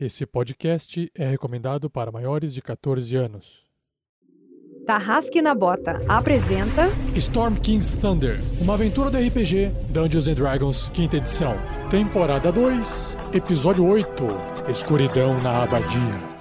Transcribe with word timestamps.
Esse 0.00 0.24
podcast 0.24 1.10
é 1.12 1.26
recomendado 1.26 1.90
para 1.90 2.12
maiores 2.12 2.54
de 2.54 2.62
14 2.62 3.16
anos. 3.16 3.64
Tarrasque 4.86 5.42
na 5.42 5.56
Bota 5.56 6.00
apresenta 6.08 6.88
Storm 7.16 7.56
King's 7.56 7.94
Thunder, 7.94 8.38
uma 8.60 8.74
aventura 8.74 9.10
do 9.10 9.18
RPG 9.18 9.72
Dungeons 9.90 10.28
and 10.28 10.34
Dragons, 10.34 10.88
quinta 10.94 11.16
edição. 11.16 11.56
Temporada 11.90 12.52
2, 12.52 13.16
episódio 13.34 13.84
8, 13.84 14.08
Escuridão 14.70 15.36
na 15.40 15.64
Abadia. 15.64 16.38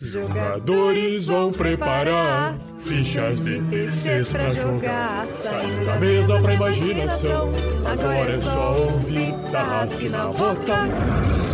Jogadores 0.00 1.26
vão 1.26 1.52
preparar 1.52 2.58
fichas 2.78 3.38
de 3.44 3.60
terceiros 3.64 4.32
pra 4.32 4.50
jogar. 4.50 5.26
Saindo 5.42 5.84
da 5.84 5.96
mesa 5.98 6.40
pra 6.40 6.54
imaginação. 6.54 7.52
Agora 7.84 8.32
é 8.32 8.40
só 8.40 8.80
ouvir 8.80 9.34
Tarrasque 9.52 10.08
na 10.08 10.26
Bota. 10.28 11.53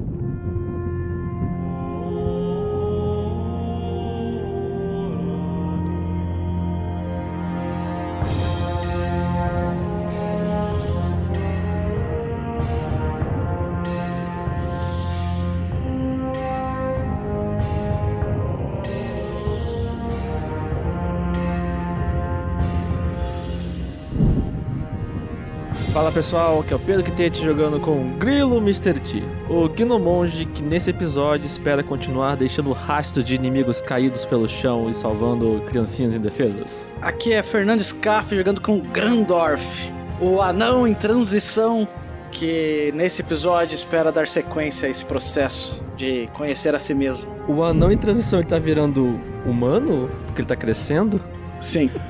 Fala 26.11 26.23
pessoal, 26.23 26.59
aqui 26.59 26.73
é 26.73 26.75
o 26.75 26.79
Pedro 26.79 27.03
Quitete 27.03 27.41
jogando 27.41 27.79
com 27.79 27.91
o 27.91 28.03
Grilo 28.17 28.57
Mr. 28.57 28.99
T, 28.99 29.23
o 29.49 29.69
Gnomonge 29.69 30.45
que 30.45 30.61
nesse 30.61 30.89
episódio 30.89 31.45
espera 31.45 31.81
continuar 31.81 32.35
deixando 32.35 32.73
rastro 32.73 33.23
de 33.23 33.33
inimigos 33.33 33.79
caídos 33.79 34.25
pelo 34.25 34.45
chão 34.45 34.89
e 34.89 34.93
salvando 34.93 35.63
criancinhas 35.69 36.13
indefesas. 36.13 36.91
Aqui 37.01 37.31
é 37.31 37.41
Fernando 37.41 37.81
Scaff 37.81 38.35
jogando 38.35 38.59
com 38.59 38.81
Grandorf, 38.81 39.89
o 40.19 40.41
anão 40.41 40.85
em 40.85 40.93
transição 40.93 41.87
que 42.29 42.91
nesse 42.93 43.21
episódio 43.21 43.75
espera 43.75 44.11
dar 44.11 44.27
sequência 44.27 44.89
a 44.89 44.91
esse 44.91 45.05
processo 45.05 45.81
de 45.95 46.27
conhecer 46.33 46.75
a 46.75 46.79
si 46.79 46.93
mesmo. 46.93 47.33
O 47.47 47.63
anão 47.63 47.89
em 47.89 47.97
transição 47.97 48.39
ele 48.39 48.49
tá 48.49 48.59
virando 48.59 49.17
humano? 49.45 50.09
Porque 50.25 50.41
ele 50.41 50.47
tá 50.47 50.57
crescendo? 50.57 51.21
Sim. 51.61 51.89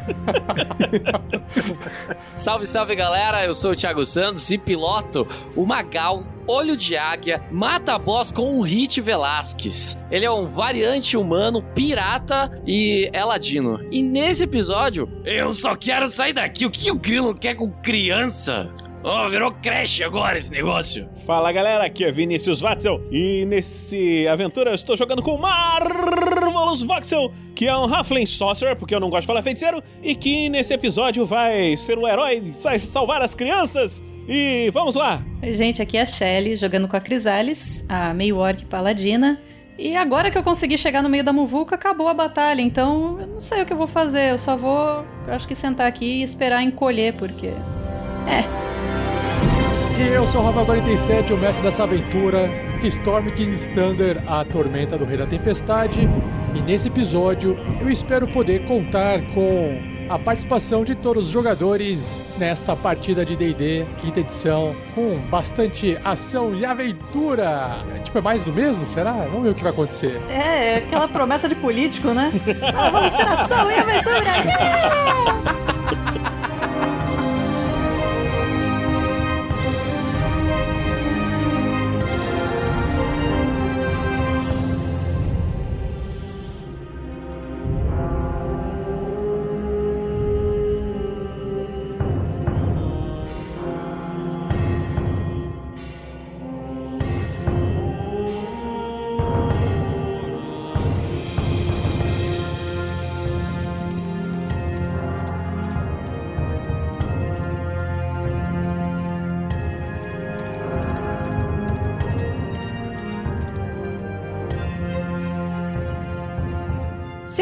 Salve, 2.33 2.65
salve 2.65 2.95
galera, 2.95 3.45
eu 3.45 3.53
sou 3.53 3.71
o 3.71 3.75
Thiago 3.75 4.05
Santos 4.05 4.49
e 4.49 4.57
piloto 4.57 5.27
o 5.55 5.65
Magal, 5.65 6.23
olho 6.47 6.77
de 6.77 6.95
águia, 6.95 7.43
mata 7.51 7.99
boss 7.99 8.31
com 8.31 8.57
um 8.57 8.61
Hit 8.61 9.01
Velasquez. 9.01 9.97
Ele 10.09 10.25
é 10.25 10.31
um 10.31 10.47
variante 10.47 11.17
humano, 11.17 11.61
pirata 11.75 12.49
e 12.65 13.09
é 13.11 13.23
ladino. 13.23 13.79
E 13.91 14.01
nesse 14.01 14.43
episódio, 14.43 15.07
eu 15.25 15.53
só 15.53 15.75
quero 15.75 16.07
sair 16.07 16.33
daqui. 16.33 16.65
O 16.65 16.71
que 16.71 16.89
o 16.89 16.95
Grilo 16.95 17.35
quer 17.35 17.55
com 17.55 17.69
criança? 17.69 18.73
Oh, 19.03 19.29
virou 19.29 19.51
creche 19.51 20.03
agora 20.03 20.37
esse 20.37 20.51
negócio. 20.51 21.09
Fala 21.25 21.51
galera, 21.51 21.85
aqui 21.85 22.05
é 22.05 22.11
Vinícius 22.11 22.61
Watzel 22.61 23.01
e 23.11 23.45
nesse 23.45 24.27
aventura 24.27 24.69
eu 24.69 24.75
estou 24.75 24.95
jogando 24.95 25.23
com 25.23 25.37
Marvelous 26.51 26.83
Voxel, 26.83 27.31
que 27.55 27.67
é 27.67 27.75
um 27.75 27.93
Halfling 27.93 28.25
Sorcerer, 28.25 28.75
porque 28.75 28.93
eu 28.93 28.99
não 28.99 29.09
gosto 29.09 29.21
de 29.21 29.27
falar 29.27 29.41
feiticeiro, 29.41 29.81
e 30.01 30.15
que 30.15 30.49
nesse 30.49 30.73
episódio 30.73 31.25
vai 31.25 31.75
ser 31.77 31.97
o 31.97 32.07
herói, 32.07 32.41
vai 32.63 32.79
salvar 32.79 33.21
as 33.21 33.33
crianças. 33.33 34.01
E 34.27 34.69
vamos 34.71 34.95
lá! 34.95 35.23
Gente, 35.43 35.81
aqui 35.81 35.97
é 35.97 36.01
a 36.01 36.05
Shelly 36.05 36.55
jogando 36.55 36.87
com 36.87 36.95
a 36.95 37.01
Crisales, 37.01 37.83
a 37.89 38.13
meio 38.13 38.37
orc 38.37 38.65
paladina. 38.65 39.39
E 39.77 39.95
agora 39.95 40.29
que 40.29 40.37
eu 40.37 40.43
consegui 40.43 40.77
chegar 40.77 41.01
no 41.01 41.09
meio 41.09 41.23
da 41.23 41.33
muvuca, 41.33 41.73
acabou 41.73 42.07
a 42.07 42.13
batalha, 42.13 42.61
então 42.61 43.19
eu 43.19 43.27
não 43.27 43.39
sei 43.39 43.63
o 43.63 43.65
que 43.65 43.73
eu 43.73 43.77
vou 43.77 43.87
fazer, 43.87 44.31
eu 44.31 44.37
só 44.37 44.55
vou, 44.55 45.03
acho 45.27 45.47
que 45.47 45.55
sentar 45.55 45.87
aqui 45.87 46.19
e 46.19 46.23
esperar 46.23 46.61
encolher, 46.61 47.13
porque. 47.13 47.47
É, 48.27 48.43
E 50.01 50.13
eu 50.13 50.25
sou 50.25 50.41
o 50.41 50.51
Rafa47, 50.51 51.31
o 51.31 51.37
mestre 51.37 51.61
dessa 51.61 51.83
aventura, 51.83 52.49
Storm 52.83 53.29
King's 53.29 53.67
Thunder, 53.75 54.19
a 54.27 54.43
tormenta 54.43 54.97
do 54.97 55.05
Rei 55.05 55.15
da 55.15 55.27
Tempestade. 55.27 56.09
E 56.55 56.59
nesse 56.61 56.87
episódio 56.87 57.55
eu 57.79 57.87
espero 57.87 58.27
poder 58.27 58.65
contar 58.65 59.21
com 59.35 59.79
a 60.09 60.17
participação 60.17 60.83
de 60.83 60.95
todos 60.95 61.27
os 61.27 61.31
jogadores 61.31 62.19
nesta 62.39 62.75
partida 62.75 63.23
de 63.23 63.35
D&D, 63.35 63.85
quinta 63.99 64.21
edição, 64.21 64.75
com 64.95 65.19
bastante 65.29 65.95
ação 66.03 66.55
e 66.55 66.65
aventura. 66.65 67.77
É, 67.95 67.99
tipo, 67.99 68.17
é 68.17 68.21
mais 68.21 68.43
do 68.43 68.51
mesmo, 68.51 68.87
será? 68.87 69.11
Vamos 69.13 69.43
ver 69.43 69.49
o 69.49 69.53
que 69.55 69.61
vai 69.61 69.71
acontecer. 69.71 70.19
é 70.29 70.77
aquela 70.77 71.07
promessa 71.07 71.47
de 71.47 71.53
político, 71.53 72.07
né? 72.07 72.31
Ah, 72.75 72.89
vamos 72.89 73.13
ter 73.13 73.27
ação 73.27 73.69
e 73.69 73.75
aventura! 73.75 74.19
Yeah! 74.45 76.20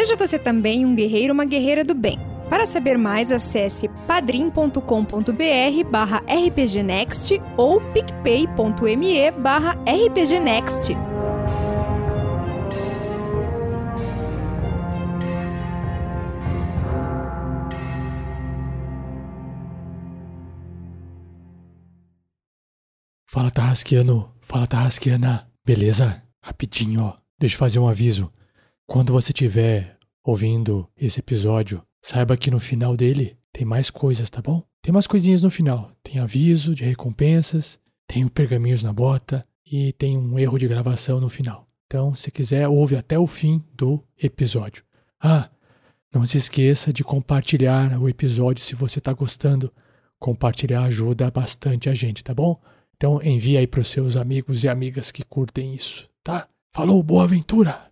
Seja 0.09 0.28
você 0.28 0.40
também 0.40 0.88
um 0.88 0.96
guerreiro 0.96 1.34
ou 1.34 1.36
uma 1.36 1.46
guerreira 1.46 1.84
do 1.84 1.94
bem. 1.94 2.18
Para 2.50 2.66
saber 2.66 2.97
mais, 2.97 3.31
acesse 3.31 3.88
padrim.com.br 4.08 4.80
barra 5.92 6.24
rpgnext 6.28 7.40
ou 7.56 7.80
picpay.me 7.80 9.30
barra 9.34 9.78
rpgnext. 9.86 10.96
Fala, 23.28 23.52
Tarrasquiano. 23.52 24.34
Fala, 24.41 24.66
Tarrasquiana. 24.66 25.47
Beleza? 25.64 26.24
Rapidinho, 26.41 27.03
ó. 27.03 27.14
Deixa 27.40 27.53
eu 27.53 27.59
fazer 27.59 27.78
um 27.78 27.88
aviso. 27.88 28.34
Quando 28.88 29.14
você 29.14 29.31
estiver 29.31 29.98
ouvindo 30.29 30.88
esse 30.95 31.19
episódio, 31.19 31.81
saiba 32.01 32.38
que 32.38 32.51
no 32.51 32.59
final 32.59 32.95
dele 32.95 33.38
tem 33.51 33.66
mais 33.66 33.90
coisas, 33.90 34.29
tá 34.29 34.41
bom? 34.41 34.63
Tem 34.81 34.94
mais 34.94 35.07
coisinhas 35.07 35.41
no 35.41 35.50
final. 35.50 35.91
Tem 36.03 36.19
aviso 36.19 36.75
de 36.75 36.84
recompensas, 36.84 37.79
tem 38.07 38.23
o 38.23 38.29
pergaminhos 38.29 38.84
na 38.84 38.94
bota 38.94 39.44
e 39.66 39.91
tem 39.94 40.17
um 40.17 40.38
erro 40.38 40.57
de 40.57 40.67
gravação 40.67 41.19
no 41.19 41.29
final. 41.29 41.67
Então, 41.88 42.13
se 42.13 42.29
quiser, 42.29 42.67
ouve 42.67 42.95
até 42.95 43.17
o 43.17 43.25
fim 43.25 43.63
do 43.73 44.03
episódio. 44.22 44.84
Ah, 45.19 45.50
não 46.13 46.23
se 46.25 46.38
esqueça 46.38 46.94
de 46.94 47.03
compartilhar 47.03 48.00
o 48.00 48.07
episódio 48.07 48.63
se 48.63 48.75
você 48.75 49.00
está 49.00 49.11
gostando. 49.11 49.73
Compartilhar 50.20 50.84
ajuda 50.84 51.31
bastante 51.31 51.90
a 51.90 51.96
gente, 51.96 52.23
tá 52.23 52.34
bom? 52.34 52.61
Então 52.96 53.22
envie 53.23 53.58
aí 53.58 53.66
para 53.66 53.79
os 53.79 53.87
seus 53.87 54.16
amigos 54.16 54.64
e 54.64 54.70
amigas 54.70 55.11
que 55.11 55.23
curtem 55.23 55.73
isso, 55.73 56.08
tá? 56.23 56.47
Falou, 56.72 57.02
boa 57.02 57.23
aventura! 57.23 57.89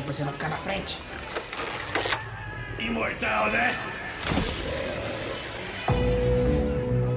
Pra 0.00 0.12
você 0.12 0.24
não 0.24 0.32
ficar 0.32 0.48
na 0.48 0.56
frente. 0.56 0.98
Imortal, 2.78 3.50
né? 3.50 3.76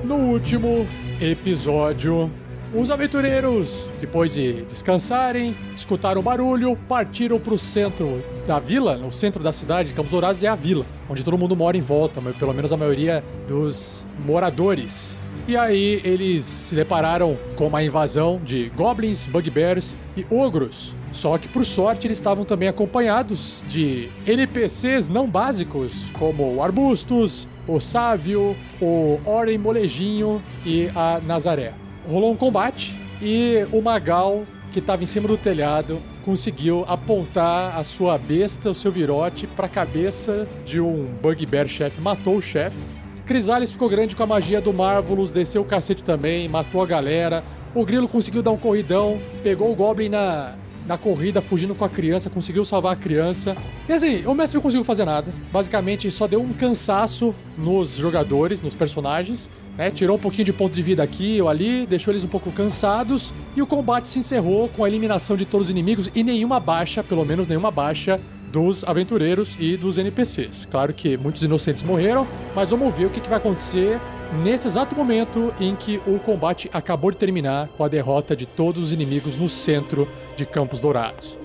No 0.04 0.16
último 0.16 0.86
episódio, 1.22 2.30
os 2.74 2.92
aventureiros, 2.92 3.89
depois 4.01 4.33
de 4.33 4.63
descansarem, 4.63 5.56
escutaram 5.75 6.19
o 6.19 6.24
barulho, 6.24 6.75
partiram 6.88 7.39
para 7.39 7.54
o 7.54 7.60
centro 7.60 8.22
da 8.45 8.60
vila, 8.60 8.98
no 8.98 9.10
centro 9.10 9.42
da 9.42 9.54
cidade, 9.54 9.94
Campos 9.94 10.12
Dourados 10.12 10.44
é 10.44 10.48
a 10.48 10.56
vila, 10.56 10.86
onde 11.10 11.24
todo 11.24 11.38
mundo 11.38 11.56
mora 11.56 11.77
em 11.77 11.81
volta, 11.81 12.19
mas 12.19 12.36
pelo 12.36 12.54
menos 12.54 12.74
a 12.74 12.77
maioria 12.77 13.24
dos 13.48 14.06
moradores. 14.19 15.18
E 15.48 15.56
aí 15.56 16.01
eles 16.04 16.44
se 16.44 16.75
depararam 16.75 17.38
com 17.56 17.68
uma 17.68 17.81
invasão 17.81 18.42
de 18.44 18.69
goblins, 18.69 19.25
bugbears 19.27 19.95
e 20.18 20.25
ogros. 20.30 20.95
Só 21.15 21.38
que, 21.38 21.47
por 21.47 21.65
sorte, 21.65 22.06
eles 22.06 22.17
estavam 22.17 22.44
também 22.44 22.67
acompanhados 22.67 23.63
de 23.69 24.09
NPCs 24.27 25.07
não 25.07 25.27
básicos, 25.27 25.94
como 26.19 26.56
o 26.56 26.62
Arbustos, 26.62 27.47
o 27.65 27.79
Sávio, 27.79 28.56
o 28.81 29.17
Oren 29.25 29.57
Molejinho 29.57 30.44
e 30.65 30.89
a 30.94 31.21
Nazaré. 31.25 31.73
Rolou 32.06 32.33
um 32.33 32.35
combate 32.35 32.94
e 33.21 33.65
o 33.71 33.81
Magal, 33.81 34.44
que 34.73 34.79
estava 34.79 35.03
em 35.03 35.06
cima 35.06 35.25
do 35.25 35.38
telhado, 35.38 36.01
conseguiu 36.25 36.83
apontar 36.85 37.79
a 37.79 37.85
sua 37.85 38.17
besta, 38.17 38.69
o 38.69 38.75
seu 38.75 38.91
virote, 38.91 39.47
para 39.47 39.67
a 39.67 39.69
cabeça 39.69 40.45
de 40.65 40.81
um 40.81 41.06
Bugbear 41.21 41.69
chefe, 41.69 42.01
matou 42.01 42.35
o 42.35 42.41
chefe. 42.41 42.77
Crisales 43.25 43.71
ficou 43.71 43.88
grande 43.88 44.17
com 44.17 44.21
a 44.21 44.27
magia 44.27 44.59
do 44.59 44.73
Marvelous, 44.73 45.31
desceu 45.31 45.62
o 45.62 45.65
cacete 45.65 46.03
também, 46.03 46.50
matou 46.50 46.83
a 46.83 46.85
galera. 46.85 47.41
O 47.73 47.85
Grilo 47.85 48.07
conseguiu 48.07 48.44
dar 48.44 48.51
um 48.51 48.57
corridão, 48.57 49.17
pegou 49.41 49.71
o 49.71 49.75
Goblin 49.75 50.09
na, 50.09 50.56
na 50.88 50.98
corrida, 50.98 51.42
fugindo 51.42 51.74
com 51.74 51.84
a 51.84 51.90
criança, 51.90 52.30
conseguiu 52.30 52.64
salvar 52.64 52.94
a 52.94 52.96
criança. 52.96 53.56
E 53.88 53.94
assim, 53.94 54.26
o 54.26 54.34
mestre 54.34 54.56
não 54.56 54.62
conseguiu 54.62 54.84
fazer 54.84 55.06
nada. 55.06 55.34
Basicamente, 55.52 56.10
só 56.12 56.28
deu 56.28 56.42
um 56.42 56.54
cansaço 56.54 57.34
nos 57.58 57.96
jogadores, 57.96 58.62
nos 58.62 58.76
personagens. 58.76 59.50
Né? 59.78 59.92
Tirou 59.92 60.18
um 60.18 60.20
pouquinho 60.20 60.46
de 60.46 60.54
ponto 60.54 60.74
de 60.74 60.82
vida 60.82 61.04
aqui 61.04 61.42
ou 61.42 61.50
ali, 61.50 61.86
deixou 61.86 62.12
eles 62.12 62.24
um 62.24 62.28
pouco 62.28 62.52
cansados. 62.52 63.34
E 63.56 63.62
o 63.62 63.68
combate 63.68 64.08
se 64.08 64.20
encerrou 64.20 64.70
com 64.70 64.84
a 64.84 64.88
eliminação 64.88 65.36
de 65.36 65.46
todos 65.46 65.68
os 65.68 65.72
inimigos 65.72 66.10
e 66.14 66.24
nenhuma 66.24 66.60
baixa, 66.60 67.04
pelo 67.04 67.26
menos 67.26 67.48
nenhuma 67.48 67.72
baixa, 67.72 68.20
dos 68.52 68.84
aventureiros 68.86 69.58
e 69.60 69.76
dos 69.76 69.98
NPCs. 69.98 70.66
Claro 70.72 70.94
que 70.94 71.18
muitos 71.18 71.44
inocentes 71.44 71.84
morreram, 71.84 72.26
mas 72.56 72.70
vamos 72.70 72.96
ver 72.96 73.06
o 73.06 73.10
que, 73.10 73.20
que 73.20 73.28
vai 73.28 73.38
acontecer 73.38 74.00
nesse 74.44 74.68
exato 74.68 74.96
momento 74.96 75.54
em 75.60 75.76
que 75.76 76.02
o 76.06 76.20
combate 76.20 76.70
acabou 76.74 77.12
de 77.12 77.18
terminar 77.18 77.68
com 77.70 77.84
a 77.84 77.88
derrota 77.88 78.36
de 78.36 78.46
todos 78.46 78.84
os 78.84 78.92
inimigos 78.92 79.36
no 79.36 79.50
centro 79.50 80.08
de 80.36 80.46
Campos 80.46 80.80
Dourados. 80.80 81.38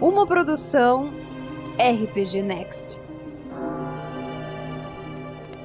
Uma 0.00 0.26
produção 0.26 1.12
RPG 1.78 2.42
Next. 2.42 3.00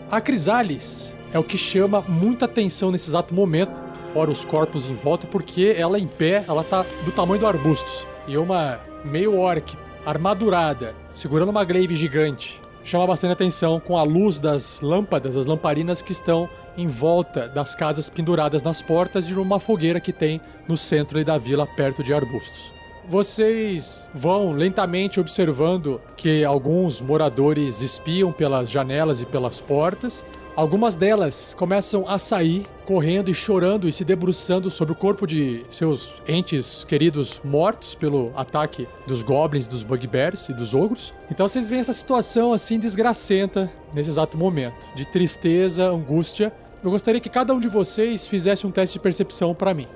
A 0.09 0.21
Crisales 0.21 1.15
é 1.31 1.39
o 1.39 1.43
que 1.43 1.57
chama 1.57 2.01
muita 2.01 2.45
atenção 2.45 2.91
nesse 2.91 3.09
exato 3.09 3.33
momento, 3.33 3.73
fora 4.11 4.29
os 4.29 4.45
corpos 4.45 4.87
em 4.87 4.93
volta, 4.93 5.25
porque 5.27 5.75
ela 5.77 5.99
em 5.99 6.07
pé, 6.07 6.43
ela 6.47 6.63
tá 6.63 6.85
do 7.03 7.11
tamanho 7.11 7.39
do 7.39 7.47
arbustos. 7.47 8.05
E 8.27 8.37
uma 8.37 8.79
meio 9.03 9.37
orc 9.37 9.77
armadurada, 10.05 10.95
segurando 11.13 11.49
uma 11.49 11.63
glaive 11.63 11.95
gigante, 11.95 12.59
chama 12.83 13.07
bastante 13.07 13.33
atenção 13.33 13.79
com 13.79 13.97
a 13.97 14.03
luz 14.03 14.39
das 14.39 14.81
lâmpadas, 14.81 15.35
das 15.35 15.45
lamparinas 15.45 16.01
que 16.01 16.11
estão 16.11 16.49
em 16.77 16.87
volta 16.87 17.47
das 17.47 17.75
casas 17.75 18.09
penduradas 18.09 18.63
nas 18.63 18.81
portas 18.81 19.25
de 19.25 19.37
uma 19.37 19.59
fogueira 19.59 19.99
que 19.99 20.11
tem 20.11 20.41
no 20.67 20.77
centro 20.77 21.23
da 21.23 21.37
vila, 21.37 21.67
perto 21.67 22.03
de 22.03 22.13
arbustos. 22.13 22.71
Vocês 23.07 24.01
vão 24.13 24.53
lentamente 24.53 25.19
observando 25.19 25.99
que 26.15 26.43
alguns 26.45 27.01
moradores 27.01 27.81
espiam 27.81 28.31
pelas 28.31 28.69
janelas 28.69 29.21
e 29.21 29.25
pelas 29.25 29.59
portas. 29.59 30.25
Algumas 30.55 30.95
delas 30.95 31.55
começam 31.57 32.07
a 32.07 32.19
sair 32.19 32.67
correndo 32.85 33.31
e 33.31 33.33
chorando 33.33 33.89
e 33.89 33.93
se 33.93 34.05
debruçando 34.05 34.69
sobre 34.69 34.93
o 34.93 34.95
corpo 34.95 35.25
de 35.25 35.63
seus 35.71 36.11
entes 36.27 36.83
queridos 36.83 37.41
mortos 37.43 37.95
pelo 37.95 38.31
ataque 38.35 38.87
dos 39.07 39.23
goblins, 39.23 39.67
dos 39.67 39.83
bugbears 39.83 40.49
e 40.49 40.53
dos 40.53 40.75
ogros. 40.75 41.11
Então 41.31 41.47
vocês 41.47 41.67
veem 41.67 41.81
essa 41.81 41.91
situação 41.91 42.53
assim 42.53 42.77
desgracenta 42.77 43.71
nesse 43.95 44.11
exato 44.11 44.37
momento, 44.37 44.93
de 44.95 45.07
tristeza, 45.07 45.85
angústia. 45.89 46.53
Eu 46.83 46.91
gostaria 46.91 47.19
que 47.19 47.29
cada 47.29 47.51
um 47.51 47.59
de 47.59 47.67
vocês 47.67 48.27
fizesse 48.27 48.67
um 48.67 48.71
teste 48.71 48.93
de 48.93 48.99
percepção 48.99 49.55
para 49.55 49.73
mim. 49.73 49.87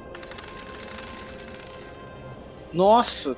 Nossa, 2.73 3.35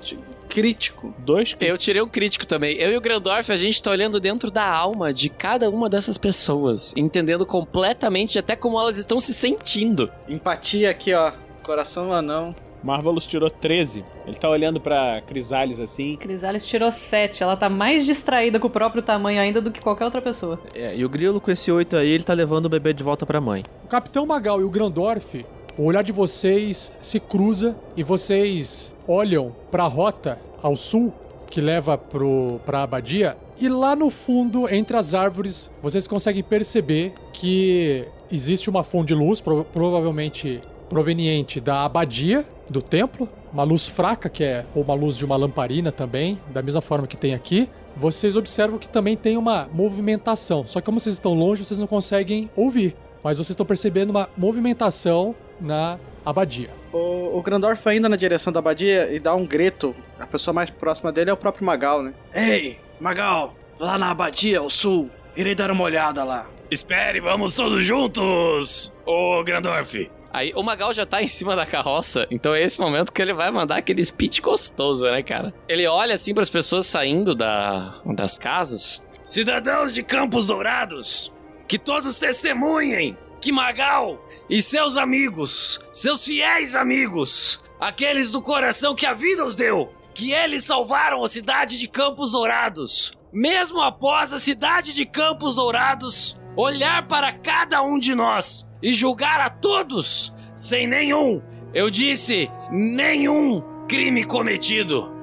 crítico. 0.50 1.14
Dois 1.20 1.56
Eu 1.60 1.78
tirei 1.78 2.02
um 2.02 2.08
crítico 2.08 2.46
também. 2.46 2.76
Eu 2.78 2.92
e 2.92 2.98
o 2.98 3.02
Grandorf, 3.02 3.52
a 3.52 3.58
gente 3.58 3.82
tá 3.82 3.92
olhando 3.92 4.20
dentro 4.20 4.50
da 4.50 4.68
alma 4.68 5.14
de 5.14 5.30
cada 5.30 5.70
uma 5.70 5.88
dessas 5.88 6.18
pessoas, 6.18 6.94
entendendo 6.98 7.46
completamente 7.46 8.40
até 8.40 8.56
como 8.56 8.80
elas 8.80 8.98
estão 8.98 9.20
se 9.20 9.34
sentindo. 9.34 10.12
Empatia 10.28 10.90
aqui, 10.90 11.14
ó. 11.14 11.32
Coração 11.64 12.12
anão. 12.12 12.56
Marvelous 12.84 13.28
tirou 13.28 13.50
13. 13.50 14.04
Ele 14.26 14.36
tá 14.36 14.50
olhando 14.50 14.80
pra 14.80 15.22
Crisales 15.28 15.80
assim. 15.80 16.16
Crisales 16.16 16.66
tirou 16.66 16.92
7. 16.92 17.44
Ela 17.44 17.56
tá 17.56 17.70
mais 17.70 18.06
distraída 18.06 18.60
com 18.60 18.68
o 18.68 18.72
próprio 18.72 19.02
tamanho 19.02 19.42
ainda 19.42 19.62
do 19.62 19.72
que 19.72 19.82
qualquer 19.82 20.06
outra 20.06 20.22
pessoa. 20.22 20.60
É, 20.74 20.96
e 20.96 21.04
o 21.04 21.10
Grilo 21.10 21.42
com 21.42 21.52
esse 21.52 21.72
8 21.72 21.98
aí, 21.98 22.10
ele 22.10 22.24
tá 22.24 22.34
levando 22.34 22.66
o 22.66 22.70
bebê 22.70 22.94
de 22.94 23.04
volta 23.04 23.26
pra 23.26 23.42
mãe. 23.42 23.64
O 23.84 23.88
Capitão 23.88 24.26
Magal 24.26 24.62
e 24.62 24.64
o 24.64 24.70
Grandorf, 24.70 25.46
o 25.80 25.84
olhar 25.86 26.04
de 26.04 26.12
vocês 26.12 26.92
se 27.02 27.22
cruza 27.22 27.74
e 27.96 28.04
vocês 28.04 28.94
olham 29.08 29.56
para 29.72 29.86
a 29.86 29.88
rota 29.88 30.38
ao 30.62 30.76
sul 30.76 31.14
que 31.50 31.62
leva 31.62 31.98
para 31.98 32.80
a 32.80 32.84
abadia 32.84 33.38
e 33.58 33.70
lá 33.70 33.96
no 33.96 34.10
fundo, 34.10 34.68
entre 34.74 34.98
as 34.98 35.14
árvores, 35.14 35.72
vocês 35.82 36.06
conseguem 36.06 36.44
perceber 36.44 37.14
que 37.32 38.06
existe 38.30 38.70
uma 38.70 38.84
fonte 38.84 39.08
de 39.08 39.16
luz, 39.16 39.40
pro- 39.40 39.64
provavelmente 39.64 40.60
proveniente 40.90 41.62
da 41.62 41.86
abadia 41.86 42.46
do 42.70 42.82
templo, 42.82 43.30
uma 43.54 43.64
luz 43.64 43.88
fraca 43.88 44.28
que 44.28 44.44
é 44.44 44.66
ou 44.76 44.84
uma 44.84 44.94
luz 44.94 45.16
de 45.16 45.24
uma 45.24 45.38
lamparina 45.38 45.94
também, 45.94 46.38
da 46.54 46.62
mesma 46.62 46.82
forma 46.82 47.08
que 47.08 47.16
tem 47.16 47.34
aqui. 47.34 47.70
Vocês 47.96 48.36
observam 48.36 48.78
que 48.78 48.90
também 48.90 49.16
tem 49.16 49.38
uma 49.38 49.70
movimentação, 49.74 50.66
só 50.66 50.82
que 50.82 50.86
como 50.86 51.00
vocês 51.00 51.14
estão 51.16 51.34
longe, 51.34 51.64
vocês 51.64 51.80
não 51.80 51.88
conseguem 51.88 52.50
ouvir, 52.54 52.98
mas 53.24 53.38
vocês 53.38 53.52
estão 53.52 53.66
percebendo 53.66 54.10
uma 54.10 54.28
movimentação 54.38 55.34
na 55.60 56.00
abadia. 56.26 56.70
O, 56.92 57.38
o 57.38 57.42
Grandorf 57.42 57.84
vai 57.84 57.98
indo 57.98 58.10
na 58.10 58.16
direção 58.16 58.52
da 58.52 58.60
abadia 58.60 59.12
e 59.14 59.20
dá 59.20 59.34
um 59.36 59.46
grito. 59.46 59.96
A 60.20 60.26
pessoa 60.26 60.54
mais 60.54 60.70
próxima 60.70 61.12
dele 61.12 61.30
é 61.30 61.34
o 61.34 61.38
próprio 61.38 61.66
Magal, 61.66 62.02
né? 62.02 62.14
Ei, 62.34 62.80
Magal, 63.00 63.56
lá 63.80 63.98
na 63.98 64.12
abadia, 64.12 64.60
ao 64.60 64.70
sul. 64.70 65.10
Irei 65.36 65.56
dar 65.56 65.72
uma 65.72 65.84
olhada 65.84 66.24
lá. 66.24 66.48
Espere, 66.70 67.20
vamos 67.20 67.56
todos 67.56 67.84
juntos! 67.84 68.94
Ô, 69.06 69.44
Grandorf! 69.44 70.10
Aí 70.32 70.54
o 70.56 70.62
Magal 70.62 70.94
já 70.94 71.06
tá 71.06 71.24
em 71.24 71.28
cima 71.28 71.56
da 71.56 71.66
carroça, 71.66 72.28
então 72.30 72.54
é 72.54 72.62
esse 72.62 72.80
momento 72.80 73.12
que 73.12 73.20
ele 73.20 73.34
vai 73.34 73.50
mandar 73.50 73.78
aquele 73.78 74.04
speech 74.04 74.42
gostoso, 74.42 75.06
né, 75.06 75.24
cara? 75.24 75.52
Ele 75.68 75.88
olha 75.88 76.14
assim 76.14 76.34
para 76.34 76.44
as 76.44 76.50
pessoas 76.50 76.86
saindo 76.86 77.34
da, 77.34 78.00
das 78.06 78.38
casas. 78.38 79.04
Cidadãos 79.26 79.94
de 79.94 80.04
Campos 80.04 80.48
Dourados, 80.48 81.34
que 81.68 81.80
todos 81.80 82.20
testemunhem 82.20 83.18
que 83.42 83.52
Magal 83.52 84.24
e 84.50 84.62
seus 84.62 84.98
amigos, 84.98 85.80
seus 85.94 86.26
fiéis 86.26 86.76
amigos, 86.76 87.62
aqueles 87.80 88.32
do 88.32 88.42
coração 88.42 88.96
que 88.96 89.06
a 89.06 89.14
vida 89.14 89.46
os 89.46 89.56
deu, 89.56 89.94
que 90.14 90.32
eles 90.32 90.64
salvaram 90.66 91.24
a 91.24 91.30
cidade 91.30 91.78
de 91.78 91.88
Campos 91.88 92.32
Dourados. 92.32 93.14
Mesmo 93.32 93.80
após 93.80 94.34
a 94.34 94.40
cidade 94.40 94.94
de 94.94 95.06
Campos 95.06 95.56
Dourados 95.56 96.36
olhar 96.58 97.08
para 97.08 97.32
cada 97.32 97.84
um 97.84 98.00
de 98.00 98.16
nós 98.16 98.68
e 98.82 98.92
julgar 98.92 99.40
a 99.40 99.50
todos 99.52 100.34
sem 100.56 100.88
nenhum, 100.88 101.42
eu 101.74 101.90
disse, 101.92 102.50
nenhum 102.72 103.62
crime 103.88 104.26
cometido. 104.26 105.14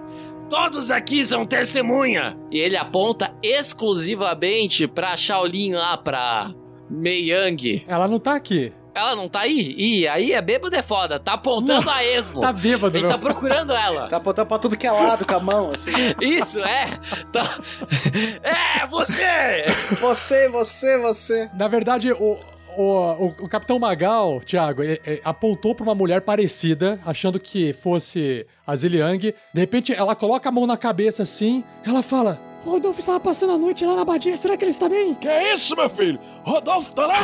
Todos 0.49 0.93
aqui 0.93 1.27
são 1.27 1.45
testemunha. 1.45 2.39
E 2.53 2.59
ele 2.59 2.77
aponta 2.77 3.35
exclusivamente 3.43 4.87
pra 4.87 5.17
Shaolin 5.17 5.73
lá, 5.73 5.97
pra 5.97 6.55
Mei 6.89 7.31
Yang. 7.31 7.85
Ela 7.89 8.07
não 8.07 8.21
tá 8.21 8.37
aqui. 8.37 8.73
Ela 8.97 9.15
não 9.15 9.29
tá 9.29 9.41
aí? 9.41 9.75
Ih, 9.77 10.09
aí 10.09 10.33
é 10.33 10.41
bêbado 10.41 10.75
é 10.75 10.83
foda. 10.83 11.21
Tá 11.21 11.35
apontando 11.35 11.91
a 11.91 12.03
esmo. 12.03 12.41
Tá 12.41 12.51
bêbado, 12.53 12.97
Ele 12.97 13.03
não. 13.05 13.11
tá 13.11 13.19
procurando 13.19 13.73
ela. 13.75 14.09
Tá 14.09 14.17
apontando 14.17 14.49
pra 14.49 14.59
tudo 14.59 14.77
que 14.77 14.87
é 14.87 14.91
lado 14.91 15.27
com 15.27 15.35
a 15.35 15.41
mão, 15.41 15.73
assim. 15.73 15.91
Isso, 16.21 16.61
é. 16.61 16.99
Tá... 17.31 17.43
É, 18.43 18.87
você! 18.87 19.65
Você, 20.01 20.49
você, 20.49 20.99
você. 20.99 21.51
Na 21.55 21.69
verdade, 21.69 22.13
o, 22.13 22.39
o, 22.77 22.83
o, 22.83 23.27
o 23.41 23.49
Capitão 23.49 23.79
Magal, 23.79 24.41
Thiago, 24.41 24.83
é- 24.83 24.99
é, 25.07 25.21
apontou 25.25 25.75
pra 25.75 25.83
uma 25.85 25.95
mulher 25.95 26.21
parecida, 26.23 26.99
achando 27.05 27.39
que 27.41 27.73
fosse 27.75 28.47
a 28.67 28.75
Ziliang. 28.77 29.19
De 29.53 29.61
repente, 29.61 29.93
ela 29.93 30.15
coloca 30.15 30.49
a 30.49 30.53
mão 30.53 30.67
na 30.67 30.77
cabeça 30.77 31.23
assim, 31.23 31.63
ela 31.85 32.03
fala: 32.03 32.41
Rodolfo 32.65 32.99
estava 32.99 33.21
passando 33.21 33.53
a 33.53 33.59
noite 33.59 33.85
lá 33.85 33.95
na 33.95 34.03
abadia, 34.03 34.37
será 34.37 34.57
que 34.57 34.65
ele 34.65 34.73
está 34.73 34.89
bem? 34.89 35.15
Que 35.15 35.29
é 35.29 35.55
isso, 35.55 35.77
meu 35.77 35.89
filho? 35.89 36.19
Rodolfo 36.45 36.93
tá 36.93 37.07
lá? 37.07 37.19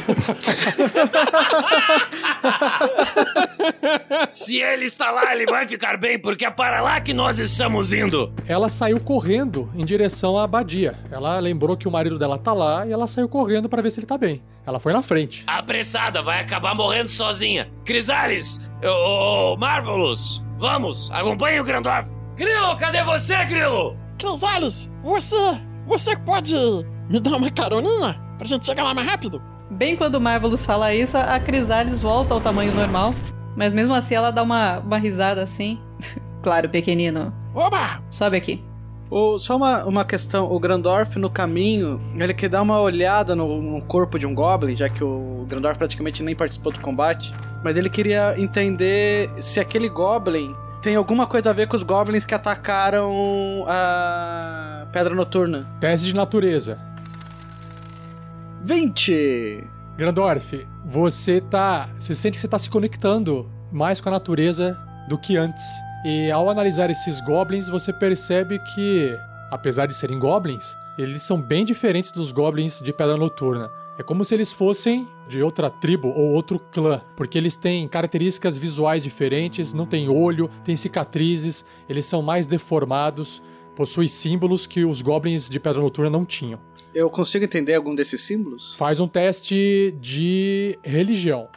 Se 4.30 4.58
ele 4.58 4.86
está 4.86 5.10
lá, 5.10 5.34
ele 5.34 5.46
vai 5.46 5.66
ficar 5.66 5.96
bem, 5.98 6.18
porque 6.18 6.44
é 6.44 6.50
para 6.50 6.80
lá 6.80 7.00
que 7.00 7.12
nós 7.12 7.38
estamos 7.38 7.92
indo. 7.92 8.32
Ela 8.46 8.68
saiu 8.68 9.00
correndo 9.00 9.68
em 9.74 9.84
direção 9.84 10.38
à 10.38 10.44
abadia. 10.44 10.94
Ela 11.10 11.38
lembrou 11.40 11.76
que 11.76 11.88
o 11.88 11.90
marido 11.90 12.18
dela 12.18 12.38
tá 12.38 12.52
lá 12.52 12.86
e 12.86 12.92
ela 12.92 13.06
saiu 13.08 13.28
correndo 13.28 13.68
pra 13.68 13.82
ver 13.82 13.90
se 13.90 13.98
ele 14.00 14.06
tá 14.06 14.16
bem. 14.16 14.42
Ela 14.64 14.78
foi 14.78 14.92
na 14.92 15.02
frente. 15.02 15.42
Apressada, 15.46 16.22
vai 16.22 16.40
acabar 16.40 16.74
morrendo 16.74 17.08
sozinha. 17.08 17.68
Crisales, 17.84 18.60
ô 18.82 19.52
ô, 19.52 19.56
Marvelous, 19.56 20.42
vamos, 20.56 21.10
acompanhe 21.10 21.60
o 21.60 21.64
Grandorf. 21.64 22.08
Grilo, 22.36 22.76
cadê 22.76 23.02
você, 23.02 23.44
Grilo? 23.44 23.96
Crisales, 24.26 24.88
você. 25.02 25.60
Você 25.84 26.16
pode 26.16 26.54
me 27.10 27.18
dar 27.18 27.36
uma 27.36 27.50
caroninha 27.50 28.14
pra 28.38 28.46
gente 28.46 28.64
chegar 28.64 28.84
lá 28.84 28.94
mais 28.94 29.08
rápido? 29.08 29.42
Bem 29.68 29.96
quando 29.96 30.14
o 30.14 30.20
Marvelous 30.20 30.64
fala 30.64 30.94
isso, 30.94 31.18
a 31.18 31.40
Crisales 31.40 32.00
volta 32.00 32.32
ao 32.32 32.40
tamanho 32.40 32.72
normal. 32.72 33.12
Mas 33.56 33.74
mesmo 33.74 33.92
assim 33.92 34.14
ela 34.14 34.30
dá 34.30 34.42
uma, 34.44 34.78
uma 34.78 34.96
risada 34.96 35.42
assim. 35.42 35.80
claro, 36.40 36.68
pequenino. 36.68 37.34
Oba! 37.52 38.00
Sobe 38.10 38.36
aqui. 38.36 38.64
O- 39.10 39.38
só 39.40 39.56
uma, 39.56 39.84
uma 39.84 40.04
questão, 40.04 40.50
o 40.50 40.58
Grandorf 40.60 41.18
no 41.18 41.28
caminho, 41.28 42.00
ele 42.14 42.32
quer 42.32 42.48
dar 42.48 42.62
uma 42.62 42.80
olhada 42.80 43.34
no, 43.34 43.60
no 43.60 43.82
corpo 43.82 44.18
de 44.20 44.26
um 44.26 44.34
Goblin, 44.34 44.76
já 44.76 44.88
que 44.88 45.02
o 45.02 45.44
Grandorf 45.48 45.76
praticamente 45.76 46.22
nem 46.22 46.34
participou 46.36 46.72
do 46.72 46.80
combate, 46.80 47.34
mas 47.64 47.76
ele 47.76 47.90
queria 47.90 48.34
entender 48.40 49.28
se 49.42 49.58
aquele 49.60 49.88
Goblin 49.88 50.54
tem 50.82 50.96
alguma 50.96 51.28
coisa 51.28 51.50
a 51.50 51.52
ver 51.52 51.68
com 51.68 51.76
os 51.76 51.84
Goblins 51.84 52.24
que 52.24 52.34
atacaram 52.34 53.64
a 53.68 54.84
Pedra 54.92 55.14
Noturna. 55.14 55.64
Teste 55.78 56.08
de 56.08 56.14
natureza. 56.14 56.76
20! 58.60 59.64
Grandorf, 59.96 60.66
você 60.84 61.40
tá. 61.40 61.88
Você 61.98 62.14
sente 62.16 62.34
que 62.34 62.40
você 62.40 62.48
tá 62.48 62.58
se 62.58 62.68
conectando 62.68 63.48
mais 63.70 64.00
com 64.00 64.08
a 64.08 64.12
natureza 64.12 64.76
do 65.08 65.16
que 65.16 65.36
antes. 65.36 65.64
E 66.04 66.32
ao 66.32 66.50
analisar 66.50 66.90
esses 66.90 67.20
goblins, 67.20 67.68
você 67.68 67.92
percebe 67.92 68.58
que, 68.74 69.16
apesar 69.52 69.86
de 69.86 69.94
serem 69.94 70.18
goblins, 70.18 70.76
eles 70.98 71.22
são 71.22 71.40
bem 71.40 71.64
diferentes 71.64 72.10
dos 72.10 72.32
goblins 72.32 72.80
de 72.80 72.92
Pedra 72.92 73.16
Noturna. 73.16 73.70
É 73.96 74.02
como 74.02 74.24
se 74.24 74.34
eles 74.34 74.52
fossem 74.52 75.06
de 75.32 75.42
outra 75.42 75.70
tribo 75.70 76.08
ou 76.08 76.32
outro 76.32 76.58
clã, 76.58 77.02
porque 77.16 77.38
eles 77.38 77.56
têm 77.56 77.88
características 77.88 78.58
visuais 78.58 79.02
diferentes, 79.02 79.72
não 79.72 79.86
têm 79.86 80.08
olho, 80.08 80.50
têm 80.62 80.76
cicatrizes, 80.76 81.64
eles 81.88 82.04
são 82.04 82.20
mais 82.20 82.46
deformados, 82.46 83.42
possuem 83.74 84.06
símbolos 84.06 84.66
que 84.66 84.84
os 84.84 85.00
goblins 85.00 85.48
de 85.48 85.58
Pedra 85.58 85.80
Noturna 85.80 86.10
não 86.10 86.24
tinham. 86.26 86.60
Eu 86.94 87.08
consigo 87.08 87.46
entender 87.46 87.74
algum 87.74 87.94
desses 87.94 88.20
símbolos? 88.20 88.74
Faz 88.74 89.00
um 89.00 89.08
teste 89.08 89.96
de 89.98 90.78
religião. 90.84 91.48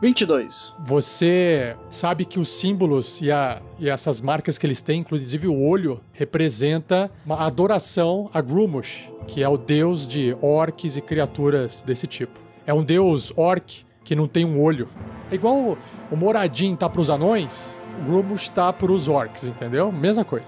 22. 0.00 0.76
Você 0.80 1.74
sabe 1.90 2.24
que 2.24 2.38
os 2.38 2.48
símbolos 2.48 3.20
e, 3.22 3.30
a- 3.30 3.62
e 3.78 3.88
essas 3.88 4.20
marcas 4.20 4.58
que 4.58 4.66
eles 4.66 4.82
têm, 4.82 5.00
inclusive 5.00 5.48
o 5.48 5.58
olho, 5.66 6.00
representa 6.12 7.10
uma 7.24 7.46
adoração 7.46 8.30
a 8.34 8.40
Grumush, 8.42 9.10
que 9.26 9.42
é 9.42 9.48
o 9.48 9.56
deus 9.56 10.06
de 10.06 10.36
orcs 10.42 10.96
e 10.96 11.00
criaturas 11.00 11.82
desse 11.82 12.06
tipo. 12.06 12.38
É 12.66 12.74
um 12.74 12.84
deus 12.84 13.32
orc 13.36 13.84
que 14.04 14.14
não 14.14 14.28
tem 14.28 14.44
um 14.44 14.62
olho. 14.62 14.88
É 15.30 15.34
igual 15.34 15.78
o, 16.10 16.16
Moradin 16.16 16.76
tá 16.76 16.88
pros 16.88 17.08
anões, 17.08 17.74
o 18.00 18.04
Grumush 18.04 18.50
tá 18.50 18.70
pros 18.72 19.08
orcs, 19.08 19.44
entendeu? 19.44 19.90
Mesma 19.90 20.24
coisa. 20.24 20.46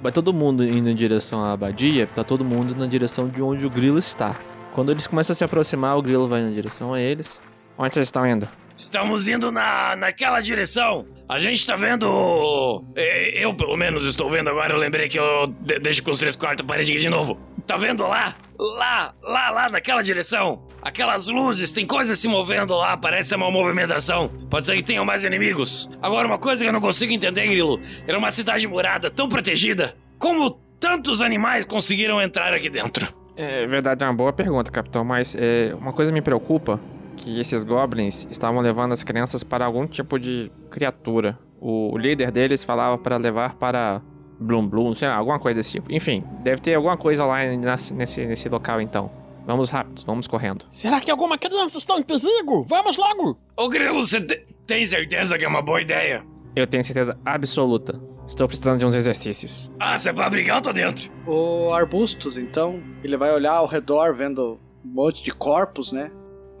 Vai 0.00 0.12
todo 0.12 0.32
mundo 0.32 0.62
indo 0.64 0.88
em 0.88 0.94
direção 0.94 1.42
à 1.42 1.52
abadia, 1.52 2.06
tá 2.14 2.22
todo 2.22 2.44
mundo 2.44 2.76
na 2.76 2.86
direção 2.86 3.26
de 3.28 3.42
onde 3.42 3.66
o 3.66 3.70
grilo 3.70 3.98
está. 3.98 4.36
Quando 4.74 4.90
eles 4.92 5.06
começam 5.06 5.32
a 5.32 5.36
se 5.36 5.42
aproximar, 5.44 5.96
o 5.98 6.02
grilo 6.02 6.28
vai 6.28 6.42
na 6.42 6.50
direção 6.50 6.92
a 6.94 7.00
eles. 7.00 7.40
Onde 7.76 7.94
vocês 7.94 8.06
estão 8.06 8.26
indo? 8.26 8.46
Estamos 8.76 9.28
indo 9.28 9.52
na, 9.52 9.94
naquela 9.94 10.40
direção. 10.40 11.06
A 11.28 11.38
gente 11.38 11.64
tá 11.66 11.76
vendo. 11.76 12.84
Eu, 13.32 13.54
pelo 13.54 13.76
menos, 13.76 14.04
estou 14.04 14.28
vendo 14.28 14.50
agora. 14.50 14.74
Eu 14.74 14.78
lembrei 14.78 15.08
que 15.08 15.18
eu 15.18 15.46
de, 15.46 15.78
deixo 15.78 16.02
com 16.02 16.10
os 16.10 16.18
três 16.18 16.34
quartos 16.34 16.66
parede 16.66 16.90
aqui 16.92 17.00
de 17.00 17.08
novo. 17.08 17.38
Tá 17.66 17.76
vendo 17.76 18.06
lá? 18.06 18.34
Lá, 18.58 19.14
lá, 19.22 19.50
lá, 19.50 19.68
naquela 19.68 20.02
direção. 20.02 20.66
Aquelas 20.82 21.26
luzes, 21.28 21.70
tem 21.70 21.86
coisas 21.86 22.18
se 22.18 22.28
movendo 22.28 22.76
lá. 22.76 22.96
Parece 22.96 23.30
ter 23.30 23.36
uma 23.36 23.50
movimentação. 23.50 24.28
Pode 24.50 24.66
ser 24.66 24.76
que 24.76 24.82
tenham 24.82 25.04
mais 25.04 25.24
inimigos. 25.24 25.88
Agora, 26.02 26.26
uma 26.26 26.38
coisa 26.38 26.62
que 26.62 26.68
eu 26.68 26.72
não 26.72 26.80
consigo 26.80 27.12
entender, 27.12 27.46
Grilo. 27.46 27.80
Era 28.06 28.18
uma 28.18 28.30
cidade 28.30 28.66
murada, 28.66 29.10
tão 29.10 29.28
protegida. 29.28 29.96
Como 30.18 30.50
tantos 30.78 31.22
animais 31.22 31.64
conseguiram 31.64 32.20
entrar 32.20 32.52
aqui 32.52 32.68
dentro? 32.68 33.08
É 33.36 33.66
verdade, 33.66 34.04
é 34.04 34.06
uma 34.06 34.14
boa 34.14 34.32
pergunta, 34.32 34.70
capitão, 34.70 35.04
mas 35.04 35.34
é, 35.36 35.74
uma 35.74 35.92
coisa 35.92 36.12
me 36.12 36.22
preocupa, 36.22 36.78
que 37.14 37.40
esses 37.40 37.64
goblins 37.64 38.26
estavam 38.30 38.60
levando 38.60 38.92
as 38.92 39.02
crianças 39.02 39.42
para 39.42 39.64
algum 39.64 39.86
tipo 39.86 40.18
de 40.18 40.50
criatura. 40.70 41.38
O, 41.60 41.96
líder 41.96 42.30
deles 42.30 42.62
falava 42.62 42.98
para 42.98 43.16
levar 43.16 43.54
para 43.54 44.02
Bloom 44.38 44.68
Bloom, 44.68 44.94
sei 44.94 45.08
lá, 45.08 45.14
alguma 45.16 45.38
coisa 45.38 45.58
desse 45.58 45.70
tipo. 45.72 45.90
Enfim, 45.92 46.22
deve 46.42 46.60
ter 46.60 46.74
alguma 46.74 46.96
coisa 46.96 47.24
lá 47.24 47.42
nesse, 47.44 47.94
nesse, 47.94 48.26
nesse 48.26 48.48
local 48.48 48.80
então. 48.80 49.10
Vamos 49.46 49.70
rápido, 49.70 50.02
vamos 50.06 50.26
correndo. 50.26 50.64
Será 50.68 51.00
que 51.00 51.10
alguma 51.10 51.36
criança 51.38 51.78
está 51.78 51.96
em 51.96 52.02
perigo? 52.02 52.62
Vamos 52.62 52.96
logo! 52.96 53.38
Ô, 53.56 53.68
Grilo, 53.68 54.04
você 54.06 54.20
te- 54.20 54.46
tem 54.66 54.84
certeza 54.86 55.38
que 55.38 55.44
é 55.44 55.48
uma 55.48 55.62
boa 55.62 55.80
ideia? 55.80 56.24
Eu 56.56 56.66
tenho 56.66 56.84
certeza 56.84 57.18
absoluta. 57.24 58.00
Estou 58.26 58.48
precisando 58.48 58.78
de 58.78 58.86
uns 58.86 58.94
exercícios. 58.94 59.70
Ah, 59.78 59.98
se 59.98 60.08
é 60.08 60.12
pra 60.12 60.30
brigar, 60.30 60.56
eu 60.58 60.62
tô 60.62 60.72
dentro. 60.72 61.10
O 61.26 61.72
Arbustos, 61.74 62.38
então, 62.38 62.82
ele 63.02 63.18
vai 63.18 63.34
olhar 63.34 63.52
ao 63.52 63.66
redor 63.66 64.14
vendo 64.14 64.58
um 64.84 64.88
monte 64.94 65.22
de 65.22 65.30
corpos, 65.30 65.92
né? 65.92 66.10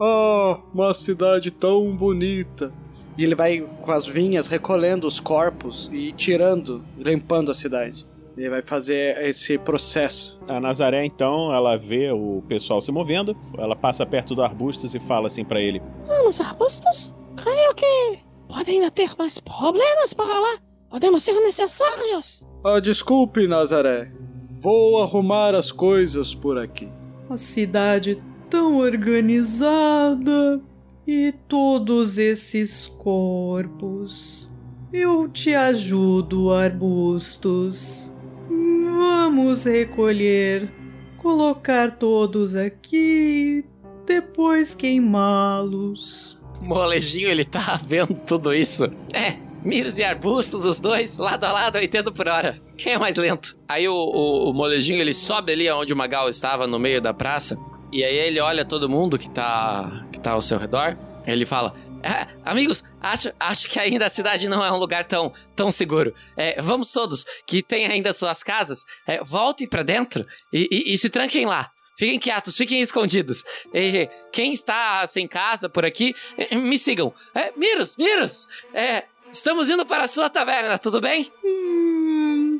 Oh, 0.06 0.58
uma 0.74 0.92
cidade 0.92 1.50
tão 1.50 1.90
bonita. 1.96 2.70
E 3.16 3.22
ele 3.24 3.34
vai 3.34 3.66
com 3.80 3.90
as 3.90 4.06
vinhas 4.06 4.48
recolhendo 4.48 5.06
os 5.06 5.18
corpos 5.18 5.88
e 5.90 6.12
tirando, 6.12 6.84
limpando 6.98 7.50
a 7.50 7.54
cidade. 7.54 8.06
Ele 8.36 8.50
vai 8.50 8.60
fazer 8.60 9.16
esse 9.22 9.56
processo. 9.56 10.38
A 10.46 10.60
Nazaré, 10.60 11.06
então, 11.06 11.54
ela 11.54 11.78
vê 11.78 12.10
o 12.10 12.42
pessoal 12.46 12.82
se 12.82 12.92
movendo, 12.92 13.34
ela 13.56 13.74
passa 13.74 14.04
perto 14.04 14.34
do 14.34 14.42
Arbustos 14.42 14.94
e 14.94 15.00
fala 15.00 15.28
assim 15.28 15.42
pra 15.42 15.58
ele: 15.58 15.80
Vamos, 16.06 16.38
arbustos? 16.38 17.14
Creio 17.34 17.74
que 17.74 18.18
podem 18.46 18.74
ainda 18.74 18.90
ter 18.90 19.10
mais 19.18 19.40
problemas 19.40 20.12
para 20.12 20.38
lá. 20.38 20.58
Podemos 20.90 21.22
ser 21.22 21.40
necessários. 21.40 22.46
Ah, 22.62 22.78
desculpe, 22.78 23.48
Nazaré. 23.48 24.12
Vou 24.50 25.02
arrumar 25.02 25.54
as 25.54 25.72
coisas 25.72 26.34
por 26.34 26.58
aqui. 26.58 26.90
A 27.30 27.38
cidade 27.38 28.22
tão 28.54 28.76
organizada 28.76 30.62
e 31.04 31.34
todos 31.48 32.18
esses 32.18 32.86
corpos. 32.86 34.48
Eu 34.92 35.28
te 35.28 35.52
ajudo, 35.52 36.52
arbustos. 36.52 38.14
Vamos 38.48 39.64
recolher, 39.64 40.70
colocar 41.16 41.98
todos 41.98 42.54
aqui, 42.54 43.64
depois 44.06 44.72
queimá-los. 44.72 46.38
Molejinho, 46.60 47.26
ele 47.26 47.44
tá 47.44 47.80
vendo 47.84 48.14
tudo 48.24 48.54
isso. 48.54 48.84
É, 49.12 49.36
Miros 49.64 49.98
e 49.98 50.04
arbustos, 50.04 50.64
os 50.64 50.78
dois, 50.78 51.18
lado 51.18 51.42
a 51.42 51.50
lado, 51.50 51.76
80 51.76 52.12
por 52.12 52.28
hora. 52.28 52.60
Quem 52.76 52.92
é 52.92 52.98
mais 52.98 53.16
lento? 53.16 53.56
Aí 53.66 53.88
o, 53.88 53.94
o, 53.94 54.50
o 54.50 54.52
molejinho, 54.52 55.00
ele 55.00 55.14
sobe 55.14 55.52
ali 55.52 55.68
onde 55.70 55.92
o 55.92 55.96
Magal 55.96 56.28
estava, 56.28 56.66
no 56.66 56.78
meio 56.78 57.00
da 57.00 57.14
praça. 57.14 57.58
E 57.94 58.02
aí 58.04 58.16
ele 58.16 58.40
olha 58.40 58.64
todo 58.64 58.88
mundo 58.88 59.16
que 59.18 59.30
tá, 59.30 60.04
que 60.12 60.18
tá 60.20 60.32
ao 60.32 60.40
seu 60.40 60.58
redor. 60.58 60.96
Ele 61.26 61.46
fala... 61.46 61.74
"Ah, 62.02 62.26
amigos, 62.44 62.82
acho, 63.00 63.32
acho 63.40 63.70
que 63.70 63.78
ainda 63.78 64.04
a 64.06 64.10
cidade 64.10 64.46
não 64.48 64.62
é 64.64 64.70
um 64.70 64.76
lugar 64.76 65.04
tão, 65.04 65.32
tão 65.56 65.70
seguro. 65.70 66.12
É, 66.36 66.60
vamos 66.60 66.92
todos, 66.92 67.24
que 67.46 67.62
tem 67.62 67.86
ainda 67.86 68.12
suas 68.12 68.42
casas, 68.42 68.84
é, 69.06 69.22
voltem 69.24 69.66
pra 69.66 69.82
dentro 69.82 70.26
e, 70.52 70.68
e- 70.70 70.92
e 70.92 70.98
se 70.98 71.08
tranquem 71.08 71.46
lá. 71.46 71.70
Fiquem 71.96 72.18
quietos, 72.18 72.56
fiquem 72.56 72.80
escondidos. 72.82 73.44
E 73.72 74.10
quem 74.32 74.52
está 74.52 75.06
sem 75.06 75.26
casa 75.28 75.68
por 75.68 75.84
aqui, 75.84 76.12
eh, 76.36 76.56
me 76.56 76.76
sigam. 76.76 77.14
É, 77.34 77.52
Miros, 77.56 77.96
Miros, 77.96 78.48
é, 78.74 79.04
estamos 79.32 79.70
indo 79.70 79.86
para 79.86 80.02
a 80.02 80.08
sua 80.08 80.28
taverna, 80.28 80.76
tudo 80.76 81.00
bem? 81.00 81.30
Hum, 81.44 81.93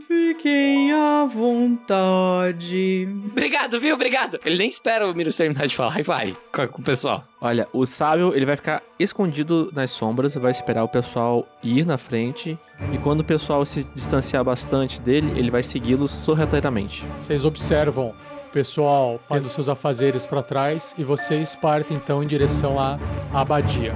fiquem 0.06 0.92
à 0.92 1.24
vontade. 1.24 3.08
Obrigado, 3.30 3.80
viu? 3.80 3.94
Obrigado. 3.94 4.38
Ele 4.44 4.56
nem 4.58 4.68
espera 4.68 5.08
o 5.08 5.14
Miros 5.14 5.36
terminar 5.36 5.66
de 5.66 5.76
falar 5.76 5.98
e 5.98 6.02
vai 6.02 6.36
com, 6.52 6.62
o 6.62 6.82
pessoal. 6.82 7.24
Olha, 7.40 7.68
o 7.72 7.84
sábio 7.84 8.34
ele 8.34 8.46
vai 8.46 8.56
ficar 8.56 8.82
escondido 8.98 9.70
nas 9.74 9.90
sombras, 9.90 10.34
vai 10.34 10.50
esperar 10.50 10.84
o 10.84 10.88
pessoal 10.88 11.46
ir 11.62 11.86
na 11.86 11.98
frente 11.98 12.58
e 12.92 12.98
quando 12.98 13.20
o 13.20 13.24
pessoal 13.24 13.64
se 13.64 13.84
distanciar 13.94 14.44
bastante 14.44 15.00
dele, 15.00 15.38
ele 15.38 15.50
vai 15.50 15.62
segui-los 15.62 16.10
sorrateiramente. 16.10 17.06
Vocês 17.20 17.44
observam 17.44 18.08
o 18.08 18.52
pessoal 18.52 19.20
fazendo 19.28 19.50
seus 19.50 19.68
afazeres 19.68 20.26
para 20.26 20.42
trás 20.42 20.94
e 20.96 21.04
vocês 21.04 21.54
partem 21.54 21.96
então 21.96 22.22
em 22.22 22.26
direção 22.26 22.78
à 22.78 22.98
abadia. 23.32 23.94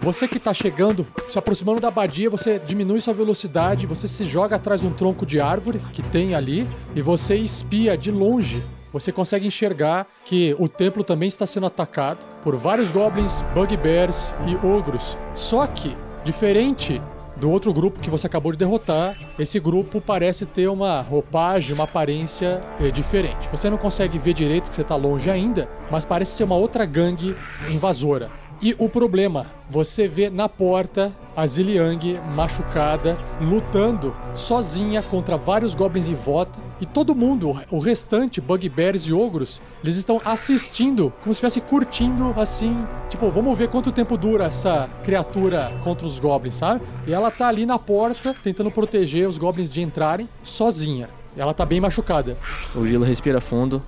Você 0.00 0.28
que 0.28 0.38
tá 0.38 0.54
chegando, 0.54 1.06
se 1.28 1.38
aproximando 1.38 1.80
da 1.80 1.88
abadia, 1.88 2.30
você 2.30 2.58
diminui 2.58 3.00
sua 3.00 3.12
velocidade, 3.12 3.86
você 3.86 4.06
se 4.06 4.24
joga 4.24 4.56
atrás 4.56 4.80
de 4.80 4.86
um 4.86 4.92
tronco 4.92 5.26
de 5.26 5.40
árvore 5.40 5.80
que 5.92 6.02
tem 6.02 6.34
ali 6.34 6.68
e 6.94 7.02
você 7.02 7.34
espia 7.36 7.96
de 7.96 8.10
longe. 8.10 8.62
Você 8.92 9.10
consegue 9.10 9.46
enxergar 9.46 10.06
que 10.24 10.54
o 10.58 10.68
templo 10.68 11.02
também 11.02 11.28
está 11.28 11.46
sendo 11.46 11.66
atacado 11.66 12.26
por 12.42 12.54
vários 12.56 12.90
goblins, 12.92 13.42
bugbears 13.54 14.34
e 14.46 14.66
ogros. 14.66 15.16
Só 15.34 15.66
que, 15.66 15.96
diferente 16.24 17.00
do 17.36 17.50
outro 17.50 17.72
grupo 17.72 17.98
que 17.98 18.10
você 18.10 18.26
acabou 18.26 18.52
de 18.52 18.58
derrotar. 18.58 19.16
Esse 19.38 19.58
grupo 19.58 20.00
parece 20.00 20.46
ter 20.46 20.68
uma 20.68 21.00
roupagem, 21.00 21.74
uma 21.74 21.84
aparência 21.84 22.60
eh, 22.80 22.90
diferente. 22.90 23.48
Você 23.50 23.68
não 23.68 23.78
consegue 23.78 24.18
ver 24.18 24.34
direito, 24.34 24.68
que 24.68 24.76
você 24.76 24.84
tá 24.84 24.94
longe 24.94 25.30
ainda, 25.30 25.68
mas 25.90 26.04
parece 26.04 26.36
ser 26.36 26.44
uma 26.44 26.56
outra 26.56 26.84
gangue 26.84 27.34
invasora. 27.68 28.30
E 28.62 28.76
o 28.78 28.88
problema, 28.88 29.46
você 29.68 30.06
vê 30.06 30.30
na 30.30 30.48
porta 30.48 31.12
a 31.34 31.44
Ziliang 31.44 32.20
machucada, 32.32 33.18
lutando 33.40 34.14
sozinha 34.36 35.02
contra 35.02 35.36
vários 35.36 35.74
goblins 35.74 36.06
em 36.06 36.14
volta. 36.14 36.60
E 36.80 36.86
todo 36.86 37.12
mundo, 37.12 37.60
o 37.72 37.80
restante, 37.80 38.40
bugbears 38.40 39.02
e 39.02 39.12
ogros, 39.12 39.60
eles 39.82 39.96
estão 39.96 40.20
assistindo, 40.24 41.12
como 41.22 41.34
se 41.34 41.44
estivesse 41.44 41.60
curtindo 41.60 42.32
assim. 42.40 42.86
Tipo, 43.08 43.30
vamos 43.30 43.58
ver 43.58 43.68
quanto 43.68 43.90
tempo 43.90 44.16
dura 44.16 44.44
essa 44.44 44.88
criatura 45.02 45.72
contra 45.82 46.06
os 46.06 46.20
goblins, 46.20 46.54
sabe? 46.54 46.82
E 47.04 47.12
ela 47.12 47.32
tá 47.32 47.48
ali 47.48 47.66
na 47.66 47.80
porta, 47.80 48.32
tentando 48.44 48.70
proteger 48.70 49.28
os 49.28 49.38
goblins 49.38 49.72
de 49.72 49.82
entrarem, 49.82 50.28
sozinha. 50.40 51.08
Ela 51.36 51.52
tá 51.52 51.66
bem 51.66 51.80
machucada. 51.80 52.38
O 52.76 52.82
Grilo 52.82 53.04
respira 53.04 53.40
fundo. 53.40 53.82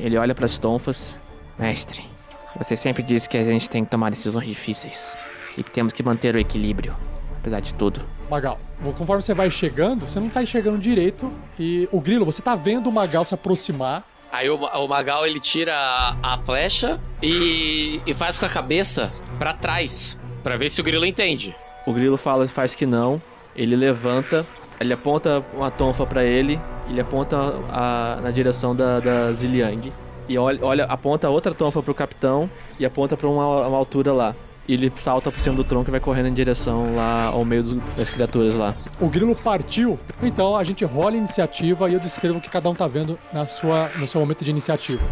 Ele 0.00 0.16
olha 0.16 0.36
para 0.36 0.44
as 0.44 0.56
tonfas. 0.56 1.16
Mestre, 1.58 2.11
você 2.56 2.76
sempre 2.76 3.02
disse 3.02 3.28
que 3.28 3.36
a 3.36 3.44
gente 3.44 3.68
tem 3.68 3.84
que 3.84 3.90
tomar 3.90 4.10
decisões 4.10 4.46
difíceis 4.46 5.16
e 5.56 5.62
que 5.62 5.70
temos 5.70 5.92
que 5.92 6.02
manter 6.02 6.34
o 6.34 6.38
equilíbrio, 6.38 6.94
apesar 7.38 7.60
de 7.60 7.74
tudo. 7.74 8.00
Magal, 8.30 8.58
conforme 8.96 9.22
você 9.22 9.34
vai 9.34 9.50
chegando, 9.50 10.06
você 10.06 10.18
não 10.18 10.28
tá 10.28 10.42
enxergando 10.42 10.78
direito. 10.78 11.32
E 11.58 11.88
o 11.92 12.00
Grilo, 12.00 12.24
você 12.24 12.42
tá 12.42 12.54
vendo 12.54 12.88
o 12.88 12.92
Magal 12.92 13.24
se 13.24 13.34
aproximar. 13.34 14.02
Aí 14.30 14.48
o, 14.48 14.56
o 14.56 14.88
Magal 14.88 15.26
ele 15.26 15.38
tira 15.40 15.74
a, 15.74 16.34
a 16.34 16.38
flecha 16.38 16.98
e, 17.22 18.00
e 18.06 18.14
faz 18.14 18.38
com 18.38 18.46
a 18.46 18.48
cabeça 18.48 19.12
pra 19.38 19.52
trás, 19.52 20.18
pra 20.42 20.56
ver 20.56 20.70
se 20.70 20.80
o 20.80 20.84
Grilo 20.84 21.04
entende. 21.04 21.54
O 21.86 21.92
Grilo 21.92 22.16
fala, 22.16 22.46
faz 22.48 22.74
que 22.74 22.86
não. 22.86 23.20
Ele 23.54 23.76
levanta, 23.76 24.46
ele 24.80 24.94
aponta 24.94 25.44
uma 25.52 25.70
tonfa 25.70 26.06
para 26.06 26.24
ele, 26.24 26.58
ele 26.88 27.00
aponta 27.00 27.36
a, 27.70 28.18
na 28.22 28.30
direção 28.30 28.74
da, 28.74 28.98
da 28.98 29.32
Ziliang 29.32 29.92
e 30.32 30.38
olha, 30.38 30.58
olha, 30.62 30.84
aponta 30.86 31.28
outra 31.28 31.52
tonfa 31.52 31.82
pro 31.82 31.94
capitão 31.94 32.48
e 32.80 32.86
aponta 32.86 33.16
pra 33.16 33.28
uma, 33.28 33.66
uma 33.66 33.76
altura 33.76 34.12
lá. 34.12 34.34
E 34.66 34.74
ele 34.74 34.92
salta 34.96 35.30
por 35.30 35.40
cima 35.40 35.56
do 35.56 35.64
tronco 35.64 35.90
e 35.90 35.92
vai 35.92 36.00
correndo 36.00 36.28
em 36.28 36.32
direção 36.32 36.94
lá 36.94 37.26
ao 37.26 37.44
meio 37.44 37.62
dos, 37.62 37.78
das 37.96 38.08
criaturas 38.08 38.54
lá. 38.54 38.74
O 39.00 39.08
grilo 39.08 39.34
partiu, 39.34 39.98
então 40.22 40.56
a 40.56 40.64
gente 40.64 40.84
rola 40.84 41.10
a 41.10 41.16
iniciativa 41.16 41.90
e 41.90 41.94
eu 41.94 42.00
descrevo 42.00 42.38
o 42.38 42.40
que 42.40 42.48
cada 42.48 42.70
um 42.70 42.74
tá 42.74 42.86
vendo 42.86 43.18
na 43.32 43.46
sua, 43.46 43.90
no 43.98 44.08
seu 44.08 44.20
momento 44.20 44.44
de 44.44 44.50
iniciativa. 44.50 45.02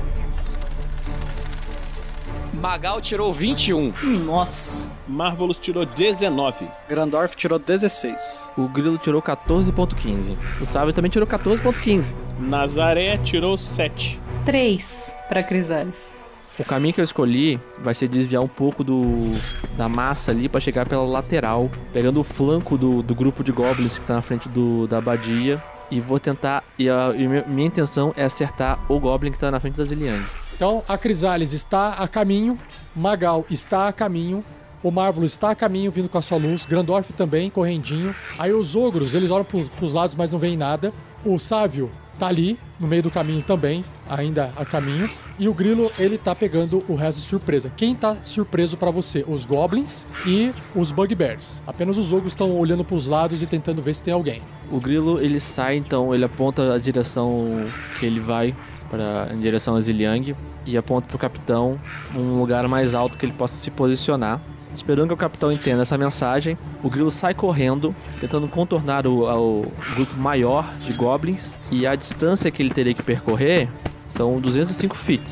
Magal 2.55 3.01
tirou 3.01 3.33
21. 3.33 3.93
Nossa. 4.25 4.91
Marvelous 5.09 5.59
tirou 5.59 5.85
19. 5.85 6.69
Grandorf 6.89 7.37
tirou 7.37 7.59
16. 7.59 8.51
O 8.57 8.69
Grilo 8.69 8.99
tirou 8.99 9.21
14.15. 9.21 10.37
O 10.61 10.67
Sábio 10.67 10.93
também 10.93 11.11
tirou 11.11 11.27
14.15. 11.27 12.15
Nazaré 12.39 13.19
tirou 13.19 13.57
7. 13.57 14.21
3 14.45 15.15
pra 15.29 15.43
Crisales. 15.43 16.17
O 16.59 16.65
caminho 16.65 16.93
que 16.93 17.01
eu 17.01 17.05
escolhi 17.05 17.59
vai 17.79 17.95
ser 17.95 18.09
desviar 18.09 18.43
um 18.43 18.49
pouco 18.49 18.85
do 18.85 19.33
da 19.77 19.89
massa 19.89 20.31
ali 20.31 20.49
para 20.49 20.61
chegar 20.61 20.87
pela 20.87 21.05
lateral, 21.05 21.71
pegando 21.93 22.21
o 22.21 22.25
flanco 22.25 22.77
do, 22.77 23.03
do 23.03 23.15
grupo 23.15 23.43
de 23.43 23.51
goblins 23.51 23.99
que 23.99 24.05
tá 24.05 24.15
na 24.15 24.23
frente 24.23 24.49
do, 24.49 24.87
da 24.87 24.99
abadia. 24.99 25.63
E 25.91 26.01
vou 26.01 26.21
tentar. 26.21 26.63
E 26.79 26.89
a 26.89 27.13
e 27.17 27.27
minha, 27.27 27.67
intenção 27.67 28.15
é 28.17 28.25
acertar 28.25 28.79
o 28.89 29.01
Goblin 29.01 29.33
que 29.33 29.39
tá 29.39 29.51
na 29.51 29.59
frente 29.59 29.77
da 29.77 29.85
Ziliang. 29.85 30.25
Então 30.55 30.85
a 30.87 30.97
Crisales 30.97 31.53
está 31.53 31.95
a 31.95 32.07
caminho, 32.07 32.57
Magal 32.95 33.45
está 33.51 33.89
a 33.89 33.93
caminho, 33.93 34.45
o 34.85 34.91
Marvolo 34.93 35.27
está 35.27 35.51
a 35.51 35.55
caminho 35.55 35.91
vindo 35.91 36.09
com 36.09 36.17
a 36.17 36.23
sua 36.23 36.39
luz, 36.39 36.65
Grandorf 36.65 37.13
também, 37.15 37.51
correndinho. 37.51 38.15
Aí 38.39 38.53
os 38.53 38.77
ogros, 38.77 39.15
eles 39.15 39.31
olham 39.31 39.45
pros, 39.45 39.67
pros 39.69 39.93
lados, 39.93 40.15
mas 40.15 40.31
não 40.31 40.39
veem 40.39 40.57
nada. 40.57 40.93
O 41.25 41.39
Sávio 41.39 41.91
tá 42.21 42.27
ali, 42.27 42.59
no 42.79 42.87
meio 42.87 43.03
do 43.03 43.11
caminho 43.11 43.43
também, 43.43 43.83
ainda 44.09 44.53
a 44.55 44.65
caminho. 44.65 45.11
E 45.39 45.49
o 45.49 45.55
Grilo, 45.55 45.91
ele 45.99 46.19
tá 46.19 46.37
pegando 46.37 46.85
o 46.87 46.95
resto 46.95 47.19
de 47.19 47.27
surpresa. 47.27 47.73
Quem 47.75 47.95
tá 47.95 48.19
surpreso 48.23 48.77
para 48.77 48.91
você? 48.91 49.25
Os 49.27 49.47
Goblins 49.47 50.05
e 50.27 50.53
os 50.77 50.93
Bugbears. 50.93 51.63
Apenas 51.67 51.97
os 51.97 52.13
ogros 52.13 52.33
estão 52.33 52.53
olhando 52.59 52.85
pros 52.85 53.07
lados 53.07 53.41
e 53.41 53.47
tentando 53.47 53.81
ver 53.81 53.95
se 53.95 54.03
tem 54.03 54.13
alguém. 54.13 54.43
O 54.71 54.79
Grilo 54.79 55.19
ele 55.19 55.41
sai 55.41 55.77
então, 55.77 56.15
ele 56.15 56.25
aponta 56.25 56.75
a 56.75 56.79
direção 56.79 57.65
que 57.99 58.05
ele 58.05 58.21
vai 58.21 58.55
para 58.91 59.29
em 59.33 59.41
direção 59.41 59.77
a 59.77 59.81
Ziliang 59.81 60.37
e 60.67 60.77
aponta 60.77 61.07
pro 61.09 61.17
capitão 61.17 61.81
um 62.15 62.39
lugar 62.39 62.69
mais 62.69 62.95
alto 62.95 63.17
que 63.17 63.25
ele 63.25 63.33
possa 63.33 63.57
se 63.57 63.71
posicionar. 63.71 64.39
Esperando 64.75 65.09
que 65.09 65.15
o 65.15 65.17
capitão 65.17 65.53
entenda 65.53 65.83
essa 65.83 65.99
mensagem, 65.99 66.57
o 66.83 66.89
Grilo 66.89 67.11
sai 67.11 67.35
correndo, 67.35 67.95
tentando 68.21 68.49
contornar 68.49 69.07
o, 69.07 69.25
o 69.25 69.73
grupo 69.95 70.17
maior 70.17 70.73
de 70.85 70.93
goblins 70.93 71.53
e 71.71 71.87
a 71.87 71.95
distância 71.95 72.51
que 72.51 72.63
ele 72.63 72.71
teria 72.71 72.95
que 72.95 73.03
percorrer 73.03 73.69
são 74.17 74.41
205 74.41 74.97
feet. 74.97 75.23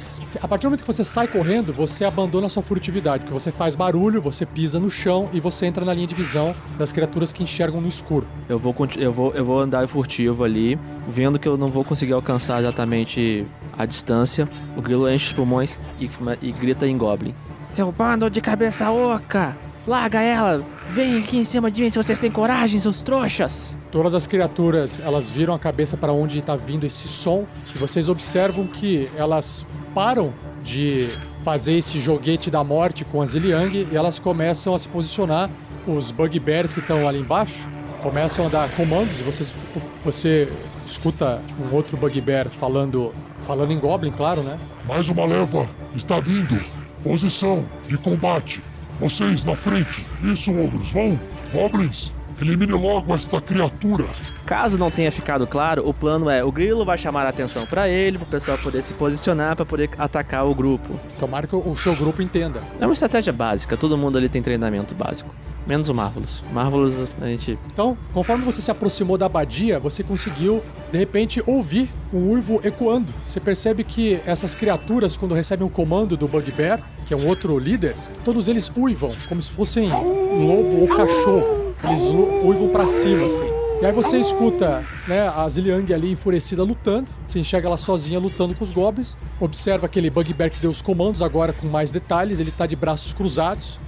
A 0.40 0.48
partir 0.48 0.62
do 0.62 0.70
momento 0.70 0.82
que 0.82 0.86
você 0.86 1.04
sai 1.04 1.26
correndo, 1.26 1.72
você 1.72 2.04
abandona 2.04 2.46
a 2.46 2.50
sua 2.50 2.62
furtividade, 2.62 3.24
porque 3.24 3.34
você 3.34 3.50
faz 3.50 3.74
barulho, 3.74 4.22
você 4.22 4.46
pisa 4.46 4.78
no 4.78 4.90
chão 4.90 5.28
e 5.32 5.40
você 5.40 5.66
entra 5.66 5.84
na 5.84 5.92
linha 5.92 6.06
de 6.06 6.14
visão 6.14 6.54
das 6.78 6.92
criaturas 6.92 7.32
que 7.32 7.42
enxergam 7.42 7.80
no 7.80 7.88
escuro. 7.88 8.26
Eu 8.48 8.58
vou, 8.58 8.74
eu 8.96 9.12
vou, 9.12 9.34
eu 9.34 9.44
vou 9.44 9.60
andar 9.60 9.86
furtivo 9.88 10.44
ali, 10.44 10.78
vendo 11.08 11.38
que 11.38 11.48
eu 11.48 11.56
não 11.56 11.68
vou 11.68 11.84
conseguir 11.84 12.12
alcançar 12.12 12.60
exatamente 12.60 13.46
a 13.76 13.84
distância. 13.84 14.48
O 14.76 14.82
grilo 14.82 15.10
enche 15.10 15.26
os 15.26 15.32
pulmões 15.32 15.78
e, 16.00 16.08
e 16.40 16.52
grita 16.52 16.86
em 16.86 16.96
Goblin. 16.96 17.34
Seu 17.68 17.92
bando 17.92 18.30
de 18.30 18.40
cabeça 18.40 18.90
oca! 18.90 19.54
Larga 19.86 20.22
ela! 20.22 20.64
Vem 20.90 21.18
aqui 21.18 21.36
em 21.36 21.44
cima 21.44 21.70
de 21.70 21.82
mim 21.82 21.90
se 21.90 21.98
vocês 21.98 22.18
têm 22.18 22.30
coragem, 22.30 22.80
seus 22.80 23.02
trouxas! 23.02 23.76
Todas 23.90 24.14
as 24.14 24.26
criaturas, 24.26 24.98
elas 25.04 25.28
viram 25.28 25.52
a 25.52 25.58
cabeça 25.58 25.94
para 25.94 26.10
onde 26.10 26.38
está 26.38 26.56
vindo 26.56 26.86
esse 26.86 27.06
som 27.06 27.44
e 27.74 27.78
vocês 27.78 28.08
observam 28.08 28.66
que 28.66 29.10
elas 29.14 29.66
param 29.94 30.32
de 30.64 31.10
fazer 31.44 31.74
esse 31.74 32.00
joguete 32.00 32.50
da 32.50 32.64
morte 32.64 33.04
com 33.04 33.20
a 33.20 33.26
Ziliang 33.26 33.86
e 33.92 33.94
elas 33.94 34.18
começam 34.18 34.74
a 34.74 34.78
se 34.78 34.88
posicionar. 34.88 35.50
Os 35.86 36.10
bugbears 36.10 36.72
que 36.72 36.80
estão 36.80 37.06
ali 37.06 37.20
embaixo 37.20 37.68
começam 38.02 38.46
a 38.46 38.48
dar 38.48 38.70
comandos 38.70 39.20
e 39.20 39.22
vocês, 39.22 39.54
você 40.02 40.50
escuta 40.86 41.42
um 41.60 41.74
outro 41.74 41.98
bugbear 41.98 42.48
falando, 42.48 43.12
falando 43.42 43.72
em 43.72 43.78
Goblin, 43.78 44.10
claro, 44.10 44.42
né? 44.42 44.58
Mais 44.86 45.06
uma 45.08 45.26
leva 45.26 45.68
está 45.94 46.18
vindo. 46.18 46.77
Posição 47.02 47.64
de 47.88 47.96
combate. 47.98 48.60
Vocês 49.00 49.44
na 49.44 49.54
frente. 49.54 50.04
Isso, 50.22 50.50
ogros, 50.50 50.90
vão. 50.90 51.18
Goblins, 51.52 52.12
elimine 52.40 52.72
logo 52.72 53.14
esta 53.14 53.40
criatura. 53.40 54.06
Caso 54.46 54.78
não 54.78 54.90
tenha 54.90 55.12
ficado 55.12 55.46
claro, 55.46 55.86
o 55.86 55.92
plano 55.92 56.30
é 56.30 56.42
o 56.42 56.50
grilo 56.50 56.84
vai 56.84 56.96
chamar 56.96 57.26
a 57.26 57.28
atenção 57.28 57.66
para 57.66 57.88
ele, 57.88 58.18
para 58.18 58.26
o 58.26 58.30
pessoal 58.30 58.58
poder 58.58 58.82
se 58.82 58.94
posicionar 58.94 59.56
para 59.56 59.66
poder 59.66 59.90
atacar 59.98 60.46
o 60.46 60.54
grupo. 60.54 60.98
Tomara 61.18 61.46
que 61.46 61.54
o 61.54 61.76
seu 61.76 61.94
grupo 61.94 62.22
entenda. 62.22 62.62
É 62.80 62.86
uma 62.86 62.94
estratégia 62.94 63.32
básica, 63.32 63.76
todo 63.76 63.98
mundo 63.98 64.16
ali 64.16 64.28
tem 64.28 64.42
treinamento 64.42 64.94
básico. 64.94 65.34
Menos 65.66 65.90
o 65.90 65.94
Marvelous. 65.94 66.42
Marvelous 66.50 66.94
a 67.20 67.26
gente. 67.26 67.58
Então, 67.70 67.94
conforme 68.14 68.42
você 68.42 68.62
se 68.62 68.70
aproximou 68.70 69.18
da 69.18 69.26
abadia, 69.26 69.78
você 69.78 70.02
conseguiu, 70.02 70.62
de 70.90 70.96
repente, 70.96 71.42
ouvir 71.46 71.90
um 72.10 72.30
uivo 72.30 72.58
ecoando. 72.64 73.12
Você 73.28 73.38
percebe 73.38 73.84
que 73.84 74.18
essas 74.24 74.54
criaturas, 74.54 75.14
quando 75.14 75.34
recebem 75.34 75.66
um 75.66 75.70
comando 75.70 76.16
do 76.16 76.26
Bugbear, 76.26 76.80
que 77.06 77.12
é 77.12 77.16
um 77.16 77.26
outro 77.26 77.58
líder, 77.58 77.94
todos 78.24 78.48
eles 78.48 78.72
uivam, 78.74 79.14
como 79.28 79.42
se 79.42 79.50
fossem 79.50 79.90
lobo 79.90 80.80
ou 80.80 80.88
cachorro. 80.88 81.67
Eles 81.84 82.02
uivam 82.44 82.68
pra 82.70 82.88
cima, 82.88 83.26
assim. 83.26 83.68
E 83.80 83.86
aí 83.86 83.92
você 83.92 84.18
escuta 84.18 84.84
né, 85.06 85.28
a 85.28 85.48
Ziliang 85.48 85.94
ali 85.94 86.10
enfurecida 86.10 86.64
lutando. 86.64 87.06
Você 87.28 87.38
enxerga 87.38 87.68
ela 87.68 87.78
sozinha 87.78 88.18
lutando 88.18 88.54
com 88.54 88.64
os 88.64 88.72
goblins. 88.72 89.16
Observa 89.38 89.86
aquele 89.86 90.10
Bugbear 90.10 90.50
que 90.50 90.58
deu 90.58 90.70
os 90.70 90.82
comandos 90.82 91.22
agora 91.22 91.52
com 91.52 91.68
mais 91.68 91.92
detalhes. 91.92 92.40
Ele 92.40 92.50
tá 92.50 92.66
de 92.66 92.74
braços 92.74 93.12
cruzados. 93.12 93.78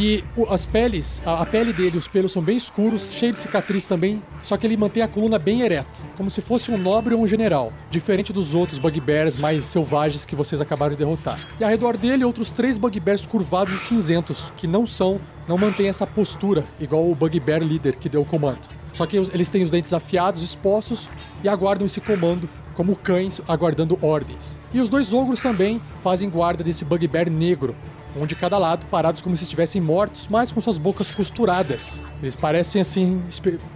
E 0.00 0.22
as 0.48 0.64
peles, 0.64 1.20
a, 1.26 1.44
pele 1.44 1.72
dele, 1.72 1.98
os 1.98 2.06
pelos 2.06 2.30
são 2.30 2.40
bem 2.40 2.56
escuros, 2.56 3.12
cheio 3.12 3.32
de 3.32 3.38
cicatriz 3.38 3.84
também, 3.84 4.22
só 4.40 4.56
que 4.56 4.64
ele 4.64 4.76
mantém 4.76 5.02
a 5.02 5.08
coluna 5.08 5.40
bem 5.40 5.62
ereta, 5.62 5.90
como 6.16 6.30
se 6.30 6.40
fosse 6.40 6.70
um 6.70 6.78
nobre 6.78 7.16
ou 7.16 7.20
um 7.20 7.26
general, 7.26 7.72
diferente 7.90 8.32
dos 8.32 8.54
outros 8.54 8.78
bugbears 8.78 9.36
mais 9.36 9.64
selvagens 9.64 10.24
que 10.24 10.36
vocês 10.36 10.60
acabaram 10.60 10.92
de 10.92 10.98
derrotar. 10.98 11.40
E 11.58 11.64
ao 11.64 11.70
redor 11.70 11.96
dele, 11.96 12.24
outros 12.24 12.52
três 12.52 12.78
bugbears 12.78 13.26
curvados 13.26 13.74
e 13.74 13.78
cinzentos, 13.78 14.52
que 14.56 14.68
não 14.68 14.86
são, 14.86 15.20
não 15.48 15.58
mantêm 15.58 15.88
essa 15.88 16.06
postura, 16.06 16.64
igual 16.78 17.10
o 17.10 17.14
bugbear 17.16 17.60
líder 17.60 17.96
que 17.96 18.08
deu 18.08 18.20
o 18.20 18.24
comando. 18.24 18.60
Só 18.92 19.04
que 19.04 19.16
eles 19.16 19.48
têm 19.48 19.64
os 19.64 19.70
dentes 19.72 19.92
afiados, 19.92 20.42
expostos, 20.42 21.08
e 21.42 21.48
aguardam 21.48 21.86
esse 21.86 22.00
comando 22.00 22.48
como 22.78 22.94
cães 22.94 23.40
aguardando 23.48 23.98
ordens. 24.00 24.56
E 24.72 24.80
os 24.80 24.88
dois 24.88 25.12
ogros 25.12 25.42
também 25.42 25.82
fazem 26.00 26.30
guarda 26.30 26.62
desse 26.62 26.84
bugbear 26.84 27.28
negro, 27.28 27.74
um 28.16 28.24
de 28.24 28.36
cada 28.36 28.56
lado, 28.56 28.86
parados 28.86 29.20
como 29.20 29.36
se 29.36 29.42
estivessem 29.42 29.82
mortos, 29.82 30.28
mas 30.30 30.52
com 30.52 30.60
suas 30.60 30.78
bocas 30.78 31.10
costuradas. 31.10 32.00
Eles 32.22 32.36
parecem 32.36 32.80
assim, 32.80 33.20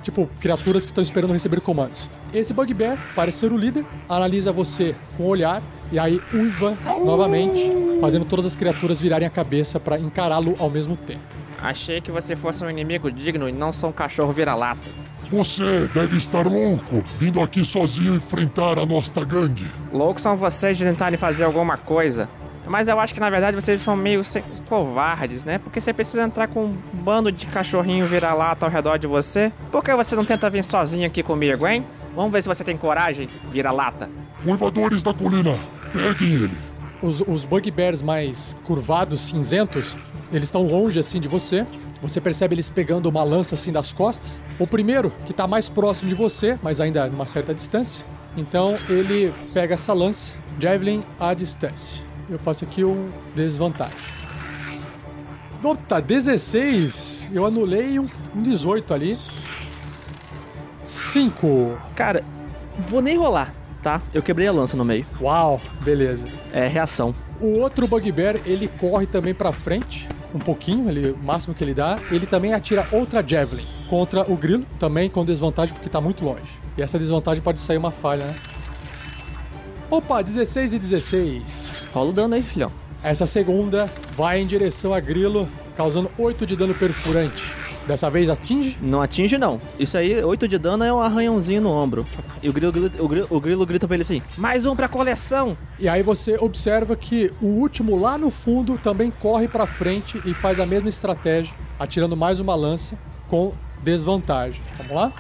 tipo, 0.04 0.30
criaturas 0.38 0.84
que 0.84 0.92
estão 0.92 1.02
esperando 1.02 1.32
receber 1.32 1.60
comandos. 1.60 2.08
Esse 2.32 2.54
bugbear 2.54 2.96
parece 3.16 3.40
ser 3.40 3.52
o 3.52 3.56
líder, 3.56 3.84
analisa 4.08 4.52
você 4.52 4.94
com 5.16 5.24
o 5.24 5.26
olhar 5.26 5.60
e 5.90 5.98
aí 5.98 6.22
uiva 6.32 6.78
novamente, 7.04 7.72
fazendo 8.00 8.24
todas 8.24 8.46
as 8.46 8.54
criaturas 8.54 9.00
virarem 9.00 9.26
a 9.26 9.30
cabeça 9.30 9.80
para 9.80 9.98
encará-lo 9.98 10.54
ao 10.60 10.70
mesmo 10.70 10.96
tempo. 10.96 11.22
Achei 11.60 12.00
que 12.00 12.12
você 12.12 12.36
fosse 12.36 12.62
um 12.64 12.70
inimigo 12.70 13.10
digno 13.10 13.48
e 13.48 13.52
não 13.52 13.72
só 13.72 13.88
um 13.88 13.92
cachorro 13.92 14.32
vira-lata. 14.32 15.02
Você 15.32 15.88
deve 15.94 16.18
estar 16.18 16.46
louco, 16.46 17.02
vindo 17.18 17.40
aqui 17.40 17.64
sozinho 17.64 18.14
enfrentar 18.16 18.78
a 18.78 18.84
nossa 18.84 19.24
gangue. 19.24 19.66
Loucos 19.90 20.22
são 20.22 20.36
vocês 20.36 20.76
de 20.76 20.84
tentarem 20.84 21.18
fazer 21.18 21.44
alguma 21.44 21.78
coisa. 21.78 22.28
Mas 22.66 22.86
eu 22.86 23.00
acho 23.00 23.14
que 23.14 23.20
na 23.20 23.30
verdade 23.30 23.56
vocês 23.56 23.80
são 23.80 23.96
meio 23.96 24.20
covardes, 24.68 25.42
né? 25.46 25.56
Porque 25.56 25.80
você 25.80 25.90
precisa 25.94 26.22
entrar 26.22 26.48
com 26.48 26.66
um 26.66 26.76
bando 26.92 27.32
de 27.32 27.46
cachorrinho 27.46 28.06
vira-lata 28.06 28.66
ao 28.66 28.70
redor 28.70 28.98
de 28.98 29.06
você. 29.06 29.50
Por 29.70 29.82
que 29.82 29.94
você 29.94 30.14
não 30.14 30.24
tenta 30.26 30.50
vir 30.50 30.62
sozinho 30.62 31.06
aqui 31.06 31.22
comigo, 31.22 31.66
hein? 31.66 31.82
Vamos 32.14 32.30
ver 32.30 32.42
se 32.42 32.48
você 32.48 32.62
tem 32.62 32.76
coragem, 32.76 33.26
vira-lata. 33.50 34.10
Uivadores 34.44 35.02
da 35.02 35.14
colina, 35.14 35.56
peguem 35.94 36.34
ele. 36.34 36.58
Os, 37.00 37.22
os 37.26 37.46
bugbears 37.46 38.02
mais 38.02 38.54
curvados, 38.64 39.22
cinzentos, 39.22 39.96
eles 40.30 40.48
estão 40.48 40.62
longe 40.62 41.00
assim 41.00 41.18
de 41.18 41.26
você. 41.26 41.66
Você 42.02 42.20
percebe 42.20 42.56
eles 42.56 42.68
pegando 42.68 43.08
uma 43.08 43.22
lança 43.22 43.54
assim 43.54 43.70
das 43.70 43.92
costas. 43.92 44.40
O 44.58 44.66
primeiro, 44.66 45.12
que 45.24 45.32
tá 45.32 45.46
mais 45.46 45.68
próximo 45.68 46.08
de 46.08 46.16
você, 46.16 46.58
mas 46.60 46.80
ainda 46.80 47.06
numa 47.06 47.26
certa 47.26 47.54
distância. 47.54 48.04
Então 48.36 48.76
ele 48.88 49.32
pega 49.54 49.74
essa 49.74 49.92
lança, 49.92 50.32
Javelin 50.58 51.04
à 51.20 51.32
distância. 51.32 52.02
Eu 52.28 52.40
faço 52.40 52.64
aqui 52.64 52.84
um 52.84 53.08
desvantagem. 53.36 53.96
Opa, 55.62 56.00
16. 56.00 57.30
Eu 57.32 57.46
anulei 57.46 58.00
um 58.00 58.08
18 58.34 58.92
ali. 58.92 59.16
5. 60.82 61.78
Cara, 61.94 62.24
vou 62.88 63.00
nem 63.00 63.16
rolar, 63.16 63.54
tá? 63.82 64.00
Eu 64.14 64.22
quebrei 64.22 64.46
a 64.46 64.52
lança 64.52 64.76
no 64.76 64.84
meio. 64.84 65.04
Uau, 65.20 65.60
beleza. 65.80 66.24
É 66.52 66.66
reação. 66.66 67.14
O 67.40 67.58
outro 67.58 67.86
Bugbear, 67.88 68.36
ele 68.46 68.68
corre 68.68 69.06
também 69.06 69.34
pra 69.34 69.52
frente, 69.52 70.08
um 70.34 70.38
pouquinho, 70.38 70.88
ele, 70.88 71.10
o 71.10 71.18
máximo 71.18 71.54
que 71.54 71.62
ele 71.64 71.74
dá. 71.74 71.98
Ele 72.10 72.26
também 72.26 72.54
atira 72.54 72.86
outra 72.92 73.26
Javelin 73.26 73.66
contra 73.88 74.22
o 74.30 74.36
Grilo, 74.36 74.64
também 74.78 75.10
com 75.10 75.24
desvantagem 75.24 75.74
porque 75.74 75.88
tá 75.88 76.00
muito 76.00 76.24
longe. 76.24 76.58
E 76.78 76.82
essa 76.82 76.98
desvantagem 76.98 77.42
pode 77.42 77.60
sair 77.60 77.76
uma 77.76 77.90
falha, 77.90 78.24
né? 78.24 78.34
Opa, 79.90 80.22
16 80.22 80.72
e 80.72 80.78
16. 80.78 81.88
Rola 81.92 82.10
o 82.10 82.12
dano 82.12 82.34
aí, 82.34 82.42
filhão. 82.42 82.72
Essa 83.02 83.26
segunda 83.26 83.86
vai 84.12 84.40
em 84.40 84.46
direção 84.46 84.94
a 84.94 85.00
Grilo, 85.00 85.48
causando 85.76 86.10
8 86.16 86.46
de 86.46 86.56
dano 86.56 86.72
perfurante. 86.72 87.61
Dessa 87.86 88.08
vez 88.08 88.30
atinge? 88.30 88.78
Não 88.80 89.00
atinge, 89.02 89.36
não. 89.36 89.60
Isso 89.78 89.98
aí, 89.98 90.22
8 90.22 90.46
de 90.46 90.56
dano 90.58 90.84
é 90.84 90.92
um 90.92 91.00
arranhãozinho 91.00 91.60
no 91.62 91.70
ombro. 91.70 92.06
E 92.42 92.48
o 92.48 92.52
grilo, 92.52 92.70
grita- 92.72 93.02
o 93.02 93.08
grilo, 93.08 93.26
o 93.28 93.40
grilo 93.40 93.66
grita 93.66 93.86
pra 93.88 93.96
ele 93.96 94.02
assim: 94.02 94.22
Mais 94.36 94.64
um 94.64 94.76
pra 94.76 94.88
coleção! 94.88 95.56
E 95.78 95.88
aí 95.88 96.02
você 96.02 96.36
observa 96.38 96.94
que 96.94 97.32
o 97.40 97.46
último 97.46 97.98
lá 97.98 98.16
no 98.16 98.30
fundo 98.30 98.78
também 98.78 99.10
corre 99.20 99.48
pra 99.48 99.66
frente 99.66 100.22
e 100.24 100.32
faz 100.32 100.60
a 100.60 100.66
mesma 100.66 100.88
estratégia, 100.88 101.52
atirando 101.78 102.16
mais 102.16 102.38
uma 102.38 102.54
lança 102.54 102.96
com 103.28 103.52
desvantagem. 103.82 104.62
Vamos 104.76 104.92
lá? 104.94 105.12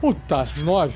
Puta, 0.00 0.46
9. 0.58 0.94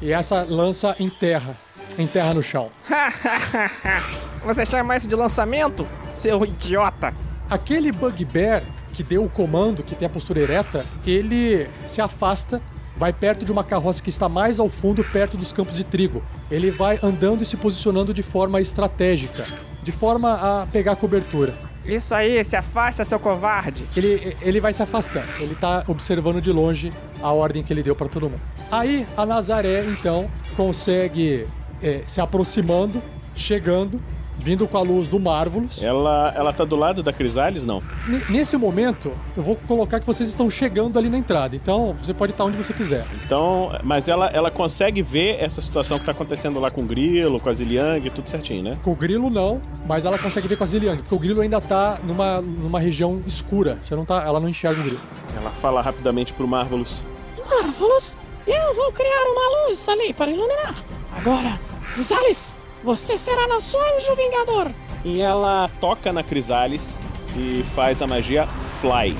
E 0.00 0.12
essa 0.12 0.44
lança 0.48 0.94
enterra. 1.00 1.56
Enterra 1.98 2.34
no 2.34 2.42
chão. 2.42 2.70
Você 4.44 4.64
chama 4.66 4.96
isso 4.96 5.08
de 5.08 5.14
lançamento? 5.14 5.86
Seu 6.12 6.44
idiota! 6.44 7.12
Aquele 7.48 7.92
Bugbear 7.92 8.62
que 8.94 9.02
deu 9.02 9.24
o 9.24 9.28
comando, 9.28 9.82
que 9.82 9.94
tem 9.94 10.06
a 10.06 10.08
postura 10.08 10.40
ereta, 10.40 10.86
ele 11.06 11.68
se 11.86 12.00
afasta, 12.00 12.62
vai 12.96 13.12
perto 13.12 13.44
de 13.44 13.50
uma 13.50 13.64
carroça 13.64 14.02
que 14.02 14.08
está 14.08 14.28
mais 14.28 14.60
ao 14.60 14.68
fundo, 14.68 15.02
perto 15.02 15.36
dos 15.36 15.52
campos 15.52 15.76
de 15.76 15.84
trigo. 15.84 16.22
Ele 16.50 16.70
vai 16.70 16.98
andando 17.02 17.42
e 17.42 17.46
se 17.46 17.56
posicionando 17.56 18.14
de 18.14 18.22
forma 18.22 18.60
estratégica, 18.60 19.44
de 19.82 19.90
forma 19.90 20.32
a 20.32 20.66
pegar 20.66 20.96
cobertura. 20.96 21.54
Isso 21.84 22.14
aí, 22.14 22.42
se 22.44 22.56
afasta, 22.56 23.04
seu 23.04 23.18
covarde! 23.18 23.84
Ele, 23.94 24.34
ele 24.40 24.60
vai 24.60 24.72
se 24.72 24.82
afastando, 24.82 25.26
ele 25.38 25.54
tá 25.54 25.84
observando 25.86 26.40
de 26.40 26.50
longe 26.50 26.90
a 27.22 27.30
ordem 27.30 27.62
que 27.62 27.72
ele 27.72 27.82
deu 27.82 27.94
para 27.94 28.08
todo 28.08 28.30
mundo. 28.30 28.40
Aí 28.70 29.06
a 29.16 29.26
Nazaré, 29.26 29.84
então, 29.84 30.30
consegue 30.56 31.46
é, 31.82 32.02
se 32.06 32.20
aproximando, 32.20 33.02
chegando, 33.34 34.00
vindo 34.44 34.68
com 34.68 34.76
a 34.76 34.82
luz 34.82 35.08
do 35.08 35.18
Marvelous. 35.18 35.82
Ela, 35.82 36.32
ela 36.36 36.52
tá 36.52 36.64
do 36.64 36.76
lado 36.76 37.02
da 37.02 37.12
Crisales, 37.14 37.64
não? 37.64 37.82
N- 38.06 38.22
Nesse 38.28 38.58
momento, 38.58 39.10
eu 39.34 39.42
vou 39.42 39.56
colocar 39.66 39.98
que 40.00 40.06
vocês 40.06 40.28
estão 40.28 40.50
chegando 40.50 40.98
ali 40.98 41.08
na 41.08 41.16
entrada, 41.16 41.56
então 41.56 41.94
você 41.98 42.12
pode 42.12 42.32
estar 42.32 42.44
onde 42.44 42.56
você 42.58 42.74
quiser. 42.74 43.06
Então, 43.24 43.72
mas 43.82 44.06
ela, 44.06 44.26
ela 44.26 44.50
consegue 44.50 45.00
ver 45.00 45.42
essa 45.42 45.62
situação 45.62 45.98
que 45.98 46.04
tá 46.04 46.12
acontecendo 46.12 46.60
lá 46.60 46.70
com 46.70 46.82
o 46.82 46.84
Grilo, 46.84 47.40
com 47.40 47.48
a 47.48 47.54
Ziliang, 47.54 48.10
tudo 48.10 48.28
certinho, 48.28 48.62
né? 48.62 48.78
Com 48.84 48.92
o 48.92 48.94
grilo 48.94 49.30
não, 49.30 49.62
mas 49.86 50.04
ela 50.04 50.18
consegue 50.18 50.46
ver 50.46 50.56
com 50.56 50.64
a 50.64 50.66
Ziliang, 50.66 50.98
porque 50.98 51.14
o 51.14 51.18
grilo 51.18 51.40
ainda 51.40 51.58
tá 51.60 51.98
numa, 52.04 52.42
numa 52.42 52.78
região 52.78 53.22
escura. 53.26 53.78
Você 53.82 53.96
não 53.96 54.04
tá, 54.04 54.22
ela 54.26 54.38
não 54.38 54.48
enxerga 54.48 54.78
o 54.78 54.84
grilo. 54.84 55.00
Ela 55.40 55.50
fala 55.50 55.80
rapidamente 55.80 56.34
pro 56.34 56.46
Marvelous. 56.46 57.00
Marvelous, 57.48 58.16
eu 58.46 58.74
vou 58.74 58.92
criar 58.92 59.24
uma 59.26 59.68
luz 59.68 59.88
ali 59.88 60.12
para 60.12 60.30
iluminar. 60.30 60.74
Agora, 61.16 61.58
Gisales, 61.96 62.54
você 62.84 63.18
será 63.18 63.48
nosso 63.48 63.76
anjo 63.78 64.14
vingador. 64.14 64.70
E 65.02 65.20
ela 65.20 65.68
toca 65.80 66.12
na 66.12 66.22
Crisales 66.22 66.94
e 67.36 67.64
faz 67.74 68.00
a 68.02 68.06
magia 68.06 68.46
Fly. 68.80 69.16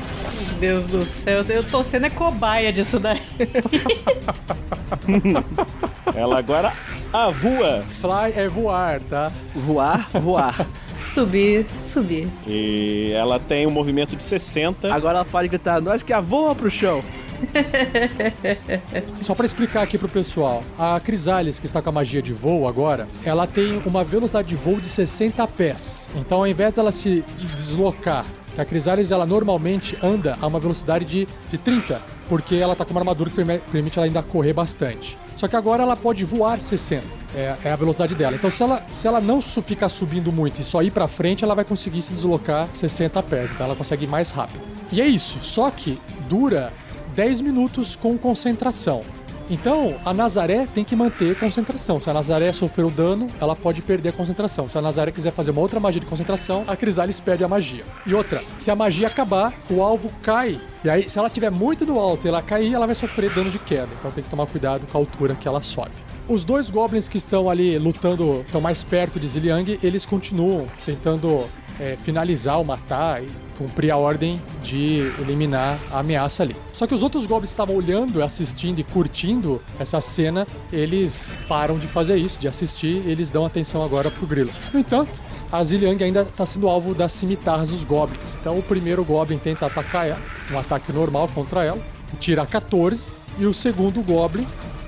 Meu 0.60 0.60
Deus 0.60 0.86
do 0.86 1.04
céu, 1.06 1.42
eu 1.48 1.64
tô 1.64 1.82
sendo 1.82 2.06
é 2.06 2.10
cobaia 2.10 2.72
disso 2.72 3.00
daí. 3.00 3.20
Ela 6.14 6.38
agora 6.38 6.72
avua 7.12 7.84
Fly 8.00 8.32
é 8.36 8.48
voar, 8.48 9.00
tá? 9.00 9.32
Voar, 9.54 10.08
voar. 10.12 10.66
Subir, 10.96 11.66
subir. 11.82 12.28
e 12.46 13.12
ela 13.14 13.38
tem 13.40 13.66
um 13.66 13.70
movimento 13.70 14.16
de 14.16 14.22
60. 14.22 14.94
Agora 14.94 15.18
ela 15.18 15.24
pode 15.24 15.48
gritar: 15.48 15.80
Nós 15.80 16.02
que 16.02 16.12
a 16.12 16.20
voa 16.20 16.54
pro 16.54 16.70
chão! 16.70 17.02
Só 19.20 19.34
pra 19.34 19.46
explicar 19.46 19.82
aqui 19.82 19.98
pro 19.98 20.08
pessoal, 20.08 20.62
a 20.78 20.98
Crisales, 21.00 21.58
que 21.60 21.66
está 21.66 21.80
com 21.82 21.88
a 21.88 21.92
magia 21.92 22.22
de 22.22 22.32
voo 22.32 22.66
agora, 22.66 23.08
ela 23.24 23.46
tem 23.46 23.82
uma 23.84 24.04
velocidade 24.04 24.48
de 24.48 24.56
voo 24.56 24.80
de 24.80 24.86
60 24.86 25.46
pés. 25.48 26.02
Então, 26.16 26.38
ao 26.38 26.46
invés 26.46 26.72
dela 26.72 26.92
se 26.92 27.24
deslocar, 27.56 28.24
a 28.56 28.64
Crisales 28.64 29.10
ela 29.10 29.26
normalmente 29.26 29.98
anda 30.02 30.38
a 30.40 30.46
uma 30.46 30.60
velocidade 30.60 31.04
de, 31.04 31.28
de 31.50 31.58
30, 31.58 32.00
porque 32.28 32.54
ela 32.56 32.76
tá 32.76 32.84
com 32.84 32.92
uma 32.92 33.00
armadura 33.00 33.30
que 33.30 33.44
permite 33.70 33.98
ela 33.98 34.06
ainda 34.06 34.22
correr 34.22 34.52
bastante. 34.52 35.18
Só 35.36 35.48
que 35.48 35.56
agora 35.56 35.82
ela 35.82 35.96
pode 35.96 36.24
voar 36.24 36.60
60. 36.60 37.04
É, 37.34 37.56
é 37.64 37.72
a 37.72 37.76
velocidade 37.76 38.14
dela. 38.14 38.36
Então, 38.36 38.48
se 38.48 38.62
ela, 38.62 38.84
se 38.88 39.06
ela 39.06 39.20
não 39.20 39.40
ficar 39.40 39.88
subindo 39.88 40.32
muito 40.32 40.60
e 40.60 40.64
só 40.64 40.82
ir 40.82 40.92
pra 40.92 41.08
frente, 41.08 41.42
ela 41.42 41.54
vai 41.54 41.64
conseguir 41.64 42.00
se 42.02 42.12
deslocar 42.12 42.68
60 42.74 43.22
pés. 43.24 43.50
Então, 43.50 43.66
ela 43.66 43.74
consegue 43.74 44.04
ir 44.04 44.08
mais 44.08 44.30
rápido. 44.30 44.62
E 44.92 45.00
é 45.00 45.06
isso. 45.06 45.38
Só 45.42 45.70
que 45.70 45.98
dura 46.28 46.72
10 47.14 47.40
minutos 47.40 47.96
com 47.96 48.18
concentração. 48.18 49.02
Então, 49.50 49.96
a 50.04 50.14
Nazaré 50.14 50.66
tem 50.74 50.82
que 50.82 50.96
manter 50.96 51.38
concentração. 51.38 52.00
Se 52.00 52.08
a 52.08 52.14
Nazaré 52.14 52.50
sofreu 52.52 52.90
dano, 52.90 53.28
ela 53.38 53.54
pode 53.54 53.82
perder 53.82 54.08
a 54.08 54.12
concentração. 54.12 54.70
Se 54.70 54.78
a 54.78 54.80
Nazaré 54.80 55.12
quiser 55.12 55.32
fazer 55.32 55.50
uma 55.50 55.60
outra 55.60 55.78
magia 55.78 56.00
de 56.00 56.06
concentração, 56.06 56.64
a 56.66 56.74
Crisales 56.74 57.20
perde 57.20 57.44
a 57.44 57.48
magia. 57.48 57.84
E 58.06 58.14
outra, 58.14 58.42
se 58.58 58.70
a 58.70 58.76
magia 58.76 59.06
acabar, 59.06 59.52
o 59.70 59.82
alvo 59.82 60.10
cai. 60.22 60.58
E 60.82 60.88
aí, 60.88 61.08
se 61.08 61.18
ela 61.18 61.28
tiver 61.28 61.50
muito 61.50 61.84
no 61.84 62.00
alto 62.00 62.26
e 62.26 62.28
ela 62.28 62.40
cair, 62.40 62.72
ela 62.72 62.86
vai 62.86 62.94
sofrer 62.94 63.30
dano 63.34 63.50
de 63.50 63.58
queda. 63.58 63.88
Então 63.98 64.10
tem 64.10 64.24
que 64.24 64.30
tomar 64.30 64.46
cuidado 64.46 64.86
com 64.90 64.96
a 64.96 65.00
altura 65.00 65.34
que 65.34 65.46
ela 65.46 65.60
sobe. 65.60 65.92
Os 66.26 66.42
dois 66.42 66.70
goblins 66.70 67.06
que 67.06 67.18
estão 67.18 67.50
ali 67.50 67.78
lutando, 67.78 68.40
estão 68.40 68.62
mais 68.62 68.82
perto 68.82 69.20
de 69.20 69.26
Ziliang, 69.26 69.78
eles 69.82 70.06
continuam 70.06 70.66
tentando 70.86 71.44
é, 71.78 71.96
finalizar 71.96 72.56
ou 72.56 72.64
matar 72.64 73.22
e 73.22 73.28
cumprir 73.56 73.90
a 73.90 73.96
ordem 73.96 74.40
de 74.62 75.12
eliminar 75.20 75.78
a 75.90 76.00
ameaça 76.00 76.42
ali. 76.42 76.56
Só 76.72 76.86
que 76.86 76.94
os 76.94 77.02
outros 77.02 77.26
goblins 77.26 77.50
estavam 77.50 77.76
olhando, 77.76 78.22
assistindo 78.22 78.78
e 78.78 78.84
curtindo 78.84 79.60
essa 79.78 80.00
cena, 80.00 80.46
eles 80.72 81.32
param 81.48 81.78
de 81.78 81.86
fazer 81.86 82.16
isso, 82.16 82.40
de 82.40 82.48
assistir, 82.48 83.02
eles 83.06 83.30
dão 83.30 83.44
atenção 83.44 83.82
agora 83.82 84.10
pro 84.10 84.26
grilo. 84.26 84.50
No 84.72 84.80
entanto, 84.80 85.12
a 85.52 85.62
Ziliang 85.62 86.02
ainda 86.02 86.22
está 86.22 86.44
sendo 86.44 86.68
alvo 86.68 86.94
das 86.94 87.12
cimitarras 87.12 87.70
dos 87.70 87.84
goblins. 87.84 88.36
Então 88.40 88.58
o 88.58 88.62
primeiro 88.62 89.04
goblin 89.04 89.38
tenta 89.38 89.66
atacar 89.66 90.08
ela, 90.08 90.20
um 90.50 90.58
ataque 90.58 90.92
normal 90.92 91.28
contra 91.28 91.64
ela, 91.64 91.80
tira 92.18 92.44
14, 92.44 93.06
e 93.38 93.46
o 93.46 93.54
segundo 93.54 94.02
goblin 94.02 94.46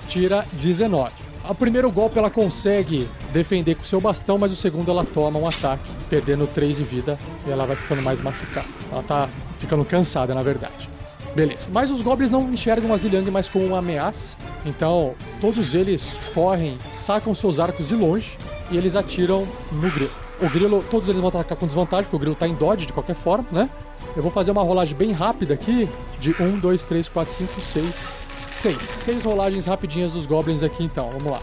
tira 0.08 0.44
19. 0.52 1.25
O 1.48 1.54
primeiro 1.54 1.90
golpe 1.92 2.18
ela 2.18 2.28
consegue 2.28 3.06
defender 3.32 3.76
com 3.76 3.84
seu 3.84 4.00
bastão, 4.00 4.36
mas 4.36 4.50
o 4.50 4.56
segundo 4.56 4.90
ela 4.90 5.04
toma 5.04 5.38
um 5.38 5.46
ataque, 5.46 5.88
perdendo 6.10 6.46
3 6.46 6.76
de 6.76 6.82
vida 6.82 7.16
e 7.46 7.50
ela 7.50 7.64
vai 7.64 7.76
ficando 7.76 8.02
mais 8.02 8.20
machucada. 8.20 8.66
Ela 8.90 9.02
tá 9.02 9.28
ficando 9.58 9.84
cansada, 9.84 10.34
na 10.34 10.42
verdade. 10.42 10.90
Beleza. 11.36 11.68
Mas 11.72 11.90
os 11.90 12.02
goblins 12.02 12.30
não 12.30 12.52
enxergam 12.52 12.92
a 12.92 12.96
Ziliang 12.96 13.30
mais 13.30 13.48
como 13.48 13.64
uma 13.64 13.78
ameaça. 13.78 14.36
Então, 14.64 15.14
todos 15.40 15.74
eles 15.74 16.16
correm, 16.34 16.78
sacam 16.98 17.34
seus 17.34 17.60
arcos 17.60 17.86
de 17.86 17.94
longe 17.94 18.36
e 18.70 18.76
eles 18.76 18.96
atiram 18.96 19.46
no 19.70 19.90
grilo. 19.90 20.10
O 20.40 20.48
grilo, 20.48 20.84
todos 20.90 21.08
eles 21.08 21.20
vão 21.20 21.28
atacar 21.28 21.56
com 21.56 21.66
desvantagem, 21.66 22.04
porque 22.04 22.16
o 22.16 22.18
grilo 22.18 22.34
tá 22.34 22.48
em 22.48 22.54
dodge 22.54 22.86
de 22.86 22.92
qualquer 22.92 23.14
forma, 23.14 23.46
né? 23.52 23.70
Eu 24.16 24.22
vou 24.22 24.30
fazer 24.30 24.50
uma 24.50 24.62
rolagem 24.62 24.96
bem 24.96 25.12
rápida 25.12 25.54
aqui 25.54 25.88
de 26.18 26.30
1, 26.42 26.58
2, 26.58 26.82
3, 26.84 27.08
4, 27.08 27.34
5, 27.34 27.60
6. 27.60 28.25
6. 28.56 28.82
6 28.82 29.24
rolagens 29.24 29.66
rapidinhas 29.66 30.12
dos 30.12 30.26
goblins 30.26 30.62
aqui 30.62 30.84
então. 30.84 31.10
Vamos 31.10 31.30
lá. 31.30 31.42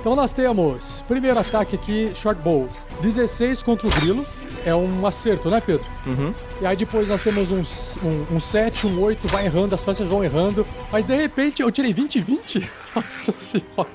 Então 0.00 0.14
nós 0.14 0.32
temos 0.32 1.02
primeiro 1.08 1.38
ataque 1.38 1.74
aqui, 1.74 2.12
short 2.14 2.40
bow, 2.40 2.68
16 3.00 3.62
contra 3.62 3.86
o 3.86 3.90
grilo. 3.90 4.26
É 4.64 4.74
um 4.74 5.06
acerto, 5.06 5.48
né, 5.48 5.60
Pedro? 5.60 5.86
Uhum. 6.06 6.34
E 6.60 6.66
aí 6.66 6.76
depois 6.76 7.06
nós 7.08 7.22
temos 7.22 7.50
um, 7.52 7.62
um, 8.06 8.36
um 8.36 8.40
7, 8.40 8.86
um 8.86 9.00
8, 9.00 9.28
vai 9.28 9.46
errando, 9.46 9.74
as 9.74 9.84
flechas 9.84 10.08
vão 10.08 10.24
errando. 10.24 10.66
Mas 10.90 11.04
de 11.04 11.14
repente 11.14 11.62
eu 11.62 11.70
tirei 11.70 11.92
20 11.92 12.16
e 12.16 12.20
20. 12.20 12.70
Nossa 12.94 13.34
senhora. 13.38 13.88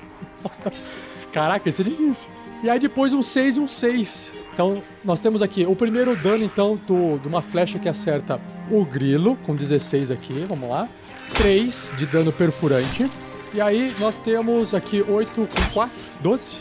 Caraca, 1.33 1.67
isso 1.67 1.81
é 1.81 1.85
difícil. 1.85 2.29
E 2.63 2.69
aí 2.69 2.79
depois 2.79 3.13
um 3.13 3.21
6 3.21 3.57
e 3.57 3.59
um 3.59 3.67
6. 3.67 4.31
Então 4.53 4.81
nós 5.03 5.19
temos 5.19 5.41
aqui 5.41 5.65
o 5.65 5.75
primeiro 5.75 6.15
dano 6.15 6.43
então 6.43 6.79
do, 6.87 7.17
de 7.19 7.27
uma 7.27 7.41
flecha 7.41 7.79
que 7.79 7.87
acerta 7.87 8.39
o 8.69 8.85
grilo, 8.85 9.35
com 9.45 9.55
16 9.55 10.11
aqui, 10.11 10.45
vamos 10.47 10.69
lá. 10.69 10.87
3 11.35 11.93
de 11.97 12.05
dano 12.05 12.31
perfurante. 12.31 13.09
E 13.53 13.61
aí 13.61 13.93
nós 13.99 14.17
temos 14.17 14.73
aqui 14.73 15.03
8 15.07 15.47
com 15.47 15.73
4, 15.73 15.91
12. 16.21 16.57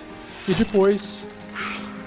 E 0.49 0.55
depois 0.55 1.25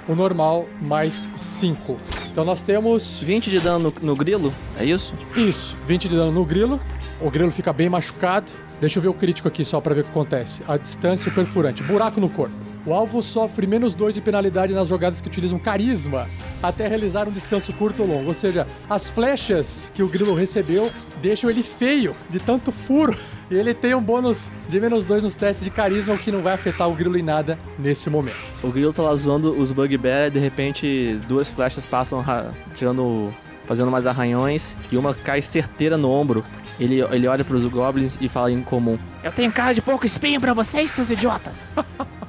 o 0.07 0.15
normal 0.15 0.67
mais 0.81 1.29
5. 1.37 1.97
Então 2.31 2.43
nós 2.43 2.61
temos 2.61 3.19
20 3.21 3.49
de 3.49 3.59
dano 3.59 3.93
no, 4.01 4.07
no 4.07 4.15
grilo, 4.15 4.53
é 4.77 4.83
isso? 4.83 5.13
isso, 5.35 5.77
20 5.85 6.09
de 6.09 6.15
dano 6.15 6.31
no 6.31 6.45
grilo. 6.45 6.79
O 7.21 7.29
grilo 7.29 7.51
fica 7.51 7.71
bem 7.71 7.89
machucado. 7.89 8.51
Deixa 8.81 8.97
eu 8.97 9.03
ver 9.03 9.09
o 9.09 9.13
crítico 9.13 9.47
aqui 9.47 9.63
só 9.63 9.79
pra 9.79 9.93
ver 9.93 10.01
o 10.01 10.03
que 10.03 10.09
acontece. 10.09 10.61
A 10.67 10.75
distância 10.75 11.29
e 11.29 11.31
o 11.31 11.35
perfurante. 11.35 11.81
Buraco 11.83 12.19
no 12.19 12.27
corpo. 12.27 12.55
O 12.85 12.93
alvo 12.93 13.21
sofre 13.21 13.65
menos 13.65 13.95
2 13.95 14.15
de 14.15 14.21
penalidade 14.21 14.73
nas 14.73 14.89
jogadas 14.89 15.21
que 15.21 15.27
utilizam 15.27 15.57
carisma 15.57 16.27
até 16.61 16.87
realizar 16.87 17.27
um 17.27 17.31
descanso 17.31 17.71
curto 17.73 18.01
ou 18.01 18.07
longo. 18.07 18.27
Ou 18.27 18.33
seja, 18.33 18.67
as 18.89 19.09
flechas 19.09 19.91
que 19.95 20.03
o 20.03 20.07
grilo 20.07 20.33
recebeu 20.35 20.91
deixam 21.21 21.49
ele 21.49 21.63
feio 21.63 22.13
de 22.29 22.39
tanto 22.39 22.71
furo. 22.71 23.17
E 23.51 23.55
ele 23.55 23.73
tem 23.73 23.93
um 23.93 24.01
bônus 24.01 24.49
de 24.67 24.79
menos 24.79 25.05
2 25.05 25.23
nos 25.23 25.35
testes 25.35 25.63
de 25.63 25.69
carisma, 25.69 26.13
o 26.13 26.17
que 26.17 26.31
não 26.31 26.41
vai 26.41 26.53
afetar 26.53 26.89
o 26.89 26.93
grilo 26.95 27.17
em 27.17 27.21
nada 27.21 27.57
nesse 27.77 28.09
momento. 28.09 28.37
O 28.63 28.69
grilo 28.69 28.91
tá 28.91 29.01
lá 29.03 29.15
zoando 29.15 29.51
os 29.51 29.71
bugbear 29.71 30.27
e 30.27 30.31
de 30.31 30.39
repente 30.39 31.19
duas 31.27 31.47
flechas 31.47 31.85
passam 31.85 32.19
ra- 32.21 32.51
tirando. 32.75 33.33
fazendo 33.65 33.89
mais 33.91 34.05
arranhões 34.05 34.75
e 34.91 34.97
uma 34.97 35.13
cai 35.13 35.41
certeira 35.41 35.97
no 35.97 36.09
ombro. 36.09 36.43
Ele, 36.79 37.01
ele 37.01 37.27
olha 37.27 37.45
pros 37.45 37.65
goblins 37.65 38.17
e 38.19 38.27
fala 38.27 38.51
em 38.51 38.61
comum. 38.63 38.97
Eu 39.23 39.31
tenho 39.31 39.51
cara 39.51 39.73
de 39.73 39.81
pouco 39.81 40.05
espinho 40.05 40.41
pra 40.41 40.53
vocês, 40.53 40.91
seus 40.91 41.09
idiotas. 41.11 41.71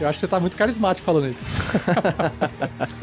Eu 0.00 0.08
acho 0.08 0.16
que 0.18 0.20
você 0.20 0.28
tá 0.28 0.40
muito 0.40 0.56
carismático 0.56 1.04
falando 1.04 1.28
isso. 1.28 1.44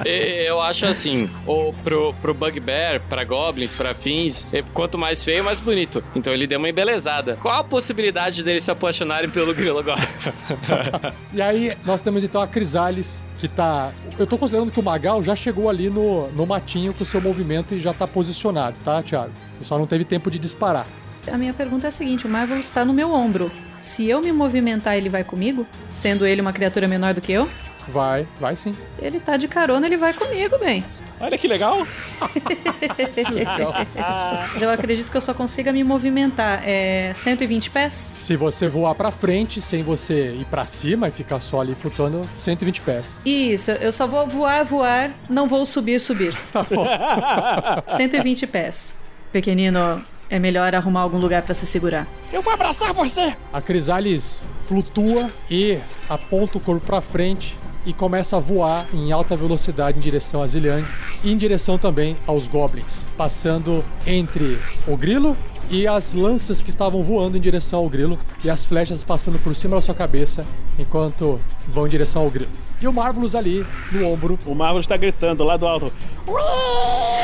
E- 0.03 0.45
Eu 0.49 0.59
acho 0.61 0.85
assim, 0.87 1.29
o, 1.45 1.71
pro, 1.83 2.11
pro 2.21 2.33
Bugbear, 2.33 3.01
pra 3.07 3.23
Goblins, 3.23 3.71
pra 3.71 3.93
fins, 3.93 4.47
eh, 4.51 4.63
quanto 4.73 4.97
mais 4.97 5.23
feio, 5.23 5.43
mais 5.43 5.59
bonito. 5.59 6.03
Então 6.15 6.33
ele 6.33 6.47
deu 6.47 6.57
uma 6.57 6.69
embelezada. 6.69 7.37
Qual 7.39 7.53
a 7.53 7.63
possibilidade 7.63 8.43
deles 8.43 8.63
se 8.63 8.71
apaixonarem 8.71 9.29
pelo 9.29 9.53
grilo 9.53 9.77
agora? 9.79 10.01
E 11.33 11.41
aí, 11.41 11.77
nós 11.85 12.01
temos 12.01 12.23
então 12.23 12.41
a 12.41 12.47
Crisales, 12.47 13.21
que 13.37 13.47
tá. 13.47 13.91
Eu 14.17 14.25
tô 14.25 14.35
considerando 14.37 14.71
que 14.71 14.79
o 14.79 14.83
Magal 14.83 15.21
já 15.21 15.35
chegou 15.35 15.69
ali 15.69 15.89
no, 15.91 16.29
no 16.31 16.45
matinho 16.47 16.93
com 16.95 17.03
o 17.03 17.05
seu 17.05 17.21
movimento 17.21 17.75
e 17.75 17.79
já 17.79 17.93
tá 17.93 18.07
posicionado, 18.07 18.77
tá, 18.83 19.03
Thiago? 19.03 19.31
Você 19.59 19.65
só 19.65 19.77
não 19.77 19.85
teve 19.85 20.03
tempo 20.03 20.31
de 20.31 20.39
disparar. 20.39 20.87
A 21.31 21.37
minha 21.37 21.53
pergunta 21.53 21.85
é 21.87 21.89
a 21.89 21.91
seguinte: 21.91 22.25
o 22.25 22.29
Marvel 22.29 22.57
está 22.57 22.83
no 22.83 22.93
meu 22.93 23.11
ombro. 23.13 23.51
Se 23.79 24.07
eu 24.07 24.21
me 24.21 24.31
movimentar, 24.31 24.95
ele 24.95 25.09
vai 25.09 25.23
comigo? 25.23 25.65
Sendo 25.91 26.25
ele 26.25 26.41
uma 26.41 26.53
criatura 26.53 26.87
menor 26.87 27.13
do 27.13 27.21
que 27.21 27.31
eu? 27.31 27.49
Vai, 27.87 28.27
vai 28.39 28.55
sim. 28.55 28.75
Ele 28.99 29.19
tá 29.19 29.37
de 29.37 29.47
carona, 29.47 29.85
ele 29.85 29.97
vai 29.97 30.13
comigo, 30.13 30.57
bem. 30.57 30.83
Olha 31.19 31.37
que 31.37 31.47
legal. 31.47 31.87
Legal. 33.33 33.73
Mas 34.53 34.61
eu 34.61 34.69
acredito 34.69 35.09
que 35.09 35.17
eu 35.17 35.21
só 35.21 35.33
consiga 35.33 35.73
me 35.73 35.83
movimentar. 35.83 36.61
É 36.63 37.11
120 37.15 37.71
pés? 37.71 37.93
Se 37.93 38.35
você 38.35 38.67
voar 38.67 38.93
pra 38.93 39.09
frente, 39.09 39.59
sem 39.59 39.81
você 39.81 40.33
ir 40.35 40.45
pra 40.45 40.67
cima 40.67 41.07
e 41.07 41.11
ficar 41.11 41.39
só 41.39 41.61
ali 41.61 41.73
flutuando, 41.73 42.27
120 42.37 42.81
pés. 42.81 43.17
Isso, 43.25 43.71
eu 43.71 43.91
só 43.91 44.05
vou 44.05 44.27
voar, 44.27 44.63
voar, 44.63 45.11
não 45.27 45.47
vou 45.47 45.65
subir, 45.65 45.99
subir. 45.99 46.37
Tá 46.53 46.63
bom. 46.63 46.85
120 47.97 48.45
pés. 48.47 48.95
Pequenino, 49.31 50.03
é 50.29 50.39
melhor 50.39 50.73
arrumar 50.75 51.01
algum 51.01 51.17
lugar 51.17 51.41
pra 51.41 51.53
se 51.53 51.65
segurar. 51.65 52.07
Eu 52.31 52.41
vou 52.41 52.53
abraçar 52.53 52.93
você. 52.93 53.35
A 53.51 53.61
Crisales 53.61 54.39
flutua 54.65 55.31
e 55.49 55.77
aponta 56.09 56.57
o 56.57 56.61
corpo 56.61 56.85
pra 56.85 57.01
frente 57.01 57.57
e 57.85 57.93
começa 57.93 58.35
a 58.35 58.39
voar 58.39 58.85
em 58.93 59.11
alta 59.11 59.37
velocidade 59.37 59.97
em 59.97 60.01
direção 60.01 60.41
a 60.41 60.47
Ziliang 60.47 60.85
e 61.23 61.31
em 61.31 61.37
direção 61.37 61.77
também 61.77 62.17
aos 62.27 62.47
goblins, 62.47 63.05
passando 63.17 63.83
entre 64.05 64.59
o 64.85 64.97
grilo 64.97 65.37
e 65.69 65.87
as 65.87 66.13
lanças 66.13 66.61
que 66.61 66.69
estavam 66.69 67.01
voando 67.01 67.37
em 67.37 67.41
direção 67.41 67.79
ao 67.79 67.89
grilo 67.89 68.19
e 68.43 68.49
as 68.49 68.65
flechas 68.65 69.03
passando 69.03 69.39
por 69.39 69.55
cima 69.55 69.77
da 69.77 69.81
sua 69.81 69.95
cabeça 69.95 70.45
enquanto 70.77 71.39
vão 71.67 71.87
em 71.87 71.89
direção 71.89 72.23
ao 72.23 72.29
grilo. 72.29 72.51
E 72.81 72.87
o 72.87 72.93
Marvelous 72.93 73.35
ali 73.35 73.65
no 73.91 74.05
ombro, 74.05 74.37
O 74.45 74.53
Marvel 74.53 74.81
está 74.81 74.97
gritando 74.97 75.43
lá 75.43 75.57
do 75.57 75.65
alto. 75.65 75.91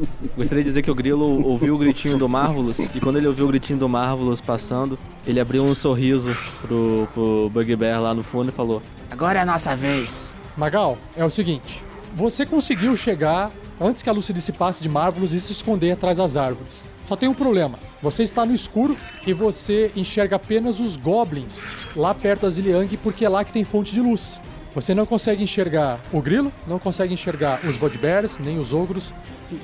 Gostaria 0.40 0.64
de 0.64 0.70
dizer 0.70 0.80
que 0.80 0.90
o 0.90 0.94
grilo 0.94 1.46
ouviu 1.46 1.74
o 1.74 1.78
gritinho 1.78 2.16
do 2.16 2.26
Marvelous 2.26 2.78
e 2.94 2.98
quando 2.98 3.18
ele 3.18 3.26
ouviu 3.26 3.44
o 3.44 3.48
gritinho 3.48 3.78
do 3.78 3.86
Marvelous 3.86 4.40
passando, 4.40 4.98
ele 5.26 5.38
abriu 5.38 5.62
um 5.62 5.74
sorriso 5.74 6.34
pro, 6.62 7.06
pro 7.12 7.50
Bugbear 7.52 8.00
lá 8.00 8.14
no 8.14 8.22
fundo 8.22 8.48
e 8.48 8.52
falou: 8.52 8.80
Agora 9.10 9.38
é 9.38 9.42
a 9.42 9.44
nossa 9.44 9.76
vez. 9.76 10.32
Magal, 10.56 10.96
é 11.14 11.22
o 11.22 11.28
seguinte: 11.28 11.84
você 12.14 12.46
conseguiu 12.46 12.96
chegar 12.96 13.50
antes 13.78 14.00
que 14.00 14.08
a 14.08 14.14
luz 14.14 14.24
se 14.24 14.32
dissipasse 14.32 14.82
de 14.82 14.88
Marvelous 14.88 15.34
e 15.34 15.40
se 15.42 15.52
esconder 15.52 15.92
atrás 15.92 16.16
das 16.16 16.38
árvores. 16.38 16.82
Só 17.06 17.16
tem 17.16 17.28
um 17.28 17.34
problema: 17.34 17.78
você 18.00 18.22
está 18.22 18.46
no 18.46 18.54
escuro 18.54 18.96
e 19.26 19.34
você 19.34 19.92
enxerga 19.94 20.36
apenas 20.36 20.80
os 20.80 20.96
goblins 20.96 21.60
lá 21.94 22.14
perto 22.14 22.42
da 22.42 22.50
Ziliang, 22.50 22.96
porque 23.02 23.26
é 23.26 23.28
lá 23.28 23.44
que 23.44 23.52
tem 23.52 23.62
fonte 23.62 23.92
de 23.92 24.00
luz. 24.00 24.40
Você 24.74 24.94
não 24.94 25.04
consegue 25.04 25.44
enxergar 25.44 26.00
o 26.10 26.22
grilo, 26.22 26.50
não 26.66 26.78
consegue 26.78 27.12
enxergar 27.12 27.60
os 27.62 27.76
bugbears, 27.76 28.38
nem 28.38 28.58
os 28.58 28.72
ogros. 28.72 29.12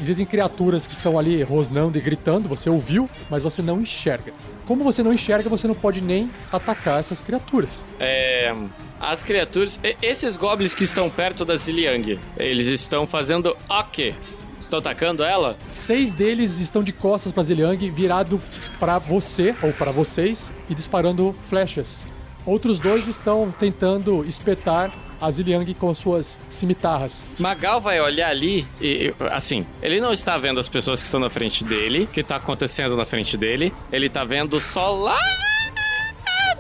Existem 0.01 0.27
criaturas 0.27 0.87
que 0.87 0.93
estão 0.93 1.19
ali 1.19 1.43
rosnando 1.43 1.97
e 1.97 2.01
gritando, 2.01 2.49
você 2.49 2.69
ouviu, 2.69 3.09
mas 3.31 3.43
você 3.43 3.63
não 3.63 3.81
enxerga. 3.81 4.33
Como 4.67 4.83
você 4.83 5.03
não 5.03 5.13
enxerga, 5.13 5.49
você 5.49 5.69
não 5.69 5.75
pode 5.75 6.01
nem 6.01 6.31
atacar 6.53 7.01
essas 7.01 7.21
criaturas. 7.21 7.85
É. 8.01 8.55
As 9.01 9.23
criaturas. 9.23 9.79
Esses 10.03 10.37
goblins 10.37 10.75
que 10.75 10.85
estão 10.85 11.09
perto 11.09 11.45
da 11.45 11.55
Ziliang, 11.55 12.19
eles 12.37 12.67
estão 12.67 13.07
fazendo 13.07 13.57
o 13.69 13.85
quê? 13.85 14.15
Estão 14.59 14.79
atacando 14.79 15.23
ela? 15.23 15.57
Seis 15.71 16.13
deles 16.13 16.59
estão 16.59 16.83
de 16.83 16.93
costas 16.93 17.31
para 17.31 17.43
Ziliang, 17.43 17.91
virado 17.91 18.41
para 18.81 18.99
você 18.99 19.55
ou 19.63 19.73
para 19.73 19.93
vocês 19.93 20.51
e 20.69 20.75
disparando 20.75 21.35
flechas. 21.49 22.07
Outros 22.45 22.81
dois 22.81 23.07
estão 23.07 23.55
tentando 23.59 24.25
espetar 24.25 24.93
a 25.21 25.31
Ziliang 25.31 25.73
com 25.75 25.95
suas 25.95 26.39
cimitarras. 26.49 27.29
Magal 27.39 27.81
vai 27.81 28.01
olhar 28.01 28.31
ali 28.31 28.67
e, 28.81 29.15
assim, 29.31 29.67
ele 29.83 30.01
não 30.01 30.13
está 30.13 30.37
vendo 30.37 30.61
as 30.61 30.69
pessoas 30.69 31.01
que 31.01 31.07
estão 31.07 31.21
na 31.21 31.31
frente 31.31 31.65
dele, 31.65 32.05
o 32.05 32.07
que 32.07 32.21
está 32.21 32.37
acontecendo 32.37 32.97
na 32.97 33.05
frente 33.05 33.37
dele. 33.37 33.73
Ele 33.93 34.09
tá 34.09 34.25
vendo 34.25 34.61
só 34.61 34.91
lá 34.91 35.19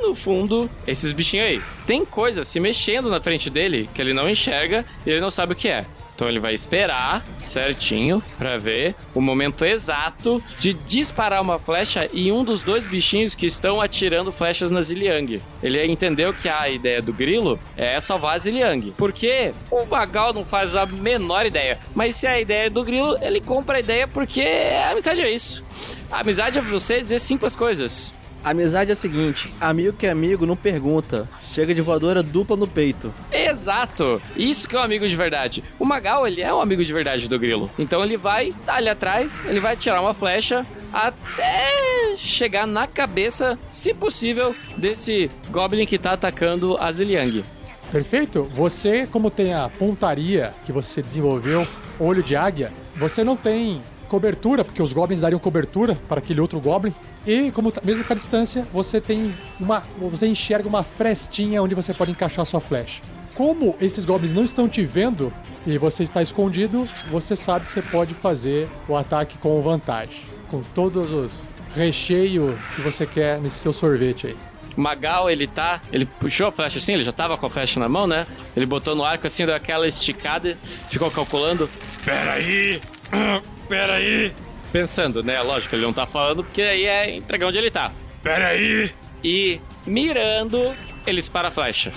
no 0.00 0.14
fundo 0.14 0.70
esses 0.86 1.12
bichinhos 1.12 1.46
aí. 1.46 1.62
Tem 1.86 2.04
coisa 2.04 2.44
se 2.44 2.60
mexendo 2.60 3.10
na 3.10 3.20
frente 3.20 3.50
dele 3.50 3.88
que 3.92 4.00
ele 4.00 4.12
não 4.12 4.28
enxerga 4.28 4.84
e 5.04 5.10
ele 5.10 5.20
não 5.20 5.30
sabe 5.30 5.52
o 5.52 5.56
que 5.56 5.68
é. 5.68 5.84
Então 6.16 6.30
ele 6.30 6.40
vai 6.40 6.54
esperar 6.54 7.22
certinho 7.42 8.22
pra 8.38 8.56
ver 8.56 8.94
o 9.14 9.20
momento 9.20 9.66
exato 9.66 10.42
de 10.58 10.72
disparar 10.72 11.42
uma 11.42 11.58
flecha 11.58 12.08
em 12.10 12.32
um 12.32 12.42
dos 12.42 12.62
dois 12.62 12.86
bichinhos 12.86 13.34
que 13.34 13.44
estão 13.44 13.82
atirando 13.82 14.32
flechas 14.32 14.70
na 14.70 14.80
Ziliang. 14.80 15.42
Ele 15.62 15.84
entendeu 15.84 16.32
que 16.32 16.48
a 16.48 16.70
ideia 16.70 17.02
do 17.02 17.12
grilo 17.12 17.60
é 17.76 18.00
salvar 18.00 18.34
a 18.34 18.38
Ziliang. 18.38 18.94
Porque 18.96 19.52
o 19.70 19.84
Magal 19.84 20.32
não 20.32 20.42
faz 20.42 20.74
a 20.74 20.86
menor 20.86 21.44
ideia. 21.44 21.78
Mas 21.94 22.16
se 22.16 22.26
a 22.26 22.40
ideia 22.40 22.68
é 22.68 22.70
do 22.70 22.82
grilo, 22.82 23.18
ele 23.20 23.42
compra 23.42 23.76
a 23.76 23.80
ideia 23.80 24.08
porque 24.08 24.40
a 24.40 24.92
amizade 24.92 25.20
é 25.20 25.30
isso. 25.30 25.62
A 26.10 26.20
amizade 26.20 26.58
é 26.58 26.62
você 26.62 27.02
dizer 27.02 27.18
simples 27.18 27.54
coisas. 27.54 28.14
Amizade 28.46 28.90
é 28.90 28.92
o 28.92 28.96
seguinte: 28.96 29.52
amigo 29.60 29.96
que 29.96 30.06
é 30.06 30.10
amigo 30.10 30.46
não 30.46 30.54
pergunta. 30.54 31.28
Chega 31.52 31.74
de 31.74 31.82
voadora 31.82 32.22
dupla 32.22 32.56
no 32.56 32.68
peito. 32.68 33.12
Exato! 33.32 34.22
Isso 34.36 34.68
que 34.68 34.76
é 34.76 34.78
um 34.78 34.82
amigo 34.84 35.08
de 35.08 35.16
verdade. 35.16 35.64
O 35.80 35.84
Magal, 35.84 36.28
ele 36.28 36.42
é 36.42 36.54
um 36.54 36.60
amigo 36.60 36.84
de 36.84 36.92
verdade 36.92 37.28
do 37.28 37.40
Grilo. 37.40 37.68
Então 37.76 38.04
ele 38.04 38.16
vai 38.16 38.54
tá 38.64 38.74
ali 38.74 38.88
atrás, 38.88 39.44
ele 39.48 39.58
vai 39.58 39.76
tirar 39.76 40.00
uma 40.00 40.14
flecha 40.14 40.64
até 40.92 42.14
chegar 42.14 42.68
na 42.68 42.86
cabeça, 42.86 43.58
se 43.68 43.92
possível, 43.92 44.54
desse 44.76 45.28
Goblin 45.50 45.84
que 45.84 45.98
tá 45.98 46.12
atacando 46.12 46.76
a 46.78 46.92
Ziliang. 46.92 47.44
Perfeito? 47.90 48.44
Você, 48.44 49.08
como 49.08 49.28
tem 49.28 49.54
a 49.54 49.68
pontaria 49.68 50.54
que 50.64 50.70
você 50.70 51.02
desenvolveu, 51.02 51.66
olho 51.98 52.22
de 52.22 52.36
águia, 52.36 52.72
você 52.96 53.24
não 53.24 53.36
tem 53.36 53.82
cobertura, 54.08 54.64
porque 54.64 54.80
os 54.80 54.92
goblins 54.92 55.20
dariam 55.20 55.40
cobertura 55.40 55.98
para 56.08 56.18
aquele 56.18 56.40
outro 56.40 56.60
goblin. 56.60 56.94
E 57.26 57.50
como 57.50 57.72
tá- 57.72 57.80
mesmo 57.84 58.04
com 58.04 58.12
a 58.12 58.16
distância, 58.16 58.66
você 58.72 59.00
tem 59.00 59.34
uma. 59.58 59.82
Você 59.98 60.26
enxerga 60.26 60.68
uma 60.68 60.82
frestinha 60.84 61.62
onde 61.62 61.74
você 61.74 61.92
pode 61.92 62.10
encaixar 62.12 62.44
sua 62.46 62.60
flecha. 62.60 63.02
Como 63.34 63.76
esses 63.80 64.04
goblins 64.04 64.32
não 64.32 64.44
estão 64.44 64.68
te 64.68 64.82
vendo 64.84 65.32
e 65.66 65.76
você 65.76 66.02
está 66.04 66.22
escondido, 66.22 66.88
você 67.10 67.36
sabe 67.36 67.66
que 67.66 67.72
você 67.72 67.82
pode 67.82 68.14
fazer 68.14 68.68
o 68.88 68.96
ataque 68.96 69.36
com 69.38 69.60
vantagem. 69.60 70.22
Com 70.50 70.62
todos 70.74 71.12
os 71.12 71.32
recheios 71.74 72.54
que 72.74 72.80
você 72.80 73.04
quer 73.04 73.38
nesse 73.40 73.58
seu 73.58 73.72
sorvete 73.72 74.28
aí. 74.28 74.36
O 74.76 74.80
Magal, 74.80 75.28
ele 75.30 75.46
tá. 75.46 75.80
Ele 75.92 76.06
puxou 76.06 76.46
a 76.46 76.52
flecha 76.52 76.78
assim, 76.78 76.94
ele 76.94 77.04
já 77.04 77.12
tava 77.12 77.36
com 77.36 77.46
a 77.46 77.50
flecha 77.50 77.80
na 77.80 77.88
mão, 77.88 78.06
né? 78.06 78.26
Ele 78.56 78.64
botou 78.66 78.94
no 78.94 79.04
arco 79.04 79.26
assim, 79.26 79.44
deu 79.44 79.54
aquela 79.54 79.86
esticada, 79.86 80.56
ficou 80.88 81.10
calculando. 81.10 81.68
Peraí! 82.04 82.80
Peraí! 83.68 84.32
Pensando, 84.76 85.22
né? 85.22 85.40
Lógico, 85.40 85.74
ele 85.74 85.84
não 85.84 85.92
tá 85.94 86.06
falando, 86.06 86.44
porque 86.44 86.60
aí 86.60 86.84
é 86.84 87.16
entregar 87.16 87.46
onde 87.46 87.56
ele 87.56 87.70
tá. 87.70 87.90
Peraí! 88.22 88.92
E 89.24 89.58
mirando, 89.86 90.76
ele 91.06 91.16
dispara 91.16 91.48
a 91.48 91.50
flecha. 91.50 91.90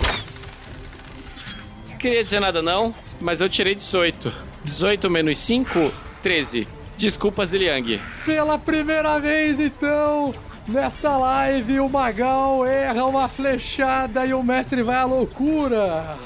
Queria 2.00 2.24
dizer 2.24 2.40
nada 2.40 2.62
não, 2.62 2.96
mas 3.20 3.42
eu 3.42 3.50
tirei 3.50 3.76
18. 3.76 4.34
18 4.64 5.10
menos 5.10 5.38
5, 5.40 5.92
13. 6.24 6.70
Desculpa, 6.96 7.46
Ziliang. 7.46 8.00
Pela 8.24 8.58
primeira 8.58 9.20
vez, 9.20 9.60
então, 9.60 10.34
nesta 10.66 11.18
live, 11.18 11.82
o 11.82 11.90
Magal 11.90 12.66
erra 12.66 13.04
uma 13.04 13.28
flechada 13.28 14.26
e 14.26 14.34
o 14.34 14.42
mestre 14.42 14.84
vai 14.84 14.96
à 14.96 15.04
loucura. 15.04 16.18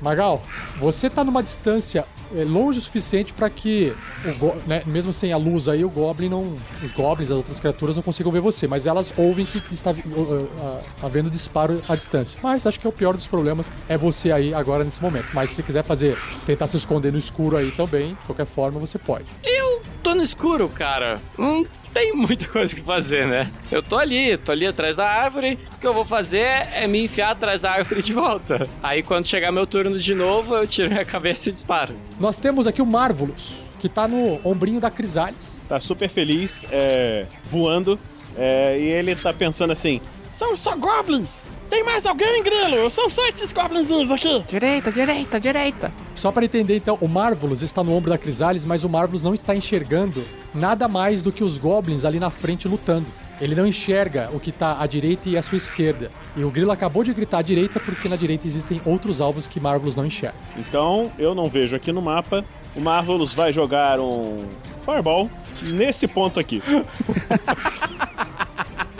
Magal, 0.00 0.40
você 0.78 1.10
tá 1.10 1.24
numa 1.24 1.42
distância 1.42 2.06
é, 2.34 2.44
longe 2.44 2.78
o 2.78 2.82
suficiente 2.82 3.32
para 3.32 3.48
que, 3.50 3.94
o 4.24 4.68
né, 4.68 4.82
mesmo 4.86 5.12
sem 5.12 5.32
a 5.32 5.36
luz 5.36 5.68
aí, 5.68 5.84
o 5.84 5.90
Goblin 5.90 6.28
não. 6.28 6.56
Os 6.82 6.92
Goblins, 6.92 7.30
as 7.30 7.36
outras 7.36 7.60
criaturas 7.60 7.96
não 7.96 8.02
consigam 8.02 8.30
ver 8.32 8.40
você, 8.40 8.66
mas 8.66 8.86
elas 8.86 9.12
ouvem 9.16 9.44
que 9.46 9.62
está 9.70 9.90
uh, 9.90 9.94
uh, 9.94 10.80
havendo 11.02 11.30
disparo 11.30 11.82
à 11.88 11.94
distância. 11.94 12.38
Mas 12.42 12.66
acho 12.66 12.78
que 12.78 12.86
é 12.86 12.90
o 12.90 12.92
pior 12.92 13.14
dos 13.14 13.26
problemas 13.26 13.70
é 13.88 13.96
você 13.96 14.32
aí 14.32 14.54
agora 14.54 14.84
nesse 14.84 15.02
momento. 15.02 15.28
Mas 15.32 15.50
se 15.50 15.62
quiser 15.62 15.84
fazer, 15.84 16.16
tentar 16.46 16.66
se 16.66 16.76
esconder 16.76 17.12
no 17.12 17.18
escuro 17.18 17.56
aí 17.56 17.70
também, 17.72 18.10
de 18.10 18.26
qualquer 18.26 18.46
forma 18.46 18.78
você 18.78 18.98
pode. 18.98 19.26
Eu 19.42 19.82
tô 20.02 20.14
no 20.14 20.22
escuro, 20.22 20.68
cara. 20.68 21.20
Não 21.38 21.66
tem 21.92 22.12
muita 22.14 22.46
coisa 22.46 22.74
que 22.74 22.80
fazer, 22.80 23.26
né? 23.26 23.50
Eu 23.70 23.82
tô 23.82 23.98
ali, 23.98 24.36
tô 24.38 24.52
ali 24.52 24.66
atrás 24.66 24.96
da 24.96 25.08
árvore. 25.08 25.58
O 25.74 25.78
que 25.78 25.86
eu 25.86 25.94
vou 25.94 26.04
fazer 26.04 26.46
é 26.72 26.86
me 26.86 27.04
enfiar 27.04 27.30
atrás 27.30 27.60
da 27.60 27.72
árvore 27.72 28.02
de 28.02 28.12
volta. 28.12 28.68
Aí 28.82 29.02
quando 29.02 29.26
chegar 29.26 29.52
meu 29.52 29.66
turno 29.66 29.98
de 29.98 30.14
novo, 30.14 30.54
eu 30.54 30.66
tiro 30.66 30.88
minha 30.88 31.04
cabeça 31.04 31.48
e 31.48 31.52
disparo. 31.52 31.94
Nós 32.18 32.38
temos 32.38 32.66
aqui 32.66 32.80
o 32.80 32.86
Marvelous, 32.86 33.54
que 33.78 33.88
tá 33.88 34.06
no 34.06 34.40
ombrinho 34.44 34.80
da 34.80 34.90
Crisales. 34.90 35.62
Tá 35.68 35.80
super 35.80 36.08
feliz, 36.08 36.64
é, 36.70 37.26
voando, 37.50 37.98
é, 38.36 38.78
e 38.78 38.84
ele 38.84 39.14
tá 39.14 39.32
pensando 39.32 39.72
assim: 39.72 40.00
São 40.30 40.56
só 40.56 40.76
goblins! 40.76 41.42
Tem 41.70 41.84
mais 41.84 42.04
alguém, 42.04 42.42
Grilo? 42.42 42.90
São 42.90 43.08
só 43.08 43.24
esses 43.28 43.52
goblinzinhos 43.52 44.10
aqui! 44.10 44.42
Direita, 44.48 44.90
direita, 44.90 45.38
direita. 45.38 45.92
Só 46.16 46.32
para 46.32 46.44
entender 46.44 46.76
então, 46.76 46.98
o 47.00 47.06
Marvelous 47.06 47.62
está 47.62 47.84
no 47.84 47.94
ombro 47.94 48.10
da 48.10 48.18
Crisales, 48.18 48.64
mas 48.64 48.82
o 48.82 48.88
Marvelous 48.88 49.22
não 49.22 49.34
está 49.34 49.54
enxergando 49.54 50.22
nada 50.52 50.88
mais 50.88 51.22
do 51.22 51.30
que 51.30 51.44
os 51.44 51.56
goblins 51.56 52.04
ali 52.04 52.18
na 52.18 52.28
frente 52.28 52.66
lutando. 52.66 53.06
Ele 53.40 53.54
não 53.54 53.66
enxerga 53.66 54.28
o 54.34 54.40
que 54.40 54.50
tá 54.50 54.78
à 54.80 54.86
direita 54.86 55.28
e 55.28 55.36
à 55.36 55.42
sua 55.42 55.56
esquerda. 55.56 56.10
E 56.36 56.42
o 56.42 56.50
Grilo 56.50 56.72
acabou 56.72 57.04
de 57.04 57.14
gritar 57.14 57.38
à 57.38 57.42
direita 57.42 57.78
porque 57.78 58.08
na 58.08 58.16
direita 58.16 58.46
existem 58.46 58.82
outros 58.84 59.20
alvos 59.20 59.46
que 59.46 59.60
Marvelous 59.60 59.94
não 59.94 60.04
enxerga. 60.04 60.36
Então, 60.58 61.10
eu 61.18 61.34
não 61.34 61.48
vejo 61.48 61.76
aqui 61.76 61.92
no 61.92 62.02
mapa. 62.02 62.44
O 62.74 62.80
Marvelous 62.80 63.32
vai 63.32 63.52
jogar 63.52 64.00
um 64.00 64.44
Fireball 64.84 65.30
nesse 65.62 66.08
ponto 66.08 66.40
aqui. 66.40 66.60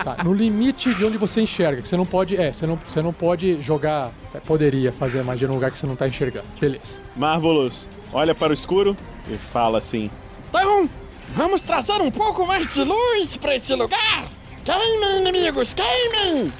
Tá, 0.04 0.24
no 0.24 0.32
limite 0.32 0.94
de 0.94 1.04
onde 1.04 1.18
você 1.18 1.42
enxerga, 1.42 1.82
que 1.82 1.88
você 1.88 1.96
não 1.96 2.06
pode, 2.06 2.36
é, 2.36 2.52
você 2.52 2.66
não, 2.66 2.76
você 2.76 3.02
não 3.02 3.12
pode 3.12 3.60
jogar, 3.60 4.10
é, 4.34 4.40
poderia 4.40 4.90
fazer 4.92 5.22
magia 5.22 5.46
num 5.46 5.54
lugar 5.54 5.70
que 5.70 5.78
você 5.78 5.86
não 5.86 5.96
tá 5.96 6.08
enxergando. 6.08 6.46
Beleza. 6.58 7.00
Marvelous 7.14 7.88
olha 8.12 8.34
para 8.34 8.50
o 8.50 8.54
escuro 8.54 8.96
e 9.28 9.36
fala 9.36 9.78
assim: 9.78 10.10
Então, 10.48 10.88
vamos 11.28 11.60
trazer 11.60 12.00
um 12.00 12.10
pouco 12.10 12.46
mais 12.46 12.72
de 12.72 12.82
luz 12.82 13.36
pra 13.36 13.54
esse 13.54 13.74
lugar! 13.74 14.28
Queimem, 14.64 15.20
inimigos, 15.20 15.74
queimem! 15.74 16.52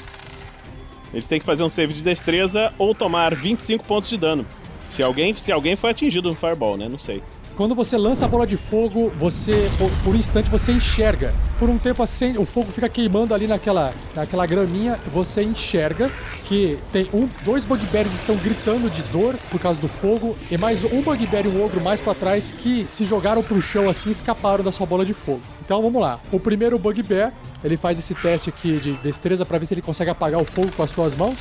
Eles 1.13 1.27
têm 1.27 1.41
que 1.41 1.47
fazer 1.47 1.63
um 1.63 1.69
save 1.69 1.93
de 1.93 2.03
destreza 2.03 2.73
ou 2.79 2.95
tomar 2.95 3.35
25 3.35 3.85
pontos 3.85 4.09
de 4.09 4.17
dano. 4.17 4.47
Se 4.87 5.03
alguém, 5.03 5.35
se 5.35 5.51
alguém 5.51 5.77
foi 5.77 5.91
atingido 5.91 6.29
no 6.29 6.37
Fireball, 6.37 6.77
né? 6.77 6.89
Não 6.89 6.99
sei. 6.99 7.23
Quando 7.57 7.75
você 7.75 7.97
lança 7.97 8.25
a 8.25 8.29
bola 8.29 8.47
de 8.47 8.57
fogo, 8.57 9.13
você, 9.19 9.71
por, 9.79 9.91
por 10.03 10.15
um 10.15 10.19
instante, 10.19 10.49
você 10.49 10.73
enxerga. 10.73 11.35
Por 11.59 11.69
um 11.69 11.77
tempo 11.77 12.03
assim, 12.03 12.39
o 12.39 12.45
fogo 12.45 12.73
fica 12.73 12.89
queimando 12.89 13.35
ali 13.35 13.47
naquela, 13.47 13.93
naquela 14.15 14.47
graminha, 14.47 14.99
você 15.13 15.43
enxerga 15.43 16.11
que 16.47 16.79
tem 16.91 17.09
um, 17.13 17.29
dois 17.45 17.65
bugbears 17.65 18.13
estão 18.15 18.35
gritando 18.37 18.89
de 18.91 19.03
dor 19.13 19.37
por 19.51 19.61
causa 19.61 19.81
do 19.81 19.89
fogo, 19.89 20.37
e 20.51 20.57
mais 20.57 20.83
um 20.85 21.03
bugbear 21.03 21.45
e 21.45 21.49
um 21.49 21.65
ogro 21.65 21.81
mais 21.81 22.01
pra 22.01 22.15
trás 22.15 22.51
que 22.51 22.85
se 22.89 23.05
jogaram 23.05 23.43
pro 23.43 23.61
chão 23.61 23.89
assim 23.89 24.11
escaparam 24.11 24.65
da 24.65 24.73
sua 24.73 24.87
bola 24.87 25.05
de 25.05 25.13
fogo. 25.13 25.43
Então 25.61 25.83
vamos 25.83 26.01
lá. 26.01 26.19
O 26.33 26.41
primeiro 26.41 26.79
bugbear, 26.79 27.33
ele 27.63 27.77
faz 27.77 27.99
esse 27.99 28.15
teste 28.15 28.49
aqui 28.49 28.81
de 28.81 28.93
destreza 28.95 29.45
pra 29.45 29.59
ver 29.59 29.67
se 29.67 29.75
ele 29.75 29.83
consegue 29.83 30.11
apagar 30.11 30.41
o 30.41 30.45
fogo 30.45 30.71
com 30.75 30.83
as 30.83 30.91
suas 30.91 31.15
mãos. 31.15 31.39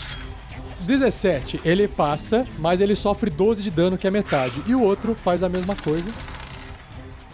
17, 0.81 1.61
ele 1.65 1.87
passa, 1.87 2.47
mas 2.57 2.81
ele 2.81 2.95
sofre 2.95 3.29
12 3.29 3.63
de 3.63 3.71
dano, 3.71 3.97
que 3.97 4.07
é 4.07 4.11
metade. 4.11 4.61
E 4.65 4.73
o 4.73 4.81
outro 4.81 5.15
faz 5.15 5.43
a 5.43 5.49
mesma 5.49 5.75
coisa. 5.75 6.09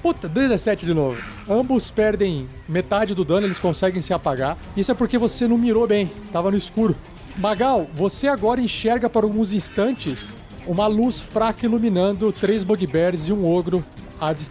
Puta, 0.01 0.27
17 0.27 0.86
de 0.86 0.93
novo. 0.93 1.21
Ambos 1.49 1.89
perdem 1.89 2.47
metade 2.69 3.15
do 3.15 3.25
dano, 3.25 3.47
eles 3.47 3.60
conseguem 3.60 4.01
se 4.01 4.13
apagar. 4.13 4.58
Isso 4.77 4.91
é 4.91 4.95
porque 4.95 5.17
você 5.17 5.47
não 5.47 5.58
mirou 5.58 5.88
bem, 5.88 6.12
tava 6.31 6.51
no 6.51 6.58
escuro. 6.58 6.95
Magal, 7.39 7.88
você 7.93 8.27
agora 8.27 8.62
enxerga 8.62 9.10
por 9.10 9.23
alguns 9.23 9.51
instantes 9.51 10.36
uma 10.67 10.88
luz 10.88 11.19
fraca 11.19 11.65
iluminando 11.65 12.31
três 12.31 12.63
bugbears 12.63 13.27
e 13.27 13.34
um 13.34 13.45
ogro 13.45 13.84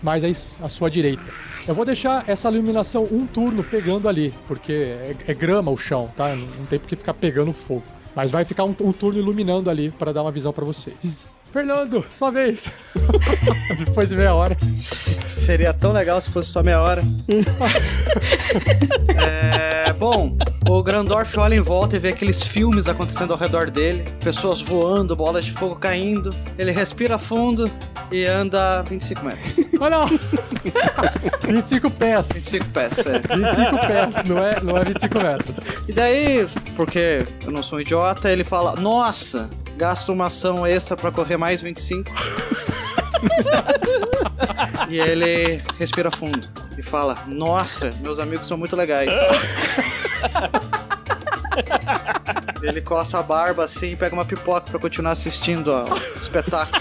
mais 0.02 0.58
à 0.60 0.68
sua 0.68 0.90
direita. 0.90 1.22
Eu 1.66 1.74
vou 1.74 1.84
deixar 1.84 2.28
essa 2.28 2.50
iluminação 2.50 3.08
um 3.10 3.26
turno 3.26 3.64
pegando 3.64 4.08
ali, 4.08 4.34
porque 4.46 4.72
é, 4.72 5.16
é 5.26 5.34
grama 5.34 5.70
o 5.70 5.76
chão, 5.76 6.10
tá? 6.14 6.34
Não 6.36 6.66
tem 6.66 6.78
por 6.78 6.88
que 6.88 6.96
ficar 6.96 7.14
pegando 7.14 7.52
fogo. 7.52 7.84
Mas 8.14 8.30
vai 8.30 8.44
ficar 8.44 8.64
um, 8.64 8.74
um 8.80 8.92
turno 8.92 9.18
iluminando 9.18 9.68
ali 9.68 9.90
para 9.90 10.12
dar 10.12 10.22
uma 10.22 10.32
visão 10.32 10.52
para 10.52 10.64
vocês. 10.64 10.94
Fernando, 11.54 12.04
sua 12.12 12.32
vez. 12.32 12.66
Depois 13.78 14.08
de 14.08 14.16
meia 14.16 14.34
hora. 14.34 14.56
Seria 15.28 15.72
tão 15.72 15.92
legal 15.92 16.20
se 16.20 16.28
fosse 16.28 16.50
só 16.50 16.64
meia 16.64 16.80
hora. 16.80 17.04
é, 19.16 19.92
bom, 19.92 20.36
o 20.68 20.82
Grandorf 20.82 21.38
olha 21.38 21.54
em 21.54 21.60
volta 21.60 21.94
e 21.94 22.00
vê 22.00 22.08
aqueles 22.08 22.42
filmes 22.42 22.88
acontecendo 22.88 23.32
ao 23.32 23.38
redor 23.38 23.70
dele, 23.70 24.04
pessoas 24.18 24.60
voando, 24.60 25.14
bolas 25.14 25.44
de 25.44 25.52
fogo 25.52 25.76
caindo. 25.76 26.30
Ele 26.58 26.72
respira 26.72 27.20
fundo 27.20 27.70
e 28.10 28.24
anda 28.24 28.82
25 28.82 29.24
metros. 29.24 29.54
Oh 29.78 29.88
não! 29.88 30.06
25 31.40 31.88
pés. 31.92 32.30
25 32.34 32.68
pés, 32.70 32.98
é. 32.98 33.36
25 33.36 33.86
pés, 33.86 34.24
não 34.24 34.44
é, 34.44 34.60
não 34.60 34.76
é 34.76 34.82
25 34.82 35.20
metros. 35.20 35.56
E 35.86 35.92
daí, 35.92 36.48
porque 36.74 37.24
eu 37.44 37.52
não 37.52 37.62
sou 37.62 37.78
um 37.78 37.80
idiota, 37.80 38.28
ele 38.28 38.42
fala: 38.42 38.74
Nossa, 38.74 39.48
gasto 39.76 40.12
uma 40.12 40.26
ação 40.26 40.66
extra 40.66 40.96
pra 40.96 41.10
correr 41.10 41.36
mais 41.36 41.60
25. 41.60 42.10
e 44.88 44.98
ele 44.98 45.62
respira 45.78 46.10
fundo 46.10 46.48
e 46.76 46.82
fala: 46.82 47.18
Nossa, 47.26 47.92
meus 48.00 48.18
amigos 48.18 48.46
são 48.46 48.56
muito 48.56 48.76
legais. 48.76 49.12
ele 52.62 52.80
coça 52.80 53.18
a 53.18 53.22
barba 53.22 53.64
assim 53.64 53.92
e 53.92 53.96
pega 53.96 54.14
uma 54.14 54.24
pipoca 54.24 54.70
pra 54.70 54.78
continuar 54.78 55.12
assistindo 55.12 55.72
ao 55.72 55.96
espetáculo 56.16 56.80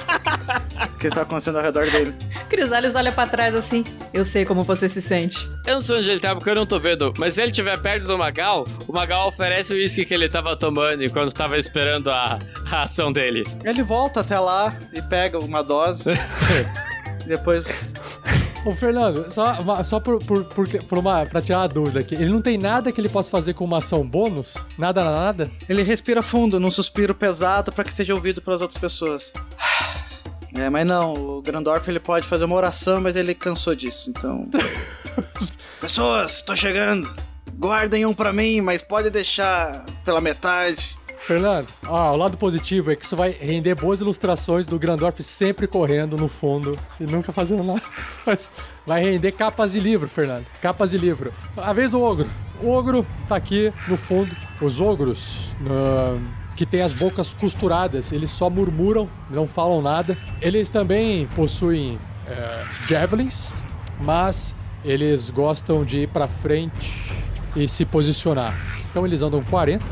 que 1.00 1.10
tá 1.10 1.22
acontecendo 1.22 1.58
ao 1.58 1.64
redor 1.64 1.90
dele. 1.90 2.14
Crisales 2.50 2.96
olha 2.96 3.12
pra 3.12 3.28
trás 3.28 3.56
assim. 3.56 3.84
Eu 4.14 4.24
sei 4.24 4.46
como 4.46 4.64
você 4.64 4.88
se 4.88 5.02
sente. 5.02 5.50
Eu 5.66 5.76
não 5.76 5.82
sei 5.82 5.98
onde 5.98 6.12
ele 6.12 6.20
tá 6.20 6.36
porque 6.36 6.50
eu 6.50 6.56
não 6.56 6.66
tô 6.66 6.80
vendo, 6.80 7.14
mas 7.18 7.34
se 7.34 7.42
ele 7.42 7.52
estiver 7.52 7.78
perto 7.80 8.06
do 8.06 8.18
Magal, 8.18 8.66
o 8.88 8.94
Magal 8.94 9.28
oferece 9.28 9.74
o 9.74 9.76
uísque 9.76 10.06
que 10.06 10.14
ele 10.14 10.30
tava 10.30 10.56
tomando 10.56 11.04
enquanto 11.04 11.34
tava 11.34 11.58
esperando 11.58 12.10
a, 12.10 12.40
a 12.72 12.82
ação 12.84 13.12
dele. 13.12 13.44
Ele 13.64 13.84
volta 13.84 14.22
até 14.22 14.40
lá 14.40 14.76
e 14.94 15.02
pega 15.02 15.40
uma 15.40 15.64
dose. 15.64 16.04
e 17.24 17.28
depois 17.28 17.82
Ô, 18.66 18.72
Fernando, 18.74 19.30
só, 19.30 19.54
uma- 19.60 19.84
só 19.84 20.00
por, 20.00 20.24
por, 20.24 20.46
por, 20.46 20.66
por 20.86 20.98
uma, 20.98 21.26
pra 21.26 21.42
tirar 21.42 21.60
uma 21.60 21.68
dúvida 21.68 22.00
aqui. 22.00 22.16
Ele 22.16 22.30
não 22.30 22.42
tem 22.42 22.58
nada 22.58 22.92
que 22.94 23.02
ele 23.02 23.10
possa 23.10 23.30
fazer 23.30 23.54
com 23.54 23.66
uma 23.66 23.80
ação 23.80 24.08
bônus? 24.08 24.54
Nada, 24.78 25.04
nada? 25.04 25.52
Ele 25.68 25.84
respira 25.84 26.24
fundo, 26.24 26.60
num 26.62 26.72
suspiro 26.72 27.14
pesado 27.14 27.74
para 27.74 27.84
que 27.84 27.94
seja 27.94 28.14
ouvido 28.14 28.42
pelas 28.42 28.62
outras 28.62 28.80
pessoas. 28.80 29.32
É, 30.56 30.70
mas 30.70 30.86
não, 30.86 31.14
o 31.14 31.42
Grandorf 31.42 31.90
ele 31.90 32.00
pode 32.00 32.28
fazer 32.28 32.46
uma 32.46 32.56
oração, 32.56 33.02
mas 33.02 33.16
ele 33.16 33.34
cansou 33.34 33.74
disso, 33.74 34.12
então. 34.12 34.48
pessoas, 35.82 36.44
tô 36.44 36.56
chegando. 36.56 37.12
Guardem 37.58 38.06
um 38.06 38.14
pra 38.14 38.32
mim, 38.32 38.62
mas 38.62 38.84
pode 38.84 39.10
deixar 39.10 39.84
pela 40.06 40.22
metade. 40.22 40.96
Fernando, 41.26 41.68
ó, 41.86 42.12
o 42.12 42.18
lado 42.18 42.38
positivo 42.38 42.92
é 42.92 42.96
que 42.98 43.06
isso 43.06 43.16
vai 43.16 43.32
render 43.32 43.76
boas 43.76 44.02
ilustrações 44.02 44.68
do 44.68 44.78
Grandorf 44.78 45.24
sempre 45.24 45.68
correndo 45.68 46.18
no 46.18 46.28
fundo 46.28 46.78
e 47.00 47.06
nunca 47.06 47.32
fazendo 47.32 47.64
nada. 47.64 47.82
Mas 48.26 48.52
vai 48.86 49.02
render 49.02 49.32
capas 49.32 49.72
de 49.72 49.80
livro, 49.80 50.10
Fernando. 50.10 50.46
Capas 50.62 50.92
de 50.92 50.98
livro. 50.98 51.34
A 51.56 51.72
vez 51.72 51.92
do 51.92 52.02
ogro. 52.02 52.30
O 52.62 52.70
ogro 52.70 53.06
tá 53.28 53.38
aqui 53.38 53.72
no 53.88 53.96
fundo. 53.96 54.36
Os 54.62 54.82
ogros. 54.82 55.50
ah, 55.70 56.18
que 56.56 56.66
tem 56.66 56.82
as 56.82 56.94
bocas 56.94 57.34
costuradas, 57.34 58.12
eles 58.12 58.30
só 58.32 58.50
murmuram, 58.50 59.10
não 59.30 59.48
falam 59.48 59.82
nada. 59.82 60.18
Eles 60.42 60.70
também 60.70 61.28
possuem 61.36 61.98
é, 62.28 62.64
javelins, 62.88 63.48
mas 64.00 64.54
eles 64.86 65.30
gostam 65.30 65.84
de 65.84 66.02
ir 66.02 66.10
pra 66.10 66.28
frente 66.28 67.12
e 67.56 67.68
se 67.68 67.86
posicionar. 67.86 68.56
Então 68.90 69.06
eles 69.06 69.22
andam 69.22 69.44
40. 69.44 69.84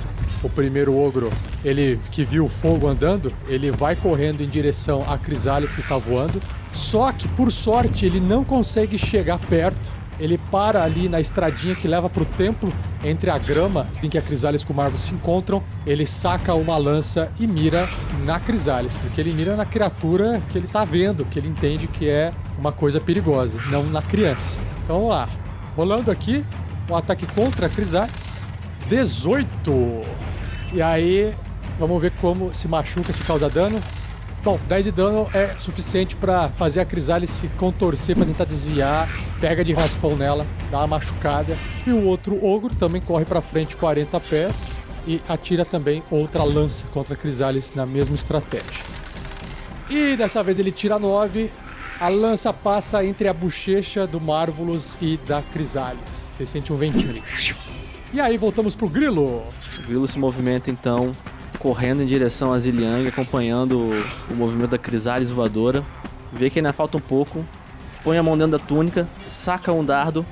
O 0.44 0.50
primeiro 0.50 0.98
ogro, 0.98 1.32
ele 1.64 2.00
que 2.10 2.24
viu 2.24 2.46
o 2.46 2.50
fogo 2.50 2.88
andando, 2.88 3.32
ele 3.48 3.70
vai 3.70 3.96
correndo 3.96 4.42
em 4.42 4.50
direção 4.50 5.06
a 5.08 5.18
Crisales 5.18 5.74
que 5.74 5.82
está 5.82 5.98
voando. 5.98 6.42
Só 6.72 7.12
que, 7.12 7.28
por 7.28 7.52
sorte, 7.52 8.06
ele 8.06 8.20
não 8.20 8.44
consegue 8.44 8.98
chegar 8.98 9.38
perto. 9.38 10.02
Ele 10.20 10.38
para 10.38 10.84
ali 10.84 11.10
na 11.10 11.20
estradinha 11.20 11.76
que 11.76 11.88
leva 11.88 12.10
pro 12.10 12.26
templo, 12.26 12.72
entre 13.04 13.30
a 13.30 13.38
grama 13.38 13.88
em 14.04 14.10
que 14.10 14.18
a 14.18 14.22
Crisales 14.22 14.64
com 14.64 14.74
o 14.74 14.76
Marvel 14.76 14.98
se 14.98 15.14
encontram. 15.14 15.64
Ele 15.86 16.06
saca 16.06 16.54
uma 16.54 16.78
lança 16.78 17.32
e 17.40 17.48
mira 17.48 17.90
na 18.24 18.40
Crisales, 18.40 18.96
porque 18.96 19.20
ele 19.20 19.34
mira 19.34 19.56
na 19.56 19.66
criatura 19.66 20.42
que 20.52 20.58
ele 20.58 20.68
tá 20.68 20.86
vendo, 20.86 21.26
que 21.26 21.40
ele 21.40 21.48
entende 21.48 21.88
que 21.88 22.08
é 22.08 22.34
uma 22.58 22.72
coisa 22.72 23.00
perigosa, 23.00 23.60
não 23.70 23.84
na 23.84 24.02
criança. 24.02 24.60
Então 24.84 24.98
vamos 24.98 25.12
lá. 25.12 25.30
Rolando 25.76 26.12
aqui, 26.12 26.46
um 26.90 26.96
ataque 26.96 27.26
contra 27.34 27.66
a 27.66 27.70
Crisales. 27.70 28.32
18. 28.88 30.31
E 30.74 30.82
aí, 30.82 31.34
vamos 31.78 32.02
ver 32.02 32.12
como 32.22 32.54
se 32.54 32.68
machuca, 32.68 33.12
se 33.12 33.22
causa 33.22 33.50
dano. 33.50 33.82
Bom, 34.44 34.60
10 34.68 34.86
de 34.86 34.92
dano 34.92 35.30
é 35.34 35.56
suficiente 35.60 36.16
pra 36.16 36.50
fazer 36.50 36.80
a 36.80 36.86
Crisales 36.86 37.30
se 37.30 37.48
contorcer 37.50 38.16
pra 38.16 38.26
tentar 38.26 38.46
desviar. 38.46 39.08
Pega 39.40 39.64
de 39.64 39.74
raspão 39.74 40.16
nela, 40.16 40.48
dá 40.72 40.80
uma 40.80 40.88
machucada. 40.88 41.56
E 41.86 41.92
o 41.92 42.06
outro 42.06 42.44
ogro 42.44 42.74
também 42.74 43.02
corre 43.02 43.26
pra 43.26 43.42
frente 43.42 43.76
40 43.76 44.20
pés 44.22 44.56
e 45.06 45.22
atira 45.28 45.66
também 45.66 46.02
outra 46.10 46.44
lança 46.44 46.86
contra 46.94 47.14
a 47.14 47.18
Crisales 47.18 47.74
na 47.76 47.86
mesma 47.86 48.16
estratégia. 48.16 48.84
E 49.90 50.16
dessa 50.16 50.42
vez 50.42 50.58
ele 50.58 50.72
tira 50.72 50.98
9. 50.98 51.52
A 52.00 52.08
lança 52.08 52.52
passa 52.52 53.06
entre 53.06 53.28
a 53.28 53.34
bochecha 53.34 54.08
do 54.08 54.20
Marvelous 54.20 54.98
e 55.00 55.18
da 55.18 55.44
Crisales. 55.54 56.00
Você 56.10 56.48
sente 56.48 56.74
um 56.74 56.78
ventinho. 56.78 57.22
E 58.12 58.20
aí 58.20 58.38
voltamos 58.38 58.74
pro 58.74 58.90
grilo. 58.90 59.44
O 59.80 59.88
grilo 59.88 60.08
se 60.08 60.20
movimenta 60.20 60.70
então, 60.70 61.12
correndo 61.60 62.02
em 62.02 62.06
direção 62.06 62.54
a 62.54 62.60
Ziliang, 62.60 63.08
acompanhando 63.08 63.80
o, 63.80 64.34
o 64.34 64.36
movimento 64.36 64.72
da 64.72 64.78
Crisales 64.78 65.32
voadora. 65.32 65.84
Vê 66.32 66.50
que 66.50 66.60
ainda 66.60 66.74
falta 66.74 66.98
um 66.98 67.02
pouco. 67.02 67.46
Põe 68.04 68.18
a 68.18 68.24
mão 68.24 68.38
dentro 68.38 68.58
da 68.58 68.60
túnica, 68.60 69.08
saca 69.28 69.72
um 69.72 69.86
dardo 69.86 70.26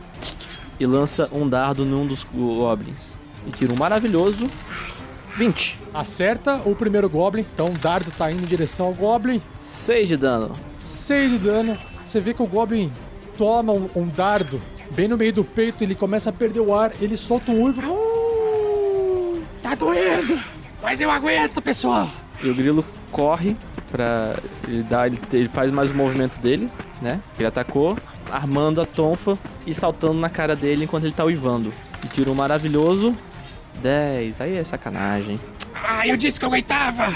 e 0.80 0.86
lança 0.86 1.30
um 1.32 1.48
dardo 1.48 1.86
num 1.86 2.06
dos 2.08 2.24
goblins. 2.24 3.18
E 3.46 3.52
tira 3.52 3.74
um 3.74 3.78
maravilhoso 3.78 4.50
20. 5.36 5.80
Acerta 5.94 6.62
o 6.66 6.76
primeiro 6.76 7.10
Goblin. 7.10 7.46
Então 7.54 7.68
o 7.68 7.78
dardo 7.78 8.12
tá 8.12 8.32
indo 8.32 8.44
em 8.44 8.48
direção 8.48 8.88
ao 8.88 8.94
Goblin. 8.94 9.42
6 9.56 10.08
de 10.10 10.18
dano. 10.18 10.52
6 10.82 11.32
de 11.32 11.38
dano. 11.40 11.78
Você 12.06 12.20
vê 12.20 12.34
que 12.34 12.42
o 12.42 12.48
Goblin 12.48 12.92
toma 13.38 13.72
um, 13.72 13.90
um 13.96 14.08
dardo 14.08 14.62
bem 14.94 15.08
no 15.08 15.18
meio 15.18 15.32
do 15.32 15.44
peito. 15.44 15.84
Ele 15.84 15.96
começa 15.96 16.30
a 16.30 16.34
perder 16.34 16.60
o 16.60 16.76
ar. 16.76 16.92
Ele 17.00 17.16
solta 17.16 17.52
um 17.52 17.64
uivo. 17.64 17.82
Tá 19.70 19.76
doendo, 19.76 20.40
mas 20.82 21.00
eu 21.00 21.12
aguento, 21.12 21.62
pessoal. 21.62 22.10
E 22.42 22.50
o 22.50 22.56
grilo 22.56 22.84
corre 23.12 23.56
pra. 23.92 24.36
Ele, 24.68 24.82
dá, 24.82 25.06
ele, 25.06 25.20
ele 25.32 25.48
faz 25.50 25.72
mais 25.72 25.92
o 25.92 25.94
movimento 25.94 26.40
dele, 26.40 26.68
né? 27.00 27.20
Ele 27.38 27.48
atacou, 27.48 27.96
armando 28.32 28.82
a 28.82 28.86
tonfa 28.88 29.38
e 29.68 29.74
saltando 29.76 30.16
na 30.20 30.28
cara 30.30 30.56
dele 30.56 30.86
enquanto 30.86 31.04
ele 31.04 31.14
tá 31.14 31.24
uivando. 31.24 31.72
E 32.04 32.08
tira 32.08 32.32
um 32.32 32.34
maravilhoso 32.36 33.16
10. 33.84 34.42
Aí 34.42 34.58
é 34.58 34.64
sacanagem. 34.64 35.40
Ah, 35.76 36.08
eu 36.08 36.18
disse 36.18 36.40
que 36.40 36.46
eu 36.46 36.50
aguentava. 36.50 37.14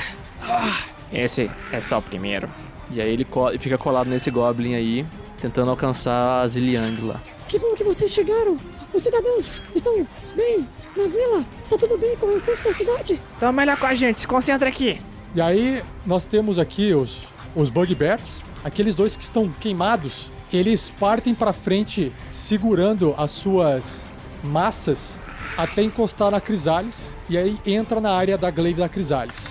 Esse 1.11 1.49
é 1.71 1.81
só 1.81 1.97
o 1.97 2.01
primeiro. 2.03 2.47
E 2.91 3.01
aí 3.01 3.09
ele 3.11 3.25
co- 3.25 3.49
fica 3.57 3.79
colado 3.79 4.09
nesse 4.09 4.29
Goblin 4.29 4.75
aí, 4.75 5.05
tentando 5.41 5.71
alcançar 5.71 6.41
a 6.41 6.47
Ziliang 6.47 7.01
lá. 7.01 7.19
Que 7.47 7.57
bom 7.57 7.73
que 7.75 7.83
vocês 7.83 8.11
chegaram. 8.11 8.57
Os 8.93 9.01
cidadãos 9.01 9.55
estão 9.73 10.05
bem 10.35 10.67
na 10.95 11.07
vila. 11.07 11.45
Está 11.63 11.77
tudo 11.77 11.97
bem 11.97 12.15
com 12.17 12.27
o 12.27 12.33
restante 12.33 12.63
da 12.63 12.73
cidade? 12.73 13.19
Toma 13.39 13.51
melhor 13.51 13.77
com 13.77 13.85
a 13.85 13.95
gente, 13.95 14.21
se 14.21 14.27
concentra 14.27 14.69
aqui. 14.69 14.99
E 15.35 15.41
aí 15.41 15.83
nós 16.05 16.25
temos 16.25 16.59
aqui 16.59 16.93
os, 16.93 17.23
os 17.55 17.69
Bugbears. 17.69 18.39
Aqueles 18.63 18.95
dois 18.95 19.15
que 19.15 19.23
estão 19.23 19.49
queimados. 19.59 20.29
Eles 20.51 20.93
partem 20.99 21.33
pra 21.33 21.51
frente 21.51 22.11
segurando 22.29 23.15
as 23.17 23.31
suas 23.31 24.05
massas 24.43 25.17
até 25.57 25.81
encostar 25.81 26.31
na 26.31 26.39
Crisales. 26.39 27.09
E 27.29 27.37
aí 27.37 27.57
entra 27.65 27.99
na 27.99 28.11
área 28.11 28.37
da 28.37 28.51
glaive 28.51 28.79
da 28.79 28.87
Crisales. 28.87 29.49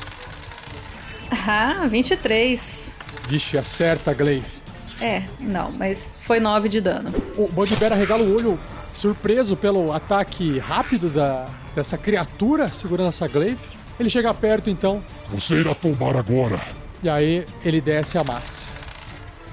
Ah, 1.31 1.87
23. 1.89 2.93
Vixe, 3.29 3.59
acerta 3.59 4.11
a 4.11 4.15
glaive. 4.15 4.63
É, 5.01 5.25
não, 5.41 5.73
mas 5.73 6.17
foi 6.23 6.39
9 6.39 6.69
de 6.69 6.81
dano. 6.81 7.13
O 7.37 7.49
Bugbear 7.49 7.93
arregala 7.93 8.23
o 8.23 8.37
olho, 8.37 8.61
surpreso 9.03 9.57
pelo 9.57 9.93
ataque 9.93 10.61
rápido 10.61 11.11
da, 11.11 11.49
dessa 11.75 11.99
criatura 11.99 12.71
segurando 12.71 13.09
essa 13.09 13.27
glaive. 13.27 13.59
Ele 13.99 14.09
chega 14.09 14.33
perto 14.33 14.71
então, 14.71 15.03
Você 15.31 15.55
irá 15.55 15.75
tomar 15.75 16.17
agora. 16.17 16.61
e 17.03 17.09
aí 17.09 17.45
ele 17.65 17.81
desce 17.81 18.17
a 18.17 18.23
massa. 18.23 18.71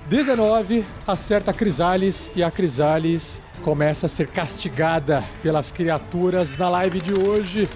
19 0.08 0.86
acerta 1.08 1.50
a 1.50 1.54
Crisales 1.54 2.30
e 2.36 2.44
a 2.44 2.52
Crisales 2.52 3.42
começa 3.64 4.06
a 4.06 4.10
ser 4.10 4.28
castigada 4.28 5.24
pelas 5.42 5.72
criaturas 5.72 6.56
na 6.56 6.70
live 6.70 7.02
de 7.02 7.14
hoje. 7.14 7.68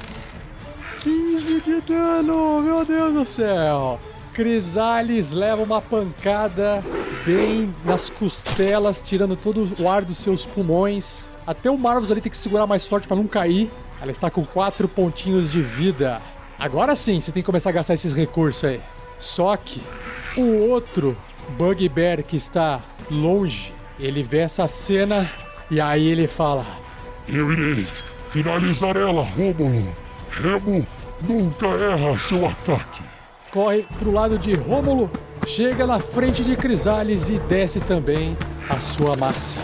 15 1.02 1.60
de 1.60 1.82
dano, 1.82 2.62
meu 2.62 2.86
Deus 2.86 3.14
do 3.16 3.26
céu. 3.26 4.00
Crisales 4.32 5.32
leva 5.32 5.64
uma 5.64 5.82
pancada 5.82 6.84
bem 7.26 7.74
nas 7.84 8.12
costelas, 8.12 9.02
tirando 9.02 9.36
todo 9.36 9.74
o 9.82 9.90
ar 9.90 10.06
dos 10.06 10.20
seus 10.20 10.46
pulmões. 10.46 11.33
Até 11.46 11.70
o 11.70 11.78
Marvels 11.78 12.12
ali 12.12 12.22
tem 12.22 12.32
que 12.32 12.38
segurar 12.38 12.66
mais 12.66 12.86
forte 12.86 13.08
para 13.08 13.18
não 13.18 13.28
cair. 13.28 13.70
Ela 14.02 14.12
está 14.12 14.30
com 14.30 14.46
quatro 14.46 14.88
pontinhos 14.88 15.52
de 15.52 15.62
vida. 15.62 16.22
Agora 16.58 16.96
sim, 16.96 17.20
você 17.20 17.32
tem 17.32 17.42
que 17.44 17.48
começar 17.48 17.70
a 17.70 17.74
gastar 17.74 17.94
esses 17.94 18.14
recursos 18.14 18.64
aí. 18.64 18.82
Só 19.18 19.56
que 19.58 19.82
o 20.38 20.70
outro 20.70 21.16
Bugbear 21.58 22.24
que 22.24 22.38
está 22.38 22.82
longe, 23.12 23.74
ele 24.00 24.24
vê 24.24 24.40
essa 24.40 24.68
cena 24.68 25.30
e 25.70 25.80
aí 25.80 26.08
ele 26.08 26.28
fala: 26.28 26.66
Eu 27.28 27.52
irei 27.52 27.88
finalizar 28.32 28.98
ela, 28.98 29.24
Rômulo. 29.24 29.88
Remo 30.32 30.86
nunca 31.22 31.68
erra 31.68 32.18
seu 32.18 32.48
ataque. 32.48 33.04
corre 33.52 33.86
pro 34.00 34.12
lado 34.12 34.40
de 34.40 34.56
Rômulo, 34.56 35.10
chega 35.46 35.86
na 35.86 36.00
frente 36.00 36.44
de 36.44 36.56
Crisales 36.56 37.30
e 37.30 37.38
desce 37.40 37.80
também 37.80 38.36
a 38.68 38.80
sua 38.80 39.16
massa. 39.16 39.60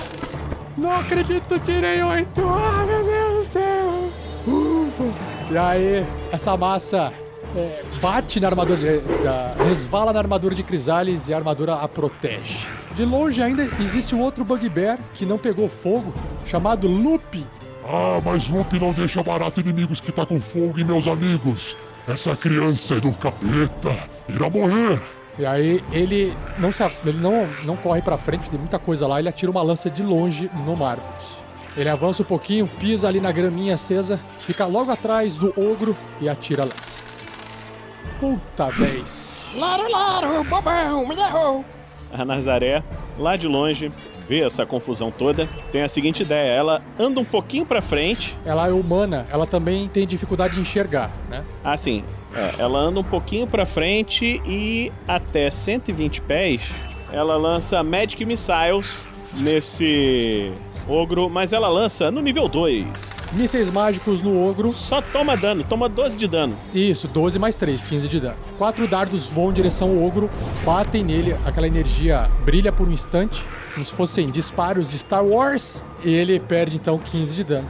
Não 0.79 0.91
acredito, 0.99 1.59
tirei 1.59 2.01
oito! 2.01 2.41
Ah, 2.47 2.85
meu 2.87 3.03
Deus 3.03 3.37
do 3.39 3.45
céu! 3.45 4.09
Ufa. 4.47 5.13
E 5.51 5.57
aí, 5.57 6.05
essa 6.31 6.55
massa 6.55 7.11
é, 7.55 7.83
bate 8.01 8.39
na 8.39 8.47
armadura, 8.47 8.77
de, 8.79 8.99
da- 9.23 9.53
resvala 9.67 10.13
na 10.13 10.19
armadura 10.19 10.55
de 10.55 10.63
Crisales 10.63 11.27
e 11.27 11.33
a 11.33 11.37
armadura 11.37 11.75
a 11.75 11.87
protege. 11.87 12.65
De 12.95 13.05
longe 13.05 13.41
ainda 13.41 13.63
existe 13.81 14.15
um 14.15 14.21
outro 14.21 14.43
Bugbear 14.45 14.97
que 15.13 15.25
não 15.25 15.37
pegou 15.37 15.67
fogo, 15.69 16.13
chamado 16.45 16.87
Lupe. 16.87 17.45
Ah, 17.85 18.21
mas 18.23 18.47
Lupe 18.47 18.79
não 18.79 18.93
deixa 18.93 19.21
barato 19.23 19.59
inimigos 19.59 19.99
que 19.99 20.11
tá 20.11 20.25
com 20.25 20.39
fogo 20.39 20.79
e 20.79 20.83
meus 20.83 21.07
amigos. 21.07 21.75
Essa 22.07 22.35
criança 22.35 22.95
é 22.95 22.99
do 22.99 23.11
capeta. 23.13 23.95
Irá 24.27 24.49
morrer. 24.49 25.01
E 25.39 25.45
aí 25.45 25.81
ele 25.93 26.35
não 26.57 26.69
se, 26.69 26.83
ele 27.05 27.17
não, 27.17 27.47
não 27.63 27.77
corre 27.77 28.01
pra 28.01 28.17
frente, 28.17 28.49
tem 28.49 28.59
muita 28.59 28.77
coisa 28.77 29.07
lá, 29.07 29.19
ele 29.19 29.29
atira 29.29 29.49
uma 29.49 29.61
lança 29.61 29.89
de 29.89 30.03
longe 30.03 30.51
no 30.65 30.75
Marvelous. 30.75 31.39
Ele 31.77 31.87
avança 31.87 32.23
um 32.23 32.25
pouquinho, 32.25 32.67
pisa 32.67 33.07
ali 33.07 33.21
na 33.21 33.31
graminha 33.31 33.75
acesa, 33.75 34.19
fica 34.45 34.65
logo 34.65 34.91
atrás 34.91 35.37
do 35.37 35.53
ogro 35.57 35.95
e 36.19 36.27
atira 36.27 36.63
a 36.63 36.65
lança. 36.65 36.99
Puta 38.19 38.69
10. 38.77 39.43
Laro, 39.55 39.89
laro, 39.89 40.43
bobão, 40.43 41.07
me 41.07 41.15
derrou. 41.15 41.63
A 42.11 42.25
Nazaré, 42.25 42.83
lá 43.17 43.37
de 43.37 43.47
longe, 43.47 43.93
vê 44.29 44.41
essa 44.41 44.63
confusão 44.65 45.11
toda, 45.11 45.49
tem 45.71 45.81
a 45.81 45.89
seguinte 45.89 46.21
ideia: 46.21 46.51
ela 46.51 46.81
anda 46.99 47.19
um 47.19 47.25
pouquinho 47.25 47.65
pra 47.65 47.81
frente. 47.81 48.37
Ela 48.45 48.69
é 48.69 48.71
humana, 48.71 49.25
ela 49.31 49.47
também 49.47 49.87
tem 49.87 50.05
dificuldade 50.05 50.53
de 50.53 50.61
enxergar, 50.61 51.11
né? 51.27 51.43
Assim, 51.63 52.03
é, 52.35 52.53
ela 52.59 52.77
anda 52.77 52.99
um 52.99 53.03
pouquinho 53.03 53.47
pra 53.47 53.65
frente 53.65 54.39
e 54.45 54.91
até 55.07 55.49
120 55.49 56.21
pés, 56.21 56.61
ela 57.11 57.35
lança 57.35 57.81
Magic 57.81 58.23
Missiles 58.23 59.07
nesse 59.33 60.51
ogro, 60.87 61.29
mas 61.29 61.53
ela 61.53 61.67
lança 61.67 62.09
no 62.09 62.21
nível 62.21 62.47
2. 62.47 62.85
mísseis 63.33 63.69
mágicos 63.69 64.23
no 64.23 64.49
ogro. 64.49 64.73
Só 64.73 65.01
toma 65.01 65.37
dano, 65.37 65.63
toma 65.63 65.87
12 65.87 66.17
de 66.17 66.27
dano. 66.27 66.55
Isso, 66.73 67.07
12 67.07 67.37
mais 67.37 67.55
3, 67.55 67.85
15 67.85 68.07
de 68.07 68.19
dano. 68.19 68.37
Quatro 68.57 68.87
dardos 68.87 69.27
voam 69.27 69.51
em 69.51 69.53
direção 69.53 69.89
ao 69.89 70.03
ogro, 70.03 70.29
batem 70.65 71.03
nele, 71.03 71.35
aquela 71.45 71.67
energia 71.67 72.29
brilha 72.43 72.71
por 72.71 72.87
um 72.87 72.91
instante, 72.91 73.43
como 73.79 73.85
se 73.85 73.93
fossem 73.93 74.29
disparos 74.29 74.91
de 74.91 74.97
Star 74.97 75.23
Wars, 75.23 75.81
e 76.03 76.09
ele 76.09 76.37
perde 76.37 76.75
então 76.75 76.97
15 76.99 77.33
de 77.33 77.45
dano. 77.45 77.67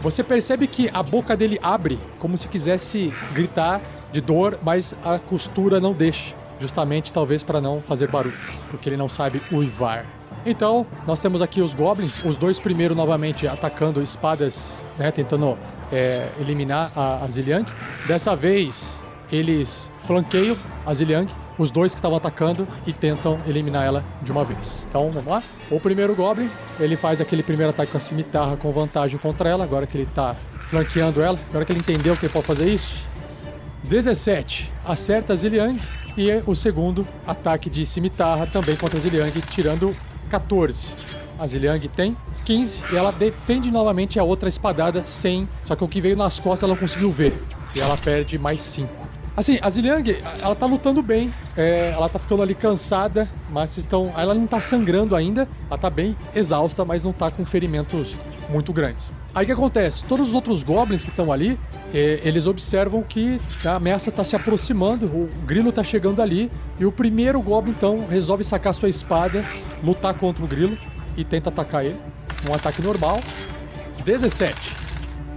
Você 0.00 0.22
percebe 0.22 0.68
que 0.68 0.88
a 0.94 1.02
boca 1.02 1.36
dele 1.36 1.58
abre, 1.60 1.98
como 2.20 2.38
se 2.38 2.46
quisesse 2.46 3.12
gritar 3.32 3.80
de 4.12 4.20
dor, 4.20 4.56
mas 4.62 4.94
a 5.04 5.18
costura 5.18 5.80
não 5.80 5.92
deixa. 5.92 6.32
Justamente, 6.60 7.12
talvez, 7.12 7.42
para 7.42 7.60
não 7.60 7.80
fazer 7.80 8.08
barulho, 8.08 8.36
porque 8.70 8.88
ele 8.88 8.96
não 8.96 9.08
sabe 9.08 9.42
uivar. 9.50 10.06
Então, 10.46 10.86
nós 11.04 11.18
temos 11.18 11.42
aqui 11.42 11.60
os 11.60 11.74
goblins, 11.74 12.24
os 12.24 12.36
dois 12.36 12.60
primeiros 12.60 12.96
novamente 12.96 13.48
atacando 13.48 14.00
espadas, 14.00 14.76
né, 14.96 15.10
tentando 15.10 15.58
é, 15.90 16.28
eliminar 16.38 16.92
a, 16.94 17.24
a 17.24 17.28
Ziliang. 17.28 17.68
Dessa 18.06 18.36
vez, 18.36 18.96
eles 19.32 19.90
flanqueiam 20.04 20.56
a 20.86 20.94
Ziliang, 20.94 21.28
os 21.58 21.70
dois 21.70 21.92
que 21.92 21.98
estavam 21.98 22.16
atacando, 22.16 22.66
e 22.86 22.92
tentam 22.92 23.40
eliminar 23.46 23.84
ela 23.84 24.04
de 24.22 24.30
uma 24.30 24.44
vez. 24.44 24.84
Então, 24.88 25.10
vamos 25.10 25.28
lá. 25.28 25.42
O 25.70 25.80
primeiro 25.80 26.14
goblin, 26.14 26.50
ele 26.78 26.96
faz 26.96 27.20
aquele 27.20 27.42
primeiro 27.42 27.70
ataque 27.70 27.92
com 27.92 27.98
a 27.98 28.00
cimitarra 28.00 28.56
com 28.56 28.70
vantagem 28.72 29.18
contra 29.18 29.48
ela, 29.48 29.64
agora 29.64 29.86
que 29.86 29.96
ele 29.96 30.08
tá 30.14 30.36
flanqueando 30.68 31.20
ela, 31.20 31.38
agora 31.48 31.64
que 31.64 31.72
ele 31.72 31.80
entendeu 31.80 32.16
que 32.16 32.26
ele 32.26 32.32
pode 32.32 32.46
fazer 32.46 32.68
isso. 32.68 32.96
17, 33.84 34.72
acerta 34.84 35.32
a 35.32 35.36
Ziliang. 35.36 35.80
E 36.16 36.42
o 36.46 36.54
segundo 36.54 37.06
ataque 37.26 37.70
de 37.70 37.86
cimitarra 37.86 38.46
também 38.46 38.76
contra 38.76 38.98
a 38.98 39.00
Ziliang, 39.00 39.40
tirando 39.42 39.94
14. 40.28 40.92
A 41.38 41.46
Ziliang 41.46 41.86
tem 41.88 42.16
15 42.44 42.84
e 42.92 42.96
ela 42.96 43.12
defende 43.12 43.70
novamente 43.70 44.18
a 44.18 44.24
outra 44.24 44.48
espadada 44.48 45.02
sem. 45.06 45.48
Só 45.64 45.76
que 45.76 45.84
o 45.84 45.88
que 45.88 46.00
veio 46.00 46.16
nas 46.16 46.40
costas 46.40 46.64
ela 46.64 46.74
não 46.74 46.80
conseguiu 46.80 47.10
ver. 47.10 47.40
E 47.74 47.80
ela 47.80 47.96
perde 47.96 48.36
mais 48.38 48.60
5. 48.62 49.07
Assim, 49.38 49.56
a 49.62 49.70
Ziliang, 49.70 50.18
ela 50.42 50.56
tá 50.56 50.66
lutando 50.66 51.00
bem. 51.00 51.32
É, 51.56 51.92
ela 51.94 52.08
tá 52.08 52.18
ficando 52.18 52.42
ali 52.42 52.56
cansada, 52.56 53.28
mas 53.50 53.76
estão. 53.76 54.12
Ela 54.16 54.34
não 54.34 54.48
tá 54.48 54.60
sangrando 54.60 55.14
ainda. 55.14 55.48
Ela 55.70 55.78
tá 55.78 55.88
bem 55.88 56.16
exausta, 56.34 56.84
mas 56.84 57.04
não 57.04 57.12
tá 57.12 57.30
com 57.30 57.46
ferimentos 57.46 58.16
muito 58.48 58.72
grandes. 58.72 59.12
Aí 59.32 59.44
o 59.44 59.46
que 59.46 59.52
acontece? 59.52 60.02
Todos 60.06 60.30
os 60.30 60.34
outros 60.34 60.64
goblins 60.64 61.04
que 61.04 61.10
estão 61.10 61.30
ali, 61.30 61.56
é, 61.94 62.20
eles 62.24 62.48
observam 62.48 63.00
que 63.00 63.40
a 63.64 63.76
ameaça 63.76 64.08
está 64.08 64.24
se 64.24 64.34
aproximando, 64.34 65.06
o 65.06 65.30
grilo 65.46 65.68
está 65.68 65.84
chegando 65.84 66.20
ali, 66.20 66.50
e 66.76 66.84
o 66.84 66.90
primeiro 66.90 67.40
goblin 67.40 67.70
então 67.70 68.08
resolve 68.10 68.42
sacar 68.42 68.74
sua 68.74 68.88
espada, 68.88 69.44
lutar 69.84 70.14
contra 70.14 70.44
o 70.44 70.48
grilo 70.48 70.76
e 71.16 71.22
tenta 71.22 71.48
atacar 71.48 71.84
ele. 71.84 72.00
Um 72.50 72.52
ataque 72.52 72.82
normal. 72.82 73.20
17. 74.04 74.74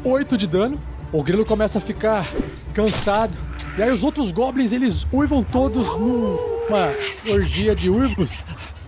8 0.04 0.38
de 0.40 0.48
dano. 0.48 0.82
O 1.14 1.22
grilo 1.22 1.46
começa 1.46 1.78
a 1.78 1.82
ficar 1.82 2.28
cansado. 2.74 3.51
E 3.78 3.82
aí 3.82 3.92
os 3.92 4.04
outros 4.04 4.32
goblins, 4.32 4.72
eles 4.72 5.06
uivam 5.12 5.44
todos 5.44 5.88
numa 5.98 6.94
orgia 7.30 7.76
de 7.76 7.90
uivos 7.90 8.30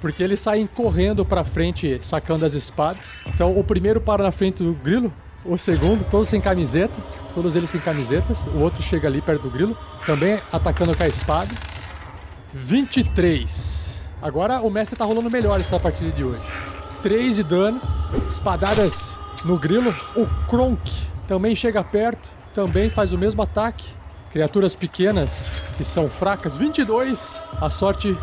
porque 0.03 0.21
eles 0.21 0.41
saem 0.41 0.67
correndo 0.67 1.23
pra 1.23 1.45
frente, 1.45 1.97
sacando 2.01 2.45
as 2.45 2.53
espadas. 2.53 3.17
Então, 3.25 3.57
o 3.57 3.63
primeiro 3.63 4.01
para 4.01 4.21
na 4.21 4.33
frente 4.33 4.61
do 4.61 4.73
grilo, 4.73 5.13
o 5.45 5.57
segundo, 5.57 6.03
todos 6.03 6.27
sem 6.27 6.41
camiseta, 6.41 6.93
todos 7.33 7.55
eles 7.55 7.69
sem 7.69 7.79
camisetas. 7.79 8.45
O 8.47 8.59
outro 8.59 8.83
chega 8.83 9.07
ali 9.07 9.21
perto 9.21 9.43
do 9.43 9.49
grilo, 9.49 9.77
também 10.05 10.41
atacando 10.51 10.93
com 10.93 11.03
a 11.03 11.07
espada. 11.07 11.47
23. 12.53 14.01
Agora 14.21 14.59
o 14.59 14.69
mestre 14.69 14.97
tá 14.97 15.05
rolando 15.05 15.31
melhor 15.31 15.57
essa 15.57 15.79
partida 15.79 16.11
de 16.11 16.21
hoje. 16.21 16.43
3 17.01 17.37
de 17.37 17.43
dano, 17.43 17.81
espadadas 18.27 19.17
no 19.45 19.57
grilo. 19.57 19.95
O 20.17 20.27
Kronk 20.49 20.81
também 21.29 21.55
chega 21.55 21.81
perto, 21.81 22.29
também 22.53 22.89
faz 22.89 23.13
o 23.13 23.17
mesmo 23.17 23.41
ataque. 23.41 23.85
Criaturas 24.33 24.75
pequenas 24.75 25.45
que 25.77 25.83
são 25.83 26.09
fracas. 26.09 26.55
22. 26.57 27.39
A 27.61 27.69
sorte 27.69 28.17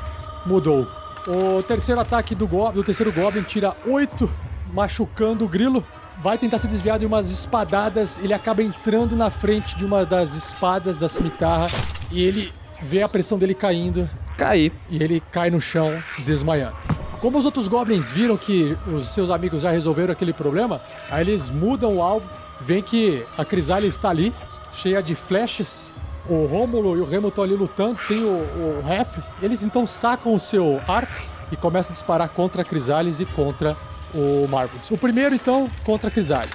mudou. 0.45 0.85
O 1.25 1.63
terceiro 1.63 2.01
ataque 2.01 2.35
do, 2.35 2.49
go 2.49 2.73
do 2.73 2.83
terceiro 2.83 3.13
Goblin 3.13 3.45
tira 3.45 3.77
8, 3.87 4.29
machucando 4.73 5.45
o 5.45 5.49
grilo. 5.49 5.87
Vai 6.21 6.37
tentar 6.37 6.59
se 6.59 6.67
desviar 6.67 6.99
de 6.99 7.07
umas 7.07 7.31
espadadas. 7.31 8.19
Ele 8.19 8.35
acaba 8.35 8.61
entrando 8.61 9.15
na 9.15 9.31
frente 9.31 9.77
de 9.77 9.85
uma 9.85 10.05
das 10.05 10.35
espadas 10.35 10.99
da 10.99 11.09
cimitarra. 11.09 11.69
E 12.11 12.21
ele 12.21 12.53
vê 12.83 13.05
a 13.05 13.09
pressão 13.09 13.39
dele 13.39 13.55
caindo. 13.55 14.11
Cair. 14.37 14.73
E 14.91 15.01
ele 15.01 15.23
cai 15.31 15.49
no 15.49 15.61
chão, 15.61 16.03
desmaiando. 16.25 16.75
Como 17.21 17.39
os 17.39 17.45
outros 17.45 17.69
goblins 17.69 18.11
viram 18.11 18.37
que 18.37 18.77
os 18.93 19.11
seus 19.15 19.31
amigos 19.31 19.63
já 19.63 19.71
resolveram 19.71 20.11
aquele 20.11 20.33
problema, 20.33 20.81
aí 21.09 21.23
eles 21.23 21.49
mudam 21.49 21.99
o 21.99 22.03
alvo. 22.03 22.29
Vem 22.61 22.83
que 22.83 23.25
a 23.39 23.45
Crisália 23.45 23.87
está 23.87 24.09
ali, 24.11 24.33
cheia 24.73 25.01
de 25.01 25.15
flechas 25.15 25.93
o 26.31 26.47
Rômulo 26.47 26.97
e 26.97 27.01
o 27.01 27.05
Remo 27.05 27.29
estão 27.29 27.43
ali 27.43 27.55
lutando, 27.55 27.99
tem 28.07 28.23
o, 28.23 28.29
o 28.29 28.83
Ref, 28.87 29.19
eles 29.43 29.65
então 29.65 29.85
sacam 29.85 30.33
o 30.33 30.39
seu 30.39 30.81
arco 30.87 31.13
e 31.51 31.57
começam 31.57 31.91
a 31.91 31.95
disparar 31.95 32.29
contra 32.29 32.63
a 32.63 32.65
Crisales 32.65 33.19
e 33.19 33.27
contra 33.27 33.77
o 34.15 34.47
Marvelous. 34.49 34.91
O 34.91 34.97
primeiro, 34.97 35.35
então, 35.35 35.69
contra 35.85 36.09
a 36.09 36.11
Crisales. 36.11 36.55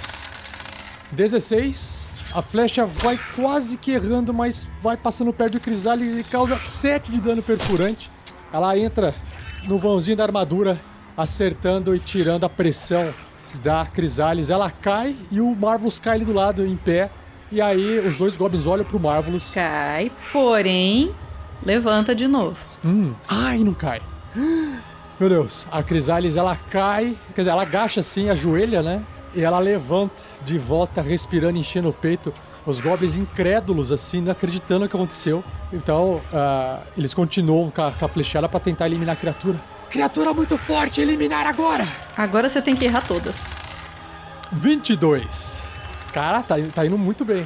16. 1.11 2.05
A 2.33 2.41
flecha 2.41 2.85
vai 2.85 3.19
quase 3.35 3.77
que 3.77 3.91
errando, 3.91 4.33
mas 4.33 4.65
vai 4.81 4.95
passando 4.95 5.33
perto 5.33 5.53
do 5.53 5.59
Crisales 5.59 6.17
e 6.17 6.23
causa 6.23 6.57
7 6.57 7.11
de 7.11 7.19
dano 7.19 7.43
perfurante. 7.43 8.09
Ela 8.53 8.77
entra 8.77 9.13
no 9.67 9.77
vãozinho 9.77 10.17
da 10.17 10.23
armadura, 10.23 10.79
acertando 11.17 11.93
e 11.93 11.99
tirando 11.99 12.45
a 12.45 12.49
pressão 12.49 13.13
da 13.61 13.85
Crisales. 13.85 14.49
Ela 14.49 14.71
cai 14.71 15.15
e 15.31 15.41
o 15.41 15.53
Marvelous 15.53 15.99
cai 15.99 16.15
ali 16.15 16.25
do 16.25 16.33
lado, 16.33 16.65
em 16.65 16.75
pé, 16.75 17.09
e 17.51 17.61
aí 17.61 17.99
os 17.99 18.15
dois 18.15 18.35
goblins 18.35 18.65
olham 18.65 18.85
pro 18.85 18.99
Marvelous. 18.99 19.51
Cai, 19.53 20.11
porém, 20.31 21.13
levanta 21.63 22.15
de 22.15 22.27
novo. 22.27 22.57
Hum. 22.83 23.13
Ai, 23.27 23.59
não 23.59 23.73
cai. 23.73 24.01
Meu 25.19 25.29
Deus, 25.29 25.65
a 25.71 25.81
Crisales 25.81 26.35
ela 26.35 26.57
cai, 26.69 27.15
quer 27.33 27.41
dizer, 27.41 27.51
ela 27.51 27.61
agacha 27.61 28.01
assim, 28.01 28.29
ajoelha, 28.29 28.81
né? 28.81 29.03
E 29.33 29.41
ela 29.41 29.59
levanta 29.59 30.15
de 30.43 30.57
volta, 30.57 31.01
respirando, 31.01 31.57
enchendo 31.57 31.89
o 31.89 31.93
peito. 31.93 32.33
Os 32.65 32.81
goblins 32.81 33.15
incrédulos, 33.15 33.91
assim, 33.91 34.21
não 34.21 34.31
acreditando 34.31 34.81
no 34.81 34.89
que 34.89 34.95
aconteceu. 34.95 35.43
Então, 35.71 36.21
uh, 36.33 36.81
eles 36.97 37.13
continuam 37.13 37.69
com 37.69 37.81
a, 37.81 37.91
com 37.91 38.05
a 38.05 38.07
flechada 38.07 38.49
pra 38.49 38.59
tentar 38.59 38.87
eliminar 38.87 39.13
a 39.13 39.17
criatura. 39.17 39.59
Criatura 39.89 40.33
muito 40.33 40.57
forte, 40.57 40.99
eliminar 40.99 41.45
agora! 41.45 41.87
Agora 42.17 42.49
você 42.49 42.61
tem 42.61 42.75
que 42.75 42.85
errar 42.85 43.01
todas. 43.01 43.51
22. 44.51 45.54
Cara, 46.15 46.41
tá, 46.41 46.55
tá 46.73 46.85
indo 46.85 46.97
muito 46.97 47.25
bem. 47.25 47.45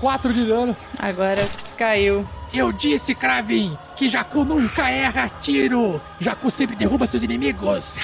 4 0.00 0.32
de 0.32 0.46
dano. 0.46 0.74
Agora 0.98 1.46
caiu. 1.76 2.26
Eu 2.54 2.72
disse, 2.72 3.14
Kravin, 3.14 3.76
que 3.94 4.08
Jacu 4.08 4.46
nunca 4.46 4.88
erra 4.88 5.28
tiro. 5.28 6.00
Jacu 6.18 6.50
sempre 6.50 6.74
derruba 6.74 7.06
seus 7.06 7.22
inimigos. 7.22 7.96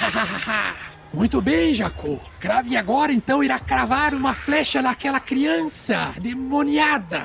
muito 1.11 1.41
bem, 1.41 1.73
Jacu. 1.73 2.21
Kravin 2.39 2.77
agora 2.77 3.13
então 3.15 3.43
irá 3.43 3.59
cravar 3.59 4.13
uma 4.13 4.35
flecha 4.35 4.83
naquela 4.83 5.19
criança 5.19 6.13
demoniada. 6.21 7.23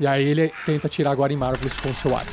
E 0.00 0.06
aí 0.06 0.26
ele 0.26 0.50
tenta 0.64 0.88
tirar 0.88 1.10
agora 1.10 1.34
em 1.34 1.36
Marvelous 1.36 1.78
com 1.80 1.92
seu 1.92 2.16
arco. 2.16 2.32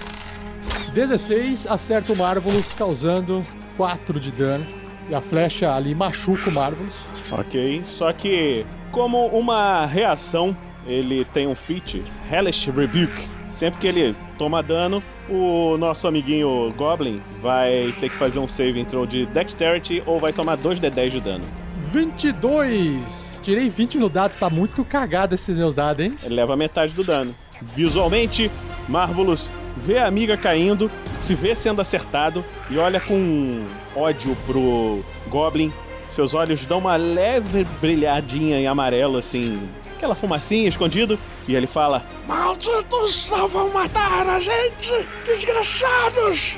16, 0.93 1.67
acerta 1.67 2.13
o 2.13 2.15
Marvelous, 2.15 2.71
causando 2.71 3.45
4 3.75 4.17
de 4.17 4.31
dano. 4.31 4.65
E 5.09 5.13
a 5.13 5.19
flecha 5.19 5.75
ali 5.75 5.93
machuca 5.93 6.49
o 6.49 6.53
Marvelous. 6.53 6.95
Ok, 7.31 7.83
só 7.85 8.13
que 8.13 8.65
como 8.91 9.27
uma 9.27 9.85
reação, 9.85 10.55
ele 10.85 11.25
tem 11.25 11.47
um 11.47 11.55
feat, 11.55 12.03
Hellish 12.31 12.69
Rebuke. 12.69 13.27
Sempre 13.47 13.79
que 13.79 13.87
ele 13.87 14.15
toma 14.37 14.61
dano, 14.61 15.01
o 15.27 15.75
nosso 15.77 16.07
amiguinho 16.07 16.73
Goblin 16.77 17.21
vai 17.41 17.93
ter 17.99 18.09
que 18.09 18.15
fazer 18.15 18.39
um 18.39 18.47
save 18.47 18.83
throw 18.85 19.05
de 19.05 19.25
Dexterity 19.27 20.03
ou 20.05 20.19
vai 20.19 20.31
tomar 20.31 20.57
2d10 20.57 21.09
de 21.09 21.19
dano. 21.19 21.45
22! 21.91 23.39
Tirei 23.41 23.69
20 23.69 23.97
no 23.97 24.09
dado, 24.09 24.37
tá 24.37 24.49
muito 24.49 24.83
cagado 24.83 25.33
esses 25.33 25.57
meus 25.57 25.73
dados, 25.73 26.05
hein? 26.05 26.15
Ele 26.23 26.35
leva 26.35 26.55
metade 26.55 26.93
do 26.93 27.03
dano. 27.03 27.33
Visualmente, 27.61 28.51
Marvelous 28.87 29.49
vê 29.75 29.97
a 29.97 30.07
amiga 30.07 30.37
caindo, 30.37 30.91
se 31.13 31.33
vê 31.33 31.55
sendo 31.55 31.81
acertado 31.81 32.43
e 32.69 32.77
olha 32.77 32.99
com 32.99 33.65
ódio 33.95 34.35
pro 34.45 35.03
Goblin 35.27 35.71
seus 36.09 36.33
olhos 36.33 36.65
dão 36.65 36.79
uma 36.79 36.95
leve 36.95 37.63
brilhadinha 37.79 38.59
em 38.59 38.67
amarelo, 38.67 39.17
assim, 39.17 39.61
aquela 39.95 40.15
fumacinha 40.15 40.67
escondido, 40.67 41.19
e 41.47 41.55
ele 41.55 41.67
fala: 41.67 42.03
Malditos 42.27 43.29
não 43.29 43.47
vão 43.47 43.69
matar 43.69 44.27
a 44.27 44.39
gente! 44.39 45.07
Desgraçados! 45.25 46.57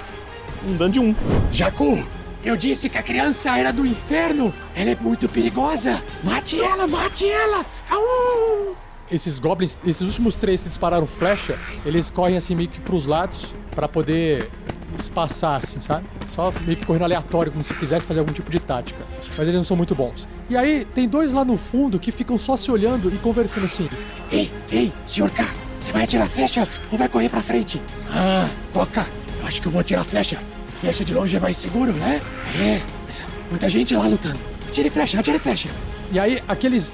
Um 0.66 0.76
dano 0.78 0.94
de 0.94 1.00
um. 1.00 1.16
Jacu, 1.52 2.08
eu 2.44 2.56
disse 2.56 2.90
que 2.90 2.98
a 2.98 3.04
criança 3.04 3.58
era 3.58 3.74
do 3.74 3.86
inferno! 3.86 4.54
Ela 4.76 4.92
é 4.92 4.96
muito 4.96 5.28
perigosa! 5.28 6.02
Mate 6.24 6.60
ela, 6.60 6.88
mate 6.88 7.30
ela! 7.30 7.66
Au! 7.90 8.76
Esses 9.12 9.38
goblins, 9.38 9.78
esses 9.86 10.02
últimos 10.02 10.38
três 10.38 10.64
que 10.64 10.70
dispararam 10.70 11.06
flecha, 11.06 11.60
eles 11.86 12.10
correm 12.10 12.38
assim 12.38 12.56
meio 12.56 12.70
que 12.70 12.80
pros 12.80 13.06
lados 13.06 13.54
para 13.76 13.88
poder 13.88 14.50
espaçar, 14.98 15.60
assim, 15.62 15.82
sabe? 15.82 16.06
Só 16.34 16.52
meio 16.62 16.78
que 16.78 16.86
correndo 16.86 17.04
aleatório, 17.04 17.52
como 17.52 17.64
se 17.64 17.74
quisesse 17.74 18.08
fazer 18.08 18.22
algum 18.22 18.32
tipo 18.32 18.50
de 18.50 18.60
tática. 18.60 19.04
Mas 19.38 19.48
eles 19.48 19.56
não 19.56 19.64
são 19.64 19.78
muito 19.78 19.96
bons. 19.96 20.28
E 20.50 20.58
aí, 20.58 20.86
tem 20.94 21.08
dois 21.08 21.32
lá 21.34 21.46
no 21.46 21.58
fundo 21.58 22.00
que 22.00 22.12
ficam 22.12 22.38
só 22.38 22.58
se 22.58 22.70
olhando 22.72 23.14
e 23.14 23.18
conversando 23.18 23.66
assim. 23.66 23.90
Ei, 24.32 24.52
ei, 24.72 24.92
senhor 25.06 25.30
K, 25.32 25.48
você 25.80 25.92
vai 25.92 26.04
atirar 26.04 26.28
flecha 26.28 26.68
ou 26.92 26.98
vai 26.98 27.08
correr 27.08 27.30
pra 27.30 27.42
frente? 27.42 27.82
Ah, 28.10 28.50
Coca, 28.74 29.06
eu 29.40 29.48
acho 29.48 29.62
que 29.62 29.68
eu 29.68 29.72
vou 29.72 29.82
atirar 29.82 30.04
flecha. 30.04 30.38
Flecha 30.80 31.06
de 31.06 31.14
longe 31.14 31.36
é 31.38 31.40
mais 31.40 31.58
seguro, 31.58 31.92
né? 31.94 32.22
É, 32.60 32.82
mas 33.08 33.22
muita 33.50 33.70
gente 33.70 33.96
lá 33.96 34.08
lutando. 34.08 34.40
Atire 34.68 34.90
flecha, 34.90 35.20
atire 35.20 35.40
flecha. 35.40 35.70
E 36.12 36.20
aí, 36.20 36.42
aqueles. 36.48 36.92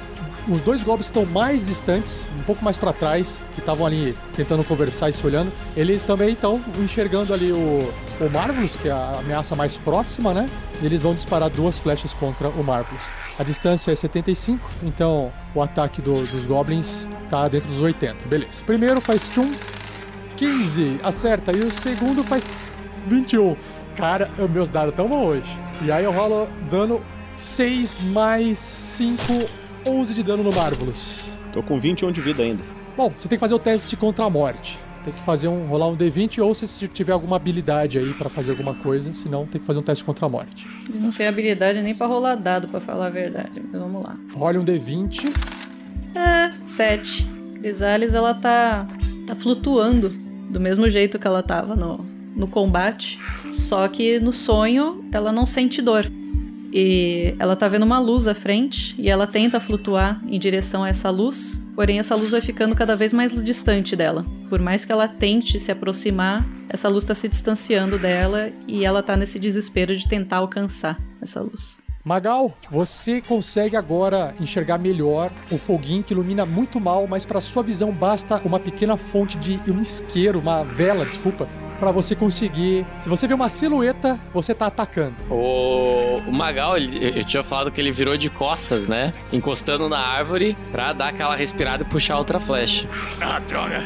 Os 0.50 0.62
dois 0.62 0.82
goblins 0.82 1.08
estão 1.08 1.26
mais 1.26 1.66
distantes, 1.66 2.26
um 2.39 2.43
pouco 2.43 2.64
mais 2.64 2.78
pra 2.78 2.93
trás, 2.93 3.41
que 3.54 3.60
estavam 3.60 3.86
ali 3.86 4.18
tentando 4.34 4.64
conversar 4.64 5.10
e 5.10 5.14
se 5.14 5.26
olhando. 5.26 5.52
Eles 5.76 6.06
também 6.06 6.30
estão 6.30 6.62
enxergando 6.80 7.34
ali 7.34 7.52
o, 7.52 7.93
o 8.22 8.30
Marvelous, 8.32 8.78
que 8.78 8.88
é 8.88 8.91
a 8.91 9.18
ameaça 9.20 9.56
mais 9.56 9.76
próxima, 9.78 10.34
né? 10.34 10.50
E 10.82 10.86
eles 10.86 11.02
vão 11.02 11.14
disparar 11.14 11.50
duas 11.50 11.78
flechas 11.78 12.14
contra 12.14 12.48
o 12.48 12.64
Marvelous. 12.64 13.04
A 13.38 13.43
distância 13.43 13.91
é 13.91 13.95
75, 13.95 14.70
então 14.84 15.32
o 15.54 15.62
ataque 15.62 16.02
do- 16.02 16.26
dos 16.26 16.45
goblins 16.45 17.06
tá 17.30 17.48
dentro 17.50 17.70
dos 17.70 17.82
80. 17.82 18.26
Beleza. 18.28 18.64
Primeiro 18.66 19.02
faz 19.02 19.28
tchum, 19.28 19.52
15, 20.38 21.00
acerta. 21.04 21.52
E 21.56 21.60
o 21.60 21.72
segundo 21.72 22.24
faz 22.24 22.43
21. 23.08 23.56
Cara, 23.95 24.30
meus 24.50 24.70
dados 24.70 24.93
tão 24.95 25.08
bons 25.10 25.26
hoje. 25.26 25.60
E 25.82 25.91
aí 25.91 26.04
eu 26.06 26.12
rolo 26.12 26.48
dano 26.72 27.02
6 27.36 28.00
mais 28.14 28.58
5, 28.60 29.18
11 29.90 30.14
de 30.14 30.24
dano 30.24 30.44
no 30.44 30.52
Marvelous. 30.52 31.26
Tô 31.54 31.64
com 31.64 31.80
21 31.80 32.12
de 32.12 32.22
vida 32.22 32.44
ainda. 32.44 32.64
Bom, 32.96 33.12
você 33.18 33.28
tem 33.28 33.38
que 33.38 33.40
fazer 33.40 33.54
o 33.54 33.60
teste 33.60 33.96
contra 33.96 34.26
a 34.26 34.30
morte. 34.30 34.78
Tem 35.04 35.14
que 35.14 35.24
fazer 35.24 35.48
um 35.48 35.66
rolar 35.68 35.88
um 35.88 35.96
D20 35.96 36.44
ou 36.44 36.54
se 36.54 36.68
você 36.68 36.88
tiver 36.88 37.14
alguma 37.14 37.38
habilidade 37.38 37.98
aí 37.98 38.14
pra 38.14 38.30
fazer 38.30 38.52
alguma 38.52 38.74
coisa, 38.74 39.14
senão 39.14 39.46
tem 39.46 39.62
que 39.62 39.66
fazer 39.66 39.80
um 39.80 39.84
teste 39.84 40.04
contra 40.04 40.26
a 40.26 40.30
morte. 40.30 40.68
Eu 40.94 41.00
não 41.00 41.12
tenho 41.12 41.30
habilidade 41.30 41.82
nem 41.82 41.96
pra 41.96 42.08
rolar 42.08 42.36
dado, 42.36 42.68
pra 42.68 42.82
falar 42.82 43.08
a 43.08 43.10
verdade. 43.10 43.62
Mas 43.72 43.82
vamos 43.82 44.04
lá. 44.04 44.18
Role 44.34 44.58
um 44.58 44.66
D20. 44.66 45.32
É, 46.14 46.52
7. 46.66 47.26
Crisales, 47.56 48.14
ela 48.14 48.34
tá, 48.34 48.86
tá 49.26 49.36
flutuando 49.36 50.10
do 50.50 50.60
mesmo 50.60 50.90
jeito 50.90 51.18
que 51.18 51.28
ela 51.28 51.42
tava 51.42 51.76
no, 51.76 52.06
no 52.36 52.48
combate. 52.48 53.20
Só 53.52 53.88
que 53.88 54.20
no 54.20 54.34
sonho 54.34 55.06
ela 55.12 55.32
não 55.32 55.46
sente 55.46 55.82
dor. 55.82 56.12
E 56.80 57.34
ela 57.39 57.55
tá 57.55 57.67
vendo 57.67 57.82
uma 57.82 57.97
luz 57.97 58.28
à 58.28 58.36
frente 58.36 58.93
e 58.99 59.09
ela 59.09 59.25
tenta 59.25 59.59
flutuar 59.59 60.21
em 60.28 60.38
direção 60.38 60.84
a 60.84 60.89
essa 60.89 61.09
luz, 61.09 61.59
porém 61.73 61.97
essa 61.97 62.13
luz 62.13 62.30
vai 62.30 62.39
ficando 62.39 62.75
cada 62.75 62.95
vez 62.95 63.11
mais 63.11 63.43
distante 63.43 63.95
dela. 63.95 64.23
Por 64.47 64.59
mais 64.59 64.86
que 64.86 64.91
ela 64.91 65.07
tente 65.07 65.59
se 65.59 65.71
aproximar, 65.71 66.47
essa 66.69 66.88
luz 66.88 67.03
tá 67.03 67.15
se 67.15 67.28
distanciando 67.28 67.97
dela 67.97 68.51
e 68.67 68.86
ela 68.86 69.01
tá 69.01 69.17
nesse 69.17 69.39
desespero 69.39 69.95
de 69.95 70.07
tentar 70.07 70.38
alcançar 70.38 70.99
essa 71.19 71.41
luz. 71.41 71.80
Magal, 72.05 72.53
você 72.69 73.21
consegue 73.21 73.75
agora 73.75 74.36
enxergar 74.39 74.78
melhor 74.78 75.32
o 75.51 75.57
foguinho 75.57 76.03
que 76.03 76.13
ilumina 76.13 76.45
muito 76.45 76.80
mal, 76.80 77.07
mas 77.07 77.25
para 77.25 77.41
sua 77.41 77.63
visão 77.63 77.91
basta 77.91 78.39
uma 78.45 78.59
pequena 78.59 78.95
fonte 78.97 79.36
de 79.39 79.59
um 79.71 79.82
isqueiro, 79.82 80.38
uma 80.38 80.63
vela, 80.63 81.07
desculpa, 81.07 81.49
para 81.80 81.91
você 81.91 82.15
conseguir. 82.15 82.86
Se 82.99 83.07
você 83.09 83.28
vê 83.28 83.34
uma 83.34 83.49
silhueta, 83.49 84.19
você 84.34 84.53
tá 84.53 84.67
atacando. 84.67 85.15
O, 85.30 86.17
o 86.28 86.32
Magal, 86.32 86.78
ele- 86.78 87.19
eu 87.19 87.23
tinha 87.23 87.43
falado 87.43 87.71
que 87.71 87.80
ele 87.80 87.91
virou 87.91 88.17
de 88.17 88.30
costas, 88.30 88.88
né? 88.88 89.11
Encostando 89.32 89.88
na 89.89 89.99
árvore 89.99 90.57
pra 90.71 90.93
dar 90.93 91.09
aquela 91.09 91.36
respirada 91.36 91.84
e 91.84 91.86
puxar 91.86 92.17
outra 92.17 92.39
flecha. 92.39 92.88
Ah, 93.21 93.39
droga. 93.47 93.84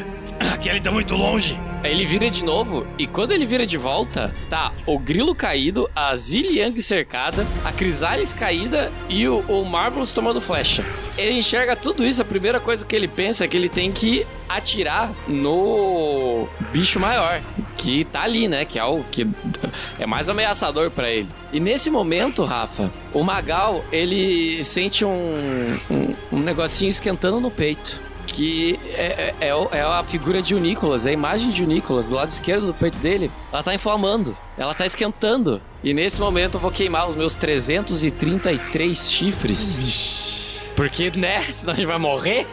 Aquele 0.50 0.80
tá 0.80 0.90
muito 0.90 1.14
longe. 1.14 1.58
Aí 1.82 1.90
ele 1.90 2.06
vira 2.06 2.30
de 2.30 2.44
novo 2.44 2.86
e 2.96 3.06
quando 3.08 3.32
ele 3.32 3.44
vira 3.44 3.66
de 3.66 3.76
volta, 3.76 4.32
tá 4.48 4.70
o 4.86 4.98
Grilo 4.98 5.34
caído, 5.34 5.90
a 5.96 6.14
Ziliang 6.16 6.80
cercada, 6.80 7.44
a 7.64 7.72
Crisales 7.72 8.32
caída 8.32 8.92
e 9.08 9.26
o, 9.26 9.40
o 9.48 9.64
Marvelous 9.64 10.12
tomando 10.12 10.40
flecha. 10.40 10.84
Ele 11.18 11.38
enxerga 11.38 11.74
tudo 11.74 12.06
isso, 12.06 12.22
a 12.22 12.24
primeira 12.24 12.60
coisa 12.60 12.86
que 12.86 12.94
ele 12.94 13.08
pensa 13.08 13.44
é 13.44 13.48
que 13.48 13.56
ele 13.56 13.68
tem 13.68 13.90
que 13.90 14.24
atirar 14.48 15.12
no 15.26 16.46
bicho 16.70 17.00
maior, 17.00 17.40
que 17.76 18.04
tá 18.04 18.22
ali, 18.22 18.46
né? 18.46 18.64
Que 18.64 18.78
é 18.78 18.84
o 18.84 19.02
que 19.10 19.26
é 19.98 20.06
mais 20.06 20.28
ameaçador 20.28 20.90
pra 20.90 21.10
ele. 21.10 21.28
E 21.52 21.58
nesse 21.58 21.90
momento, 21.90 22.44
Rafa, 22.44 22.92
o 23.12 23.24
Magal, 23.24 23.84
ele 23.90 24.62
sente 24.62 25.04
um, 25.04 25.78
um, 25.90 26.14
um 26.32 26.38
negocinho 26.38 26.90
esquentando 26.90 27.40
no 27.40 27.50
peito 27.50 28.11
que 28.26 28.78
é, 28.94 29.34
é, 29.40 29.48
é 29.48 29.52
é 29.72 29.82
a 29.82 30.02
figura 30.04 30.42
de 30.42 30.54
o 30.54 30.60
Nicolas, 30.60 31.06
é 31.06 31.10
a 31.10 31.12
imagem 31.12 31.50
de 31.50 31.62
o 31.62 31.66
Nicolas, 31.66 32.08
do 32.08 32.14
lado 32.14 32.30
esquerdo 32.30 32.66
do 32.66 32.74
peito 32.74 32.98
dele. 32.98 33.30
Ela 33.52 33.62
tá 33.62 33.74
inflamando, 33.74 34.36
ela 34.56 34.74
tá 34.74 34.86
esquentando. 34.86 35.60
E 35.82 35.92
nesse 35.92 36.20
momento 36.20 36.54
eu 36.54 36.60
vou 36.60 36.70
queimar 36.70 37.08
os 37.08 37.16
meus 37.16 37.34
333 37.34 39.10
chifres. 39.10 40.32
Porque, 40.74 41.10
né? 41.16 41.42
Senão 41.52 41.74
a 41.74 41.76
gente 41.76 41.86
vai 41.86 41.98
morrer. 41.98 42.46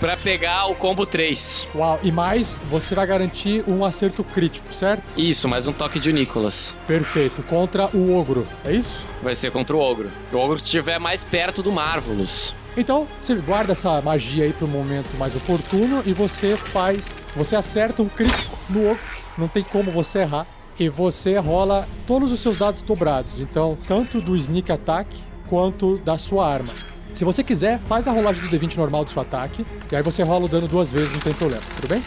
pra 0.00 0.16
pegar 0.16 0.66
o 0.66 0.74
combo 0.74 1.06
3. 1.06 1.68
Uau, 1.74 1.98
e 2.02 2.12
mais, 2.12 2.60
você 2.70 2.94
vai 2.94 3.06
garantir 3.06 3.64
um 3.66 3.84
acerto 3.84 4.22
crítico, 4.22 4.72
certo? 4.72 5.04
Isso, 5.16 5.48
mais 5.48 5.66
um 5.66 5.72
toque 5.72 5.98
de 5.98 6.12
Nicolas. 6.12 6.74
Perfeito, 6.86 7.42
contra 7.42 7.88
o 7.94 8.14
ogro, 8.16 8.46
é 8.64 8.72
isso? 8.72 9.02
Vai 9.22 9.34
ser 9.34 9.50
contra 9.50 9.74
o 9.74 9.80
ogro. 9.80 10.10
O 10.32 10.36
ogro 10.36 10.56
que 10.56 10.64
estiver 10.64 10.98
mais 10.98 11.24
perto 11.24 11.62
do 11.62 11.72
Marvelous. 11.72 12.54
Então, 12.76 13.06
você 13.20 13.34
guarda 13.36 13.72
essa 13.72 14.00
magia 14.02 14.44
aí 14.44 14.52
pro 14.52 14.66
momento 14.66 15.16
mais 15.16 15.34
oportuno 15.36 16.02
e 16.04 16.12
você 16.12 16.56
faz. 16.56 17.16
Você 17.36 17.54
acerta 17.54 18.02
um 18.02 18.08
crítico 18.08 18.58
no 18.68 18.90
ogro, 18.90 19.02
não 19.38 19.48
tem 19.48 19.62
como 19.62 19.90
você 19.92 20.20
errar. 20.20 20.46
E 20.78 20.88
você 20.88 21.38
rola 21.38 21.86
todos 22.04 22.32
os 22.32 22.40
seus 22.40 22.58
dados 22.58 22.82
dobrados. 22.82 23.38
Então, 23.38 23.78
tanto 23.86 24.20
do 24.20 24.34
sneak 24.34 24.72
attack 24.72 25.08
quanto 25.48 25.98
da 25.98 26.18
sua 26.18 26.48
arma. 26.52 26.72
Se 27.12 27.24
você 27.24 27.44
quiser, 27.44 27.78
faz 27.78 28.08
a 28.08 28.10
rolagem 28.10 28.42
do 28.42 28.48
D20 28.48 28.76
normal 28.76 29.04
do 29.04 29.10
seu 29.12 29.22
ataque. 29.22 29.64
E 29.92 29.94
aí 29.94 30.02
você 30.02 30.24
rola 30.24 30.46
o 30.46 30.48
dano 30.48 30.66
duas 30.66 30.90
vezes, 30.90 31.12
não 31.12 31.20
tem 31.20 31.32
problema, 31.32 31.62
tudo 31.76 31.86
bem? 31.86 32.02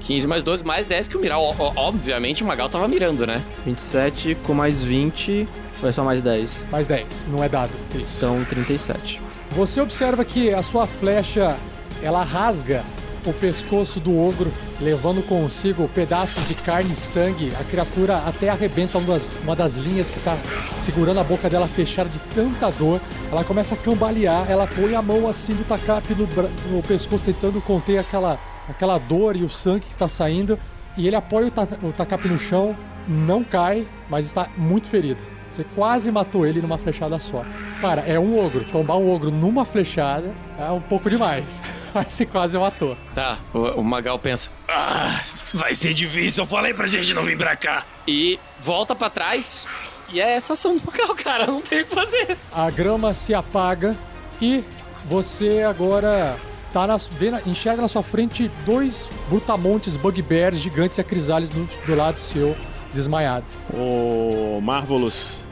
15 0.00 0.26
mais 0.26 0.42
12, 0.42 0.64
mais 0.64 0.86
10 0.86 1.08
que 1.08 1.16
o 1.18 1.20
Miral. 1.20 1.54
Obviamente 1.76 2.42
o 2.42 2.46
Magal 2.46 2.70
tava 2.70 2.88
mirando, 2.88 3.26
né? 3.26 3.42
27 3.66 4.34
com 4.46 4.54
mais 4.54 4.82
20, 4.82 5.46
vai 5.82 5.92
só 5.92 6.02
mais 6.02 6.22
10. 6.22 6.64
Mais 6.70 6.86
10, 6.86 7.26
não 7.30 7.44
é 7.44 7.50
dado. 7.50 7.72
Isso. 7.94 8.14
Então 8.16 8.42
37. 8.48 9.20
Você 9.52 9.80
observa 9.80 10.24
que 10.24 10.54
a 10.54 10.62
sua 10.62 10.86
flecha 10.86 11.56
ela 12.02 12.22
rasga 12.22 12.84
o 13.26 13.32
pescoço 13.32 14.00
do 14.00 14.16
ogro, 14.18 14.50
levando 14.80 15.26
consigo 15.26 15.88
pedaços 15.88 16.46
de 16.46 16.54
carne 16.54 16.92
e 16.92 16.96
sangue. 16.96 17.52
A 17.60 17.64
criatura 17.64 18.18
até 18.18 18.48
arrebenta 18.48 18.98
uma 18.98 19.14
das, 19.14 19.38
uma 19.42 19.56
das 19.56 19.74
linhas 19.74 20.08
que 20.08 20.18
está 20.18 20.38
segurando 20.78 21.20
a 21.20 21.24
boca 21.24 21.50
dela 21.50 21.68
fechada 21.68 22.08
de 22.08 22.18
tanta 22.34 22.70
dor. 22.70 23.00
Ela 23.30 23.44
começa 23.44 23.74
a 23.74 23.76
cambalear, 23.76 24.50
ela 24.50 24.66
põe 24.66 24.94
a 24.94 25.02
mão 25.02 25.28
assim 25.28 25.52
do 25.52 25.66
tacape 25.66 26.14
no, 26.14 26.26
no 26.70 26.82
pescoço, 26.82 27.24
tentando 27.24 27.60
conter 27.60 27.98
aquela, 27.98 28.38
aquela 28.68 28.98
dor 28.98 29.36
e 29.36 29.42
o 29.42 29.48
sangue 29.48 29.86
que 29.86 29.92
está 29.92 30.08
saindo. 30.08 30.58
E 30.96 31.06
ele 31.06 31.16
apoia 31.16 31.48
o, 31.48 31.50
ta 31.50 31.66
o 31.82 31.92
tacape 31.92 32.28
no 32.28 32.38
chão, 32.38 32.74
não 33.06 33.44
cai, 33.44 33.86
mas 34.08 34.26
está 34.26 34.48
muito 34.56 34.88
ferido. 34.88 35.22
Você 35.60 35.66
quase 35.74 36.10
matou 36.10 36.46
ele 36.46 36.62
numa 36.62 36.78
flechada 36.78 37.18
só. 37.18 37.44
Cara, 37.82 38.02
é 38.06 38.18
um 38.18 38.38
ogro. 38.42 38.64
Tombar 38.64 38.96
um 38.96 39.12
ogro 39.12 39.30
numa 39.30 39.66
flechada 39.66 40.32
é 40.58 40.70
um 40.70 40.80
pouco 40.80 41.10
demais. 41.10 41.60
Aí 41.94 42.06
você 42.08 42.24
quase 42.24 42.56
matou. 42.56 42.96
Tá, 43.14 43.38
o, 43.52 43.58
o 43.80 43.84
Magal 43.84 44.18
pensa. 44.18 44.48
Ah, 44.66 45.20
vai 45.52 45.74
ser 45.74 45.92
difícil. 45.92 46.44
Eu 46.44 46.46
falei 46.48 46.72
pra 46.72 46.86
gente 46.86 47.12
não 47.12 47.22
vir 47.24 47.36
pra 47.36 47.54
cá. 47.56 47.84
E 48.08 48.38
volta 48.58 48.94
pra 48.94 49.10
trás. 49.10 49.68
E 50.10 50.18
é 50.18 50.30
essa 50.32 50.54
ação 50.54 50.76
do 50.78 50.82
Magal, 50.86 51.14
cara. 51.14 51.46
Não 51.46 51.60
tem 51.60 51.82
o 51.82 51.84
que 51.86 51.94
fazer. 51.94 52.38
A 52.52 52.70
grama 52.70 53.12
se 53.12 53.34
apaga 53.34 53.94
e 54.40 54.64
você 55.04 55.62
agora 55.68 56.36
tá 56.72 56.86
na, 56.86 56.96
vê 56.96 57.30
na- 57.32 57.42
enxerga 57.44 57.82
na 57.82 57.88
sua 57.88 58.02
frente 58.02 58.50
dois 58.64 59.08
brutamontes 59.28 59.94
bugbears 59.96 60.58
gigantes 60.58 60.96
e 60.96 61.00
acrisales 61.02 61.50
do, 61.50 61.68
do 61.86 61.94
lado 61.94 62.18
seu, 62.18 62.56
desmaiado. 62.94 63.44
O 63.74 64.58
Marvelous 64.62 65.44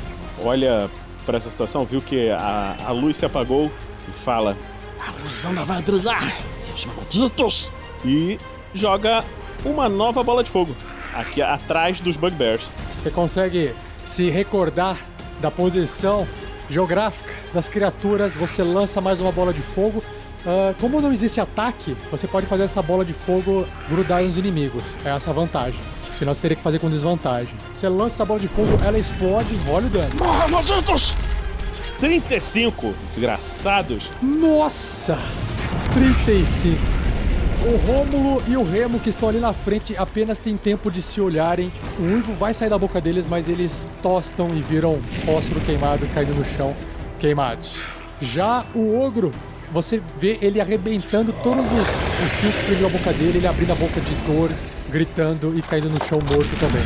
olha 0.42 0.90
pra 1.24 1.36
essa 1.36 1.50
situação, 1.50 1.84
viu 1.84 2.00
que 2.00 2.30
a, 2.30 2.76
a 2.86 2.90
luz 2.92 3.16
se 3.16 3.26
apagou 3.26 3.70
e 4.08 4.12
fala. 4.12 4.56
A 5.00 5.22
luz 5.22 5.44
ainda 5.44 5.64
vai 5.64 5.82
brilhar, 5.82 6.34
seus 6.60 6.86
malditos. 6.86 7.70
E 8.04 8.38
joga 8.74 9.24
uma 9.64 9.88
nova 9.88 10.22
bola 10.22 10.42
de 10.42 10.50
fogo 10.50 10.74
aqui 11.14 11.42
atrás 11.42 12.00
dos 12.00 12.16
Bugbears. 12.16 12.68
Você 13.02 13.10
consegue 13.10 13.74
se 14.04 14.30
recordar 14.30 14.96
da 15.40 15.50
posição 15.50 16.26
geográfica 16.70 17.32
das 17.52 17.68
criaturas, 17.68 18.36
você 18.36 18.62
lança 18.62 19.00
mais 19.00 19.20
uma 19.20 19.32
bola 19.32 19.52
de 19.52 19.60
fogo. 19.60 20.02
Ah, 20.46 20.74
como 20.80 21.00
não 21.00 21.12
existe 21.12 21.40
ataque, 21.40 21.96
você 22.10 22.26
pode 22.26 22.46
fazer 22.46 22.64
essa 22.64 22.82
bola 22.82 23.04
de 23.04 23.12
fogo 23.12 23.66
grudar 23.88 24.22
nos 24.22 24.38
inimigos. 24.38 24.84
É 25.04 25.10
essa 25.10 25.30
a 25.30 25.32
vantagem. 25.32 25.80
Senão 26.18 26.34
você 26.34 26.42
teria 26.42 26.56
que 26.56 26.62
fazer 26.62 26.80
com 26.80 26.90
desvantagem. 26.90 27.54
Você 27.72 27.88
lança 27.88 28.16
essa 28.16 28.24
bola 28.24 28.40
de 28.40 28.48
fogo, 28.48 28.68
ela 28.84 28.98
explode, 28.98 29.56
olha 29.70 29.86
o 29.86 29.90
dano. 29.90 30.10
Morra, 30.18 30.48
malditos! 30.48 31.14
35, 32.00 32.92
desgraçados. 33.06 34.10
Nossa! 34.20 35.16
35. 35.94 36.76
O 37.64 37.76
Rômulo 37.86 38.42
e 38.48 38.56
o 38.56 38.64
Remo, 38.64 38.98
que 38.98 39.10
estão 39.10 39.28
ali 39.28 39.38
na 39.38 39.52
frente, 39.52 39.96
apenas 39.96 40.40
têm 40.40 40.56
tempo 40.56 40.90
de 40.90 41.02
se 41.02 41.20
olharem. 41.20 41.70
O 41.98 42.02
uivo 42.02 42.34
vai 42.34 42.52
sair 42.52 42.70
da 42.70 42.78
boca 42.78 43.00
deles, 43.00 43.28
mas 43.28 43.48
eles 43.48 43.88
tostam 44.02 44.48
e 44.56 44.60
viram 44.60 45.00
fósforo 45.24 45.60
queimado 45.60 46.04
caindo 46.14 46.34
no 46.34 46.44
chão, 46.56 46.74
queimados. 47.20 47.76
Já 48.20 48.64
o 48.74 49.00
ogro, 49.00 49.32
você 49.72 50.02
vê 50.18 50.38
ele 50.40 50.60
arrebentando 50.60 51.32
todos 51.44 51.64
os, 51.64 52.26
os 52.26 52.32
fios 52.40 52.54
que 52.56 52.64
prendiam 52.66 52.88
a 52.88 52.92
boca 52.92 53.12
dele, 53.12 53.38
ele 53.38 53.46
abrindo 53.46 53.72
a 53.72 53.76
boca 53.76 54.00
de 54.00 54.14
dor, 54.26 54.50
gritando 54.90 55.52
e 55.56 55.62
caindo 55.62 55.88
no 55.88 56.02
chão 56.04 56.18
morto 56.20 56.58
também. 56.58 56.82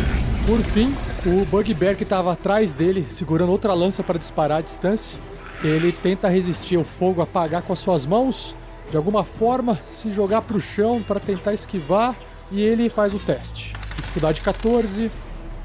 Por 0.46 0.60
fim, 0.60 0.94
o 1.24 1.44
Bugbear 1.44 1.96
que 1.96 2.02
estava 2.02 2.32
atrás 2.32 2.72
dele, 2.72 3.06
segurando 3.08 3.52
outra 3.52 3.72
lança 3.74 4.02
para 4.02 4.18
disparar 4.18 4.58
à 4.58 4.60
distância, 4.60 5.18
ele 5.62 5.92
tenta 5.92 6.28
resistir 6.28 6.76
ao 6.76 6.84
fogo, 6.84 7.22
apagar 7.22 7.62
com 7.62 7.72
as 7.72 7.78
suas 7.78 8.04
mãos, 8.04 8.56
de 8.90 8.96
alguma 8.96 9.24
forma 9.24 9.78
se 9.88 10.10
jogar 10.10 10.42
para 10.42 10.56
o 10.56 10.60
chão 10.60 11.00
para 11.00 11.20
tentar 11.20 11.54
esquivar 11.54 12.16
e 12.50 12.60
ele 12.60 12.88
faz 12.88 13.14
o 13.14 13.18
teste. 13.18 13.72
Dificuldade 13.96 14.40
14, 14.40 15.10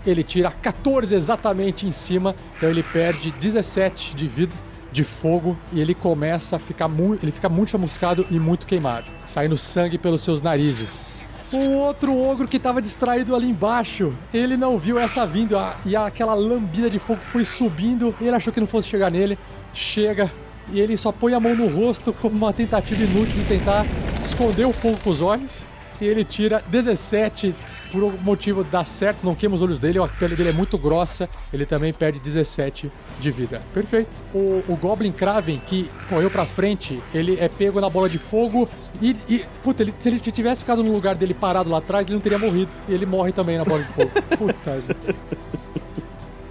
ele 0.05 0.23
tira 0.23 0.51
14 0.51 1.13
exatamente 1.13 1.87
em 1.87 1.91
cima, 1.91 2.35
então 2.55 2.69
ele 2.69 2.83
perde 2.83 3.31
17 3.31 4.15
de 4.15 4.27
vida 4.27 4.53
de 4.91 5.03
fogo 5.03 5.57
e 5.73 5.81
ele 5.81 5.93
começa 5.93 6.55
a 6.55 6.59
ficar 6.59 6.87
muito, 6.87 7.23
ele 7.23 7.31
fica 7.31 7.49
muito 7.49 7.71
chamuscado 7.71 8.25
e 8.31 8.39
muito 8.39 8.65
queimado, 8.65 9.07
saindo 9.25 9.57
sangue 9.57 9.97
pelos 9.97 10.21
seus 10.21 10.41
narizes. 10.41 11.16
O 11.51 11.77
outro 11.77 12.13
ogro 12.19 12.45
que 12.45 12.57
estava 12.57 12.81
distraído 12.81 13.33
ali 13.33 13.49
embaixo, 13.49 14.13
ele 14.33 14.57
não 14.57 14.77
viu 14.77 14.99
essa 14.99 15.25
vindo 15.25 15.55
e 15.85 15.95
aquela 15.95 16.33
lambida 16.33 16.89
de 16.89 16.99
fogo 16.99 17.21
foi 17.21 17.45
subindo. 17.45 18.13
Ele 18.19 18.35
achou 18.35 18.51
que 18.51 18.59
não 18.59 18.67
fosse 18.67 18.89
chegar 18.89 19.09
nele, 19.09 19.39
chega 19.73 20.29
e 20.73 20.81
ele 20.81 20.97
só 20.97 21.09
põe 21.09 21.33
a 21.33 21.39
mão 21.39 21.55
no 21.55 21.67
rosto 21.67 22.11
como 22.11 22.35
uma 22.35 22.51
tentativa 22.51 23.01
inútil 23.01 23.37
de 23.37 23.45
tentar 23.45 23.85
esconder 24.25 24.65
o 24.65 24.73
fogo 24.73 24.97
com 25.01 25.09
os 25.09 25.21
olhos. 25.21 25.61
E 25.99 26.05
ele 26.05 26.23
tira 26.23 26.63
17, 26.67 27.55
por 27.91 28.03
algum 28.03 28.17
motivo 28.23 28.63
dá 28.63 28.85
certo, 28.85 29.23
não 29.23 29.33
queima 29.33 29.55
os 29.55 29.61
olhos 29.61 29.79
dele, 29.79 29.99
a 29.99 30.07
pele 30.07 30.35
dele 30.35 30.49
é 30.49 30.53
muito 30.53 30.77
grossa, 30.77 31.27
ele 31.51 31.65
também 31.65 31.91
perde 31.91 32.19
17 32.19 32.91
de 33.19 33.31
vida. 33.31 33.61
Perfeito. 33.73 34.15
O, 34.33 34.63
o 34.67 34.77
Goblin 34.79 35.11
Kraven, 35.11 35.61
que 35.65 35.89
correu 36.07 36.29
pra 36.29 36.45
frente, 36.45 37.01
ele 37.13 37.37
é 37.39 37.49
pego 37.49 37.81
na 37.81 37.89
bola 37.89 38.07
de 38.07 38.17
fogo 38.17 38.69
e, 39.01 39.15
e 39.27 39.45
puta, 39.63 39.83
ele, 39.83 39.93
se 39.97 40.09
ele 40.09 40.19
tivesse 40.19 40.61
ficado 40.61 40.83
no 40.83 40.91
lugar 40.91 41.15
dele 41.15 41.33
parado 41.33 41.69
lá 41.69 41.79
atrás, 41.79 42.05
ele 42.05 42.13
não 42.13 42.21
teria 42.21 42.39
morrido. 42.39 42.71
E 42.87 42.93
ele 42.93 43.05
morre 43.05 43.31
também 43.31 43.57
na 43.57 43.65
bola 43.65 43.81
de 43.81 43.89
fogo. 43.89 44.11
Puta, 44.37 44.81
gente. 44.81 45.15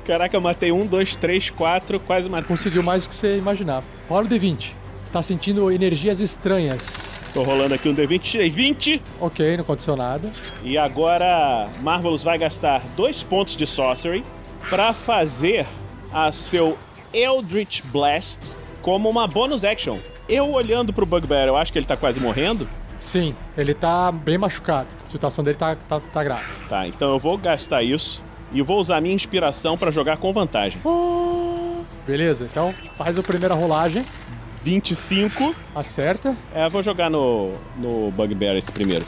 Caraca, 0.04 0.36
eu 0.36 0.40
matei 0.40 0.70
um, 0.70 0.86
dois, 0.86 1.16
três, 1.16 1.50
quatro, 1.50 1.98
quase 1.98 2.28
matei. 2.28 2.46
Conseguiu 2.46 2.82
mais 2.82 3.02
do 3.02 3.08
que 3.08 3.14
você 3.14 3.38
imaginava. 3.38 3.84
Rola 4.08 4.26
o 4.26 4.28
D20. 4.28 4.72
Você 5.04 5.12
tá 5.12 5.22
sentindo 5.22 5.70
energias 5.70 6.20
estranhas. 6.20 7.15
Tô 7.36 7.42
rolando 7.42 7.74
aqui 7.74 7.86
um 7.86 7.94
D20, 7.94 8.18
tirei 8.20 8.48
20. 8.48 9.02
Ok, 9.20 9.58
não 9.58 9.62
aconteceu 9.62 9.94
nada. 9.94 10.32
E 10.64 10.78
agora 10.78 11.68
Marvelous 11.82 12.22
vai 12.22 12.38
gastar 12.38 12.80
dois 12.96 13.22
pontos 13.22 13.58
de 13.58 13.66
Sorcery 13.66 14.24
pra 14.70 14.94
fazer 14.94 15.66
a 16.10 16.32
seu 16.32 16.78
Eldritch 17.12 17.82
Blast 17.92 18.56
como 18.80 19.10
uma 19.10 19.26
bonus 19.26 19.64
action. 19.64 19.98
Eu 20.26 20.50
olhando 20.50 20.94
pro 20.94 21.04
Bugbear, 21.04 21.46
eu 21.46 21.58
acho 21.58 21.70
que 21.70 21.78
ele 21.78 21.84
tá 21.84 21.94
quase 21.94 22.18
morrendo. 22.18 22.66
Sim, 22.98 23.36
ele 23.54 23.74
tá 23.74 24.10
bem 24.10 24.38
machucado. 24.38 24.88
A 25.04 25.10
situação 25.10 25.44
dele 25.44 25.58
tá, 25.58 25.76
tá, 25.76 26.00
tá 26.00 26.24
grave. 26.24 26.46
Tá, 26.70 26.88
então 26.88 27.12
eu 27.12 27.18
vou 27.18 27.36
gastar 27.36 27.82
isso 27.82 28.24
e 28.50 28.62
vou 28.62 28.80
usar 28.80 28.98
minha 29.02 29.14
inspiração 29.14 29.76
pra 29.76 29.90
jogar 29.90 30.16
com 30.16 30.32
vantagem. 30.32 30.80
Beleza, 32.06 32.48
então 32.50 32.74
faz 32.96 33.18
a 33.18 33.22
primeira 33.22 33.54
rolagem. 33.54 34.06
25. 34.66 35.54
Acerta. 35.76 36.36
É, 36.52 36.68
vou 36.68 36.82
jogar 36.82 37.08
no, 37.08 37.52
no 37.76 38.10
Bugbear 38.10 38.56
esse 38.56 38.72
primeiro. 38.72 39.06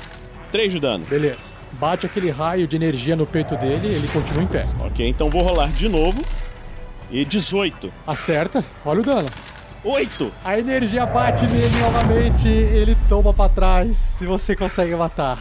3 0.52 0.72
de 0.72 0.78
dano. 0.78 1.04
Beleza. 1.04 1.58
Bate 1.72 2.06
aquele 2.06 2.30
raio 2.30 2.68
de 2.68 2.76
energia 2.76 3.16
no 3.16 3.26
peito 3.26 3.56
dele 3.56 3.88
ele 3.88 4.06
continua 4.08 4.44
em 4.44 4.46
pé. 4.46 4.66
Ok, 4.78 5.06
então 5.06 5.28
vou 5.28 5.42
rolar 5.42 5.68
de 5.72 5.88
novo. 5.88 6.24
E 7.10 7.24
18. 7.24 7.92
Acerta. 8.06 8.64
Olha 8.86 9.00
o 9.00 9.02
dano. 9.02 9.28
8. 9.82 10.32
A 10.44 10.56
energia 10.60 11.04
bate 11.04 11.44
nele 11.48 11.76
novamente, 11.80 12.46
ele 12.46 12.96
toma 13.08 13.34
pra 13.34 13.48
trás. 13.48 13.96
Se 13.96 14.26
você 14.26 14.54
consegue 14.54 14.94
matar. 14.94 15.38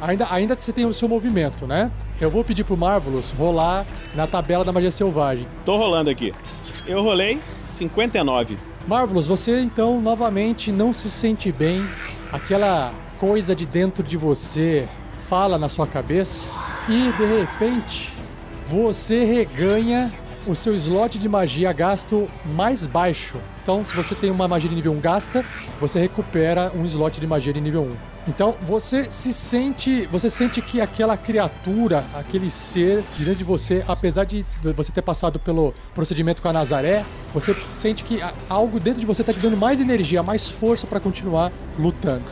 Ainda, 0.00 0.28
ainda 0.30 0.54
você 0.54 0.72
tem 0.74 0.84
o 0.84 0.92
seu 0.92 1.08
movimento, 1.08 1.66
né? 1.66 1.90
Eu 2.20 2.30
vou 2.30 2.44
pedir 2.44 2.64
pro 2.64 2.76
Marvelous 2.76 3.32
rolar 3.32 3.86
na 4.14 4.26
tabela 4.26 4.64
da 4.64 4.72
magia 4.72 4.90
selvagem. 4.90 5.46
Tô 5.64 5.76
rolando 5.76 6.10
aqui. 6.10 6.34
Eu 6.86 7.02
rolei 7.02 7.40
59. 7.78 8.58
Marvelous, 8.86 9.26
você 9.26 9.60
então 9.60 10.00
novamente 10.00 10.72
não 10.72 10.92
se 10.92 11.10
sente 11.10 11.52
bem. 11.52 11.86
Aquela 12.32 12.92
coisa 13.18 13.54
de 13.54 13.64
dentro 13.64 14.02
de 14.02 14.16
você 14.16 14.86
fala 15.28 15.58
na 15.58 15.68
sua 15.68 15.86
cabeça 15.86 16.46
e 16.88 17.12
de 17.12 17.24
repente 17.24 18.12
você 18.66 19.24
reganha 19.24 20.10
o 20.46 20.54
seu 20.54 20.74
slot 20.74 21.18
de 21.18 21.28
magia 21.28 21.72
gasto 21.72 22.28
mais 22.54 22.86
baixo. 22.86 23.36
Então, 23.62 23.84
se 23.84 23.94
você 23.94 24.14
tem 24.14 24.30
uma 24.30 24.48
magia 24.48 24.70
de 24.70 24.76
nível 24.76 24.92
1 24.92 25.00
gasta, 25.00 25.44
você 25.78 26.00
recupera 26.00 26.72
um 26.74 26.86
slot 26.86 27.20
de 27.20 27.26
magia 27.26 27.52
de 27.52 27.60
nível 27.60 27.82
1. 27.82 28.07
Então, 28.28 28.54
você 28.60 29.10
se 29.10 29.32
sente, 29.32 30.06
você 30.06 30.28
sente 30.28 30.60
que 30.60 30.82
aquela 30.82 31.16
criatura, 31.16 32.04
aquele 32.14 32.50
ser 32.50 33.02
diante 33.16 33.38
de 33.38 33.44
você, 33.44 33.82
apesar 33.88 34.24
de 34.24 34.44
você 34.76 34.92
ter 34.92 35.00
passado 35.00 35.38
pelo 35.38 35.72
procedimento 35.94 36.42
com 36.42 36.48
a 36.48 36.52
Nazaré, 36.52 37.06
você 37.32 37.56
sente 37.74 38.04
que 38.04 38.20
algo 38.48 38.78
dentro 38.78 39.00
de 39.00 39.06
você 39.06 39.22
está 39.22 39.32
te 39.32 39.40
dando 39.40 39.56
mais 39.56 39.80
energia, 39.80 40.22
mais 40.22 40.46
força 40.46 40.86
para 40.86 41.00
continuar 41.00 41.50
lutando. 41.78 42.24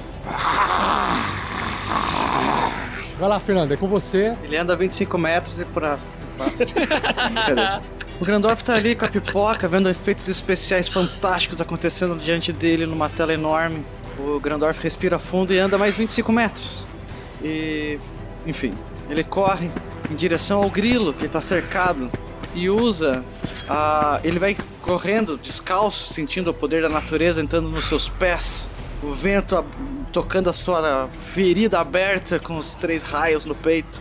Vai 3.19 3.29
lá, 3.29 3.41
Fernando, 3.41 3.73
é 3.73 3.77
com 3.77 3.89
você. 3.89 4.37
Ele 4.45 4.59
anda 4.59 4.77
25 4.77 5.17
metros 5.17 5.59
e 5.59 5.65
por. 5.65 5.83
O 8.21 8.25
Grandorf 8.25 8.63
tá 8.63 8.75
ali 8.75 8.95
com 8.95 9.07
a 9.07 9.09
pipoca, 9.09 9.67
vendo 9.69 9.89
efeitos 9.89 10.29
especiais 10.29 10.89
fantásticos 10.89 11.61
acontecendo 11.61 12.19
diante 12.19 12.53
dele 12.53 12.85
numa 12.85 13.09
tela 13.09 13.33
enorme. 13.33 13.85
O 14.19 14.41
Grandorf 14.41 14.83
respira 14.83 15.19
fundo 15.19 15.53
e 15.53 15.59
anda 15.59 15.77
mais 15.77 15.95
25 15.97 16.33
metros. 16.33 16.85
E. 17.43 17.99
Enfim, 18.47 18.73
ele 19.11 19.25
corre 19.25 19.71
em 20.11 20.15
direção 20.15 20.63
ao 20.63 20.71
grilo 20.71 21.13
que 21.13 21.29
tá 21.29 21.41
cercado 21.41 22.11
e 22.55 22.71
usa. 22.71 23.25
a. 23.69 24.21
ele 24.25 24.39
vai 24.39 24.57
correndo 24.83 25.37
descalço, 25.37 26.13
sentindo 26.13 26.51
o 26.51 26.55
poder 26.55 26.83
da 26.83 26.89
natureza 26.89 27.41
entrando 27.41 27.69
nos 27.69 27.89
seus 27.89 28.09
pés. 28.09 28.71
O 29.03 29.13
vento 29.13 29.57
a- 29.57 29.65
tocando 30.13 30.49
a 30.49 30.53
sua 30.53 31.09
ferida 31.21 31.79
aberta 31.81 32.39
com 32.39 32.57
os 32.57 32.75
três 32.75 33.03
raios 33.03 33.45
no 33.45 33.55
peito. 33.55 34.01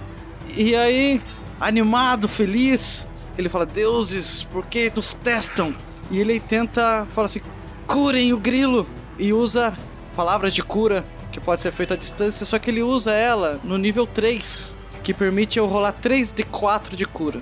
E 0.55 0.75
aí, 0.75 1.21
animado, 1.59 2.27
feliz, 2.29 3.05
ele 3.37 3.49
fala: 3.49 3.65
Deuses, 3.65 4.43
por 4.43 4.65
que 4.67 4.91
nos 4.95 5.13
testam? 5.13 5.75
E 6.09 6.19
ele 6.19 6.39
tenta, 6.39 7.05
fala 7.13 7.25
assim: 7.25 7.41
curem 7.87 8.31
o 8.31 8.37
grilo. 8.37 8.87
E 9.17 9.33
usa 9.33 9.73
palavras 10.15 10.53
de 10.53 10.63
cura, 10.63 11.05
que 11.31 11.39
pode 11.39 11.61
ser 11.61 11.71
feita 11.71 11.93
à 11.93 11.97
distância, 11.97 12.45
só 12.45 12.57
que 12.57 12.71
ele 12.71 12.81
usa 12.81 13.11
ela 13.11 13.59
no 13.63 13.77
nível 13.77 14.07
3, 14.07 14.75
que 15.03 15.13
permite 15.13 15.59
eu 15.59 15.67
rolar 15.67 15.91
3 15.91 16.31
de 16.31 16.43
4 16.43 16.95
de 16.95 17.05
cura. 17.05 17.41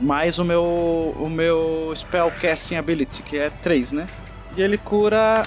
Mais 0.00 0.38
o 0.38 0.44
meu, 0.44 1.14
o 1.18 1.28
meu 1.28 1.92
Spellcasting 1.94 2.76
Ability, 2.76 3.22
que 3.22 3.38
é 3.38 3.50
3, 3.50 3.92
né? 3.92 4.08
E 4.56 4.62
ele 4.62 4.76
cura 4.76 5.46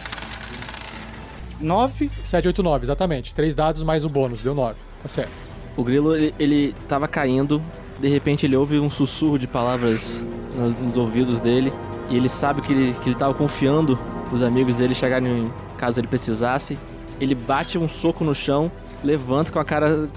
9 1.60 2.10
7, 2.24 2.48
8, 2.48 2.64
9, 2.64 2.86
exatamente. 2.86 3.36
Três 3.36 3.56
dados 3.56 3.84
mais 3.84 4.06
o 4.06 4.10
bônus, 4.10 4.42
deu 4.42 4.54
9. 4.54 4.76
Tá 5.02 5.10
certo. 5.10 5.32
O 5.76 5.84
grilo, 5.84 6.16
ele, 6.16 6.34
ele 6.40 6.76
tava 6.88 7.08
caindo, 7.08 7.62
de 8.00 8.08
repente 8.08 8.46
ele 8.46 8.56
ouve 8.56 8.80
um 8.80 8.90
sussurro 8.90 9.38
de 9.38 9.48
palavras 9.48 10.24
nos, 10.56 10.80
nos 10.80 10.98
ouvidos 10.98 11.40
dele, 11.40 11.74
e 12.10 12.16
ele 12.16 12.30
sabe 12.30 12.62
que 12.62 12.72
ele, 12.72 12.96
que 13.02 13.10
ele 13.10 13.16
tava 13.16 13.34
confiando 13.34 14.00
os 14.32 14.42
amigos 14.42 14.76
dele 14.76 14.96
chegarem 14.96 15.52
caso 15.78 16.00
ele 16.00 16.08
precisasse. 16.08 16.78
Ele 17.20 17.34
bate 17.34 17.78
um 17.78 17.88
soco 17.88 18.24
no 18.24 18.36
chão, 18.36 18.72
levanta 19.04 19.52
com 19.52 19.60
a 19.60 19.66
cara 19.66 20.10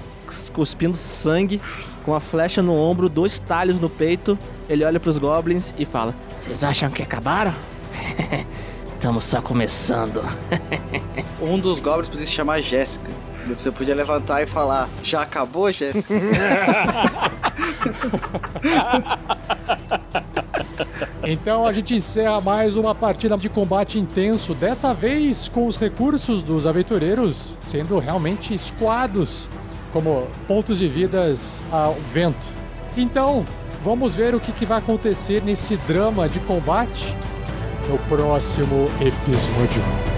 cuspindo 0.53 0.97
sangue, 0.97 1.61
com 2.05 2.15
a 2.15 2.21
flecha 2.21 2.63
no 2.63 2.75
ombro, 2.75 3.09
dois 3.09 3.39
talhos 3.39 3.81
no 3.81 3.89
peito. 3.89 4.39
Ele 4.69 4.85
olha 4.85 4.99
pros 5.01 5.19
goblins 5.19 5.75
e 5.79 5.85
fala: 5.85 6.15
Vocês 6.39 6.65
acham 6.65 6.91
que 6.91 7.03
acabaram? 7.03 7.55
Estamos 8.95 9.25
só 9.25 9.41
começando. 9.41 10.23
Um 11.41 11.59
dos 11.59 11.81
goblins 11.81 12.11
podia 12.11 12.27
se 12.27 12.33
chamar 12.33 12.61
Jéssica. 12.61 13.11
Você 13.49 13.71
podia 13.73 13.95
levantar 13.95 14.43
e 14.43 14.47
falar: 14.47 14.91
Já 15.03 15.23
acabou, 15.23 15.73
Jéssica? 15.73 16.15
Então 21.23 21.67
a 21.67 21.73
gente 21.73 21.95
encerra 21.95 22.41
mais 22.41 22.77
uma 22.77 22.95
partida 22.95 23.37
de 23.37 23.49
combate 23.49 23.99
intenso, 23.99 24.55
dessa 24.55 24.93
vez 24.95 25.49
com 25.49 25.67
os 25.67 25.77
recursos 25.77 26.43
dos 26.43 26.67
aventureiros 26.67 27.57
sendo 27.61 27.99
realmente 27.99 28.55
escoados 28.55 29.49
como 29.93 30.27
pontos 30.47 30.79
de 30.79 30.89
vidas 30.89 31.61
ao 31.71 31.95
vento. 32.13 32.49
Então, 32.97 33.45
vamos 33.83 34.15
ver 34.15 34.35
o 34.35 34.41
que, 34.41 34.53
que 34.53 34.67
vai 34.67 34.79
acontecer 34.79 35.43
nesse 35.43 35.77
drama 35.79 36.29
de 36.29 36.39
combate 36.41 37.15
no 37.89 37.99
próximo 38.09 38.85
episódio. 39.01 40.10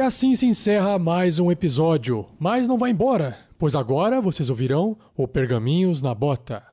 E 0.00 0.02
assim 0.02 0.34
se 0.34 0.46
encerra 0.46 0.98
mais 0.98 1.38
um 1.38 1.52
episódio. 1.52 2.26
Mas 2.38 2.66
não 2.66 2.78
vai 2.78 2.90
embora, 2.90 3.38
pois 3.58 3.74
agora 3.74 4.18
vocês 4.18 4.48
ouvirão 4.48 4.98
o 5.14 5.28
Pergaminhos 5.28 6.00
na 6.00 6.14
Bota. 6.14 6.66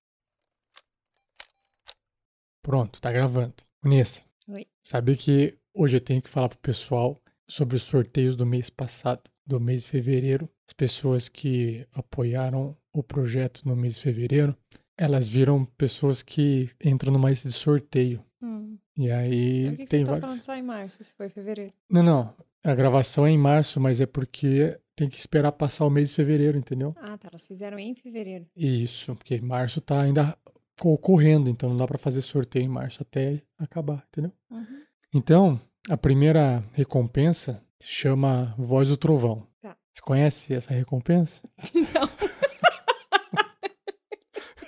Pronto, 2.64 3.02
tá 3.02 3.12
gravando. 3.12 3.56
Nessa, 3.84 4.22
Oi. 4.48 4.66
sabe 4.82 5.18
que 5.18 5.58
hoje 5.74 5.98
eu 5.98 6.02
tenho 6.02 6.22
que 6.22 6.30
falar 6.30 6.48
pro 6.48 6.58
pessoal 6.60 7.18
sobre 7.50 7.76
os 7.76 7.84
sorteios 7.84 8.38
do 8.38 8.46
mês 8.46 8.70
passado, 8.70 9.24
do 9.46 9.60
mês 9.60 9.82
de 9.84 9.90
fevereiro. 9.90 10.50
As 10.66 10.72
pessoas 10.72 11.28
que 11.28 11.86
apoiaram 11.94 12.78
o 12.94 13.04
projeto 13.04 13.68
no 13.68 13.76
mês 13.76 13.96
de 13.96 14.04
fevereiro, 14.04 14.56
elas 14.98 15.28
viram 15.28 15.66
pessoas 15.78 16.24
que 16.24 16.72
entram 16.82 17.12
numa 17.12 17.30
lista 17.30 17.50
de 17.50 17.54
sorteio. 17.54 18.24
Hum. 18.42 18.78
E 18.98 19.12
aí 19.12 19.66
Por 19.72 19.78
que, 19.80 19.84
que 19.84 19.90
tem 19.90 20.00
você 20.00 20.06
tá 20.06 20.12
vários. 20.12 20.22
falando 20.28 20.44
só 20.44 20.56
em 20.56 20.64
março, 20.64 21.04
se 21.04 21.14
foi 21.14 21.28
fevereiro? 21.28 21.74
Não, 21.90 22.02
não. 22.02 22.47
A 22.68 22.76
gravação 22.76 23.26
é 23.26 23.32
em 23.32 23.38
março, 23.38 23.80
mas 23.80 24.02
é 24.02 24.06
porque 24.06 24.78
tem 24.94 25.08
que 25.08 25.16
esperar 25.16 25.54
passar 25.54 25.86
o 25.86 25.90
mês 25.90 26.10
de 26.10 26.16
fevereiro, 26.16 26.58
entendeu? 26.58 26.94
Ah, 26.98 27.18
tá. 27.18 27.30
Elas 27.32 27.48
fizeram 27.48 27.80
em 27.80 27.96
fevereiro. 27.96 28.46
Isso, 28.58 29.16
porque 29.16 29.40
março 29.40 29.80
tá 29.80 30.02
ainda 30.02 30.38
ocorrendo, 30.84 31.50
então 31.50 31.70
não 31.70 31.78
dá 31.78 31.88
pra 31.88 31.98
fazer 31.98 32.20
sorteio 32.20 32.66
em 32.66 32.68
março 32.68 33.02
até 33.02 33.42
acabar, 33.58 34.06
entendeu? 34.10 34.34
Uhum. 34.52 34.84
Então, 35.14 35.62
a 35.90 35.96
primeira 35.96 36.62
recompensa 36.74 37.64
se 37.80 37.88
chama 37.88 38.54
Voz 38.58 38.90
do 38.90 38.98
Trovão. 38.98 39.48
Tá. 39.62 39.78
Você 39.94 40.02
conhece 40.02 40.54
essa 40.54 40.74
recompensa? 40.74 41.42
Não. 41.74 42.10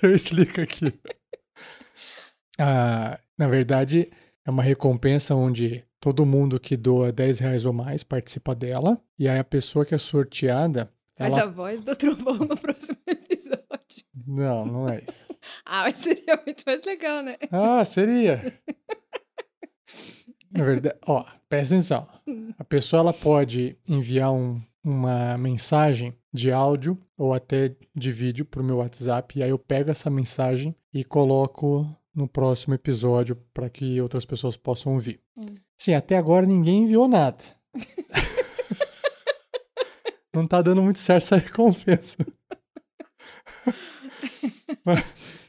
Eu 0.02 0.14
explico 0.14 0.62
aqui. 0.62 0.98
Ah, 2.58 3.20
na 3.36 3.46
verdade, 3.46 4.10
é 4.46 4.50
uma 4.50 4.62
recompensa 4.62 5.34
onde 5.34 5.84
todo 6.00 6.24
mundo 6.26 6.58
que 6.58 6.76
doa 6.76 7.12
10 7.12 7.38
reais 7.40 7.64
ou 7.66 7.72
mais 7.72 8.02
participa 8.02 8.54
dela. 8.54 9.00
E 9.18 9.28
aí 9.28 9.38
a 9.38 9.44
pessoa 9.44 9.84
que 9.84 9.94
é 9.94 9.98
sorteada. 9.98 10.90
Faz 11.16 11.34
ela- 11.34 11.42
a 11.42 11.46
voz 11.46 11.82
do 11.82 11.94
trovão 11.94 12.34
no 12.38 12.56
próximo 12.56 12.96
episódio. 13.06 13.60
Não, 14.26 14.64
não 14.66 14.88
é 14.88 15.02
isso. 15.06 15.28
Ah, 15.66 15.82
mas 15.84 15.98
seria 15.98 16.40
muito 16.44 16.62
mais 16.66 16.82
legal, 16.84 17.22
né? 17.22 17.36
Ah, 17.52 17.84
seria. 17.84 18.58
Na 20.50 20.64
verdade, 20.64 20.96
ó, 21.06 21.24
presta 21.48 21.74
atenção. 21.74 22.08
A 22.58 22.64
pessoa 22.64 23.00
ela 23.00 23.12
pode 23.12 23.76
enviar 23.88 24.32
um- 24.32 24.60
uma 24.82 25.36
mensagem 25.38 26.14
de 26.32 26.50
áudio 26.50 26.98
ou 27.16 27.32
até 27.34 27.74
de 27.94 28.10
vídeo 28.12 28.44
pro 28.44 28.64
meu 28.64 28.78
WhatsApp 28.78 29.38
e 29.38 29.42
aí 29.42 29.50
eu 29.50 29.58
pego 29.58 29.90
essa 29.90 30.08
mensagem 30.10 30.74
e 30.92 31.04
coloco 31.04 31.86
no 32.14 32.26
próximo 32.26 32.74
episódio 32.74 33.36
para 33.54 33.68
que 33.70 34.00
outras 34.00 34.24
pessoas 34.24 34.56
possam 34.56 34.94
ouvir. 34.94 35.20
Hum. 35.36 35.44
Sim, 35.80 35.94
até 35.94 36.18
agora 36.18 36.44
ninguém 36.44 36.82
enviou 36.82 37.08
nada. 37.08 37.38
Não 40.34 40.46
tá 40.46 40.60
dando 40.60 40.82
muito 40.82 40.98
certo 40.98 41.22
essa 41.22 41.36
recompensa. 41.36 42.18
mas, 44.84 45.04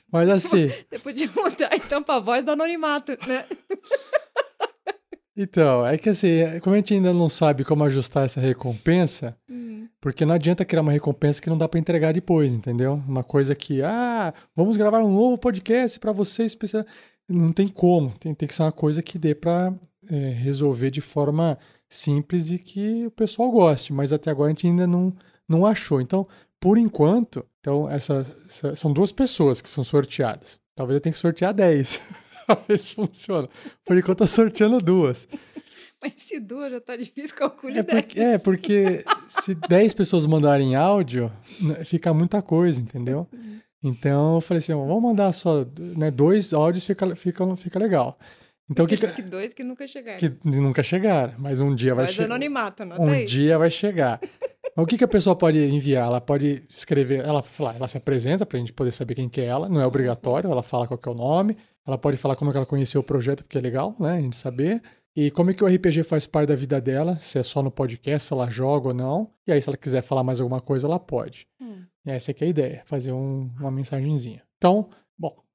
mas 0.10 0.30
assim, 0.30 0.70
Você 0.90 1.00
podia 1.00 1.30
mudar 1.36 1.70
então 1.76 2.02
pra 2.02 2.20
voz 2.20 2.46
do 2.46 2.52
anonimato, 2.52 3.12
né? 3.28 3.46
Então, 5.36 5.86
é 5.86 5.98
que 5.98 6.08
assim, 6.10 6.60
como 6.62 6.76
a 6.76 6.78
gente 6.78 6.94
ainda 6.94 7.14
não 7.14 7.28
sabe 7.28 7.66
como 7.66 7.84
ajustar 7.84 8.24
essa 8.26 8.40
recompensa, 8.40 9.36
Hum. 9.50 9.90
porque 10.00 10.26
não 10.26 10.36
adianta 10.36 10.64
criar 10.64 10.82
uma 10.82 10.92
recompensa 10.94 11.42
que 11.42 11.50
não 11.50 11.58
dá 11.58 11.68
pra 11.68 11.80
entregar 11.80 12.14
depois, 12.14 12.54
entendeu? 12.54 12.94
Uma 13.06 13.24
coisa 13.24 13.54
que, 13.54 13.82
ah, 13.84 14.34
vamos 14.56 14.78
gravar 14.78 15.00
um 15.04 15.14
novo 15.14 15.38
podcast 15.38 16.00
pra 16.00 16.14
você 16.14 16.44
especial. 16.44 16.86
Não 17.28 17.52
tem 17.52 17.68
como, 17.68 18.14
tem, 18.18 18.34
tem 18.34 18.48
que 18.48 18.54
ser 18.54 18.64
uma 18.64 18.72
coisa 18.72 19.04
que 19.04 19.20
dê 19.20 19.36
pra 19.36 19.74
é, 20.10 20.16
resolver 20.30 20.90
de 20.90 21.02
forma 21.02 21.58
simples 21.90 22.52
e 22.52 22.58
que 22.60 23.06
o 23.06 23.12
pessoal 23.12 23.52
goste, 23.52 23.92
mas 23.94 24.12
até 24.14 24.32
agora 24.32 24.48
a 24.48 24.54
gente 24.54 24.68
ainda 24.68 24.88
não, 24.88 25.14
não 25.48 25.66
achou. 25.66 26.00
Então, 26.02 26.28
por 26.60 26.78
enquanto, 26.78 27.46
então 27.60 27.90
essa, 27.90 28.26
essa- 28.48 28.76
são 28.76 28.92
duas 28.94 29.12
pessoas 29.12 29.62
que 29.62 29.70
são 29.70 29.84
sorteadas. 29.84 30.60
Talvez 30.76 30.96
eu 30.96 31.02
tenha 31.02 31.14
que 31.14 31.20
sortear 31.20 31.54
10. 31.54 32.02
pra 32.46 32.56
ver 32.68 32.78
se 32.78 32.94
funciona. 32.96 33.50
Por 33.86 33.98
enquanto 33.98 34.22
eu 34.22 34.28
tô 34.28 34.28
sorteando 34.28 34.80
duas. 34.80 35.28
Mas 36.02 36.14
se 36.18 36.40
duas 36.40 36.72
já 36.72 36.82
tá 36.82 36.96
difícil, 36.98 37.36
calcule 37.36 37.78
É 37.78 37.84
10. 37.84 38.02
porque, 38.06 38.20
é, 38.20 38.38
porque 38.40 39.06
se 39.28 39.54
10 39.54 39.94
pessoas 39.94 40.26
mandarem 40.26 40.76
áudio, 40.76 41.32
né, 41.62 41.84
fica 41.86 42.12
muita 42.12 42.42
coisa, 42.42 42.82
entendeu? 42.82 43.28
Então 43.84 44.36
eu 44.36 44.42
falei 44.42 44.60
assim, 44.60 44.74
vamos 44.74 45.02
mandar 45.04 45.32
só 45.32 45.66
né, 45.78 46.10
dois 46.10 46.54
áudios, 46.54 46.86
fica, 46.86 47.16
fica, 47.16 47.56
fica 47.56 47.78
legal. 47.80 48.18
Então 48.72 48.86
que, 48.88 48.96
que, 48.98 49.08
que 49.12 49.22
dois 49.22 49.54
que 49.54 49.64
nunca 49.64 49.86
chegaram. 49.86 50.18
que 50.18 50.32
nunca 50.60 50.82
chegaram, 50.82 51.34
mas 51.38 51.60
um 51.60 51.76
dia 51.76 51.94
vai 51.94 52.08
chegar. 52.08 52.26
anonimato, 52.26 52.84
anota 52.84 53.02
Um 53.02 53.26
dia 53.26 53.58
vai 53.58 53.70
chegar. 53.70 54.20
Mas 54.76 54.84
o 54.84 54.88
que, 54.88 54.98
que 54.98 55.04
a 55.04 55.08
pessoa 55.08 55.36
pode 55.36 55.60
enviar? 55.60 56.06
Ela 56.08 56.22
pode 56.22 56.64
escrever, 56.70 57.20
ela, 57.26 57.44
ela 57.76 57.88
se 57.88 57.98
apresenta 57.98 58.46
pra 58.46 58.58
gente 58.58 58.72
poder 58.72 58.92
saber 58.92 59.16
quem 59.16 59.28
que 59.28 59.42
é 59.42 59.46
ela, 59.46 59.68
não 59.68 59.82
é 59.82 59.86
obrigatório, 59.86 60.50
ela 60.50 60.64
fala 60.64 60.88
qual 60.88 60.98
que 60.98 61.10
é 61.10 61.12
o 61.12 61.16
nome, 61.16 61.58
ela 61.86 61.98
pode 61.98 62.16
falar 62.16 62.36
como 62.38 62.50
é 62.50 62.54
que 62.54 62.58
ela 62.58 62.66
conheceu 62.66 63.02
o 63.02 63.04
projeto, 63.04 63.44
porque 63.44 63.58
é 63.58 63.62
legal, 63.62 63.96
né, 64.00 64.14
a 64.14 64.22
gente 64.22 64.38
saber. 64.38 64.82
E 65.14 65.30
como 65.30 65.52
é 65.52 65.54
que 65.54 65.62
o 65.62 65.68
RPG 65.68 66.04
faz 66.04 66.26
parte 66.26 66.48
da 66.48 66.56
vida 66.56 66.80
dela, 66.80 67.18
se 67.18 67.38
é 67.38 67.44
só 67.44 67.62
no 67.62 67.70
podcast, 67.70 68.30
se 68.30 68.34
ela 68.34 68.50
joga 68.50 68.88
ou 68.90 68.94
não. 68.94 69.30
E 69.46 69.52
aí, 69.52 69.62
se 69.62 69.68
ela 69.68 69.76
quiser 69.76 70.02
falar 70.02 70.24
mais 70.24 70.40
alguma 70.40 70.62
coisa, 70.62 70.88
ela 70.88 70.98
pode. 70.98 71.46
Hum. 71.60 71.84
E 72.06 72.12
essa 72.12 72.32
aqui 72.32 72.46
é 72.46 72.48
a 72.48 72.50
ideia, 72.50 72.82
fazer 72.86 73.12
um- 73.12 73.50
uma 73.60 73.70
mensagenzinha. 73.70 74.42
Então, 74.58 74.90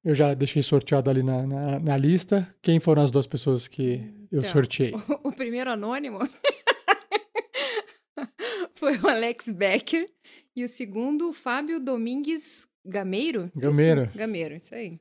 eu 0.06 0.14
já 0.14 0.34
deixei 0.34 0.62
sorteado 0.62 1.10
ali 1.10 1.20
na, 1.20 1.44
na, 1.44 1.80
na 1.80 1.96
lista. 1.96 2.54
Quem 2.62 2.78
foram 2.78 3.02
as 3.02 3.10
duas 3.10 3.26
pessoas 3.26 3.66
que 3.66 3.94
eu 4.30 4.38
Então, 4.38 4.52
sorteei? 4.52 4.92
O 5.24 5.32
primeiro 5.32 5.68
anônimo 5.68 6.20
foi 8.74 8.96
o 8.98 9.08
Alex 9.08 9.50
Becker 9.50 10.08
e 10.54 10.62
o 10.62 10.68
segundo, 10.68 11.30
o 11.30 11.32
Fábio 11.32 11.80
Domingues 11.80 12.68
Gameiro? 12.84 13.50
Gameiro. 13.56 14.04
Isso, 14.04 14.16
Gameiro, 14.18 14.54
isso 14.54 14.74
aí. 14.76 15.00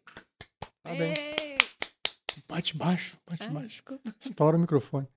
Parabéns. 0.82 1.20
Ê, 1.20 1.56
Bate 2.48 2.76
baixo, 2.76 3.18
bate 3.28 3.44
ai, 3.44 3.50
baixo. 3.50 3.66
Ah, 3.66 3.70
desculpa. 3.70 4.16
Estoura 4.20 4.58
o 4.58 4.60
microfone. 4.60 5.08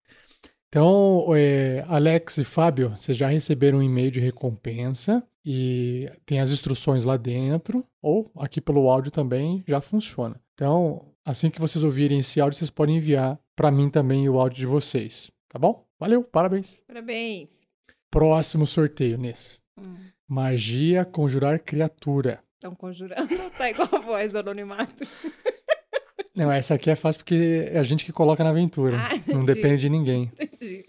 Então, 0.68 1.24
é, 1.34 1.82
Alex 1.88 2.36
e 2.36 2.44
Fábio, 2.44 2.90
vocês 2.90 3.16
já 3.16 3.26
receberam 3.26 3.78
um 3.78 3.82
e-mail 3.82 4.10
de 4.10 4.20
recompensa 4.20 5.26
e 5.44 6.10
tem 6.26 6.40
as 6.40 6.50
instruções 6.50 7.04
lá 7.04 7.16
dentro, 7.16 7.82
ou 8.02 8.30
aqui 8.36 8.60
pelo 8.60 8.88
áudio 8.90 9.10
também 9.10 9.64
já 9.66 9.80
funciona. 9.80 10.38
Então, 10.52 11.10
assim 11.24 11.48
que 11.48 11.60
vocês 11.60 11.82
ouvirem 11.82 12.18
esse 12.18 12.38
áudio, 12.38 12.58
vocês 12.58 12.70
podem 12.70 12.96
enviar 12.98 13.40
para 13.56 13.70
mim 13.70 13.88
também 13.88 14.28
o 14.28 14.38
áudio 14.38 14.58
de 14.58 14.66
vocês, 14.66 15.30
tá 15.48 15.58
bom? 15.58 15.86
Valeu, 15.98 16.22
parabéns. 16.22 16.82
Parabéns. 16.86 17.66
Próximo 18.10 18.66
sorteio 18.66 19.16
nesse. 19.16 19.58
Hum. 19.78 19.96
Magia 20.28 21.04
conjurar 21.04 21.60
criatura. 21.60 22.42
Estão 22.56 22.74
conjurando, 22.74 23.28
tá 23.56 23.70
igual 23.70 23.88
a 23.90 23.98
voz 24.00 24.32
do 24.32 24.38
anonimato. 24.40 24.92
Não, 26.38 26.50
essa 26.52 26.74
aqui 26.74 26.88
é 26.88 26.94
fácil 26.96 27.18
porque 27.20 27.68
é 27.70 27.78
a 27.78 27.82
gente 27.82 28.04
que 28.04 28.12
coloca 28.12 28.42
na 28.44 28.50
aventura. 28.50 28.96
Ah, 28.96 29.08
Não 29.26 29.42
entendi. 29.42 29.54
depende 29.54 29.80
de 29.82 29.88
ninguém. 29.88 30.30
Entendi. 30.40 30.84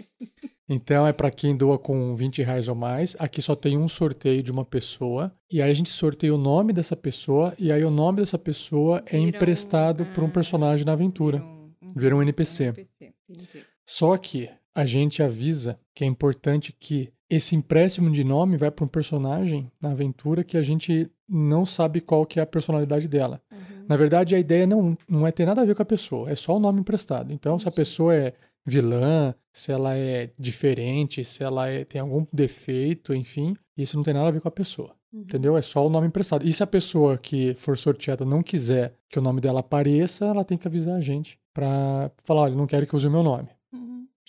Então 0.71 1.07
é 1.07 1.11
para 1.11 1.31
quem 1.31 1.57
doa 1.57 1.79
com 1.79 2.15
20 2.15 2.43
reais 2.43 2.67
ou 2.67 2.75
mais. 2.75 3.15
Aqui 3.17 3.41
só 3.41 3.55
tem 3.55 3.75
um 3.75 3.87
sorteio 3.87 4.43
de 4.43 4.51
uma 4.51 4.63
pessoa. 4.63 5.33
E 5.51 5.61
aí 5.61 5.71
a 5.71 5.73
gente 5.73 5.89
sorteia 5.89 6.33
o 6.33 6.37
nome 6.37 6.71
dessa 6.71 6.95
pessoa. 6.95 7.53
E 7.57 7.71
aí 7.71 7.83
o 7.83 7.89
nome 7.89 8.19
dessa 8.19 8.37
pessoa 8.37 9.01
é 9.07 9.11
Vira 9.17 9.23
um- 9.23 9.27
emprestado 9.29 10.05
para 10.05 10.23
um 10.23 10.27
ah, 10.27 10.31
personagem 10.31 10.85
na 10.85 10.93
aventura. 10.93 11.39
Vira 11.39 11.47
um, 11.47 11.93
Vira 11.95 12.15
um 12.17 12.21
NPC. 12.21 12.65
NPC, 12.65 13.13
entendi. 13.27 13.65
Só 13.83 14.15
que 14.17 14.47
a 14.75 14.85
gente 14.85 15.23
avisa 15.23 15.79
que 15.95 16.03
é 16.03 16.07
importante 16.07 16.71
que 16.79 17.09
esse 17.27 17.55
empréstimo 17.55 18.11
de 18.11 18.23
nome 18.23 18.55
vai 18.55 18.69
para 18.69 18.85
um 18.85 18.87
personagem 18.87 19.71
na 19.81 19.91
aventura 19.91 20.43
que 20.43 20.55
a 20.57 20.61
gente 20.61 21.09
não 21.27 21.65
sabe 21.65 21.99
qual 21.99 22.25
que 22.27 22.39
é 22.39 22.43
a 22.43 22.45
personalidade 22.45 23.07
dela. 23.07 23.41
Uhum. 23.51 23.78
Na 23.89 23.97
verdade, 23.97 24.35
a 24.35 24.39
ideia 24.39 24.67
não, 24.67 24.95
não 25.07 25.25
é 25.25 25.31
ter 25.31 25.45
nada 25.47 25.61
a 25.61 25.65
ver 25.65 25.75
com 25.75 25.81
a 25.81 25.85
pessoa, 25.85 26.29
é 26.29 26.35
só 26.35 26.55
o 26.55 26.59
nome 26.59 26.79
emprestado. 26.79 27.33
Então, 27.33 27.57
se 27.57 27.67
a 27.67 27.71
pessoa 27.71 28.13
é 28.15 28.33
vilã, 28.65 29.33
se 29.51 29.71
ela 29.71 29.97
é 29.97 30.29
diferente, 30.37 31.25
se 31.25 31.43
ela 31.43 31.67
é- 31.67 31.83
tem 31.83 31.99
algum 31.99 32.25
defeito, 32.31 33.13
enfim, 33.15 33.55
isso 33.75 33.97
não 33.97 34.03
tem 34.03 34.13
nada 34.13 34.27
a 34.27 34.31
ver 34.31 34.41
com 34.41 34.47
a 34.47 34.51
pessoa. 34.51 34.91
Uhum. 35.11 35.21
Entendeu? 35.21 35.57
É 35.57 35.61
só 35.61 35.85
o 35.85 35.89
nome 35.89 36.05
emprestado. 36.07 36.47
E 36.47 36.53
se 36.53 36.61
a 36.61 36.67
pessoa 36.67 37.17
que 37.17 37.55
for 37.55 37.75
sorteada 37.75 38.23
não 38.23 38.43
quiser 38.43 38.93
que 39.09 39.17
o 39.17 39.21
nome 39.23 39.41
dela 39.41 39.61
apareça, 39.61 40.25
ela 40.25 40.45
tem 40.45 40.55
que 40.57 40.67
avisar 40.67 40.95
a 40.95 41.01
gente 41.01 41.39
pra 41.51 42.11
falar: 42.23 42.43
olha, 42.43 42.55
não 42.55 42.67
quero 42.67 42.85
que 42.85 42.95
use 42.95 43.07
o 43.07 43.11
meu 43.11 43.23
nome. 43.23 43.49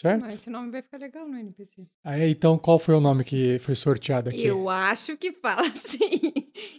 Certo? 0.00 0.24
Esse 0.28 0.48
nome 0.48 0.70
vai 0.70 0.80
ficar 0.80 0.96
legal 0.96 1.28
no 1.28 1.36
NPC. 1.36 1.82
Aí, 2.02 2.30
então, 2.30 2.56
qual 2.56 2.78
foi 2.78 2.94
o 2.94 3.00
nome 3.00 3.22
que 3.22 3.58
foi 3.58 3.74
sorteado 3.74 4.30
aqui? 4.30 4.46
Eu 4.46 4.66
acho 4.70 5.14
que 5.14 5.30
fala 5.30 5.60
assim. 5.68 6.32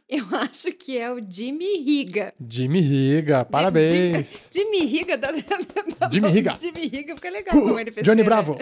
Eu 0.09 0.25
acho 0.37 0.71
que 0.73 0.97
é 0.97 1.11
o 1.13 1.19
Jimmy 1.23 1.83
Riga. 1.83 2.33
Jimmy 2.49 2.79
Riga, 2.81 3.45
parabéns! 3.45 4.49
Jimmy 4.51 4.85
Riga 4.85 5.19
da, 5.19 5.29
da- 5.37 6.09
Jimmy 6.11 6.29
Riga. 6.29 6.57
Jimmy 6.59 6.87
Riga 6.87 7.13
fica 7.15 7.29
legal 7.29 7.53
como 7.61 7.77
NPC. 7.79 8.01
Johnny 8.01 8.21
né? 8.21 8.23
Bravo! 8.23 8.57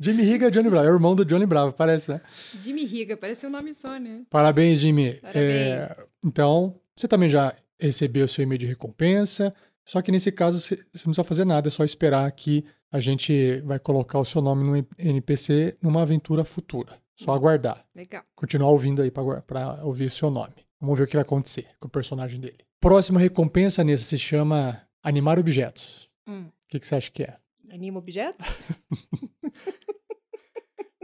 Jimmy 0.00 0.22
Riga 0.22 0.46
é 0.46 0.50
Johnny 0.50 0.70
Bravo, 0.70 0.86
é 0.88 0.90
o 0.90 0.94
irmão 0.94 1.14
do 1.14 1.22
Johnny 1.22 1.44
Bravo, 1.44 1.74
parece, 1.74 2.12
né? 2.12 2.22
Jimmy 2.62 2.86
Riga, 2.86 3.14
parece 3.14 3.46
um 3.46 3.50
nome 3.50 3.74
só, 3.74 3.98
né? 3.98 4.22
Parabéns, 4.30 4.78
Jimmy. 4.78 5.16
Parabéns. 5.20 5.44
É, 5.44 5.96
então, 6.24 6.80
você 6.96 7.06
também 7.06 7.28
já 7.28 7.54
recebeu 7.78 8.24
o 8.24 8.28
seu 8.28 8.42
e-mail 8.42 8.58
de 8.58 8.64
recompensa, 8.66 9.54
só 9.84 10.00
que 10.00 10.10
nesse 10.10 10.32
caso 10.32 10.58
você 10.58 10.76
não 10.76 11.12
precisa 11.12 11.24
fazer 11.24 11.44
nada, 11.44 11.68
é 11.68 11.70
só 11.70 11.84
esperar 11.84 12.30
que 12.32 12.64
a 12.94 13.00
gente 13.00 13.60
vai 13.62 13.80
colocar 13.80 14.20
o 14.20 14.24
seu 14.24 14.40
nome 14.40 14.62
no 14.62 14.86
NPC 14.96 15.76
numa 15.82 16.02
aventura 16.02 16.44
futura. 16.44 16.96
Só 17.16 17.32
aguardar. 17.32 17.84
Legal. 17.92 18.22
Continuar 18.36 18.70
ouvindo 18.70 19.02
aí 19.02 19.10
pra, 19.10 19.42
pra 19.42 19.84
ouvir 19.84 20.04
o 20.04 20.10
seu 20.10 20.30
nome. 20.30 20.54
Vamos 20.80 20.96
ver 20.96 21.04
o 21.04 21.06
que 21.08 21.16
vai 21.16 21.22
acontecer 21.22 21.66
com 21.80 21.88
o 21.88 21.90
personagem 21.90 22.38
dele. 22.38 22.58
Próxima 22.78 23.18
recompensa 23.18 23.82
nessa 23.82 24.04
se 24.04 24.16
chama 24.16 24.80
Animar 25.02 25.40
Objetos. 25.40 26.08
Hum. 26.24 26.44
O 26.44 26.68
que, 26.68 26.78
que 26.78 26.86
você 26.86 26.94
acha 26.94 27.10
que 27.10 27.24
é? 27.24 27.36
Anima 27.72 27.98
objetos? 27.98 28.46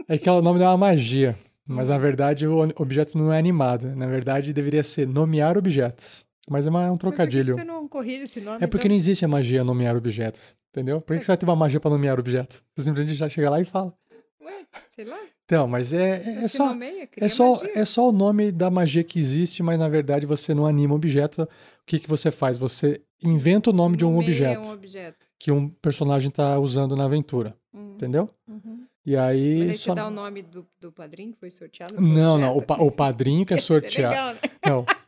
É 0.07 0.17
que 0.17 0.27
é 0.27 0.31
o 0.31 0.41
nome 0.41 0.59
de 0.59 0.65
uma 0.65 0.75
magia. 0.75 1.37
Mas 1.65 1.87
na 1.87 1.97
verdade 1.97 2.45
o 2.45 2.59
objeto 2.75 3.17
não 3.17 3.31
é 3.31 3.37
animado. 3.39 3.95
Na 3.95 4.07
verdade 4.07 4.51
deveria 4.51 4.83
ser 4.83 5.07
nomear 5.07 5.57
objetos. 5.57 6.25
Mas 6.49 6.65
é 6.67 6.69
uma- 6.69 6.83
é 6.83 6.87
um 6.87 6.91
Mas 6.93 6.99
por 6.99 7.11
que 7.11 7.15
trocadilho. 7.17 7.55
você 7.55 7.63
não 7.63 7.87
corrige 7.87 8.23
esse 8.23 8.41
nome? 8.41 8.57
É 8.63 8.67
porque 8.67 8.87
não 8.89 8.95
existe 8.95 9.23
a 9.23 9.27
magia 9.27 9.63
nomear 9.63 9.95
objetos. 9.95 10.55
Entendeu? 10.71 11.01
Por 11.01 11.13
que, 11.13 11.19
que 11.19 11.25
você 11.25 11.31
vai 11.31 11.37
ter 11.37 11.45
uma 11.45 11.55
magia 11.55 11.79
pra 11.79 11.91
nomear 11.91 12.17
objetos? 12.19 12.63
Você 12.75 12.85
simplesmente 12.85 13.15
já 13.17 13.27
chega 13.29 13.49
lá 13.49 13.59
e 13.59 13.65
fala. 13.65 13.93
então? 14.09 14.47
Ué, 14.47 14.65
sei 14.95 15.05
lá. 15.05 15.19
Então, 15.43 15.67
mas 15.67 15.91
é, 15.91 16.23
é, 16.25 16.29
é 16.29 16.41
Você 16.47 16.57
só. 16.57 16.67
nomeia, 16.69 17.09
É 17.17 17.27
só, 17.29 17.55
magia. 17.55 17.71
é 17.75 17.85
só 17.85 18.07
o 18.07 18.11
nome 18.13 18.51
da 18.53 18.71
magia 18.71 19.03
que 19.03 19.19
existe, 19.19 19.61
mas 19.61 19.77
na 19.77 19.89
verdade 19.89 20.25
você 20.25 20.53
não 20.53 20.65
anima 20.65 20.93
o 20.93 20.95
objeto. 20.95 21.43
O 21.43 21.47
que, 21.85 21.99
que 21.99 22.07
você 22.07 22.31
faz? 22.31 22.57
Você 22.57 23.01
inventa 23.21 23.69
o 23.69 23.73
nome 23.73 23.97
de 23.97 24.05
um 24.05 24.17
objeto 24.17 24.65
um 24.69 24.71
objeto. 24.71 25.25
que 25.37 25.51
um 25.51 25.67
personagem 25.67 26.31
tá 26.31 26.57
usando 26.57 26.95
na 26.95 27.03
aventura. 27.03 27.53
Hum. 27.73 27.91
Entendeu? 27.95 28.29
Uhum. 28.47 28.85
E 29.05 29.17
aí. 29.17 29.59
Mas 29.59 29.69
aí 29.71 29.77
só- 29.77 29.91
você 29.91 29.95
dá 29.95 30.07
o 30.07 30.11
nome 30.11 30.41
do, 30.41 30.65
do 30.79 30.91
padrinho 30.91 31.33
que 31.33 31.39
foi 31.39 31.51
sorteado? 31.51 31.99
Não, 31.99 32.37
não. 32.37 32.47
O, 32.53 32.57
objeto? 32.59 32.67
pa- 32.67 32.77
o 32.81 32.89
padrinho 32.91 33.45
que 33.45 33.53
é 33.53 33.57
é 33.57 33.59
sorteado. 33.59 34.09
legal, 34.15 34.33
né? 34.35 34.39
Não. 34.65 34.85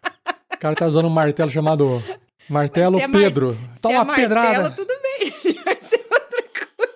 O 0.64 0.66
cara 0.66 0.76
tá 0.76 0.86
usando 0.86 1.08
um 1.08 1.10
martelo 1.10 1.52
chamado 1.52 2.02
Martelo 2.48 2.98
é 2.98 3.06
mar- 3.06 3.22
Pedro. 3.22 3.58
Se 3.74 3.82
Toma 3.82 3.96
é 3.96 3.98
uma 3.98 4.06
martelo, 4.06 4.30
pedrada. 4.30 4.72
tudo 4.72 4.94
bem. 5.04 5.54
Vai 5.66 5.76
ser 5.82 5.98
outra 6.10 6.44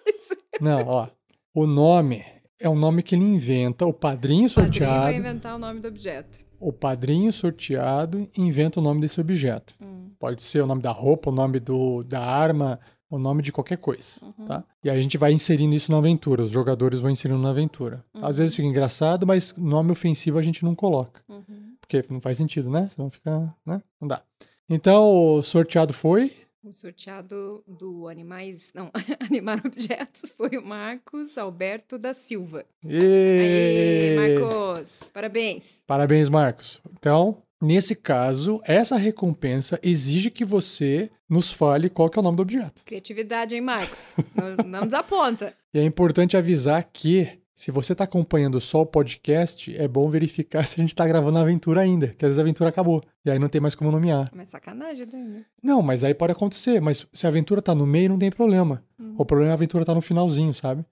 coisa. 0.06 0.38
Não, 0.62 0.88
ó. 0.88 1.08
O 1.54 1.68
nome 1.68 2.24
é 2.62 2.70
um 2.70 2.76
nome 2.76 3.04
que 3.04 3.14
ele 3.14 3.26
inventa. 3.26 3.86
O 3.86 3.92
padrinho 3.92 4.46
O 4.48 4.50
padrinho 4.50 4.50
sorteado. 4.50 5.02
vai 5.04 5.16
inventar 5.18 5.54
o 5.56 5.60
nome 5.60 5.82
do 5.82 5.88
objeto. 5.90 6.40
O 6.62 6.72
padrinho 6.72 7.32
sorteado 7.34 8.30
inventa 8.38 8.80
o 8.80 8.84
nome 8.84 9.02
desse 9.02 9.20
objeto. 9.20 9.76
Hum. 9.82 10.12
Pode 10.18 10.42
ser 10.42 10.62
o 10.62 10.66
nome 10.66 10.82
da 10.82 10.92
roupa, 10.92 11.30
o 11.30 11.34
nome 11.34 11.60
do, 11.60 12.04
da 12.04 12.22
arma, 12.24 12.80
o 13.10 13.20
nome 13.20 13.44
de 13.44 13.52
qualquer 13.52 13.78
coisa, 13.80 14.14
Uhum. 14.22 14.46
tá? 14.46 14.64
E 14.82 14.90
a 14.90 14.96
gente 15.02 15.18
vai 15.18 15.34
inserindo 15.34 15.76
isso 15.76 15.92
na 15.92 15.98
aventura, 15.98 16.42
os 16.42 16.52
jogadores 16.52 17.02
vão 17.02 17.12
inserindo 17.12 17.40
na 17.42 17.50
aventura. 17.50 18.02
Às 18.16 18.38
Uhum. 18.38 18.44
vezes 18.44 18.56
fica 18.56 18.68
engraçado, 18.68 19.28
mas 19.28 19.54
nome 19.58 19.92
ofensivo 19.92 20.40
a 20.40 20.42
gente 20.42 20.64
não 20.64 20.74
coloca. 20.74 21.22
Uhum. 21.28 21.67
Porque 21.88 22.06
não 22.12 22.20
faz 22.20 22.38
sentido, 22.38 22.70
né? 22.70 22.90
Senão 22.94 23.10
fica, 23.10 23.54
né? 23.66 23.82
Não 24.00 24.08
dá. 24.08 24.22
Então, 24.70 25.10
o 25.38 25.42
sorteado 25.42 25.94
foi... 25.94 26.34
O 26.64 26.74
sorteado 26.74 27.64
do 27.66 28.10
Animais. 28.10 28.74
Não, 28.76 28.92
Animar 29.26 29.62
Objetos 29.66 30.30
foi 30.36 30.58
o 30.58 30.66
Marcos 30.66 31.38
Alberto 31.38 31.98
da 31.98 32.14
Silva. 32.14 32.66
Aê, 32.86 34.16
E... 34.16 34.40
Marcos! 34.42 35.00
Parabéns! 35.14 35.82
Parabéns, 35.88 36.28
Marcos. 36.28 36.82
Então, 36.92 37.42
nesse 37.62 37.96
caso, 37.96 38.60
essa 38.66 38.98
recompensa 38.98 39.80
exige 39.82 40.30
que 40.30 40.44
você 40.44 41.10
nos 41.30 41.54
fale 41.54 41.90
qual 41.90 42.12
é 42.14 42.20
o 42.20 42.24
nome 42.24 42.36
do 42.36 42.42
objeto. 42.42 42.84
Criatividade, 42.84 43.56
hein, 43.56 43.62
Marcos? 43.62 44.14
não, 44.36 44.66
não 44.66 44.86
desaponta. 44.86 45.54
E 45.74 45.80
é 45.80 45.84
importante 45.84 46.36
avisar 46.36 46.84
que, 46.92 47.40
se 47.58 47.72
você 47.72 47.94
está 47.94 48.04
acompanhando 48.04 48.62
só 48.62 48.82
o 48.82 48.86
podcast, 48.86 49.76
é 49.76 49.88
bom 49.88 50.08
verificar 50.08 50.64
se 50.70 50.76
a 50.76 50.80
gente 50.80 50.90
está 50.90 51.08
gravando 51.08 51.40
a 51.40 51.42
aventura 51.42 51.82
ainda, 51.82 52.10
que 52.10 52.24
às 52.24 52.30
vezes 52.30 52.38
a 52.38 52.42
aventura 52.44 52.70
acabou. 52.70 53.04
E 53.26 53.32
aí 53.32 53.40
não 53.40 53.50
tem 53.50 53.60
mais 53.60 53.74
como 53.74 53.92
nomear. 53.92 54.30
Mas 54.32 54.50
sacanagem, 54.50 55.08
né? 55.08 55.44
Não, 55.62 55.82
mas 55.82 56.04
aí 56.04 56.14
pode 56.14 56.34
acontecer. 56.34 56.80
Mas 56.80 57.08
se 57.12 57.26
a 57.26 57.30
aventura 57.30 57.60
tá 57.60 57.74
no 57.74 57.88
meio, 57.88 58.10
não 58.10 58.20
tem 58.20 58.30
problema. 58.30 58.84
Uhum. 59.00 59.16
O 59.18 59.26
problema 59.26 59.50
é 59.50 59.54
a 59.54 59.56
aventura 59.56 59.84
tá 59.84 59.96
no 59.96 60.02
finalzinho, 60.02 60.54
sabe? 60.54 60.86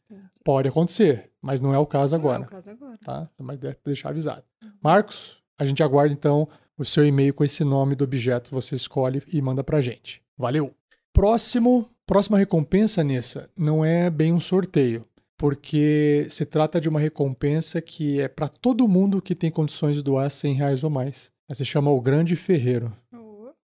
Pode 0.43 0.67
acontecer, 0.67 1.29
mas 1.39 1.61
não 1.61 1.71
é 1.71 1.77
o 1.77 1.85
caso 1.85 2.15
agora. 2.15 2.39
Não 2.39 2.45
é 2.45 2.47
o 2.47 2.51
caso 2.51 2.71
agora. 2.71 2.97
Tá? 2.97 3.29
Mas 3.37 3.59
deve 3.59 3.77
deixar 3.85 4.09
avisado. 4.09 4.43
Marcos, 4.81 5.43
a 5.59 5.67
gente 5.67 5.83
aguarda 5.83 6.13
então 6.13 6.47
o 6.75 6.83
seu 6.83 7.05
e-mail 7.05 7.31
com 7.31 7.43
esse 7.43 7.63
nome 7.63 7.93
do 7.93 8.03
objeto, 8.03 8.49
você 8.49 8.73
escolhe 8.73 9.21
e 9.31 9.39
manda 9.39 9.63
pra 9.63 9.81
gente. 9.81 10.19
Valeu! 10.35 10.73
Próximo, 11.13 11.87
próxima 12.07 12.39
recompensa, 12.39 13.03
Nessa, 13.03 13.51
não 13.55 13.85
é 13.85 14.09
bem 14.09 14.33
um 14.33 14.39
sorteio, 14.39 15.05
porque 15.37 16.27
se 16.29 16.45
trata 16.45 16.79
de 16.79 16.87
uma 16.87 16.99
recompensa 16.99 17.81
que 17.81 18.19
é 18.21 18.27
para 18.27 18.47
todo 18.47 18.87
mundo 18.87 19.21
que 19.21 19.35
tem 19.35 19.51
condições 19.51 19.95
de 19.95 20.03
doar 20.03 20.29
100 20.29 20.53
reais 20.53 20.83
ou 20.83 20.89
mais. 20.89 21.31
Ela 21.47 21.55
se 21.55 21.65
chama 21.65 21.91
o 21.91 22.01
Grande 22.01 22.35
Ferreiro. 22.35 22.91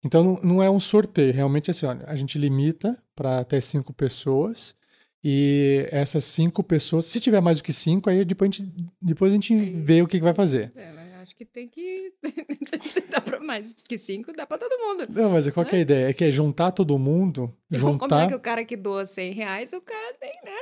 Então 0.04 0.24
não, 0.24 0.40
não 0.44 0.64
é 0.64 0.70
um 0.70 0.80
sorteio, 0.80 1.34
realmente 1.34 1.72
assim, 1.72 1.88
olha, 1.88 2.06
a 2.06 2.16
gente 2.16 2.38
limita 2.38 2.96
para 3.16 3.40
até 3.40 3.60
cinco 3.60 3.92
pessoas 3.92 4.76
e 5.24 5.88
essas 5.92 6.24
cinco 6.24 6.64
pessoas, 6.64 7.06
se 7.06 7.20
tiver 7.20 7.42
mais 7.42 7.58
do 7.58 7.64
que 7.64 7.74
cinco, 7.74 8.08
aí 8.08 8.24
depois 8.24 8.52
a 8.52 8.54
gente, 8.54 8.76
depois 9.02 9.32
a 9.32 9.34
gente 9.34 9.56
vê 9.56 10.04
o 10.04 10.08
que, 10.08 10.20
que 10.20 10.24
vai 10.24 10.36
fazer. 10.36 10.72
É, 10.76 10.92
mas 10.94 11.06
acho 11.24 11.36
que 11.36 11.44
tem 11.44 11.68
que. 11.68 12.14
dá 13.10 13.20
pra 13.20 13.40
mais 13.40 13.74
que 13.74 13.98
cinco, 13.98 14.32
dá 14.32 14.46
pra 14.46 14.60
todo 14.60 14.78
mundo. 14.78 15.08
Não, 15.10 15.32
mas 15.32 15.50
qual 15.50 15.66
que 15.66 15.76
é 15.76 15.80
a 15.80 15.82
ideia? 15.82 16.10
É 16.10 16.14
que 16.14 16.24
é 16.24 16.30
juntar 16.30 16.72
todo 16.72 17.00
mundo, 17.00 17.52
Então, 17.72 17.98
como 17.98 18.14
é 18.14 18.18
juntar... 18.20 18.28
que 18.28 18.36
o 18.36 18.40
cara 18.40 18.64
que 18.64 18.78
doa 18.78 19.08
100 19.08 19.34
reais, 19.34 19.74
o 19.74 19.82
cara 19.82 20.14
tem, 20.20 20.34
né? 20.46 20.60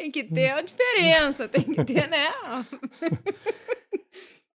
Tem 0.00 0.10
que 0.10 0.24
ter 0.24 0.50
a 0.52 0.62
diferença, 0.62 1.46
tem 1.46 1.62
que 1.62 1.84
ter, 1.84 2.08
né? 2.08 2.28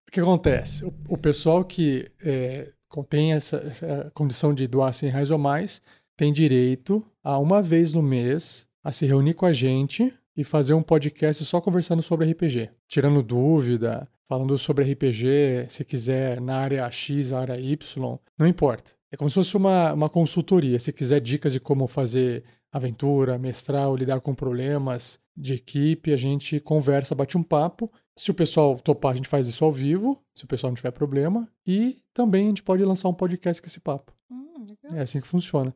O 0.08 0.12
que 0.16 0.20
acontece? 0.20 0.84
O, 0.84 0.94
o 1.10 1.18
pessoal 1.18 1.62
que 1.62 2.10
é, 2.24 2.72
tem 3.08 3.32
essa, 3.32 3.56
essa 3.58 4.10
condição 4.14 4.54
de 4.54 4.66
doar 4.66 4.94
100 4.94 5.10
reais 5.10 5.30
ou 5.30 5.36
mais 5.36 5.82
tem 6.16 6.32
direito 6.32 7.04
a 7.22 7.38
uma 7.38 7.60
vez 7.60 7.92
no 7.92 8.02
mês 8.02 8.66
a 8.82 8.90
se 8.90 9.04
reunir 9.04 9.34
com 9.34 9.44
a 9.44 9.52
gente 9.52 10.12
e 10.34 10.42
fazer 10.42 10.72
um 10.72 10.82
podcast 10.82 11.44
só 11.44 11.60
conversando 11.60 12.00
sobre 12.00 12.30
RPG. 12.30 12.70
Tirando 12.88 13.22
dúvida, 13.22 14.08
falando 14.24 14.56
sobre 14.56 14.90
RPG, 14.90 15.66
se 15.68 15.84
quiser 15.84 16.40
na 16.40 16.56
área 16.56 16.90
X, 16.90 17.32
área 17.32 17.60
Y, 17.60 18.18
não 18.38 18.46
importa. 18.46 18.92
É 19.12 19.16
como 19.16 19.30
se 19.30 19.34
fosse 19.34 19.56
uma, 19.56 19.92
uma 19.92 20.08
consultoria. 20.08 20.78
Se 20.80 20.92
quiser 20.92 21.20
dicas 21.20 21.52
de 21.52 21.60
como 21.60 21.86
fazer 21.86 22.42
aventura, 22.76 23.38
mestrar 23.38 23.88
ou 23.88 23.96
lidar 23.96 24.20
com 24.20 24.34
problemas 24.34 25.18
de 25.36 25.54
equipe, 25.54 26.12
a 26.12 26.16
gente 26.16 26.58
conversa, 26.60 27.14
bate 27.14 27.36
um 27.36 27.42
papo. 27.42 27.90
Se 28.16 28.30
o 28.30 28.34
pessoal 28.34 28.78
topar, 28.78 29.12
a 29.12 29.14
gente 29.16 29.28
faz 29.28 29.46
isso 29.46 29.64
ao 29.64 29.70
vivo, 29.72 30.18
se 30.34 30.44
o 30.44 30.46
pessoal 30.46 30.70
não 30.70 30.76
tiver 30.76 30.90
problema. 30.92 31.46
E 31.66 31.98
também 32.14 32.44
a 32.44 32.48
gente 32.48 32.62
pode 32.62 32.82
lançar 32.84 33.08
um 33.08 33.14
podcast 33.14 33.60
com 33.60 33.66
esse 33.68 33.80
papo. 33.80 34.12
É 34.94 35.00
assim 35.00 35.20
que 35.20 35.26
funciona. 35.26 35.74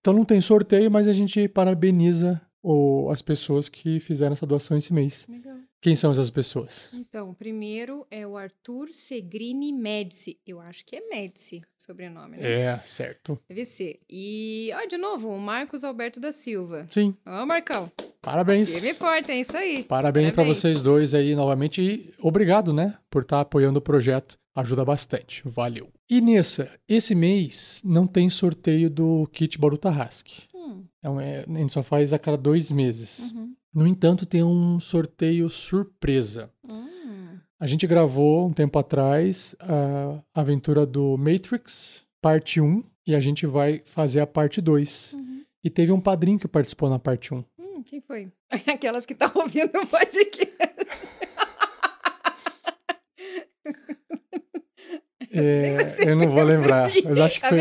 Então 0.00 0.12
não 0.14 0.24
tem 0.24 0.40
sorteio, 0.40 0.90
mas 0.90 1.06
a 1.08 1.12
gente 1.12 1.46
parabeniza 1.48 2.40
o- 2.62 3.08
as 3.10 3.22
pessoas 3.22 3.68
que 3.68 4.00
fizeram 4.00 4.32
essa 4.32 4.46
doação 4.46 4.76
esse 4.76 4.92
mês. 4.92 5.26
Legal. 5.28 5.55
Quem 5.80 5.94
são 5.94 6.10
essas 6.10 6.30
pessoas? 6.30 6.90
Então, 6.94 7.30
o 7.30 7.34
primeiro 7.34 8.06
é 8.10 8.26
o 8.26 8.36
Arthur 8.36 8.88
Segrini 8.92 9.72
Médici. 9.72 10.38
Eu 10.46 10.60
acho 10.60 10.84
que 10.84 10.96
é 10.96 11.00
Médici 11.08 11.62
o 11.78 11.82
sobrenome, 11.82 12.38
né? 12.38 12.50
É, 12.50 12.80
certo. 12.84 13.38
Deve 13.48 13.64
ser. 13.64 14.00
E, 14.10 14.70
ó, 14.74 14.86
de 14.86 14.96
novo, 14.96 15.28
o 15.28 15.38
Marcos 15.38 15.84
Alberto 15.84 16.18
da 16.18 16.32
Silva. 16.32 16.86
Sim. 16.90 17.14
Ó, 17.24 17.46
Marcão. 17.46 17.90
Parabéns. 18.20 18.72
Firme 18.72 18.90
e 18.90 18.94
forte, 18.94 19.30
é 19.30 19.36
isso 19.38 19.56
aí. 19.56 19.84
Parabéns 19.84 20.32
para 20.32 20.42
vocês 20.42 20.82
dois 20.82 21.14
aí 21.14 21.36
novamente 21.36 21.80
e 21.80 22.12
obrigado, 22.20 22.72
né, 22.72 22.98
por 23.08 23.22
estar 23.22 23.40
apoiando 23.40 23.78
o 23.78 23.82
projeto. 23.82 24.36
Ajuda 24.52 24.84
bastante. 24.84 25.42
Valeu. 25.44 25.88
E 26.08 26.20
nessa, 26.20 26.70
esse 26.88 27.14
mês 27.14 27.80
não 27.84 28.06
tem 28.06 28.30
sorteio 28.30 28.88
do 28.88 29.28
kit 29.30 29.58
Boruto 29.58 29.88
Husky. 29.88 30.48
Hum. 30.66 30.84
É 31.02 31.08
um- 31.10 31.20
é- 31.20 31.44
a 31.48 31.58
gente 31.58 31.72
só 31.72 31.82
faz 31.82 32.12
a 32.12 32.18
cada 32.18 32.36
dois 32.36 32.70
meses. 32.70 33.32
Uhum. 33.32 33.54
No 33.72 33.86
entanto, 33.86 34.24
tem 34.26 34.42
um 34.42 34.78
sorteio 34.80 35.48
surpresa. 35.48 36.50
Hum. 36.70 36.86
A 37.58 37.66
gente 37.66 37.86
gravou 37.86 38.46
um 38.48 38.52
tempo 38.52 38.78
atrás 38.78 39.54
a 39.60 40.22
aventura 40.40 40.84
do 40.84 41.16
Matrix, 41.16 42.06
parte 42.20 42.60
1, 42.60 42.82
e 43.06 43.14
a 43.14 43.20
gente 43.20 43.46
vai 43.46 43.80
fazer 43.84 44.20
a 44.20 44.26
parte 44.26 44.60
2. 44.60 45.14
E 45.64 45.70
teve 45.70 45.90
um 45.92 46.00
padrinho 46.00 46.38
que 46.38 46.46
participou 46.48 46.88
na 46.90 46.98
parte 46.98 47.32
1. 47.34 47.42
Hum, 47.58 47.82
quem 47.82 48.00
foi? 48.00 48.30
Aquelas 48.66 49.04
que 49.06 49.12
estão 49.14 49.30
ouvindo 49.34 49.78
o 49.78 49.86
podcast. 49.86 51.12
É, 55.38 55.76
eu 56.10 56.16
não 56.16 56.28
vou 56.30 56.42
lembrar, 56.42 56.90
mas 57.04 57.18
acho 57.18 57.36
que 57.36 57.40
Tá 57.42 57.48
foi. 57.48 57.60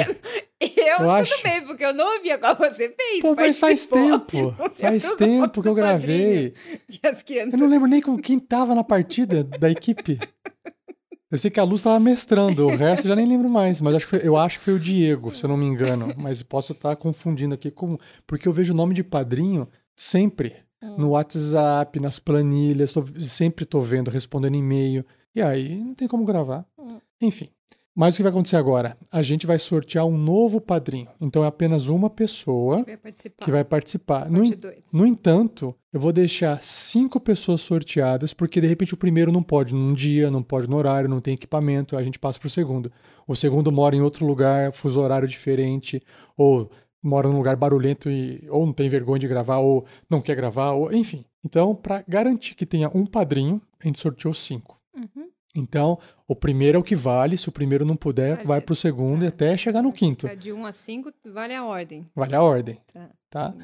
Eu, 0.59 0.86
Eu 0.88 0.97
tudo 0.97 1.11
acho. 1.11 1.43
bem, 1.43 1.65
porque 1.65 1.84
eu 1.86 1.93
não 1.93 2.15
ouvi 2.15 2.38
qual 2.38 2.55
você 2.55 2.89
fez. 2.89 3.21
Pô, 3.21 3.36
mas 3.36 3.57
faz 3.57 3.86
tempo. 3.86 4.55
Faz 4.76 5.11
tempo 5.13 5.61
que 5.61 5.67
eu 5.67 5.76
gravei. 5.76 6.53
Eu 7.51 7.57
não 7.57 7.67
lembro 7.67 7.88
nem 7.88 8.01
com 8.01 8.17
quem 8.17 8.39
tava 8.39 8.73
na 8.73 8.84
partida 8.84 9.43
da 9.43 9.69
equipe. 9.69 10.17
Eu 11.32 11.38
sei 11.38 11.51
que 11.51 11.59
a 11.59 11.63
Luz 11.63 11.82
tava 11.82 11.99
mestrando, 11.99 12.65
o 12.67 12.76
resto 12.76 13.05
eu 13.05 13.09
já 13.09 13.15
nem 13.15 13.28
lembro 13.28 13.49
mais. 13.49 13.82
Mas 13.82 13.95
acho 13.95 14.07
foi- 14.07 14.21
eu 14.23 14.38
acho 14.38 14.59
que 14.59 14.65
foi 14.65 14.73
o 14.76 14.80
Diego, 14.80 15.32
se 15.36 15.43
eu 15.43 15.49
não 15.49 15.57
me 15.57 15.65
engano. 15.65 16.13
Mas 16.17 16.41
posso 16.43 16.71
estar 16.71 16.95
confundindo 16.95 17.53
aqui 17.53 17.69
com. 17.69 17.97
Porque 18.26 18.47
eu 18.47 18.53
vejo 18.53 18.73
o 18.73 18.76
nome 18.78 18.93
de 18.93 19.03
padrinho 19.03 19.67
sempre. 19.95 20.55
No 20.97 21.09
WhatsApp, 21.09 21.99
nas 21.99 22.19
planilhas, 22.19 22.93
tô- 22.93 23.03
sempre 23.19 23.65
tô 23.65 23.82
vendo, 23.82 24.11
respondendo 24.11 24.55
e-mail. 24.55 25.03
E 25.36 25.41
aí 25.41 25.78
não 25.78 25.95
tem 25.95 26.07
como 26.07 26.23
gravar. 26.23 26.63
Enfim. 27.22 27.49
Mas 27.95 28.13
o 28.13 28.18
que 28.18 28.24
vai 28.24 28.32
acontecer 28.32 28.57
agora? 28.57 28.97
A 29.09 29.22
gente 29.22 29.47
vai 29.47 29.57
sortear 29.57 30.05
um 30.05 30.18
novo 30.18 30.59
padrinho. 30.59 31.07
Então 31.22 31.45
é 31.45 31.47
apenas 31.47 31.88
uma 31.88 32.09
pessoa 32.09 32.84
Vai 32.84 33.13
que 33.39 33.49
vai 33.49 33.63
participar. 33.63 34.30
No, 34.30 34.43
no 34.91 35.07
entanto, 35.07 35.74
eu 35.93 35.99
vou 35.99 36.11
deixar 36.11 36.61
cinco 36.61 37.22
pessoas 37.22 37.61
sorteadas, 37.61 38.34
porque 38.34 38.59
de 38.59 38.68
repente 38.68 38.93
o 38.93 38.97
primeiro 38.97 39.32
não 39.32 39.41
pode 39.41 39.74
num 39.74 39.93
dia, 39.93 40.30
não 40.30 40.43
pode 40.43 40.70
no 40.70 40.76
horário, 40.76 41.07
não 41.07 41.22
tem 41.22 41.36
equipamento, 41.36 41.95
a 41.95 42.03
gente 42.03 42.20
passa 42.20 42.38
pro 42.38 42.49
segundo. 42.49 42.91
O 43.26 43.34
segundo 43.34 43.72
mora 43.72 43.95
em 43.95 44.01
outro 44.01 44.26
lugar, 44.26 44.74
fuso 44.74 44.99
horário 44.99 45.26
diferente, 45.26 46.03
ou 46.36 46.70
mora 47.01 47.30
num 47.30 47.38
lugar 47.38 47.55
barulhento 47.55 48.09
e 48.09 48.45
ou 48.49 48.66
não 48.66 48.74
tem 48.74 48.89
vergonha 48.89 49.20
de 49.20 49.28
gravar, 49.28 49.59
ou 49.59 49.86
não 50.09 50.20
quer 50.20 50.36
gravar, 50.36 50.72
ou 50.72 50.91
enfim. 50.91 51.24
Então, 51.45 51.74
para 51.74 52.03
garantir 52.05 52.55
que 52.55 52.66
tenha 52.66 52.89
um 52.93 53.05
padrinho, 53.05 53.61
a 53.80 53.88
gente 53.88 53.99
sorteou 53.99 54.34
cinco. 54.34 54.78
Uhum. 54.93 55.30
Então, 55.56 55.97
o 56.28 56.36
primeiro 56.36 56.78
é 56.78 56.80
o 56.80 56.84
que 56.84 56.95
vale, 56.95 57.38
se 57.38 57.47
o 57.47 57.51
primeiro 57.51 57.86
não 57.86 57.95
puder, 57.95 58.36
Vale. 58.36 58.47
vai 58.47 58.62
pro 58.62 58.76
segundo 58.76 59.24
e 59.24 59.28
até 59.28 59.56
chegar 59.58 59.82
no 59.82 59.93
quinto. 59.93 60.28
Tá, 60.28 60.36
De 60.36 60.51
1 60.51 60.66
a 60.66 60.72
5, 60.74 61.14
vale 61.32 61.53
a 61.56 61.64
ordem. 61.64 62.06
Vale 62.14 62.36
a 62.36 62.41
ordem, 62.43 62.78
Tá. 62.91 63.10
tá? 63.30 63.56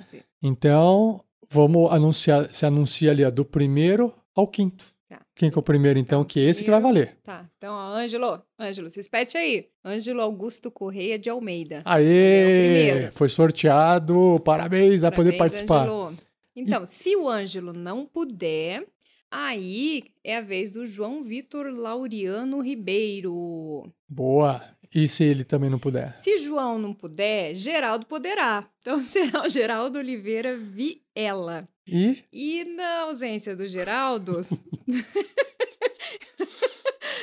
Então, 0.41 1.21
vamos 1.49 1.91
anunciar, 1.91 2.53
se 2.53 2.65
anuncia 2.65 3.11
ali 3.11 3.29
do 3.31 3.43
primeiro 3.43 4.13
ao 4.33 4.47
quinto. 4.47 4.85
Tá. 5.09 5.19
Quem 5.35 5.51
que 5.51 5.57
é 5.57 5.59
o 5.59 5.63
primeiro, 5.63 5.99
então? 5.99 6.23
Que 6.23 6.39
esse 6.39 6.63
que 6.63 6.71
vai 6.71 6.79
valer. 6.79 7.17
Tá, 7.23 7.45
então, 7.57 7.73
ó, 7.73 7.93
Ângelo, 7.93 8.41
Ângelo, 8.57 8.89
se 8.89 8.99
espete 9.01 9.37
aí. 9.37 9.67
Ângelo 9.83 10.21
Augusto 10.21 10.71
Correia 10.71 11.19
de 11.19 11.29
Almeida. 11.29 11.77
É 11.77 11.89
o 11.89 11.91
Aê! 11.91 12.85
primeiro. 12.93 13.11
Foi 13.13 13.27
sorteado! 13.27 14.39
Parabéns, 14.45 15.01
vai 15.01 15.11
poder 15.11 15.33
participar. 15.37 15.81
Ângelo. 15.83 16.15
Então, 16.55 16.85
se 16.85 17.15
o 17.15 17.27
Ângelo 17.29 17.73
não 17.73 18.05
puder, 18.05 18.85
aí 19.31 20.03
é 20.23 20.37
a 20.37 20.41
vez 20.41 20.71
do 20.71 20.85
João 20.85 21.23
Vitor 21.23 21.67
Laureano 21.67 22.59
Ribeiro. 22.61 23.91
Boa! 24.07 24.61
E 24.93 25.07
se 25.07 25.23
ele 25.23 25.45
também 25.45 25.69
não 25.69 25.79
puder? 25.79 26.13
Se 26.15 26.37
João 26.37 26.77
não 26.77 26.93
puder, 26.93 27.55
Geraldo 27.55 28.05
poderá. 28.05 28.69
Então 28.81 28.99
será 29.01 29.43
o 29.43 29.49
Geraldo 29.49 29.97
Oliveira 29.97 30.57
Viela. 30.57 31.67
E 31.87 32.23
E 32.31 32.65
na 32.65 33.03
ausência 33.03 33.55
do 33.55 33.65
Geraldo. 33.65 34.45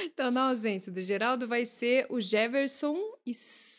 então, 0.03 0.30
na 0.30 0.49
ausência 0.51 0.90
do 0.92 1.01
Geraldo, 1.03 1.46
vai 1.49 1.64
ser 1.66 2.07
o 2.11 2.20
Jefferson. 2.20 2.96
e 3.26 3.32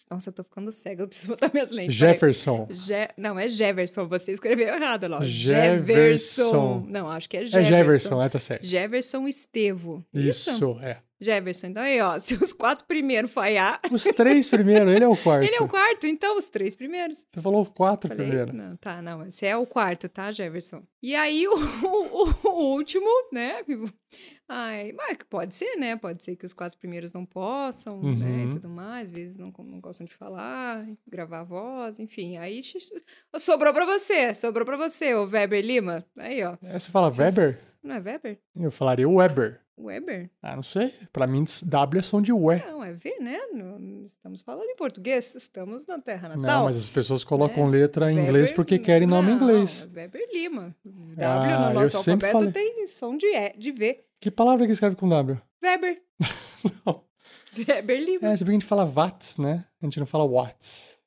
Nossa, 0.10 0.30
eu 0.30 0.34
tô 0.34 0.44
ficando 0.44 0.72
cega, 0.72 1.04
eu 1.04 1.08
preciso 1.08 1.28
botar 1.30 1.50
minhas 1.54 1.72
lentes. 1.72 1.96
Jefferson. 1.96 2.68
Je- 2.72 3.10
Não, 3.18 3.38
é 3.40 3.48
Jefferson, 3.50 4.08
você 4.08 4.32
escreveu 4.32 4.68
errado 4.68 5.08
lá. 5.08 5.20
ó. 5.20 5.24
Jefferson. 5.24 6.86
Não, 6.90 7.10
acho 7.10 7.30
que 7.30 7.38
é 7.38 7.42
É 7.44 7.46
Jefferson. 7.48 7.70
Jefferson, 7.76 8.22
é, 8.24 8.30
tá 8.30 8.40
certo. 8.40 8.66
Jefferson 8.66 9.28
Estevo. 9.28 10.06
Isso, 10.14 10.80
é. 10.82 10.98
Jefferson. 11.22 11.68
Então 11.68 11.84
aí, 11.84 12.00
ó, 12.02 12.18
se 12.20 12.36
os 12.36 12.54
quatro 12.54 12.86
primeiros 12.86 13.32
falhar, 13.32 13.80
Os 13.92 14.04
três 14.04 14.50
primeiro, 14.50 14.90
ele 14.90 15.04
é 15.04 15.08
o 15.08 15.18
quarto. 15.18 15.44
ele 15.48 15.56
é 15.56 15.62
o 15.62 15.68
quarto, 15.68 16.08
então 16.08 16.38
os 16.38 16.50
três 16.50 16.76
primeiros. 16.76 17.26
Você 17.34 17.42
falou 17.42 17.66
quatro 17.66 18.08
Falei, 18.10 18.26
primeiro. 18.28 18.54
Não, 18.54 18.76
tá, 18.78 19.02
não, 19.02 19.26
esse 19.26 19.46
é 19.46 19.56
o 19.58 19.66
quarto, 19.66 20.08
tá, 20.10 20.32
Jefferson? 20.32 20.84
E 21.02 21.16
aí 21.16 21.48
o, 21.48 21.54
o- 21.86 22.48
o 22.50 22.74
último, 22.74 23.08
né? 23.32 23.64
Ai, 24.52 24.92
mas 24.94 25.18
pode 25.30 25.54
ser, 25.54 25.76
né? 25.78 25.96
Pode 25.96 26.24
ser 26.24 26.36
que 26.36 26.46
os 26.46 26.54
quatro 26.54 26.80
primeiros 26.80 27.14
não 27.14 27.24
possam, 27.26 28.02
né? 28.02 28.42
E 28.42 28.46
Uhum. 28.46 28.50
tudo 28.50 28.68
mais, 28.70 29.04
às 29.06 29.10
vezes 29.12 29.38
não, 29.38 29.54
não 29.60 29.80
gostam 29.80 30.06
de 30.08 30.14
falar, 30.14 30.84
gravar 31.08 31.42
a 31.42 31.44
voz, 31.44 32.00
enfim. 32.00 32.38
Aí 32.38 32.62
sobrou 33.38 33.72
pra 33.74 33.86
você, 33.86 34.34
sobrou 34.34 34.66
pra 34.66 34.76
você, 34.78 35.14
o 35.14 35.26
Weber 35.30 35.64
Lima. 35.64 36.04
Aí, 36.18 36.44
ó. 36.44 36.58
É, 36.64 36.80
Você 36.80 36.90
fala 36.90 37.12
Se 37.12 37.22
os- 37.22 37.26
Weber? 37.38 37.56
Não 37.84 37.96
é 37.96 38.00
Weber? 38.00 38.40
Eu 38.56 38.72
falaria 38.72 39.08
Weber. 39.08 39.62
Weber? 39.80 40.30
Ah, 40.42 40.56
não 40.56 40.64
sei. 40.64 40.94
Pra 41.14 41.26
mim, 41.26 41.44
W 41.66 42.00
é 42.00 42.02
som 42.04 42.22
de 42.22 42.32
ué. 42.34 42.64
Não, 42.68 42.84
é 42.84 42.92
V, 42.92 43.16
né? 43.20 43.38
Não- 43.54 44.06
estamos 44.06 44.42
falando 44.42 44.68
em 44.70 44.76
português, 44.76 45.34
estamos 45.36 45.88
na 45.88 46.00
terra 46.00 46.30
natal. 46.30 46.42
Não, 46.42 46.64
mas 46.66 46.78
as 46.78 46.90
pessoas 46.90 47.24
colocam 47.24 47.68
É, 47.68 47.72
letra 47.72 48.12
em 48.12 48.18
inglês 48.20 48.50
Weber- 48.50 48.56
porque 48.56 48.78
querem 48.80 49.08
nome 49.08 49.32
em 49.32 49.36
não, 49.36 49.42
inglês. 49.50 49.88
é 49.92 50.00
Weber 50.02 50.28
Lima. 50.34 50.76
W 50.86 51.16
Ah, 51.26 51.70
no 51.74 51.80
nosso 51.82 52.04
sempre 52.04 52.28
alfabeto 52.28 52.52
falei. 52.54 52.74
tem 52.76 52.88
som 52.88 53.16
de, 53.18 53.26
e, 53.28 53.54
de 53.58 53.72
V. 53.72 54.04
Que 54.20 54.30
palavra 54.30 54.66
que 54.66 54.72
escreve 54.74 54.96
com 54.96 55.08
W? 55.08 55.42
Weber. 55.64 56.02
Não. 56.86 57.04
Weber 57.68 58.00
Lima. 58.04 58.28
É, 58.30 58.36
se 58.36 58.44
bem 58.44 58.52
que 58.52 58.58
a 58.58 58.60
gente 58.60 58.66
fala 58.68 58.86
watts, 58.86 59.38
né? 59.38 59.66
A 59.82 59.86
gente 59.86 60.00
não 60.00 60.06
fala 60.06 60.26
watts. 60.28 60.98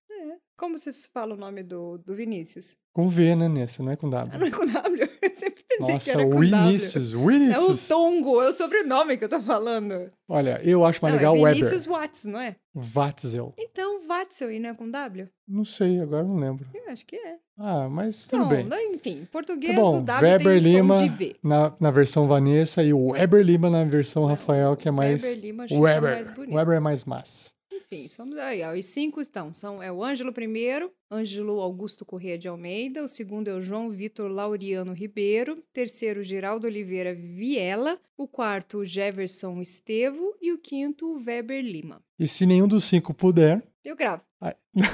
Como 0.57 0.79
vocês 0.79 1.07
falam 1.07 1.37
o 1.37 1.41
nome 1.41 1.63
do, 1.65 1.99
do 1.99 2.15
Vinícius? 2.15 2.77
Com 2.93 3.09
V, 3.09 3.35
né, 3.35 3.49
nesse? 3.49 3.83
Não 3.83 3.91
é 3.91 3.97
com 3.97 4.07
Ah, 4.09 4.25
W. 4.25 4.39
não 4.39 4.47
é 4.47 4.51
com 4.51 4.65
W? 4.67 5.09
Nossa, 5.81 6.27
com 6.27 6.39
Vinícius. 6.41 7.13
W. 7.13 7.23
É 7.23 7.25
o 7.25 7.29
Vinícius. 7.39 7.89
Tongo, 7.89 8.43
é 8.43 8.49
o 8.49 8.53
sobrenome 8.53 9.17
que 9.17 9.25
eu 9.25 9.29
tô 9.29 9.41
falando. 9.41 10.11
Olha, 10.29 10.61
eu 10.63 10.85
acho 10.85 11.01
mais 11.03 11.15
não, 11.15 11.19
legal 11.19 11.37
é 11.37 11.41
Weber. 11.41 11.55
Vinícius 11.55 11.87
Watts, 11.87 12.25
não 12.25 12.41
é? 12.41 12.57
Watzel. 12.75 13.53
Então, 13.59 14.07
Watzel, 14.07 14.51
e 14.51 14.59
não 14.59 14.71
é 14.71 14.75
com 14.75 14.91
W? 14.91 15.29
Não 15.47 15.65
sei, 15.65 16.01
agora 16.01 16.25
não 16.25 16.37
lembro. 16.37 16.67
Eu 16.75 16.91
acho 16.91 17.05
que 17.05 17.17
é. 17.17 17.37
Ah, 17.59 17.89
mas 17.89 18.27
tudo 18.27 18.41
Não, 18.43 18.49
bem. 18.49 18.67
enfim, 18.95 19.29
português 19.31 19.75
Tá 19.77 19.81
bom, 19.83 19.99
o 19.99 20.03
W 20.03 20.31
Weber 20.33 20.63
tem 20.63 20.73
Lima 20.73 20.99
som 20.99 21.05
de 21.05 21.11
V. 21.11 21.37
na, 21.45 21.73
na 21.79 21.91
versão 21.91 22.27
Vanessa 22.27 22.83
e 22.83 22.93
o 22.95 23.11
Weber 23.11 23.45
Lima 23.45 23.69
na 23.69 23.85
versão 23.85 24.25
Rafael, 24.25 24.75
que 24.75 24.89
é 24.89 24.91
mais. 24.91 25.23
Weber 25.23 25.39
Lima 25.41 25.67
que 25.67 25.75
Weber. 25.77 26.11
tá 26.11 26.17
mais 26.17 26.31
bonito. 26.31 26.55
Weber 26.55 26.77
é 26.77 26.81
mais 26.81 27.05
massa. 27.05 27.51
Enfim, 27.75 28.07
somos 28.09 28.37
aí, 28.37 28.63
ó. 28.63 28.75
Os 28.75 28.85
cinco 28.87 29.21
estão. 29.21 29.55
São, 29.55 29.83
é 29.83 29.91
o 29.91 30.05
Ângelo 30.05 30.33
primeiro, 30.33 30.93
Ângelo 31.11 31.61
Augusto 31.61 32.05
Corrêa 32.05 32.37
de 32.39 32.47
Almeida. 32.49 33.03
O 33.03 33.09
segundo 33.09 33.49
é 33.49 33.55
o 33.55 33.63
João 33.63 33.89
Vitor 33.91 34.31
Laureano 34.31 34.93
Ribeiro. 34.93 35.57
Terceiro, 35.73 36.23
Geraldo 36.23 36.67
Oliveira 36.67 37.15
Viela. 37.15 37.99
O 38.17 38.29
quarto, 38.29 38.79
o 38.79 38.85
Jefferson 38.85 39.61
Estevo. 39.61 40.35
E 40.41 40.53
o 40.53 40.59
quinto, 40.59 41.07
o 41.07 41.25
Weber 41.25 41.63
Lima. 41.63 42.03
E 42.19 42.27
se 42.29 42.45
nenhum 42.47 42.69
dos 42.69 42.85
cinco 42.85 43.15
puder. 43.15 43.63
Eu 43.85 43.97
gravo. 43.97 44.23
Ai. 44.41 44.55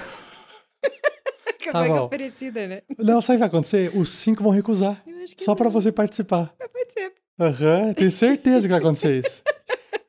Tá 1.73 1.83
mega 1.83 1.97
bom. 1.97 2.07
oferecida, 2.07 2.67
né? 2.67 2.83
Não, 2.97 3.21
sabe 3.21 3.35
o 3.35 3.37
que 3.37 3.41
vai 3.41 3.49
acontecer? 3.49 3.95
Os 3.95 4.09
cinco 4.09 4.43
vão 4.43 4.53
recusar. 4.53 5.03
Eu 5.07 5.27
Só 5.37 5.55
pra 5.55 5.65
não. 5.67 5.71
você 5.71 5.93
participar. 5.93 6.55
Pode 6.73 6.93
ser. 6.95 7.13
Aham, 7.39 7.93
tenho 7.93 8.11
certeza 8.11 8.63
que 8.67 8.71
vai 8.71 8.79
acontecer 8.79 9.19
isso. 9.23 9.43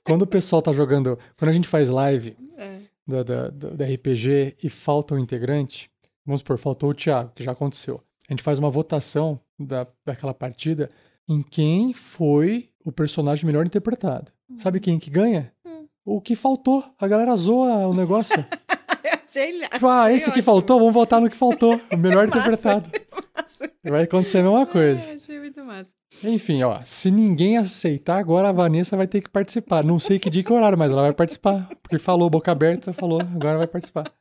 Quando 0.10 0.24
o 0.24 0.28
pessoal 0.28 0.62
tá 0.62 0.74
jogando. 0.74 1.18
Quando 1.38 1.50
a 1.50 1.54
gente 1.54 1.68
faz 1.68 1.90
live 1.90 2.36
É. 2.58 2.80
da, 3.08 3.24
da, 3.24 3.50
da- 3.50 3.70
da 3.70 3.86
RPG 3.86 4.56
e 4.64 4.70
falta 4.70 5.14
um 5.16 5.20
integrante, 5.20 5.90
vamos 6.26 6.40
supor, 6.42 6.58
faltou 6.58 6.90
o 6.90 6.94
Thiago, 6.94 7.32
que 7.36 7.44
já 7.44 7.52
aconteceu. 7.52 8.02
A 8.28 8.34
gente 8.34 8.44
faz 8.44 8.60
uma 8.60 8.70
votação 8.70 9.40
da, 9.60 9.88
daquela 10.06 10.34
partida 10.34 10.90
em 11.28 11.42
quem 11.42 11.94
foi 11.94 12.70
o 12.84 12.92
personagem 12.92 13.46
melhor 13.46 13.66
interpretado. 13.66 14.32
Sabe 14.58 14.80
quem 14.80 14.98
que 15.00 15.10
ganha? 15.12 15.52
Hum. 15.66 15.86
O 16.06 16.20
que 16.22 16.36
faltou. 16.36 16.84
A 17.00 17.08
galera 17.08 17.36
zoa 17.36 17.88
o 17.88 17.94
negócio. 17.94 18.36
Eu 19.04 19.12
achei, 19.44 19.60
Tipo, 19.70 19.88
ah, 19.88 20.04
achei 20.06 20.16
esse 20.16 20.32
que 20.32 20.42
faltou, 20.42 20.80
vamos 20.80 20.94
votar 20.94 21.22
no 21.22 21.30
que 21.30 21.38
faltou. 21.38 21.80
O 21.94 21.98
melhor 21.98 22.26
Massa. 22.28 22.40
interpretado. 22.40 22.90
Massa. 23.36 23.72
Vai 23.84 24.04
acontecer 24.04 24.40
a 24.40 24.44
mesma 24.44 24.66
coisa. 24.66 25.02
Ai, 25.12 25.16
achei 25.18 25.40
muito 25.40 25.64
massa. 25.64 25.92
Enfim, 26.24 26.64
ó, 26.64 26.80
se 26.84 27.12
ninguém 27.12 27.58
aceitar, 27.58 28.18
agora 28.18 28.50
a 28.50 28.52
Vanessa 28.52 28.98
vai 28.98 29.08
ter 29.08 29.22
que 29.22 29.30
participar. 29.30 29.84
Não 29.84 30.00
sei 30.00 30.20
que 30.20 30.30
dia 30.30 30.44
que 30.44 30.52
horário, 30.52 30.78
mas 30.78 30.92
ela 30.92 31.04
vai 31.04 31.14
participar. 31.14 31.70
Porque 31.82 32.00
falou, 32.00 32.30
boca 32.30 32.52
aberta, 32.52 32.92
falou, 32.92 33.22
agora 33.22 33.58
vai 33.58 33.68
participar. 33.68 34.12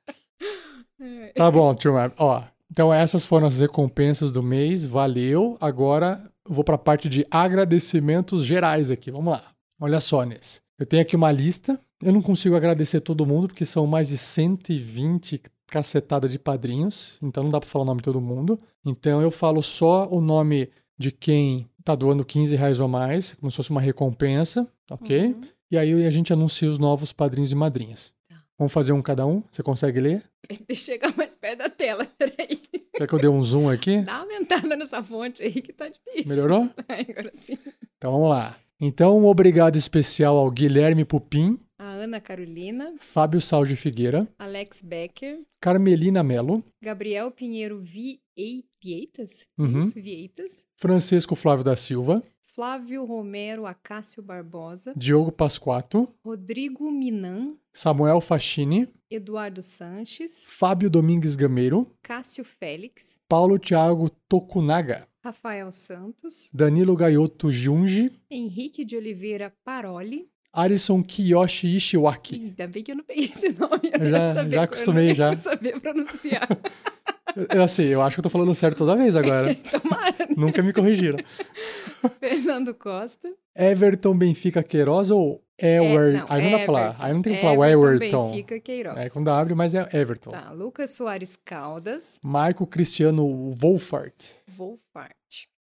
Tá 1.35 1.51
bom, 1.51 1.75
turma. 1.75 2.13
Ó, 2.19 2.43
então 2.71 2.93
essas 2.93 3.25
foram 3.25 3.47
as 3.47 3.61
recompensas 3.61 4.31
do 4.31 4.43
mês, 4.43 4.87
valeu. 4.87 5.57
Agora 5.61 6.23
eu 6.49 6.55
vou 6.55 6.65
pra 6.65 6.79
parte 6.79 7.09
de 7.09 7.27
agradecimentos 7.31 8.45
gerais 8.45 8.91
aqui. 8.91 9.11
Vamos 9.11 9.33
lá. 9.33 9.45
Olha 9.81 10.01
só, 10.01 10.25
Ness. 10.25 10.61
Eu 10.79 10.87
tenho 10.87 11.03
aqui 11.03 11.17
uma 11.17 11.33
lista. 11.33 11.81
Eu 12.03 12.13
não 12.13 12.23
consigo 12.23 12.55
agradecer 12.55 13.01
todo 13.01 13.27
mundo, 13.27 13.49
porque 13.49 13.65
são 13.65 13.87
mais 13.87 14.09
de 14.09 14.17
120 14.17 15.43
cacetada 15.67 16.29
de 16.29 16.39
padrinhos, 16.39 17.19
então 17.23 17.43
não 17.43 17.51
dá 17.51 17.61
pra 17.61 17.69
falar 17.69 17.85
o 17.85 17.87
nome 17.87 17.99
de 17.99 18.05
todo 18.05 18.21
mundo. 18.21 18.59
Então 18.85 19.21
eu 19.21 19.31
falo 19.31 19.63
só 19.63 20.09
o 20.09 20.21
nome 20.21 20.71
de 20.99 21.13
quem 21.13 21.68
tá 21.89 21.95
doando 21.95 22.25
15 22.25 22.55
reais 22.55 22.81
ou 22.81 22.89
mais, 22.89 23.33
como 23.35 23.51
se 23.51 23.57
fosse 23.57 23.71
uma 23.71 23.81
recompensa, 23.81 24.69
ok? 24.91 25.27
Uhum. 25.29 25.41
E 25.71 25.79
aí 25.79 26.07
a 26.07 26.11
gente 26.11 26.33
anuncia 26.33 26.69
os 26.69 26.79
novos 26.79 27.13
padrinhos 27.13 27.51
e 27.51 27.55
madrinhas. 27.55 28.13
Vamos 28.59 28.73
fazer 28.73 28.93
um 28.93 29.01
cada 29.01 29.25
um? 29.25 29.43
Você 29.51 29.63
consegue 29.63 30.01
ler? 30.01 30.23
Deixa 30.67 30.93
eu 30.93 30.95
chegar 30.95 31.17
mais 31.17 31.35
perto 31.35 31.59
da 31.59 31.71
tela, 31.71 32.05
peraí. 32.19 32.61
Quer 32.95 33.07
que 33.07 33.15
eu 33.15 33.19
dê 33.19 33.29
um 33.29 33.43
zoom 33.43 33.71
aqui? 33.71 33.99
Dá 34.03 34.17
uma 34.17 34.21
aumentada 34.23 34.75
nessa 34.77 35.03
fonte 35.03 35.43
aí 35.43 35.53
que 35.53 35.73
tá 35.73 35.89
difícil. 35.89 36.27
Melhorou? 36.27 36.69
Ai, 36.89 37.07
Agora 37.09 37.33
sim. 37.45 37.57
Então 37.97 38.13
vamos 38.13 38.29
lá. 38.29 38.57
Então, 38.81 39.19
um 39.19 39.27
obrigado 39.27 39.77
especial 39.77 40.37
ao 40.37 40.51
Guilherme 40.51 41.05
Pupim, 41.05 41.59
A 41.79 41.93
Ana 41.93 42.21
Carolina, 42.21 42.95
Fábio 42.99 43.41
Sal 43.41 43.65
de 43.65 43.75
Figueira, 43.75 44.29
Alex 44.39 44.83
Becker, 44.83 45.41
Carmelina 45.61 46.23
Melo, 46.23 46.63
Gabriel 46.83 47.31
Pinheiro 47.31 47.81
Vi... 47.81 48.21
Ei- 48.39 48.65
Vieitas? 48.83 49.47
Uhum. 49.59 49.81
Isso, 49.81 49.95
Vieitas. 49.95 50.65
Francisco 50.77 51.35
Flávio 51.35 51.65
da 51.65 51.75
Silva, 51.75 52.23
Flávio 52.55 53.05
Romero 53.05 53.67
Acácio 53.67 54.23
Barbosa, 54.23 54.95
Diogo 54.97 55.31
Pasquato, 55.33 56.09
Rodrigo 56.25 56.91
Minan, 56.91 57.57
Samuel 57.73 58.21
Fachini, 58.21 58.89
Eduardo 59.11 59.63
Sanches, 59.63 60.45
Fábio 60.47 60.89
Domingues 60.89 61.35
Gameiro, 61.37 61.93
Cássio 62.03 62.45
Félix, 62.45 63.21
Paulo 63.29 63.59
Thiago 63.59 64.09
Tokunaga, 64.29 65.09
Rafael 65.25 65.71
Santos, 65.73 66.49
Danilo 66.55 66.95
Gaioto 66.97 67.51
Junge, 67.51 68.11
Henrique 68.31 68.85
de 68.85 68.97
Oliveira 68.97 69.53
Paroli, 69.65 70.29
Arison 70.63 71.03
Kiyoshi 71.03 71.77
Ishiwaki. 71.77 72.35
Ainda 72.37 72.67
bem 72.67 72.83
que 72.83 72.93
eu 72.93 72.97
não 72.97 73.05
peguei 73.05 73.25
esse 73.27 73.49
nome. 73.59 73.81
Eu, 73.99 74.11
já- 74.11 74.35
saber- 74.35 74.55
já 74.55 74.63
acostumei, 74.63 75.11
eu 75.11 75.15
já. 75.15 75.37
saber 75.39 75.81
pronunciar. 75.81 76.49
Eu, 77.55 77.63
assim, 77.63 77.85
eu 77.85 78.03
acho 78.03 78.17
que 78.17 78.21
eu 78.21 78.23
tô 78.23 78.31
falando 78.31 78.53
certo 78.55 78.79
toda 78.79 78.97
vez 78.97 79.15
agora. 79.15 79.55
Tomara. 79.71 80.17
Nunca 80.37 80.61
me 80.63 80.73
corrigiram. 80.73 81.19
Fernando 82.19 82.75
Costa. 82.75 83.29
Everton 83.55 84.17
Benfica 84.17 84.63
Queiroz 84.63 85.11
ou 85.11 85.41
Ewer... 85.61 86.15
É, 86.15 86.19
não, 86.19 86.27
aí 86.29 86.43
não 86.43 86.51
dá 86.51 86.57
pra 86.57 86.67
falar. 86.67 86.97
Aí 86.99 87.13
não 87.13 87.23
tem 87.23 87.35
que 87.35 87.41
falar 87.41 87.71
Everton 87.71 87.95
Everton. 87.95 88.31
Benfica 88.31 88.61
Queiroz. 88.61 88.97
É 88.97 89.11
com 89.11 89.23
W, 89.23 89.55
mas 89.57 89.75
é 89.75 89.87
Everton. 89.93 90.31
Tá, 90.31 90.51
Lucas 90.53 90.91
Soares 90.91 91.37
Caldas. 91.45 92.19
Maico 92.25 92.67
Cristiano 92.67 93.53
Wolfart. 93.53 94.31
Wolfart. 94.57 95.13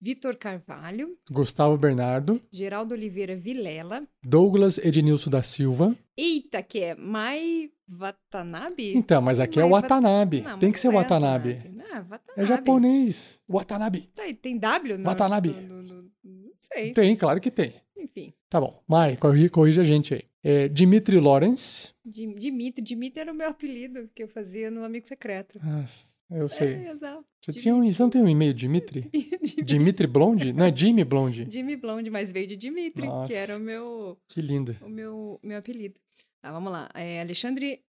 Vitor 0.05 0.37
Carvalho. 0.37 1.17
Gustavo 1.31 1.79
Bernardo. 1.79 2.39
Geraldo 2.53 2.93
Oliveira 2.93 3.35
Vilela. 3.35 4.07
Douglas 4.23 4.77
Ednilson 4.77 5.31
da 5.31 5.43
Silva. 5.43 5.97
Eita, 6.15 6.63
que 6.63 6.81
é 6.81 6.95
Mai 6.95 7.71
Watanabe? 7.91 8.95
Então, 8.95 9.23
mas 9.23 9.41
aqui 9.41 9.59
é 9.59 9.63
Mai 9.63 9.71
o 9.71 9.73
Wat- 9.73 9.83
Watanabe. 9.85 10.41
Não, 10.43 10.59
tem 10.59 10.71
que 10.71 10.79
ser 10.79 10.89
Watanabe. 10.89 11.55
Watanabe. 11.55 11.77
Não, 11.79 11.95
Watanabe. 12.11 12.23
É 12.37 12.45
japonês. 12.45 13.41
Watanabe. 13.49 14.01
Tá, 14.15 14.23
tem 14.43 14.59
W? 14.59 14.99
No, 14.99 15.05
Watanabe. 15.07 15.49
no- 15.49 15.83
no- 15.83 16.03
no- 16.03 16.11
não 16.23 16.53
sei. 16.61 16.93
Tem, 16.93 17.17
claro 17.17 17.41
que 17.41 17.51
tem. 17.51 17.73
Enfim. 17.97 18.35
Tá 18.51 18.61
bom. 18.61 18.83
Mai, 18.87 19.17
corrige, 19.17 19.49
corrige 19.49 19.81
a 19.81 19.85
gente 19.85 20.13
aí. 20.13 20.23
É, 20.43 20.69
Dimitri 20.69 21.19
Lawrence. 21.19 21.95
Dim- 22.05 22.35
Dimitri. 22.35 22.85
Dimitri 22.85 23.21
era 23.21 23.33
o 23.33 23.35
meu 23.35 23.49
apelido 23.49 24.07
que 24.15 24.23
eu 24.23 24.29
fazia 24.29 24.71
no 24.71 24.85
Amigo 24.85 25.07
Secreto. 25.07 25.59
Nossa, 25.65 26.09
eu 26.31 26.49
sei. 26.49 26.75
É, 26.75 26.91
exato. 26.91 27.25
Você, 27.45 27.61
tinha 27.61 27.75
um, 27.75 27.93
você 27.93 28.03
não 28.03 28.11
tem 28.11 28.23
um 28.23 28.29
e-mail, 28.29 28.55
Dimitri? 28.55 29.11
Dimitri. 29.13 29.65
Dimitri 29.65 30.07
Blonde? 30.07 30.53
Não, 30.53 30.65
é 30.65 30.75
Jimmy 30.75 31.05
Blonde. 31.05 31.47
Jimmy 31.51 31.77
Blonde, 31.77 32.11
mas 32.11 32.33
veio 32.33 32.47
de 32.47 32.57
Dimitri, 32.57 33.07
Nossa. 33.07 33.29
que 33.31 33.35
era 33.35 33.57
o 33.57 33.61
meu, 33.61 34.19
Que 34.29 34.41
lindo. 34.41 34.77
o 34.83 34.89
meu, 34.89 35.39
meu 35.43 35.59
apelido. 35.59 36.01
Tá, 36.45 36.53
vamos 36.53 36.71
lá. 36.71 36.91
É 36.95 37.23
Alexandre 37.23 37.81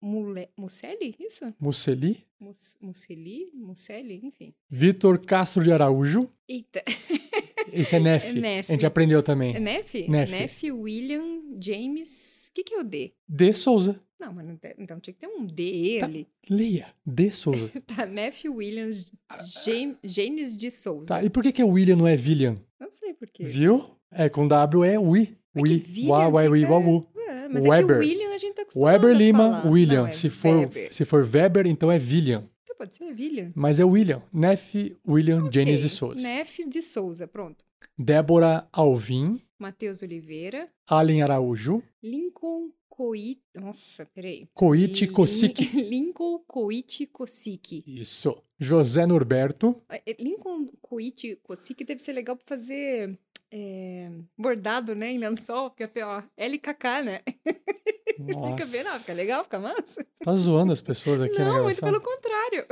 Mule... 0.00 0.48
Musselli? 0.56 1.16
Isso? 1.18 1.52
Musseli. 1.58 2.24
Mus... 2.38 2.76
Musselli? 2.80 3.50
Musselli? 3.52 4.20
Enfim. 4.22 4.54
Vitor 4.70 5.18
Castro 5.18 5.64
de 5.64 5.72
Araújo. 5.72 6.30
Eita. 6.48 6.84
Esse 7.72 7.96
é 7.96 7.98
Nef. 8.00 8.28
É 8.30 8.32
Nef. 8.32 8.70
A 8.70 8.72
gente 8.72 8.86
aprendeu 8.86 9.20
também. 9.20 9.56
É 9.56 9.58
Neff? 9.58 10.08
Neff. 10.08 10.70
William, 10.70 11.42
James... 11.60 12.44
O 12.50 12.54
que, 12.54 12.62
que 12.62 12.74
é 12.74 12.78
o 12.78 12.84
D? 12.84 13.12
De 13.28 13.52
Souza. 13.52 14.00
Não, 14.24 14.32
mas 14.32 14.46
não 14.46 14.56
tem... 14.56 14.74
então 14.78 14.98
tinha 15.00 15.12
que 15.14 15.20
ter 15.20 15.26
um 15.26 15.44
D 15.44 15.98
Tá. 16.00 16.06
ali. 16.06 16.26
Leia. 16.48 16.86
De 17.04 17.30
Souza. 17.30 17.70
Tá, 17.86 18.06
Neff 18.06 18.48
Williams 18.48 19.12
James, 19.64 19.96
James 20.02 20.56
de 20.56 20.70
Souza. 20.70 21.06
Tá, 21.06 21.22
e 21.22 21.28
por 21.28 21.42
que, 21.42 21.52
que 21.52 21.60
é 21.62 21.64
William 21.64 21.96
não 21.96 22.06
é 22.06 22.14
William? 22.14 22.56
Não 22.80 22.90
sei 22.90 23.12
por 23.14 23.28
quê. 23.28 23.44
Viu? 23.44 23.84
É, 24.10 24.28
com 24.28 24.46
W 24.48 24.84
é 24.84 24.98
Wi. 24.98 25.36
É 25.54 25.62
que 25.62 25.70
Wi. 25.72 26.06
Wa, 26.08 26.28
wa, 26.28 26.42
wi, 26.42 26.64
wa, 26.64 26.78
wu. 26.78 27.06
É, 27.28 27.48
mas 27.48 27.64
é 27.64 27.68
Weber. 27.68 27.86
que 27.86 27.92
o 27.92 27.98
William 28.08 28.34
a 28.34 28.38
gente 28.38 28.54
tá 28.54 28.62
acostumado 28.62 28.92
Weber 29.06 29.16
Lima. 29.16 29.62
William. 29.66 30.02
Não, 30.02 30.06
é 30.08 30.10
se, 30.12 30.30
for, 30.30 30.56
Weber. 30.56 30.92
se 30.94 31.04
for 31.04 31.22
Weber, 31.30 31.66
então 31.66 31.90
é 31.92 31.96
William. 31.96 32.48
Então 32.62 32.76
pode 32.78 32.94
ser 32.96 33.04
William. 33.04 33.52
Mas 33.54 33.78
é 33.80 33.84
William. 33.84 34.22
Neff, 34.32 34.96
William, 35.06 35.50
James 35.52 35.82
de 35.82 35.88
Souza. 35.88 36.20
Neff 36.20 36.68
de 36.68 36.82
Souza, 36.82 37.26
pronto. 37.28 37.64
Débora 37.98 38.66
Alvim. 38.72 39.40
Matheus 39.58 40.02
Oliveira. 40.02 40.68
Allen 40.86 41.22
Araújo. 41.22 41.82
Lincoln 42.02 42.70
Coit... 42.96 43.40
Nossa, 43.54 44.06
peraí. 44.06 44.48
Coite 44.54 45.06
Lin- 45.06 45.12
Kosiki. 45.12 45.64
Lincoln 45.82 46.38
Coit 46.46 47.06
Kosiki. 47.08 47.82
Isso. 47.86 48.36
José 48.58 49.04
Norberto. 49.04 49.82
Ah, 49.88 49.96
é, 50.06 50.16
Lincoln 50.22 50.66
Coit 50.80 51.36
Kosiki 51.42 51.84
deve 51.84 52.00
ser 52.00 52.12
legal 52.12 52.36
pra 52.36 52.56
fazer 52.56 53.18
é, 53.50 54.10
bordado, 54.38 54.94
né, 54.94 55.10
em 55.10 55.18
lençol, 55.18 55.70
porque 55.70 56.00
ó, 56.02 56.22
LKK, 56.36 57.02
né? 57.04 57.20
Fica 58.16 58.66
bem, 58.66 58.84
não, 58.84 58.98
fica 59.00 59.12
legal, 59.12 59.42
fica 59.42 59.58
massa. 59.58 60.06
Tá 60.22 60.34
zoando 60.36 60.72
as 60.72 60.80
pessoas 60.80 61.20
aqui 61.20 61.36
na 61.36 61.46
Não, 61.46 61.64
muito 61.64 61.80
gravação. 61.80 61.88
pelo 61.88 62.00
contrário. 62.00 62.66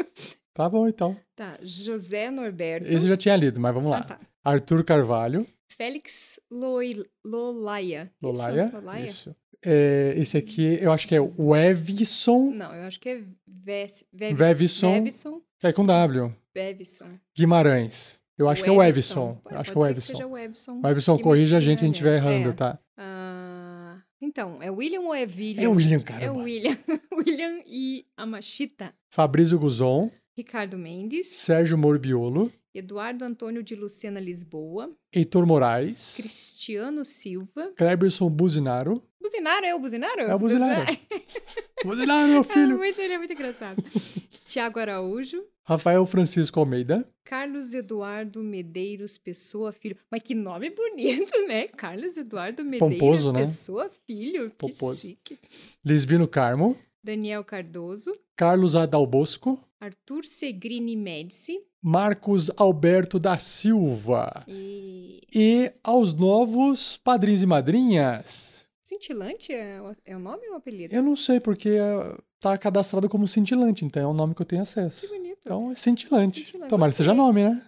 Tá 0.55 0.69
bom, 0.69 0.87
então. 0.87 1.17
Tá, 1.35 1.59
José 1.63 2.31
Norberto. 2.31 2.87
Esse 2.87 3.07
eu 3.07 3.09
já 3.09 3.17
tinha 3.17 3.35
lido, 3.37 3.59
mas 3.59 3.75
vamos 3.75 3.91
lá. 3.91 3.99
Ah, 3.99 4.05
tá. 4.05 4.21
Arthur 4.45 4.85
Carvalho. 4.85 5.45
Félix 5.69 6.39
Loi- 6.51 7.05
Lolaia. 7.25 8.05
Isso? 8.05 8.15
Lolaia. 8.23 8.71
Lolaia? 8.73 9.05
Isso. 9.07 9.35
É, 9.65 10.15
esse 10.17 10.37
aqui, 10.37 10.79
eu 10.81 10.91
acho 10.93 11.07
que 11.07 11.15
é 11.15 11.21
o 11.21 11.55
Evison. 11.57 12.51
Não, 12.51 12.75
eu 12.75 12.83
acho 12.85 12.99
que 12.99 13.09
é 13.09 13.23
Ves, 13.47 14.05
Vevis, 14.13 14.39
Vevison. 14.39 14.93
Vevison. 14.95 15.41
É 15.63 15.73
com 15.73 15.85
W. 15.87 16.35
Vevison. 16.55 17.07
Guimarães. 17.37 18.21
Eu 18.37 18.49
acho 18.49 18.65
que 18.65 18.69
é 18.69 18.73
o 18.73 18.83
Evison. 18.83 19.41
Eu 19.49 19.59
acho 19.59 19.71
que 19.71 19.79
é 19.79 19.81
o 19.81 19.87
Evison. 19.87 20.13
seja 20.15 20.27
o 20.27 20.37
Evison. 20.37 20.81
O 20.83 20.89
Evison, 20.89 21.19
corrija 21.19 21.59
a 21.59 21.61
gente 21.61 21.79
se 21.79 21.85
a 21.85 21.87
gente 21.87 21.95
estiver 21.95 22.17
errando, 22.17 22.49
É. 22.49 22.53
tá? 22.53 22.79
Ah, 22.97 24.01
então, 24.21 24.61
é 24.61 24.71
William 24.71 25.03
ou 25.03 25.15
é 25.15 25.23
William? 25.23 25.63
É 25.63 25.69
o 25.69 25.73
William, 25.73 25.99
É 25.99 26.03
caramba. 26.03 26.41
o 26.41 26.43
William. 26.43 26.77
William 27.17 27.63
e 27.67 28.05
Amachita. 28.17 28.93
Fabrício 29.11 29.59
Guzon. 29.59 30.11
Ricardo 30.37 30.77
Mendes. 30.79 31.29
Sérgio 31.29 31.77
Morbiolo. 31.79 32.51
Eduardo 32.75 33.23
Antônio 33.25 33.63
de 33.63 33.75
Lucena 33.75 34.19
Lisboa. 34.19 34.91
Heitor 35.15 35.47
Moraes. 35.47 36.15
Cristiano 36.17 37.05
Silva. 37.05 37.71
Cleberson 37.77 38.31
Buzinaro. 38.31 39.03
Buzinaro, 39.23 39.65
é 39.65 39.75
o 39.75 39.79
Buzinaro? 39.79 40.23
É 40.29 40.35
o 40.35 40.39
Buzinaro. 40.39 40.91
É. 40.93 41.85
Buzinaro, 41.85 42.29
meu 42.29 42.41
Ah, 42.41 42.45
filho. 42.45 42.77
muito, 42.79 43.01
ele 43.01 43.15
é 43.15 43.19
muito 43.19 43.33
engraçado. 43.33 43.83
Tiago 44.45 44.79
Araújo. 44.79 45.43
Rafael 45.65 46.05
Francisco 46.05 46.59
Almeida. 46.61 47.09
Carlos 47.25 47.73
Eduardo 47.73 48.43
Medeiros 48.43 49.17
Pessoa 49.17 49.73
Filho. 49.73 49.97
Mas 50.11 50.21
que 50.23 50.35
nome 50.35 50.69
bonito, 50.71 51.33
né? 51.47 51.69
Carlos 51.69 52.17
Eduardo 52.17 52.63
Medeiros 52.65 52.99
Pomposo, 52.99 53.33
né? 53.33 53.41
Pessoa 53.41 53.89
Filho. 54.07 54.51
Que 54.51 54.57
Pomposo. 54.57 55.01
chique. 55.01 55.39
Lisbino 55.85 56.29
Carmo. 56.29 56.77
Daniel 57.03 57.43
Cardoso. 57.45 58.15
Carlos 58.37 58.75
Adalbosco. 58.77 59.59
Arthur 59.81 60.25
Segrini 60.25 60.97
Médici. 60.97 61.61
Marcos 61.81 62.51
Alberto 62.57 63.19
da 63.19 63.39
Silva. 63.39 64.45
E. 64.47 65.21
E 65.35 65.73
aos 65.83 66.13
novos 66.15 66.99
padrinhos 67.03 67.43
e 67.43 67.47
madrinhas. 67.47 68.52
Cintilante 68.93 69.53
é 69.55 69.81
o, 69.81 69.97
é 70.05 70.15
o 70.15 70.19
nome 70.19 70.47
ou 70.49 70.53
o 70.53 70.57
apelido? 70.57 70.95
Eu 70.95 71.03
não 71.03 71.17
sei 71.17 71.41
porque 71.41 71.71
eh, 71.71 72.19
tá 72.39 72.59
cadastrado 72.59 73.09
como 73.09 73.27
cintilante, 73.27 73.87
então 73.87 74.03
é 74.03 74.07
o 74.07 74.13
nome 74.13 74.35
que 74.35 74.43
eu 74.43 74.47
tenho 74.47 74.61
acesso. 74.61 75.07
Que 75.07 75.19
bonito. 75.19 75.39
Então 75.41 75.71
é 75.71 75.75
cintilante. 75.75 76.41
Cintilante, 76.41 76.69
Tomara 76.69 76.91
que 76.91 76.97
seja 76.97 77.15
nome, 77.15 77.43
né? 77.43 77.67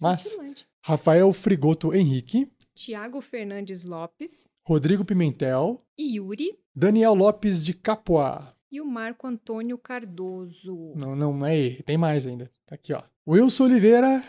Mas 0.00 0.22
Cintilante. 0.22 0.66
Rafael 0.82 1.30
Frigoto 1.32 1.94
Henrique, 1.94 2.50
Tiago 2.74 3.20
Fernandes 3.20 3.84
Lopes. 3.84 4.48
Rodrigo 4.66 5.04
Pimentel, 5.04 5.84
Yuri. 6.00 6.58
Daniel 6.74 7.14
Lopes 7.14 7.64
de 7.64 7.74
Capoá. 7.74 8.54
E 8.72 8.80
o 8.80 8.86
Marco 8.86 9.26
Antônio 9.26 9.76
Cardoso. 9.76 10.94
Não, 10.96 11.14
não, 11.14 11.34
não 11.34 11.46
é 11.46 11.56
ele, 11.56 11.82
tem 11.82 11.98
mais 11.98 12.26
ainda. 12.26 12.50
Tá 12.64 12.74
aqui, 12.74 12.94
ó. 12.94 13.02
Wilson 13.28 13.64
Oliveira, 13.64 14.24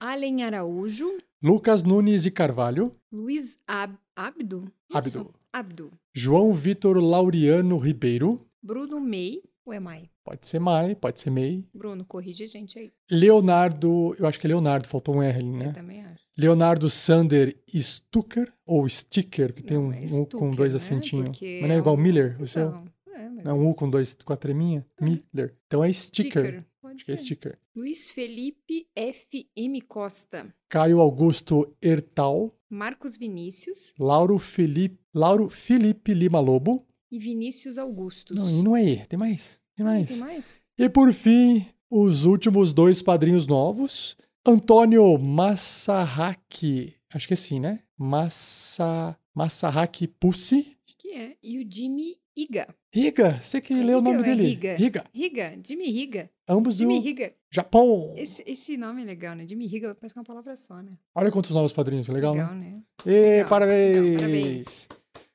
Allen 0.00 0.44
Araújo. 0.44 1.18
Lucas 1.42 1.82
Nunes 1.82 2.24
de 2.24 2.30
Carvalho, 2.30 2.96
Luiz 3.12 3.58
Ab 3.66 3.94
Abdo. 4.16 4.72
Abdo. 4.92 5.32
Abdo. 5.52 5.90
João 6.14 6.52
Vitor 6.52 6.96
Laureano 6.98 7.78
Ribeiro, 7.78 8.46
Bruno 8.62 9.00
May. 9.00 9.40
Ou 9.64 9.72
é 9.74 9.80
Mai? 9.80 10.08
pode 10.24 10.46
ser 10.46 10.58
Mai, 10.58 10.94
pode 10.94 11.20
ser 11.20 11.30
Mei. 11.30 11.64
Bruno, 11.74 12.04
corrige 12.06 12.44
a 12.44 12.46
gente 12.46 12.78
aí. 12.78 12.90
Leonardo, 13.10 14.14
eu 14.18 14.26
acho 14.26 14.40
que 14.40 14.46
é 14.46 14.48
Leonardo, 14.48 14.88
faltou 14.88 15.16
um 15.16 15.22
R 15.22 15.38
ali, 15.38 15.46
Eu 15.48 15.54
né? 15.56 15.72
também 15.72 16.02
acho. 16.04 16.24
Leonardo 16.36 16.88
Sander 16.88 17.54
Stucker, 17.74 18.50
ou 18.64 18.88
Sticker, 18.88 19.52
que 19.52 19.62
tem 19.62 19.76
Não, 19.76 19.88
um, 19.88 19.92
é 19.92 20.06
um 20.12 20.24
com 20.24 20.50
dois 20.50 20.72
né? 20.72 20.76
acentinhos. 20.78 21.30
Porque 21.30 21.58
Mas 21.60 21.68
não 21.68 21.74
é 21.74 21.78
é 21.78 21.80
igual 21.80 21.94
um- 21.96 21.98
Miller, 21.98 22.40
o 22.40 22.46
seu? 22.46 22.70
Não, 22.70 22.84
é, 23.14 23.28
mas 23.28 23.44
é 23.46 23.52
um 23.52 23.68
U 23.68 23.74
com 23.74 23.90
dois, 23.90 24.14
com 24.14 24.32
a 24.32 24.36
treminha? 24.36 24.86
Miller. 25.00 25.54
Então 25.66 25.84
é 25.84 25.92
Sticker. 25.92 26.64
Pode 26.80 27.04
que 27.04 27.12
é. 27.12 27.16
Sticker. 27.16 27.58
Luiz 27.76 28.10
Felipe 28.10 28.86
F.M. 28.96 29.80
Costa. 29.82 30.46
Caio 30.68 31.00
Augusto 31.00 31.76
Ertal, 31.82 32.54
Marcos 32.70 33.16
Vinícius 33.16 33.94
Lauro 33.98 34.38
Felipe, 34.38 34.98
Lauro 35.14 35.48
Felipe 35.48 36.12
Lima 36.14 36.38
Lobo. 36.40 36.86
e 37.10 37.18
Vinícius 37.18 37.78
Augustos. 37.78 38.36
Não, 38.36 38.50
e 38.50 38.62
não 38.62 38.76
é 38.76 38.84
E, 38.84 39.06
tem 39.06 39.18
mais. 39.18 39.60
Tem 39.74 39.84
mais. 39.84 40.08
Tem 40.08 40.18
mais? 40.18 40.60
E 40.76 40.88
por 40.88 41.12
fim, 41.12 41.66
os 41.90 42.24
últimos 42.24 42.74
dois 42.74 43.00
padrinhos 43.02 43.46
novos. 43.46 44.16
Antônio 44.44 45.16
Masahaki. 45.18 46.94
Acho 47.12 47.26
que 47.26 47.34
é 47.34 47.36
assim, 47.36 47.58
né? 47.60 47.80
Massa, 47.96 49.16
Masahaki 49.34 50.06
Pussy. 50.06 50.76
Acho 50.86 50.96
que 50.98 51.08
é. 51.10 51.36
E 51.42 51.58
o 51.58 51.66
Jimmy 51.70 52.16
Iga. 52.36 52.74
Riga, 52.92 53.40
você 53.40 53.60
que 53.60 53.72
É 53.74 53.76
leu 53.82 53.98
o 53.98 54.02
nome 54.02 54.20
é 54.20 54.22
dele. 54.22 54.44
Riga? 54.44 54.76
Riga. 54.76 55.04
Riga, 55.12 55.58
Jimmy 55.66 55.90
Riga. 55.90 56.30
Ambos 56.48 56.76
do 56.76 56.78
Jimmy 56.80 56.98
Riga. 57.00 57.32
Japão. 57.50 58.12
Esse, 58.16 58.42
esse 58.46 58.76
nome 58.76 59.02
é 59.02 59.04
legal, 59.04 59.34
né? 59.36 59.46
Jimmy 59.46 59.66
Riga 59.66 59.94
parece 59.94 60.14
que 60.14 60.18
é 60.18 60.20
uma 60.20 60.26
palavra 60.26 60.56
só, 60.56 60.76
né? 60.82 60.92
Olha 61.14 61.30
quantos 61.30 61.50
novos 61.50 61.72
padrinhos, 61.72 62.08
legal, 62.08 62.32
legal 62.32 62.54
né? 62.54 62.66
né? 62.66 62.82
E 63.06 63.10
Legal, 63.10 63.48
parabéns. 63.48 63.94
legal, 63.94 64.18
parabéns. 64.18 64.88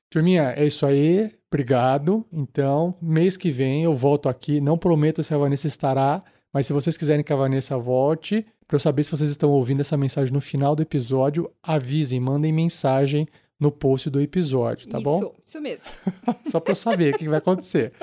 Turminha, 0.09 0.53
é 0.55 0.65
isso 0.65 0.85
aí. 0.85 1.31
Obrigado. 1.47 2.25
Então, 2.31 2.95
mês 3.01 3.37
que 3.37 3.51
vem 3.51 3.83
eu 3.83 3.95
volto 3.95 4.27
aqui. 4.29 4.59
Não 4.59 4.77
prometo 4.77 5.23
se 5.23 5.33
a 5.33 5.37
Vanessa 5.37 5.67
estará, 5.67 6.23
mas 6.51 6.67
se 6.67 6.73
vocês 6.73 6.97
quiserem 6.97 7.23
que 7.23 7.33
a 7.33 7.35
Vanessa 7.35 7.77
volte, 7.77 8.45
para 8.67 8.75
eu 8.75 8.79
saber 8.79 9.03
se 9.03 9.11
vocês 9.11 9.29
estão 9.29 9.51
ouvindo 9.51 9.81
essa 9.81 9.97
mensagem 9.97 10.33
no 10.33 10.41
final 10.41 10.75
do 10.75 10.81
episódio, 10.81 11.51
avisem, 11.61 12.19
mandem 12.19 12.51
mensagem 12.51 13.27
no 13.59 13.71
post 13.71 14.09
do 14.09 14.19
episódio, 14.19 14.87
tá 14.87 14.97
isso, 14.97 15.03
bom? 15.03 15.35
Isso 15.45 15.61
mesmo. 15.61 15.89
Só 16.51 16.59
pra 16.59 16.71
eu 16.71 16.75
saber 16.75 17.13
o 17.13 17.17
que 17.17 17.29
vai 17.29 17.37
acontecer. 17.37 17.93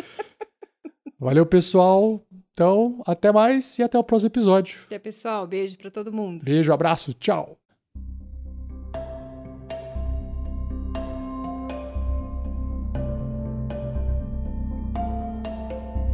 Valeu, 1.19 1.45
pessoal. 1.45 2.25
Então, 2.61 3.01
até 3.07 3.33
mais 3.33 3.79
e 3.79 3.83
até 3.83 3.99
o 3.99 4.05
próximo 4.05 4.27
episódio. 4.27 4.81
Até, 4.85 4.99
pessoal. 4.99 5.47
Beijo 5.47 5.79
pra 5.79 5.91
todo 5.91 6.13
mundo. 6.13 6.45
Beijo, 6.45 6.71
abraço, 6.71 7.15
tchau. 7.15 7.57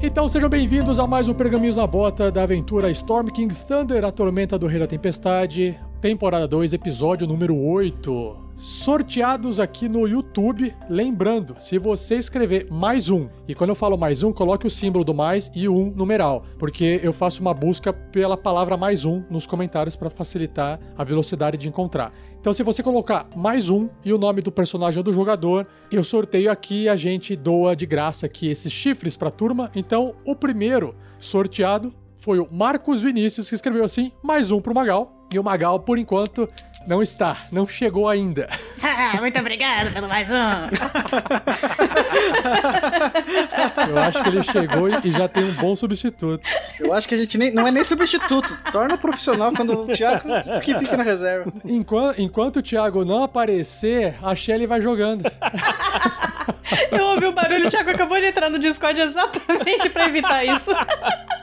Então 0.00 0.28
sejam 0.28 0.48
bem-vindos 0.48 1.00
a 1.00 1.06
mais 1.08 1.26
um 1.26 1.34
Pergaminhos 1.34 1.78
na 1.78 1.84
Bota 1.84 2.30
da 2.30 2.44
aventura 2.44 2.92
Storm 2.92 3.26
King's 3.32 3.58
Thunder, 3.62 4.04
a 4.04 4.12
Tormenta 4.12 4.56
do 4.56 4.68
Rei 4.68 4.78
da 4.78 4.86
Tempestade, 4.86 5.76
temporada 6.00 6.46
2, 6.46 6.74
episódio 6.74 7.26
número 7.26 7.56
8. 7.56 8.45
Sorteados 8.58 9.60
aqui 9.60 9.88
no 9.88 10.08
YouTube. 10.08 10.74
Lembrando, 10.88 11.56
se 11.60 11.78
você 11.78 12.16
escrever 12.16 12.66
mais 12.70 13.10
um, 13.10 13.28
e 13.46 13.54
quando 13.54 13.70
eu 13.70 13.76
falo 13.76 13.98
mais 13.98 14.22
um, 14.22 14.32
coloque 14.32 14.66
o 14.66 14.70
símbolo 14.70 15.04
do 15.04 15.12
mais 15.12 15.50
e 15.54 15.68
o 15.68 15.76
um 15.76 15.90
numeral, 15.90 16.44
porque 16.58 16.98
eu 17.02 17.12
faço 17.12 17.42
uma 17.42 17.52
busca 17.52 17.92
pela 17.92 18.36
palavra 18.36 18.76
mais 18.76 19.04
um 19.04 19.22
nos 19.28 19.46
comentários 19.46 19.94
para 19.94 20.08
facilitar 20.08 20.80
a 20.96 21.04
velocidade 21.04 21.58
de 21.58 21.68
encontrar. 21.68 22.12
Então, 22.40 22.52
se 22.52 22.62
você 22.62 22.82
colocar 22.82 23.28
mais 23.36 23.68
um 23.68 23.88
e 24.04 24.12
o 24.12 24.18
nome 24.18 24.40
do 24.40 24.50
personagem 24.50 24.98
ou 24.98 25.04
do 25.04 25.12
jogador, 25.12 25.66
eu 25.90 26.02
sorteio 26.02 26.50
aqui 26.50 26.84
e 26.84 26.88
a 26.88 26.96
gente 26.96 27.36
doa 27.36 27.76
de 27.76 27.84
graça 27.84 28.26
aqui 28.26 28.46
esses 28.46 28.72
chifres 28.72 29.16
pra 29.16 29.30
turma. 29.30 29.70
Então, 29.74 30.14
o 30.24 30.34
primeiro 30.34 30.94
sorteado 31.18 31.92
foi 32.16 32.38
o 32.38 32.48
Marcos 32.50 33.02
Vinícius, 33.02 33.48
que 33.48 33.54
escreveu 33.54 33.84
assim: 33.84 34.12
mais 34.22 34.50
um 34.50 34.60
pro 34.60 34.74
Magal. 34.74 35.12
E 35.34 35.38
o 35.38 35.44
Magal, 35.44 35.80
por 35.80 35.98
enquanto, 35.98 36.48
não 36.86 37.02
está, 37.02 37.36
não 37.50 37.66
chegou 37.66 38.08
ainda. 38.08 38.48
Muito 39.20 39.38
obrigado 39.38 39.92
pelo 39.92 40.08
mais 40.08 40.30
um. 40.30 40.34
Eu 43.90 43.98
acho 43.98 44.22
que 44.22 44.28
ele 44.28 44.42
chegou 44.42 44.88
e 44.88 45.10
já 45.10 45.28
tem 45.28 45.44
um 45.44 45.52
bom 45.52 45.74
substituto. 45.74 46.40
Eu 46.78 46.92
acho 46.92 47.08
que 47.08 47.14
a 47.14 47.18
gente 47.18 47.38
nem, 47.38 47.52
não 47.52 47.66
é 47.66 47.70
nem 47.70 47.84
substituto. 47.84 48.56
Torna 48.70 48.98
profissional 48.98 49.52
quando 49.52 49.82
o 49.82 49.86
Thiago 49.86 50.28
que 50.62 50.76
fica 50.78 50.96
na 50.96 51.02
reserva. 51.02 51.52
Enquanto, 51.64 52.20
enquanto 52.20 52.56
o 52.56 52.62
Thiago 52.62 53.04
não 53.04 53.22
aparecer, 53.22 54.14
a 54.22 54.34
Shelly 54.34 54.66
vai 54.66 54.82
jogando. 54.82 55.30
Eu 56.90 57.04
ouvi 57.06 57.26
o 57.26 57.32
barulho, 57.32 57.66
o 57.66 57.70
Thiago 57.70 57.90
acabou 57.90 58.18
de 58.18 58.26
entrar 58.26 58.48
no 58.50 58.58
Discord 58.58 59.00
exatamente 59.00 59.88
pra 59.90 60.06
evitar 60.06 60.44
isso. 60.44 60.70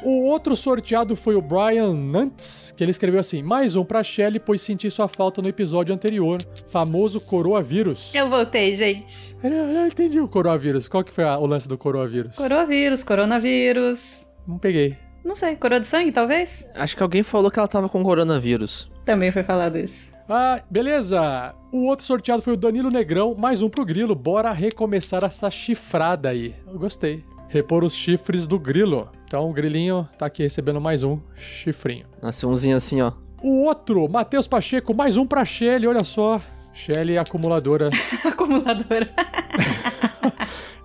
O 0.03 0.23
outro 0.25 0.55
sorteado 0.55 1.15
foi 1.15 1.35
o 1.35 1.41
Brian 1.41 1.93
Nantz, 1.93 2.73
que 2.75 2.83
ele 2.83 2.91
escreveu 2.91 3.19
assim: 3.19 3.41
mais 3.41 3.75
um 3.75 3.83
pra 3.85 4.03
Shelly, 4.03 4.39
pois 4.39 4.61
senti 4.61 4.89
sua 4.91 5.07
falta 5.07 5.41
no 5.41 5.47
episódio 5.47 5.93
anterior, 5.95 6.39
famoso 6.71 7.21
coroavírus. 7.21 8.11
Eu 8.13 8.29
voltei, 8.29 8.75
gente. 8.75 9.35
Eu 9.43 9.49
não, 9.49 9.57
eu 9.57 9.73
não 9.73 9.87
entendi 9.87 10.19
o 10.19 10.27
coroavírus. 10.27 10.87
Qual 10.87 11.03
que 11.03 11.11
foi 11.13 11.23
a- 11.23 11.37
o 11.37 11.45
lance 11.45 11.67
do 11.67 11.77
coroavírus? 11.77 12.35
Coronavírus, 12.35 13.03
coronavírus. 13.03 14.27
Não 14.47 14.57
peguei. 14.57 14.97
Não 15.25 15.35
sei, 15.35 15.55
coroa 15.55 15.79
de 15.79 15.87
sangue, 15.87 16.11
talvez? 16.11 16.69
Acho 16.75 16.97
que 16.97 17.03
alguém 17.03 17.23
falou 17.23 17.49
que 17.49 17.57
ela 17.57 17.67
tava 17.67 17.87
com 17.87 18.03
coronavírus. 18.03 18.89
Também 19.05 19.31
foi 19.31 19.43
falado 19.43 19.77
isso. 19.77 20.11
Ah, 20.27 20.61
beleza. 20.69 21.53
O 21.71 21.85
outro 21.85 22.05
sorteado 22.05 22.41
foi 22.41 22.53
o 22.53 22.57
Danilo 22.57 22.89
Negrão, 22.89 23.35
mais 23.35 23.61
um 23.61 23.69
pro 23.69 23.85
Grilo. 23.85 24.15
Bora 24.15 24.51
recomeçar 24.51 25.23
essa 25.23 25.51
chifrada 25.51 26.29
aí. 26.29 26.55
Eu 26.65 26.79
gostei. 26.79 27.23
Repor 27.49 27.83
os 27.83 27.93
chifres 27.93 28.47
do 28.47 28.57
Grilo. 28.57 29.09
Então 29.27 29.49
o 29.49 29.53
Grilinho 29.53 30.07
tá 30.17 30.25
aqui 30.25 30.43
recebendo 30.43 30.79
mais 30.79 31.03
um 31.03 31.19
chifrinho. 31.35 32.05
Nasceu 32.21 32.49
umzinho 32.49 32.77
assim, 32.77 33.01
ó. 33.01 33.11
O 33.41 33.63
outro, 33.65 34.07
Matheus 34.07 34.47
Pacheco, 34.47 34.93
mais 34.93 35.17
um 35.17 35.27
pra 35.27 35.43
Shelly, 35.43 35.85
olha 35.85 36.03
só. 36.03 36.39
Shelly 36.73 37.17
acumuladora. 37.17 37.89
Acumuladora. 38.25 39.09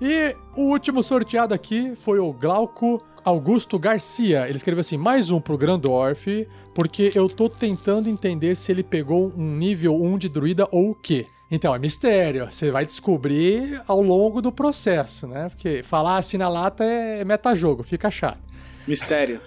E 0.00 0.32
o 0.56 0.62
último 0.70 1.02
sorteado 1.02 1.52
aqui 1.52 1.92
foi 1.96 2.20
o 2.20 2.32
Glauco 2.32 3.02
Augusto 3.24 3.78
Garcia. 3.80 4.46
Ele 4.48 4.56
escreveu 4.56 4.80
assim: 4.80 4.96
mais 4.96 5.28
um 5.30 5.40
pro 5.40 5.58
Grandorf, 5.58 6.46
porque 6.78 7.10
eu 7.12 7.26
tô 7.26 7.48
tentando 7.48 8.08
entender 8.08 8.54
se 8.54 8.70
ele 8.70 8.84
pegou 8.84 9.32
um 9.36 9.56
nível 9.56 10.00
1 10.00 10.16
de 10.16 10.28
druida 10.28 10.68
ou 10.70 10.90
o 10.90 10.94
quê. 10.94 11.26
Então, 11.50 11.74
é 11.74 11.78
mistério. 11.78 12.46
Você 12.48 12.70
vai 12.70 12.86
descobrir 12.86 13.82
ao 13.84 14.00
longo 14.00 14.40
do 14.40 14.52
processo, 14.52 15.26
né? 15.26 15.48
Porque 15.48 15.82
falar 15.82 16.18
assim 16.18 16.36
na 16.36 16.48
lata 16.48 16.84
é 16.84 17.24
metajogo, 17.24 17.82
fica 17.82 18.12
chato. 18.12 18.38
Mistério. 18.86 19.40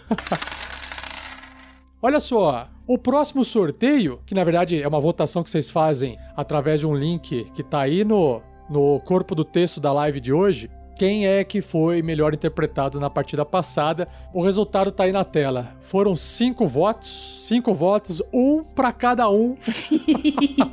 Olha 2.04 2.20
só, 2.20 2.68
o 2.86 2.98
próximo 2.98 3.46
sorteio, 3.46 4.20
que 4.26 4.36
na 4.36 4.44
verdade 4.44 4.82
é 4.82 4.86
uma 4.86 5.00
votação 5.00 5.42
que 5.42 5.50
vocês 5.50 5.70
fazem 5.70 6.18
através 6.36 6.82
de 6.82 6.86
um 6.86 6.94
link 6.94 7.50
que 7.54 7.64
tá 7.64 7.80
aí 7.80 8.04
no, 8.04 8.42
no 8.70 9.00
corpo 9.06 9.34
do 9.34 9.46
texto 9.46 9.80
da 9.80 9.94
live 9.94 10.20
de 10.20 10.34
hoje. 10.34 10.70
Quem 11.02 11.26
é 11.26 11.44
que 11.44 11.64
foi 11.64 12.04
melhor 12.04 12.32
interpretado 12.32 13.00
na 13.00 13.10
partida 13.10 13.44
passada? 13.44 14.08
O 14.32 14.44
resultado 14.44 14.92
tá 14.92 15.06
aí 15.06 15.12
na 15.12 15.24
tela. 15.24 15.76
Foram 15.82 16.16
cinco 16.16 16.68
votos, 16.68 17.38
cinco 17.48 17.74
votos, 17.74 18.22
um 18.32 18.64
pra 18.64 18.92
cada 18.92 19.28
um. 19.28 19.58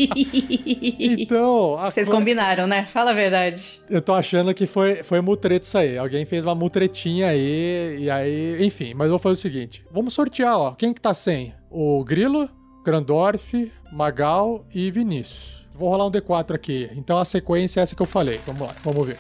então, 0.99 1.79
Vocês 1.79 2.07
co- 2.11 2.17
combinaram, 2.17 2.67
né? 2.67 2.85
Fala 2.85 3.13
a 3.13 3.15
verdade. 3.15 3.81
eu 3.89 4.03
tô 4.03 4.13
achando 4.13 4.53
que 4.53 4.67
foi, 4.67 5.03
foi 5.03 5.23
mutreto 5.23 5.65
isso 5.65 5.79
aí. 5.79 5.97
Alguém 5.97 6.27
fez 6.27 6.45
uma 6.45 6.55
mutretinha 6.55 7.29
aí, 7.29 7.97
e 8.03 8.11
aí, 8.11 8.63
enfim. 8.67 8.93
Mas 8.93 9.07
eu 9.07 9.13
vou 9.13 9.19
fazer 9.19 9.33
o 9.33 9.37
seguinte: 9.37 9.83
vamos 9.91 10.13
sortear, 10.13 10.59
ó. 10.59 10.73
Quem 10.73 10.93
que 10.93 11.01
tá 11.01 11.15
sem? 11.15 11.55
O 11.71 12.05
Grilo, 12.05 12.51
Grandorf, 12.85 13.73
Magal 13.91 14.67
e 14.75 14.91
Vinícius. 14.91 15.67
Vou 15.75 15.89
rolar 15.89 16.07
um 16.07 16.11
D4 16.11 16.55
aqui. 16.55 16.91
Então 16.95 17.17
a 17.17 17.25
sequência 17.25 17.81
é 17.81 17.83
essa 17.83 17.97
que 17.97 18.03
eu 18.03 18.07
falei. 18.07 18.39
Vamos 18.45 18.61
lá, 18.61 18.75
vamos 18.85 19.07
ver. 19.07 19.17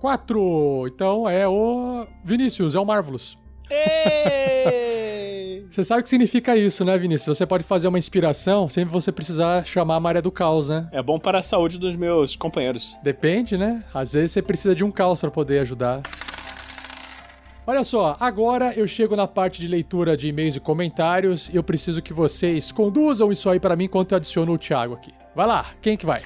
4. 0.00 0.88
Então 0.88 1.28
é 1.28 1.46
o 1.46 2.06
Vinícius, 2.24 2.74
é 2.74 2.80
o 2.80 2.84
Marvelous. 2.84 3.38
Você 5.70 5.84
sabe 5.84 6.00
o 6.00 6.02
que 6.02 6.08
significa 6.08 6.56
isso, 6.56 6.84
né, 6.84 6.98
Vinícius? 6.98 7.38
Você 7.38 7.46
pode 7.46 7.62
fazer 7.62 7.86
uma 7.86 7.98
inspiração 7.98 8.66
sem 8.66 8.84
você 8.84 9.12
precisar 9.12 9.64
chamar 9.64 9.96
a 9.96 10.00
Maria 10.00 10.20
do 10.20 10.32
Caos, 10.32 10.68
né? 10.68 10.88
É 10.90 11.00
bom 11.00 11.16
para 11.16 11.38
a 11.38 11.42
saúde 11.42 11.78
dos 11.78 11.94
meus 11.94 12.34
companheiros. 12.34 12.96
Depende, 13.04 13.56
né? 13.56 13.84
Às 13.94 14.12
vezes 14.12 14.32
você 14.32 14.42
precisa 14.42 14.74
de 14.74 14.82
um 14.82 14.90
caos 14.90 15.20
para 15.20 15.30
poder 15.30 15.60
ajudar. 15.60 16.02
Olha 17.64 17.84
só, 17.84 18.16
agora 18.18 18.72
eu 18.74 18.84
chego 18.88 19.14
na 19.14 19.28
parte 19.28 19.60
de 19.60 19.68
leitura 19.68 20.16
de 20.16 20.26
e-mails 20.26 20.56
e 20.56 20.60
comentários 20.60 21.48
e 21.48 21.56
eu 21.56 21.62
preciso 21.62 22.02
que 22.02 22.12
vocês 22.12 22.72
conduzam 22.72 23.30
isso 23.30 23.48
aí 23.48 23.60
para 23.60 23.76
mim 23.76 23.84
enquanto 23.84 24.10
eu 24.10 24.16
adiciono 24.16 24.52
o 24.52 24.58
Thiago 24.58 24.94
aqui. 24.94 25.14
Vai 25.36 25.46
lá, 25.46 25.66
quem 25.80 25.96
que 25.96 26.04
vai? 26.04 26.20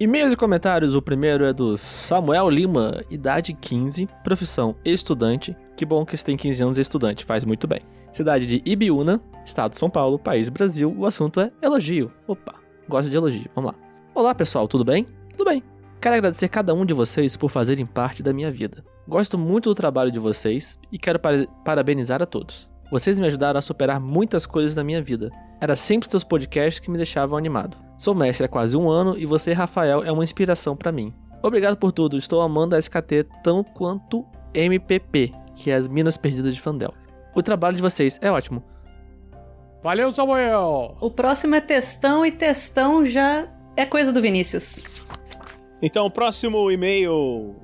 E-mails 0.00 0.32
e 0.32 0.36
comentários. 0.36 0.94
O 0.94 1.02
primeiro 1.02 1.44
é 1.44 1.52
do 1.52 1.76
Samuel 1.76 2.48
Lima, 2.48 3.02
idade 3.10 3.52
15, 3.52 4.08
profissão 4.22 4.76
estudante. 4.84 5.56
Que 5.76 5.84
bom 5.84 6.04
que 6.04 6.16
você 6.16 6.24
tem 6.24 6.36
15 6.36 6.62
anos 6.62 6.78
e 6.78 6.80
estudante, 6.82 7.24
faz 7.24 7.44
muito 7.44 7.66
bem. 7.66 7.80
Cidade 8.12 8.46
de 8.46 8.62
Ibiúna, 8.64 9.20
estado 9.44 9.72
de 9.72 9.78
São 9.78 9.90
Paulo, 9.90 10.18
país 10.18 10.48
Brasil. 10.48 10.94
O 10.96 11.04
assunto 11.06 11.40
é 11.40 11.50
elogio. 11.60 12.12
Opa, 12.26 12.54
gosto 12.88 13.10
de 13.10 13.16
elogio, 13.16 13.46
vamos 13.54 13.72
lá. 13.72 13.78
Olá 14.14 14.34
pessoal, 14.34 14.66
tudo 14.68 14.84
bem? 14.84 15.06
Tudo 15.36 15.48
bem. 15.48 15.62
Quero 16.00 16.14
agradecer 16.16 16.48
cada 16.48 16.72
um 16.74 16.86
de 16.86 16.94
vocês 16.94 17.36
por 17.36 17.50
fazerem 17.50 17.84
parte 17.84 18.22
da 18.22 18.32
minha 18.32 18.50
vida. 18.50 18.84
Gosto 19.06 19.36
muito 19.36 19.68
do 19.68 19.74
trabalho 19.74 20.12
de 20.12 20.18
vocês 20.20 20.78
e 20.92 20.98
quero 20.98 21.18
para- 21.18 21.46
parabenizar 21.64 22.22
a 22.22 22.26
todos. 22.26 22.70
Vocês 22.90 23.18
me 23.18 23.26
ajudaram 23.26 23.58
a 23.58 23.62
superar 23.62 24.00
muitas 24.00 24.46
coisas 24.46 24.74
na 24.76 24.84
minha 24.84 25.02
vida. 25.02 25.30
Era 25.60 25.74
sempre 25.74 26.08
seus 26.08 26.22
podcasts 26.24 26.78
que 26.80 26.90
me 26.90 26.96
deixavam 26.96 27.36
animado. 27.36 27.76
Sou 27.98 28.14
mestre 28.14 28.46
há 28.46 28.48
quase 28.48 28.76
um 28.76 28.88
ano 28.88 29.18
e 29.18 29.26
você, 29.26 29.52
Rafael, 29.52 30.04
é 30.04 30.12
uma 30.12 30.22
inspiração 30.22 30.76
pra 30.76 30.92
mim. 30.92 31.12
Obrigado 31.42 31.76
por 31.76 31.90
tudo, 31.90 32.16
estou 32.16 32.40
amando 32.40 32.76
a 32.76 32.78
SKT 32.78 33.26
tão 33.42 33.64
quanto 33.64 34.24
MPP, 34.54 35.32
que 35.56 35.70
é 35.70 35.74
as 35.74 35.88
Minas 35.88 36.16
Perdidas 36.16 36.54
de 36.54 36.60
Fandel. 36.60 36.94
O 37.34 37.42
trabalho 37.42 37.76
de 37.76 37.82
vocês 37.82 38.18
é 38.22 38.30
ótimo. 38.30 38.62
Valeu, 39.82 40.10
Samuel! 40.12 40.96
O 41.00 41.10
próximo 41.10 41.54
é 41.54 41.60
textão 41.60 42.24
e 42.24 42.30
textão 42.30 43.04
já 43.04 43.48
é 43.76 43.84
coisa 43.84 44.12
do 44.12 44.20
Vinícius. 44.20 44.82
Então, 45.80 46.06
o 46.06 46.10
próximo 46.10 46.70
e-mail. 46.70 47.54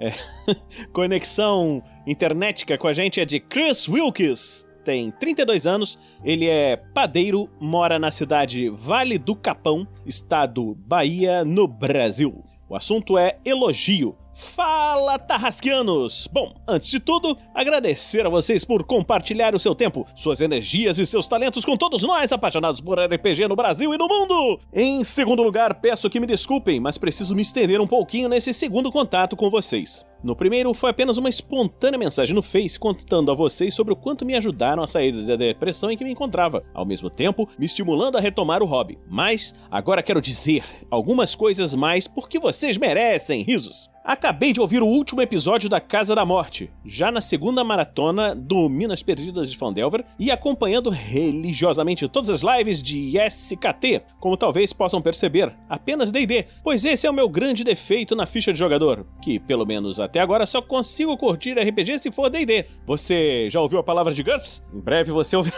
É, 0.00 0.12
conexão 0.92 1.82
internetica 2.06 2.76
com 2.76 2.88
a 2.88 2.92
gente 2.92 3.20
é 3.20 3.24
de 3.24 3.40
Chris 3.40 3.88
Wilkes. 3.88 4.66
Tem 4.84 5.10
32 5.10 5.66
anos, 5.66 5.98
ele 6.22 6.46
é 6.46 6.76
padeiro, 6.76 7.48
mora 7.58 7.98
na 7.98 8.10
cidade 8.10 8.68
Vale 8.68 9.16
do 9.16 9.34
Capão, 9.34 9.88
estado 10.04 10.74
Bahia, 10.86 11.42
no 11.42 11.66
Brasil. 11.66 12.44
O 12.68 12.76
assunto 12.76 13.16
é 13.16 13.38
elogio. 13.44 14.14
Fala, 14.34 15.16
Tarrasquianos! 15.16 16.28
Bom, 16.32 16.54
antes 16.66 16.90
de 16.90 16.98
tudo, 16.98 17.38
agradecer 17.54 18.26
a 18.26 18.28
vocês 18.28 18.64
por 18.64 18.82
compartilhar 18.82 19.54
o 19.54 19.60
seu 19.60 19.76
tempo, 19.76 20.04
suas 20.16 20.40
energias 20.40 20.98
e 20.98 21.06
seus 21.06 21.28
talentos 21.28 21.64
com 21.64 21.76
todos 21.76 22.02
nós 22.02 22.32
apaixonados 22.32 22.80
por 22.80 22.98
RPG 22.98 23.46
no 23.46 23.54
Brasil 23.54 23.94
e 23.94 23.98
no 23.98 24.08
mundo! 24.08 24.58
Em 24.72 25.04
segundo 25.04 25.42
lugar, 25.42 25.80
peço 25.80 26.10
que 26.10 26.18
me 26.18 26.26
desculpem, 26.26 26.80
mas 26.80 26.98
preciso 26.98 27.34
me 27.34 27.42
estender 27.42 27.80
um 27.80 27.86
pouquinho 27.86 28.28
nesse 28.28 28.52
segundo 28.52 28.90
contato 28.90 29.36
com 29.36 29.48
vocês. 29.48 30.04
No 30.22 30.34
primeiro, 30.34 30.74
foi 30.74 30.90
apenas 30.90 31.16
uma 31.16 31.28
espontânea 31.28 31.98
mensagem 31.98 32.34
no 32.34 32.42
Face 32.42 32.78
contando 32.78 33.30
a 33.30 33.34
vocês 33.34 33.74
sobre 33.74 33.92
o 33.92 33.96
quanto 33.96 34.24
me 34.24 34.34
ajudaram 34.34 34.82
a 34.82 34.86
sair 34.86 35.12
da 35.26 35.36
depressão 35.36 35.90
em 35.90 35.96
que 35.96 36.02
me 36.02 36.10
encontrava, 36.10 36.64
ao 36.74 36.84
mesmo 36.84 37.08
tempo 37.08 37.48
me 37.58 37.66
estimulando 37.66 38.16
a 38.16 38.20
retomar 38.20 38.62
o 38.62 38.66
hobby. 38.66 38.98
Mas 39.06 39.54
agora 39.70 40.02
quero 40.02 40.20
dizer 40.20 40.64
algumas 40.90 41.34
coisas 41.34 41.74
mais 41.74 42.08
porque 42.08 42.38
vocês 42.38 42.78
merecem 42.78 43.42
risos. 43.42 43.93
Acabei 44.04 44.52
de 44.52 44.60
ouvir 44.60 44.82
o 44.82 44.86
último 44.86 45.22
episódio 45.22 45.66
da 45.66 45.80
Casa 45.80 46.14
da 46.14 46.26
Morte, 46.26 46.70
já 46.84 47.10
na 47.10 47.22
segunda 47.22 47.64
maratona 47.64 48.34
do 48.34 48.68
Minas 48.68 49.02
Perdidas 49.02 49.50
de 49.50 49.56
Fandelver 49.56 50.04
e 50.18 50.30
acompanhando 50.30 50.90
religiosamente 50.90 52.06
todas 52.06 52.28
as 52.28 52.42
lives 52.42 52.82
de 52.82 53.16
SKT, 53.18 54.02
como 54.20 54.36
talvez 54.36 54.74
possam 54.74 55.00
perceber, 55.00 55.56
apenas 55.70 56.10
D&D, 56.10 56.44
pois 56.62 56.84
esse 56.84 57.06
é 57.06 57.10
o 57.10 57.14
meu 57.14 57.30
grande 57.30 57.64
defeito 57.64 58.14
na 58.14 58.26
ficha 58.26 58.52
de 58.52 58.58
jogador, 58.58 59.06
que 59.22 59.38
pelo 59.38 59.64
menos 59.64 59.98
até 59.98 60.20
agora 60.20 60.44
só 60.44 60.60
consigo 60.60 61.16
curtir 61.16 61.54
RPG 61.58 62.00
se 62.00 62.12
for 62.12 62.28
D&D. 62.28 62.66
Você 62.84 63.48
já 63.48 63.58
ouviu 63.58 63.78
a 63.78 63.82
palavra 63.82 64.12
de 64.12 64.22
GURPS? 64.22 64.62
Em 64.70 64.80
breve 64.80 65.12
você 65.12 65.34
ouvirá. 65.34 65.56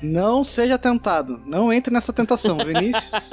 Não 0.00 0.44
seja 0.44 0.78
tentado. 0.78 1.42
Não 1.44 1.72
entre 1.72 1.92
nessa 1.92 2.12
tentação, 2.12 2.58
Vinícius. 2.64 3.32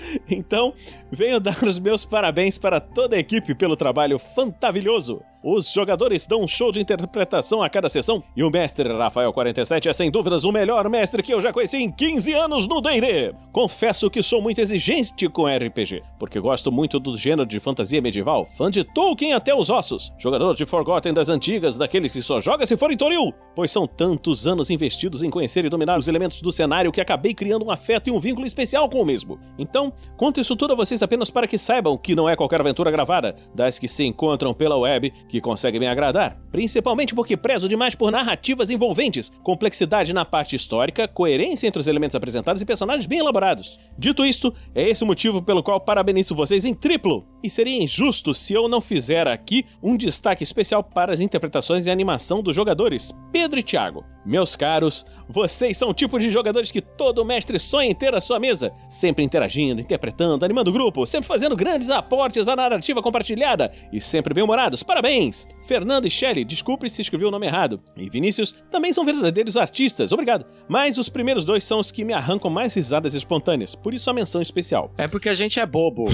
Então, 0.30 0.74
venho 1.10 1.40
dar 1.40 1.62
os 1.62 1.78
meus 1.78 2.04
parabéns 2.04 2.58
para 2.58 2.80
toda 2.80 3.16
a 3.16 3.18
equipe 3.18 3.54
pelo 3.54 3.76
trabalho 3.76 4.18
fantavilhoso. 4.18 5.22
Os 5.48 5.70
jogadores 5.72 6.26
dão 6.26 6.42
um 6.42 6.48
show 6.48 6.72
de 6.72 6.80
interpretação 6.80 7.62
a 7.62 7.70
cada 7.70 7.88
sessão 7.88 8.20
e 8.36 8.42
o 8.42 8.50
mestre 8.50 8.92
Rafael 8.92 9.32
47 9.32 9.88
é 9.88 9.92
sem 9.92 10.10
dúvidas 10.10 10.42
o 10.42 10.50
melhor 10.50 10.88
mestre 10.90 11.22
que 11.22 11.32
eu 11.32 11.40
já 11.40 11.52
conheci 11.52 11.76
em 11.76 11.88
15 11.88 12.32
anos 12.32 12.66
no 12.66 12.80
D&D. 12.80 13.32
Confesso 13.52 14.10
que 14.10 14.24
sou 14.24 14.42
muito 14.42 14.60
exigente 14.60 15.28
com 15.28 15.46
RPG, 15.46 16.02
porque 16.18 16.40
gosto 16.40 16.72
muito 16.72 16.98
do 16.98 17.16
gênero 17.16 17.46
de 17.46 17.60
fantasia 17.60 18.02
medieval, 18.02 18.44
fã 18.44 18.68
de 18.68 18.82
Tolkien 18.82 19.34
até 19.34 19.54
os 19.54 19.70
ossos, 19.70 20.12
jogador 20.18 20.56
de 20.56 20.66
Forgotten 20.66 21.14
das 21.14 21.28
antigas, 21.28 21.78
daqueles 21.78 22.10
que 22.10 22.22
só 22.22 22.40
joga 22.40 22.66
se 22.66 22.76
for 22.76 22.90
em 22.90 22.96
Toril, 22.96 23.32
pois 23.54 23.70
são 23.70 23.86
tantos 23.86 24.48
anos 24.48 24.68
investidos 24.68 25.22
em 25.22 25.30
conhecer 25.30 25.64
e 25.64 25.70
dominar 25.70 25.96
os 25.96 26.08
elementos 26.08 26.42
do 26.42 26.50
cenário 26.50 26.90
que 26.90 27.00
acabei 27.00 27.32
criando 27.32 27.66
um 27.66 27.70
afeto 27.70 28.08
e 28.08 28.10
um 28.10 28.18
vínculo 28.18 28.48
especial 28.48 28.90
com 28.90 29.00
o 29.00 29.06
mesmo. 29.06 29.38
Então, 29.56 29.85
conto 30.16 30.40
isso 30.40 30.56
tudo 30.56 30.72
a 30.72 30.76
vocês 30.76 31.02
apenas 31.02 31.30
para 31.30 31.46
que 31.46 31.58
saibam 31.58 31.96
que 31.96 32.14
não 32.14 32.28
é 32.28 32.36
qualquer 32.36 32.60
aventura 32.60 32.90
gravada, 32.90 33.34
das 33.54 33.78
que 33.78 33.88
se 33.88 34.04
encontram 34.04 34.54
pela 34.54 34.76
web, 34.76 35.12
que 35.28 35.40
consegue 35.40 35.78
me 35.78 35.86
agradar, 35.86 36.38
principalmente 36.50 37.14
porque 37.14 37.36
prezo 37.36 37.68
demais 37.68 37.94
por 37.94 38.10
narrativas 38.10 38.70
envolventes, 38.70 39.30
complexidade 39.42 40.12
na 40.12 40.24
parte 40.24 40.56
histórica, 40.56 41.08
coerência 41.08 41.66
entre 41.66 41.80
os 41.80 41.86
elementos 41.86 42.14
apresentados 42.14 42.62
e 42.62 42.66
personagens 42.66 43.06
bem 43.06 43.18
elaborados. 43.18 43.78
Dito 43.98 44.24
isto, 44.24 44.54
é 44.74 44.88
esse 44.88 45.04
o 45.04 45.06
motivo 45.06 45.42
pelo 45.42 45.62
qual 45.62 45.80
parabenizo 45.80 46.34
vocês 46.34 46.64
em 46.64 46.74
triplo, 46.74 47.24
e 47.42 47.50
seria 47.50 47.82
injusto 47.82 48.34
se 48.34 48.54
eu 48.54 48.68
não 48.68 48.80
fizer 48.80 49.28
aqui 49.28 49.64
um 49.82 49.96
destaque 49.96 50.42
especial 50.42 50.82
para 50.82 51.12
as 51.12 51.20
interpretações 51.20 51.86
e 51.86 51.90
animação 51.90 52.42
dos 52.42 52.54
jogadores, 52.54 53.12
Pedro 53.32 53.58
e 53.58 53.62
Thiago. 53.62 54.15
Meus 54.26 54.56
caros, 54.56 55.06
vocês 55.28 55.78
são 55.78 55.90
o 55.90 55.94
tipo 55.94 56.18
de 56.18 56.32
jogadores 56.32 56.72
que 56.72 56.80
todo 56.80 57.24
mestre 57.24 57.60
sonha 57.60 57.88
em 57.88 57.94
ter 57.94 58.12
à 58.12 58.20
sua 58.20 58.40
mesa, 58.40 58.72
sempre 58.88 59.24
interagindo, 59.24 59.80
interpretando, 59.80 60.44
animando 60.44 60.70
o 60.70 60.72
grupo, 60.72 61.06
sempre 61.06 61.28
fazendo 61.28 61.54
grandes 61.54 61.88
aportes 61.90 62.48
à 62.48 62.56
narrativa 62.56 63.00
compartilhada 63.00 63.70
e 63.92 64.00
sempre 64.00 64.34
bem-humorados. 64.34 64.82
Parabéns! 64.82 65.46
Fernando 65.68 66.06
e 66.06 66.10
Shelley, 66.10 66.44
desculpe 66.44 66.90
se 66.90 67.02
escrevi 67.02 67.24
o 67.24 67.30
nome 67.30 67.46
errado. 67.46 67.80
E 67.96 68.10
Vinícius 68.10 68.52
também 68.68 68.92
são 68.92 69.04
verdadeiros 69.04 69.56
artistas, 69.56 70.10
obrigado. 70.10 70.44
Mas 70.68 70.98
os 70.98 71.08
primeiros 71.08 71.44
dois 71.44 71.62
são 71.62 71.78
os 71.78 71.92
que 71.92 72.04
me 72.04 72.12
arrancam 72.12 72.50
mais 72.50 72.74
risadas 72.74 73.14
espontâneas, 73.14 73.76
por 73.76 73.94
isso 73.94 74.10
a 74.10 74.12
menção 74.12 74.42
especial. 74.42 74.92
É 74.98 75.06
porque 75.06 75.28
a 75.28 75.34
gente 75.34 75.60
é 75.60 75.66
bobo. 75.66 76.06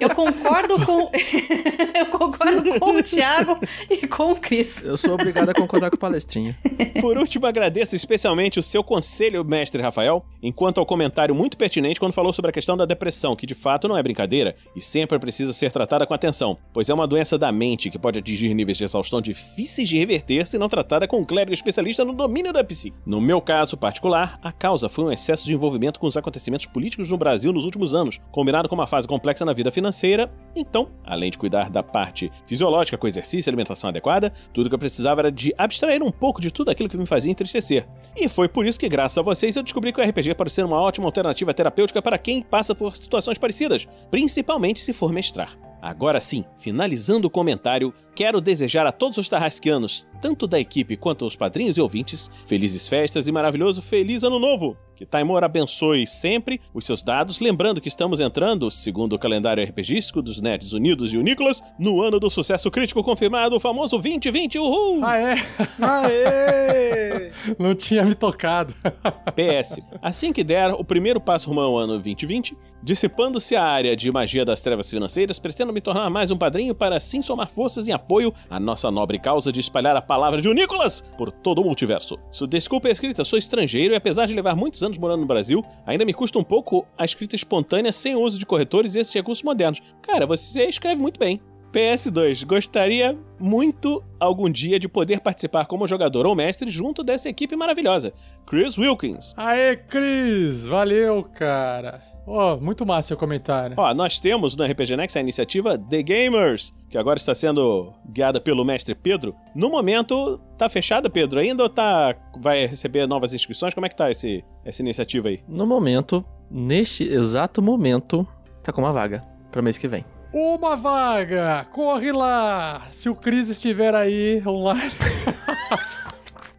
Eu 0.00 0.10
concordo 0.10 0.84
com. 0.84 1.10
eu 1.94 2.06
concordo 2.06 2.78
com 2.78 2.96
o 2.96 3.02
Thiago 3.02 3.58
e 3.90 4.06
com 4.06 4.32
o 4.32 4.36
Chris. 4.36 4.84
Eu 4.84 4.96
sou 4.96 5.14
obrigado 5.14 5.48
a 5.48 5.54
concordar 5.54 5.90
com 5.90 5.96
o 5.96 5.98
palestrinho. 5.98 6.54
Por 7.00 7.18
último, 7.22 7.46
agradeço 7.46 7.94
especialmente 7.94 8.58
o 8.58 8.62
seu 8.62 8.82
conselho, 8.82 9.44
mestre 9.44 9.80
Rafael, 9.80 10.24
enquanto 10.42 10.78
ao 10.78 10.86
comentário 10.86 11.34
muito 11.34 11.56
pertinente 11.56 12.00
quando 12.00 12.12
falou 12.12 12.32
sobre 12.32 12.50
a 12.50 12.52
questão 12.52 12.76
da 12.76 12.84
depressão, 12.84 13.36
que 13.36 13.46
de 13.46 13.54
fato 13.54 13.86
não 13.86 13.96
é 13.96 14.02
brincadeira 14.02 14.56
e 14.74 14.80
sempre 14.80 15.18
precisa 15.18 15.52
ser 15.52 15.70
tratada 15.70 16.04
com 16.04 16.12
atenção, 16.12 16.58
pois 16.72 16.90
é 16.90 16.94
uma 16.94 17.06
doença 17.06 17.38
da 17.38 17.52
mente 17.52 17.90
que 17.90 17.98
pode 17.98 18.18
atingir 18.18 18.52
níveis 18.54 18.76
de 18.76 18.84
exaustão 18.84 19.20
difíceis 19.20 19.88
de 19.88 19.98
reverter 19.98 20.46
se 20.46 20.58
não 20.58 20.68
tratada 20.68 21.06
com 21.06 21.18
um 21.18 21.24
clérigo 21.24 21.54
especialista 21.54 22.04
no 22.04 22.12
domínio 22.12 22.52
da 22.52 22.64
psique. 22.64 22.96
No 23.06 23.20
meu 23.20 23.40
caso 23.40 23.76
particular, 23.76 24.38
a 24.42 24.50
causa 24.50 24.88
foi 24.88 25.04
um 25.04 25.12
excesso 25.12 25.44
de 25.44 25.54
envolvimento 25.54 26.00
com 26.00 26.08
os 26.08 26.16
acontecimentos 26.16 26.66
políticos 26.66 27.08
no 27.08 27.16
Brasil 27.16 27.52
nos 27.52 27.64
últimos 27.64 27.94
anos, 27.94 28.18
combinado 28.32 28.68
com 28.68 28.74
uma 28.74 28.86
fase 28.86 29.06
complexa 29.06 29.44
na 29.44 29.52
vida 29.52 29.70
financeira. 29.70 30.32
Então, 30.56 30.90
além 31.04 31.30
de 31.30 31.38
cuidar 31.38 31.70
da 31.70 31.82
parte 31.82 32.30
fisiológica 32.46 32.98
com 32.98 33.06
exercício 33.06 33.48
e 33.48 33.50
alimentação 33.50 33.90
adequada, 33.90 34.32
tudo 34.52 34.68
que 34.68 34.74
eu 34.74 34.78
precisava 34.78 35.20
era 35.20 35.30
de 35.30 35.54
abstrair 35.56 36.02
um 36.02 36.10
pouco 36.10 36.40
de 36.40 36.50
tudo 36.50 36.70
aquilo 36.70 36.88
que 36.88 36.96
me 36.96 37.06
fazia 37.12 37.30
entristecer. 37.30 37.86
E 38.16 38.26
foi 38.26 38.48
por 38.48 38.66
isso 38.66 38.80
que, 38.80 38.88
graças 38.88 39.18
a 39.18 39.22
vocês, 39.22 39.54
eu 39.54 39.62
descobri 39.62 39.92
que 39.92 40.00
o 40.00 40.04
RPG 40.04 40.34
pode 40.34 40.50
ser 40.50 40.64
uma 40.64 40.80
ótima 40.80 41.06
alternativa 41.06 41.52
terapêutica 41.52 42.00
para 42.00 42.16
quem 42.16 42.40
passa 42.40 42.74
por 42.74 42.96
situações 42.96 43.36
parecidas, 43.36 43.86
principalmente 44.10 44.80
se 44.80 44.94
for 44.94 45.12
mestrar. 45.12 45.58
Agora 45.82 46.22
sim, 46.22 46.44
finalizando 46.56 47.26
o 47.26 47.30
comentário, 47.30 47.92
quero 48.14 48.40
desejar 48.40 48.86
a 48.86 48.92
todos 48.92 49.18
os 49.18 49.28
tarrasquianos, 49.28 50.06
tanto 50.22 50.46
da 50.46 50.60
equipe 50.60 50.96
quanto 50.96 51.24
aos 51.24 51.34
padrinhos 51.34 51.76
e 51.76 51.80
ouvintes, 51.80 52.30
felizes 52.46 52.88
festas 52.88 53.26
e 53.26 53.32
maravilhoso 53.32 53.82
feliz 53.82 54.22
ano 54.22 54.38
novo! 54.38 54.76
Que 54.94 55.04
Taimor 55.04 55.42
abençoe 55.42 56.06
sempre 56.06 56.60
os 56.72 56.86
seus 56.86 57.02
dados, 57.02 57.40
lembrando 57.40 57.80
que 57.80 57.88
estamos 57.88 58.20
entrando, 58.20 58.70
segundo 58.70 59.14
o 59.14 59.18
calendário 59.18 59.64
RPGístico 59.64 60.22
dos 60.22 60.40
Nerds 60.40 60.72
Unidos 60.72 61.12
e 61.12 61.18
Unícolas, 61.18 61.60
no 61.76 62.00
ano 62.00 62.20
do 62.20 62.30
sucesso 62.30 62.70
crítico 62.70 63.02
confirmado, 63.02 63.56
o 63.56 63.60
famoso 63.60 63.96
2020, 63.96 64.60
uhul! 64.60 65.00
Ah, 65.02 65.18
é? 65.18 65.34
Aê! 65.80 67.32
Não 67.58 67.74
tinha 67.74 68.04
me 68.04 68.14
tocado. 68.14 68.72
PS. 69.34 69.80
Assim 70.00 70.32
que 70.32 70.44
der 70.44 70.70
o 70.70 70.84
primeiro 70.84 71.20
passo 71.20 71.48
rumo 71.48 71.60
ao 71.60 71.76
ano 71.76 71.94
2020, 71.94 72.56
dissipando-se 72.82 73.56
a 73.56 73.64
área 73.64 73.96
de 73.96 74.10
magia 74.10 74.44
das 74.44 74.60
trevas 74.60 74.90
financeiras, 74.90 75.38
pretendo 75.38 75.72
me 75.72 75.80
tornar 75.80 76.08
mais 76.10 76.30
um 76.30 76.36
padrinho 76.36 76.74
para 76.74 76.96
assim 76.96 77.22
somar 77.22 77.48
forças 77.48 77.88
em 77.88 77.92
apoio 77.92 78.32
à 78.50 78.60
nossa 78.60 78.90
nobre 78.90 79.18
causa 79.18 79.50
de 79.50 79.60
espalhar 79.60 79.96
a 79.96 80.02
palavra 80.12 80.42
de 80.42 80.48
Unícolas 80.48 81.00
por 81.16 81.32
todo 81.32 81.62
o 81.62 81.64
multiverso. 81.64 82.18
Sua 82.30 82.46
desculpa 82.46 82.86
é 82.86 82.92
escrita, 82.92 83.24
sou 83.24 83.38
estrangeiro 83.38 83.94
e 83.94 83.96
apesar 83.96 84.26
de 84.26 84.34
levar 84.34 84.54
muitos 84.54 84.82
anos 84.82 84.98
morando 84.98 85.22
no 85.22 85.26
Brasil, 85.26 85.64
ainda 85.86 86.04
me 86.04 86.12
custa 86.12 86.38
um 86.38 86.44
pouco 86.44 86.86
a 86.98 87.04
escrita 87.06 87.34
espontânea 87.34 87.90
sem 87.92 88.14
o 88.14 88.20
uso 88.20 88.38
de 88.38 88.44
corretores 88.44 88.94
e 88.94 88.98
esses 88.98 89.14
recursos 89.14 89.42
modernos. 89.42 89.80
Cara, 90.02 90.26
você 90.26 90.66
escreve 90.66 91.00
muito 91.00 91.18
bem. 91.18 91.40
PS2, 91.72 92.44
gostaria 92.44 93.18
muito 93.40 94.04
algum 94.20 94.50
dia 94.50 94.78
de 94.78 94.86
poder 94.86 95.20
participar 95.20 95.64
como 95.64 95.88
jogador 95.88 96.26
ou 96.26 96.36
mestre 96.36 96.70
junto 96.70 97.02
dessa 97.02 97.30
equipe 97.30 97.56
maravilhosa. 97.56 98.12
Chris 98.46 98.76
Wilkins. 98.76 99.32
Aê, 99.38 99.78
Cris! 99.78 100.66
Valeu, 100.66 101.24
cara. 101.24 102.11
Ó, 102.26 102.56
muito 102.56 102.86
massa 102.86 103.08
seu 103.08 103.16
comentário. 103.16 103.74
Ó, 103.78 103.92
nós 103.94 104.18
temos 104.18 104.54
no 104.54 104.64
RPG 104.64 104.96
Next 104.96 105.18
a 105.18 105.20
iniciativa 105.20 105.76
The 105.76 106.02
Gamers, 106.02 106.72
que 106.88 106.96
agora 106.96 107.18
está 107.18 107.34
sendo 107.34 107.92
guiada 108.08 108.40
pelo 108.40 108.64
mestre 108.64 108.94
Pedro. 108.94 109.34
No 109.54 109.70
momento, 109.70 110.38
tá 110.56 110.68
fechada, 110.68 111.10
Pedro, 111.10 111.40
ainda 111.40 111.64
ou 111.64 111.68
tá 111.68 112.14
vai 112.38 112.66
receber 112.66 113.06
novas 113.06 113.34
inscrições? 113.34 113.74
Como 113.74 113.86
é 113.86 113.88
que 113.88 113.96
tá 113.96 114.10
esse, 114.10 114.44
essa 114.64 114.82
iniciativa 114.82 115.28
aí? 115.28 115.40
No 115.48 115.66
momento, 115.66 116.24
neste 116.50 117.04
exato 117.04 117.60
momento, 117.60 118.26
tá 118.62 118.72
com 118.72 118.80
uma 118.80 118.92
vaga 118.92 119.24
para 119.50 119.62
mês 119.62 119.76
que 119.76 119.88
vem. 119.88 120.04
Uma 120.32 120.76
vaga! 120.76 121.66
Corre 121.72 122.10
lá! 122.10 122.86
Se 122.90 123.08
o 123.08 123.14
Cris 123.14 123.50
estiver 123.50 123.94
aí 123.94 124.42
online. 124.46 124.92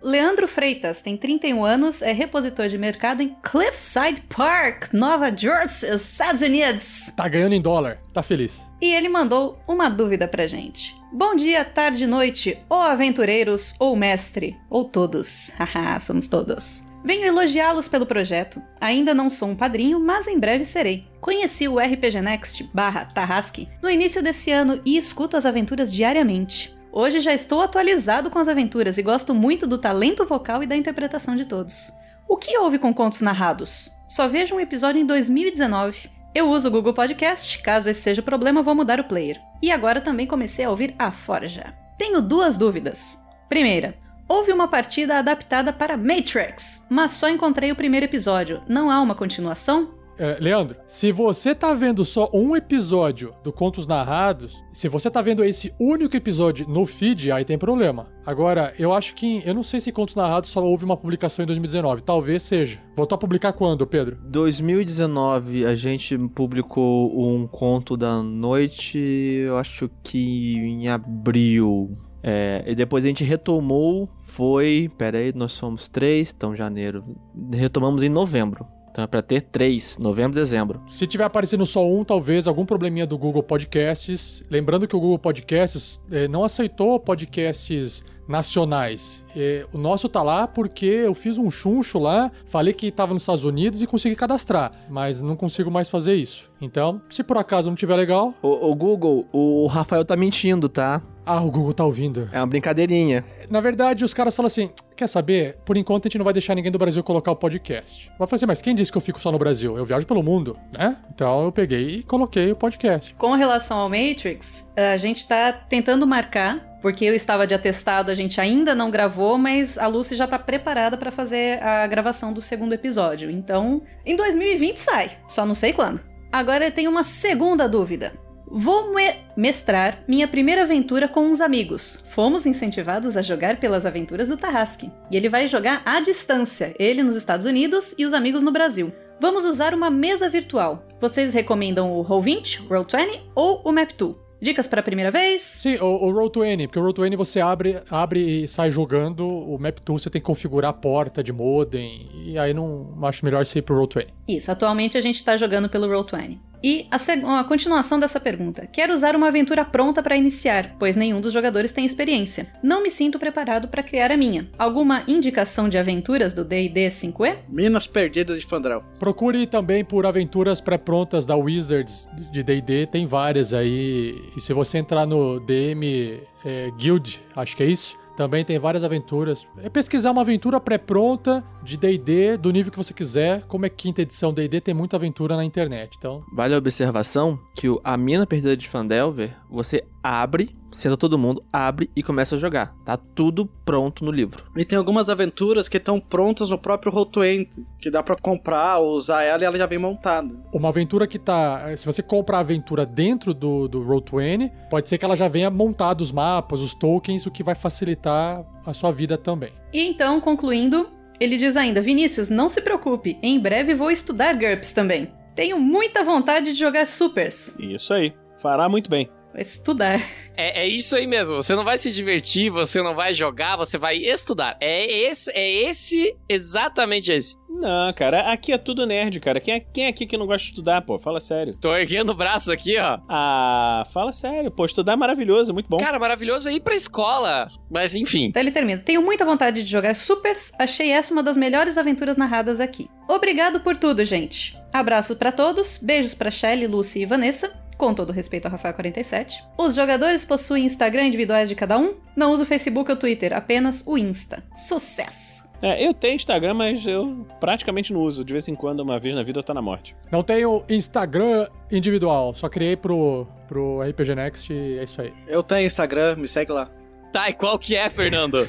Leandro 0.03 0.49
Freitas 0.49 0.99
tem 0.99 1.15
31 1.15 1.63
anos, 1.63 2.01
é 2.01 2.11
repositor 2.11 2.67
de 2.67 2.77
mercado 2.77 3.23
em 3.23 3.37
Cliffside 3.41 4.19
Park, 4.27 4.91
Nova 4.91 5.33
Jersey, 5.33 5.95
Estados 5.95 6.41
Unidos. 6.41 7.09
Tá 7.15 7.25
ganhando 7.29 7.55
em 7.55 7.61
dólar. 7.61 7.99
Tá 8.11 8.21
feliz. 8.21 8.65
E 8.81 8.93
ele 8.93 9.07
mandou 9.07 9.57
uma 9.65 9.87
dúvida 9.87 10.27
pra 10.27 10.45
gente. 10.45 10.93
Bom 11.13 11.33
dia, 11.37 11.63
tarde, 11.63 12.05
noite, 12.05 12.59
ou 12.67 12.81
aventureiros, 12.81 13.73
ou 13.79 13.95
mestre, 13.95 14.57
ou 14.69 14.83
todos. 14.83 15.49
Haha, 15.57 15.97
somos 16.01 16.27
todos. 16.27 16.83
Venho 17.05 17.25
elogiá-los 17.25 17.87
pelo 17.87 18.05
projeto. 18.05 18.61
Ainda 18.81 19.13
não 19.13 19.29
sou 19.29 19.49
um 19.49 19.55
padrinho, 19.55 20.01
mas 20.01 20.27
em 20.27 20.37
breve 20.37 20.65
serei. 20.65 21.07
Conheci 21.21 21.65
o 21.65 21.79
RPG 21.79 22.21
Next 22.21 22.69
barra 22.73 23.05
Tarrasque 23.05 23.69
no 23.81 23.89
início 23.89 24.21
desse 24.21 24.51
ano 24.51 24.81
e 24.85 24.97
escuto 24.97 25.37
as 25.37 25.45
aventuras 25.45 25.91
diariamente. 25.91 26.75
Hoje 26.95 27.21
já 27.21 27.33
estou 27.33 27.59
atualizado 27.59 28.29
com 28.29 28.37
as 28.37 28.47
aventuras 28.47 28.99
e 28.99 29.01
gosto 29.01 29.33
muito 29.33 29.65
do 29.65 29.79
talento 29.79 30.23
vocal 30.27 30.61
e 30.61 30.67
da 30.67 30.75
interpretação 30.75 31.35
de 31.35 31.43
todos. 31.43 31.91
O 32.29 32.37
que 32.37 32.55
houve 32.55 32.77
com 32.77 32.93
contos 32.93 33.19
narrados? 33.19 33.91
Só 34.07 34.27
vejo 34.27 34.53
um 34.53 34.59
episódio 34.59 35.01
em 35.01 35.05
2019. 35.07 36.11
Eu 36.35 36.51
uso 36.51 36.67
o 36.67 36.71
Google 36.71 36.93
Podcast, 36.93 37.57
caso 37.63 37.89
esse 37.89 38.03
seja 38.03 38.21
o 38.21 38.23
problema, 38.23 38.61
vou 38.61 38.75
mudar 38.75 38.99
o 38.99 39.05
player. 39.05 39.41
E 39.59 39.71
agora 39.71 39.99
também 39.99 40.27
comecei 40.27 40.65
a 40.65 40.69
ouvir 40.69 40.93
a 40.99 41.11
Forja. 41.11 41.73
Tenho 41.97 42.21
duas 42.21 42.57
dúvidas. 42.57 43.19
Primeira, 43.49 43.97
houve 44.27 44.51
uma 44.51 44.67
partida 44.67 45.17
adaptada 45.17 45.73
para 45.73 45.97
Matrix, 45.97 46.85
mas 46.87 47.09
só 47.09 47.27
encontrei 47.27 47.71
o 47.71 47.75
primeiro 47.75 48.05
episódio. 48.05 48.61
Não 48.67 48.91
há 48.91 49.01
uma 49.01 49.15
continuação? 49.15 49.95
É, 50.17 50.37
Leandro, 50.39 50.77
se 50.85 51.11
você 51.11 51.55
tá 51.55 51.73
vendo 51.73 52.05
só 52.05 52.29
um 52.33 52.55
episódio 52.55 53.33
do 53.43 53.51
Contos 53.51 53.87
Narrados, 53.87 54.63
se 54.71 54.87
você 54.87 55.09
tá 55.09 55.21
vendo 55.21 55.43
esse 55.43 55.73
único 55.79 56.15
episódio 56.15 56.67
no 56.67 56.85
feed, 56.85 57.31
aí 57.31 57.43
tem 57.43 57.57
problema. 57.57 58.07
Agora, 58.25 58.73
eu 58.77 58.93
acho 58.93 59.15
que. 59.15 59.41
Eu 59.45 59.53
não 59.53 59.63
sei 59.63 59.81
se 59.81 59.91
Contos 59.91 60.15
Narrados 60.15 60.49
só 60.49 60.63
houve 60.63 60.85
uma 60.85 60.95
publicação 60.95 61.43
em 61.43 61.47
2019. 61.47 62.03
Talvez 62.03 62.43
seja. 62.43 62.79
Voltou 62.95 63.15
a 63.15 63.19
publicar 63.19 63.53
quando, 63.53 63.85
Pedro? 63.87 64.17
2019 64.23 65.65
a 65.65 65.75
gente 65.75 66.17
publicou 66.29 67.11
um 67.19 67.47
conto 67.47 67.97
da 67.97 68.21
noite, 68.21 68.97
eu 68.97 69.57
acho 69.57 69.89
que 70.03 70.55
em 70.57 70.87
abril. 70.87 71.91
É, 72.21 72.63
e 72.65 72.75
depois 72.75 73.03
a 73.03 73.07
gente 73.07 73.23
retomou, 73.23 74.07
foi. 74.25 74.89
Pera 74.97 75.17
aí, 75.17 75.33
nós 75.35 75.51
somos 75.51 75.89
três, 75.89 76.33
então 76.35 76.55
janeiro. 76.55 77.03
Retomamos 77.51 78.03
em 78.03 78.09
novembro. 78.09 78.65
Então 78.93 79.03
é 79.03 79.07
pra 79.07 79.23
ter 79.23 79.41
três, 79.41 79.97
novembro 79.97 80.37
e 80.37 80.41
dezembro. 80.41 80.79
Se 80.87 81.07
tiver 81.07 81.23
aparecendo 81.23 81.65
só 81.65 81.83
um, 81.83 82.03
talvez 82.05 82.45
algum 82.45 82.63
probleminha 82.63 83.07
do 83.07 83.17
Google 83.17 83.41
Podcasts. 83.41 84.43
Lembrando 84.51 84.87
que 84.87 84.95
o 84.95 84.99
Google 84.99 85.17
Podcasts 85.17 85.99
eh, 86.11 86.27
não 86.27 86.43
aceitou 86.43 86.99
podcasts 86.99 88.03
nacionais. 88.27 89.23
Eh, 89.35 89.65
o 89.73 89.77
nosso 89.77 90.07
tá 90.07 90.21
lá 90.21 90.47
porque 90.47 90.85
eu 90.85 91.13
fiz 91.13 91.37
um 91.37 91.49
chuncho 91.49 91.99
lá, 91.99 92.31
falei 92.45 92.73
que 92.73 92.91
tava 92.91 93.13
nos 93.13 93.23
Estados 93.23 93.43
Unidos 93.43 93.81
e 93.81 93.87
consegui 93.87 94.15
cadastrar, 94.15 94.71
mas 94.89 95.21
não 95.21 95.35
consigo 95.35 95.71
mais 95.71 95.89
fazer 95.89 96.13
isso. 96.13 96.51
Então, 96.61 97.01
se 97.09 97.23
por 97.23 97.37
acaso 97.37 97.69
não 97.69 97.75
tiver 97.75 97.95
legal, 97.95 98.33
O, 98.41 98.71
o 98.71 98.75
Google, 98.75 99.27
o 99.31 99.67
Rafael 99.67 100.05
tá 100.05 100.15
mentindo, 100.15 100.69
tá? 100.69 101.01
ah, 101.25 101.41
o 101.41 101.49
Google 101.49 101.73
tá 101.73 101.85
ouvindo. 101.85 102.27
É 102.33 102.37
uma 102.39 102.47
brincadeirinha. 102.47 103.23
Na 103.49 103.61
verdade, 103.61 104.03
os 104.03 104.13
caras 104.13 104.35
falam 104.35 104.47
assim: 104.47 104.69
quer 104.95 105.07
saber? 105.07 105.57
Por 105.65 105.77
enquanto 105.77 106.05
a 106.05 106.09
gente 106.09 106.17
não 106.17 106.25
vai 106.25 106.33
deixar 106.33 106.53
ninguém 106.53 106.71
do 106.71 106.77
Brasil 106.77 107.01
colocar 107.03 107.31
o 107.31 107.35
podcast. 107.35 108.07
Eu 108.19 108.27
falei 108.27 108.35
assim, 108.35 108.45
mas 108.45 108.61
quem 108.61 108.75
disse 108.75 108.91
que 108.91 108.97
eu 108.97 109.01
fico 109.01 109.19
só 109.21 109.31
no 109.31 109.37
Brasil? 109.37 109.77
Eu 109.77 109.85
viajo 109.85 110.05
pelo 110.05 110.21
mundo, 110.21 110.57
né? 110.77 110.97
Então 111.13 111.45
eu 111.45 111.51
peguei 111.51 111.87
e 111.87 112.03
coloquei 112.03 112.51
o 112.51 112.55
podcast. 112.57 113.15
Com 113.15 113.35
relação 113.35 113.77
ao 113.77 113.89
Matrix, 113.89 114.69
a 114.75 114.97
gente 114.97 115.25
tá 115.25 115.53
tentando 115.53 116.05
marcar, 116.05 116.72
porque 116.83 117.03
eu 117.05 117.15
estava 117.15 117.47
de 117.47 117.55
atestado, 117.55 118.11
a 118.11 118.13
gente 118.13 118.39
ainda 118.39 118.75
não 118.75 118.91
gravou, 118.91 119.37
mas 119.39 119.77
a 119.77 119.87
Lucy 119.87 120.15
já 120.15 120.27
tá 120.27 120.37
preparada 120.37 120.97
para 120.97 121.09
fazer 121.09 121.63
a 121.63 121.87
gravação 121.87 122.31
do 122.31 122.41
segundo 122.41 122.73
episódio. 122.73 123.31
Então, 123.31 123.81
em 124.05 124.15
2020 124.15 124.77
sai, 124.77 125.17
só 125.27 125.45
não 125.45 125.55
sei 125.55 125.73
quando. 125.73 126.01
Agora 126.31 126.65
eu 126.65 126.71
tenho 126.71 126.91
uma 126.91 127.03
segunda 127.05 127.67
dúvida. 127.69 128.13
Vou 128.55 128.93
me- 128.93 129.15
mestrar 129.35 130.03
minha 130.07 130.27
primeira 130.27 130.63
aventura 130.63 131.07
com 131.07 131.21
uns 131.21 131.39
amigos. 131.41 132.03
Fomos 132.09 132.45
incentivados 132.45 133.15
a 133.17 133.21
jogar 133.21 133.57
pelas 133.61 133.85
aventuras 133.85 134.27
do 134.27 134.37
Tarrasque. 134.37 134.91
E 135.09 135.15
ele 135.17 135.29
vai 135.29 135.47
jogar 135.47 135.81
à 135.85 135.99
distância, 136.01 136.75
ele 136.77 137.01
nos 137.01 137.15
Estados 137.15 137.45
Unidos 137.45 137.95
e 137.97 138.05
os 138.05 138.13
amigos 138.13 138.43
no 138.43 138.51
Brasil. 138.51 138.91
Vamos 139.19 139.45
usar 139.45 139.73
uma 139.73 139.89
mesa 139.89 140.27
virtual. 140.29 140.85
Vocês 140.99 141.33
recomendam 141.33 141.93
o 141.93 142.03
Roll20, 142.03 142.67
Roll20 142.67 143.21
ou 143.33 143.61
o 143.63 143.71
Map2? 143.71 144.17
Dicas 144.43 144.67
para 144.67 144.81
a 144.81 144.83
primeira 144.83 145.09
vez? 145.09 145.41
Sim, 145.41 145.77
o, 145.77 146.05
o 146.05 146.13
Roll20, 146.13 146.67
porque 146.67 146.77
o 146.77 146.83
Roll20 146.83 147.15
você 147.15 147.39
abre, 147.39 147.81
abre 147.89 148.43
e 148.43 148.47
sai 148.47 148.69
jogando, 148.69 149.25
o 149.25 149.57
Map2 149.57 149.99
você 149.99 150.09
tem 150.09 150.21
que 150.21 150.25
configurar 150.25 150.71
a 150.71 150.73
porta 150.73 151.23
de 151.23 151.31
modem, 151.31 152.09
e 152.13 152.37
aí 152.37 152.53
não 152.53 152.93
acho 153.03 153.23
melhor 153.23 153.45
você 153.45 153.59
ir 153.59 153.61
pro 153.61 153.75
Roll20. 153.75 154.07
Isso, 154.27 154.51
atualmente 154.51 154.97
a 154.97 155.01
gente 155.01 155.15
está 155.15 155.37
jogando 155.37 155.69
pelo 155.69 155.87
Roll20. 155.87 156.37
E 156.63 156.87
a, 156.89 157.39
a 157.39 157.43
continuação 157.43 157.99
dessa 157.99 158.19
pergunta. 158.19 158.65
Quero 158.65 158.93
usar 158.93 159.15
uma 159.15 159.27
aventura 159.27 159.65
pronta 159.65 160.01
para 160.01 160.15
iniciar, 160.15 160.75
pois 160.79 160.95
nenhum 160.95 161.19
dos 161.19 161.33
jogadores 161.33 161.73
tem 161.73 161.85
experiência. 161.85 162.47
Não 162.63 162.81
me 162.81 162.89
sinto 162.89 163.19
preparado 163.19 163.67
para 163.67 163.83
criar 163.83 164.11
a 164.11 164.17
minha. 164.17 164.49
Alguma 164.57 165.03
indicação 165.07 165.67
de 165.67 165.77
aventuras 165.77 166.31
do 166.31 166.45
D&D 166.45 166.87
5e? 166.87 167.39
Minas 167.49 167.85
Perdidas 167.85 168.39
de 168.39 168.45
Fandral. 168.45 168.83
Procure 168.97 169.45
também 169.45 169.83
por 169.83 170.05
aventuras 170.05 170.61
pré-prontas 170.61 171.25
da 171.25 171.35
Wizards 171.35 172.07
de 172.31 172.41
D&D, 172.41 172.87
tem 172.87 173.05
várias 173.05 173.53
aí. 173.53 174.15
E 174.37 174.39
se 174.39 174.53
você 174.53 174.77
entrar 174.77 175.05
no 175.05 175.39
DM 175.41 176.21
é, 176.45 176.71
Guild, 176.77 177.19
acho 177.35 177.57
que 177.57 177.63
é 177.63 177.65
isso, 177.65 177.97
também 178.15 178.43
tem 178.45 178.57
várias 178.59 178.83
aventuras. 178.83 179.47
É 179.57 179.69
pesquisar 179.69 180.11
uma 180.11 180.21
aventura 180.21 180.59
pré-pronta 180.59 181.43
de 181.63 181.77
D&D, 181.77 182.37
do 182.37 182.51
nível 182.51 182.71
que 182.71 182.77
você 182.77 182.93
quiser. 182.93 183.43
Como 183.47 183.65
é 183.65 183.69
quinta 183.69 184.01
edição 184.01 184.33
D&D, 184.33 184.61
tem 184.61 184.73
muita 184.73 184.95
aventura 184.97 185.35
na 185.35 185.43
internet, 185.45 185.95
então... 185.97 186.23
Vale 186.31 186.53
a 186.53 186.57
observação 186.57 187.39
que 187.55 187.67
o- 187.69 187.79
a 187.83 187.97
mina 187.97 188.25
perdida 188.27 188.55
de 188.55 188.67
Fandelver, 188.67 189.35
você 189.49 189.83
abre, 190.03 190.55
senta 190.71 190.97
todo 190.97 191.17
mundo, 191.17 191.43
abre 191.51 191.89
e 191.95 192.03
começa 192.03 192.35
a 192.35 192.37
jogar. 192.37 192.75
Tá 192.85 192.97
tudo 192.97 193.45
pronto 193.63 194.03
no 194.03 194.11
livro. 194.11 194.43
E 194.55 194.65
tem 194.65 194.77
algumas 194.77 195.07
aventuras 195.07 195.69
que 195.69 195.77
estão 195.77 195.99
prontas 195.99 196.49
no 196.49 196.57
próprio 196.57 196.91
Roll20, 196.91 197.65
que 197.79 197.89
dá 197.89 198.03
pra 198.03 198.15
comprar 198.15 198.79
ou 198.79 198.95
usar 198.95 199.23
ela 199.23 199.41
e 199.41 199.45
ela 199.45 199.57
já 199.57 199.65
vem 199.65 199.79
montada. 199.79 200.35
Uma 200.51 200.69
aventura 200.69 201.07
que 201.07 201.17
tá. 201.17 201.75
Se 201.77 201.85
você 201.85 202.03
compra 202.03 202.37
a 202.37 202.41
aventura 202.41 202.85
dentro 202.85 203.33
do, 203.33 203.67
do 203.67 203.81
Roll20, 203.81 204.51
pode 204.69 204.89
ser 204.89 204.97
que 204.97 205.05
ela 205.05 205.15
já 205.15 205.27
venha 205.27 205.49
montada 205.49 206.03
os 206.03 206.11
mapas, 206.11 206.59
os 206.59 206.73
tokens, 206.73 207.25
o 207.25 207.31
que 207.31 207.43
vai 207.43 207.55
facilitar 207.55 208.45
a 208.65 208.73
sua 208.73 208.91
vida 208.91 209.17
também. 209.17 209.53
E 209.71 209.81
então, 209.81 210.19
concluindo, 210.19 210.89
ele 211.19 211.37
diz 211.37 211.55
ainda: 211.55 211.79
Vinícius, 211.79 212.29
não 212.29 212.49
se 212.49 212.61
preocupe, 212.61 213.17
em 213.21 213.39
breve 213.39 213.73
vou 213.73 213.89
estudar 213.89 214.33
GURPS 214.33 214.73
também. 214.73 215.11
Tenho 215.35 215.59
muita 215.59 216.03
vontade 216.03 216.53
de 216.53 216.59
jogar 216.59 216.85
Supers. 216.85 217.57
Isso 217.59 217.93
aí. 217.93 218.13
Fará 218.37 218.67
muito 218.67 218.89
bem. 218.89 219.09
Estudar. 219.35 220.01
É, 220.35 220.63
é 220.63 220.67
isso 220.67 220.95
aí 220.95 221.07
mesmo. 221.07 221.35
Você 221.35 221.55
não 221.55 221.63
vai 221.63 221.77
se 221.77 221.91
divertir, 221.91 222.49
você 222.49 222.81
não 222.81 222.95
vai 222.95 223.13
jogar, 223.13 223.55
você 223.55 223.77
vai 223.77 223.97
estudar. 223.97 224.57
É 224.59 224.85
esse, 225.09 225.31
é 225.31 225.51
esse, 225.69 226.15
exatamente 226.27 227.11
esse. 227.11 227.35
Não, 227.49 227.93
cara, 227.93 228.31
aqui 228.31 228.51
é 228.51 228.57
tudo 228.57 228.85
nerd, 228.85 229.19
cara. 229.19 229.39
Quem 229.39 229.53
é, 229.53 229.59
quem 229.59 229.85
é 229.85 229.87
aqui 229.87 230.07
que 230.07 230.17
não 230.17 230.25
gosta 230.25 230.43
de 230.43 230.51
estudar, 230.51 230.81
pô? 230.81 230.97
Fala 230.97 231.19
sério. 231.19 231.55
Tô 231.61 231.75
erguendo 231.75 232.11
o 232.11 232.15
braço 232.15 232.51
aqui, 232.51 232.77
ó. 232.79 232.99
Ah, 233.07 233.83
fala 233.93 234.11
sério, 234.11 234.49
pô. 234.49 234.65
Estudar 234.65 234.93
é 234.93 234.95
maravilhoso, 234.95 235.53
muito 235.53 235.69
bom. 235.69 235.77
Cara, 235.77 235.99
maravilhoso 235.99 236.49
ir 236.49 236.61
pra 236.61 236.73
escola. 236.73 237.47
Mas 237.69 237.95
enfim. 237.95 238.25
Então 238.25 238.41
ele 238.41 238.51
termina. 238.51 238.81
Tenho 238.81 239.03
muita 239.03 239.23
vontade 239.23 239.61
de 239.61 239.69
jogar 239.69 239.95
Supers, 239.95 240.51
achei 240.57 240.91
essa 240.91 241.13
uma 241.13 241.21
das 241.21 241.37
melhores 241.37 241.77
aventuras 241.77 242.17
narradas 242.17 242.59
aqui. 242.59 242.89
Obrigado 243.07 243.59
por 243.59 243.77
tudo, 243.77 244.03
gente. 244.03 244.57
Abraço 244.73 245.15
pra 245.15 245.31
todos, 245.31 245.77
beijos 245.77 246.15
pra 246.15 246.31
Shelly, 246.31 246.65
Lucy 246.65 247.01
e 247.01 247.05
Vanessa. 247.05 247.62
Com 247.83 247.93
todo 247.93 248.13
respeito 248.13 248.45
ao 248.45 248.53
Rafael47. 248.53 249.43
Os 249.57 249.75
jogadores 249.75 250.23
possuem 250.23 250.63
Instagram 250.63 251.03
individuais 251.07 251.49
de 251.49 251.55
cada 251.55 251.77
um. 251.77 251.95
Não 252.15 252.31
uso 252.31 252.43
o 252.43 252.45
Facebook 252.45 252.89
ou 252.89 252.95
Twitter, 252.95 253.33
apenas 253.33 253.83
o 253.85 253.97
Insta. 253.97 254.41
Sucesso! 254.55 255.43
É, 255.61 255.85
eu 255.85 255.93
tenho 255.93 256.15
Instagram, 256.15 256.53
mas 256.53 256.87
eu 256.87 257.27
praticamente 257.41 257.91
não 257.91 257.99
uso. 257.99 258.23
De 258.23 258.31
vez 258.31 258.47
em 258.47 258.55
quando, 258.55 258.79
uma 258.79 259.01
vez 259.01 259.13
na 259.13 259.21
vida, 259.21 259.39
eu 259.39 259.43
tá 259.43 259.53
na 259.53 259.61
morte. 259.61 259.93
Não 260.09 260.23
tenho 260.23 260.63
Instagram 260.69 261.49
individual, 261.69 262.33
só 262.33 262.47
criei 262.47 262.77
pro, 262.77 263.27
pro 263.49 263.81
RPG 263.81 264.15
Next 264.15 264.53
e 264.53 264.77
é 264.77 264.83
isso 264.85 265.01
aí. 265.01 265.13
Eu 265.27 265.43
tenho 265.43 265.67
Instagram, 265.67 266.15
me 266.15 266.27
segue 266.29 266.53
lá. 266.53 266.71
Tá, 267.11 267.29
e 267.29 267.33
qual 267.33 267.59
que 267.59 267.75
é, 267.75 267.89
Fernando? 267.89 268.47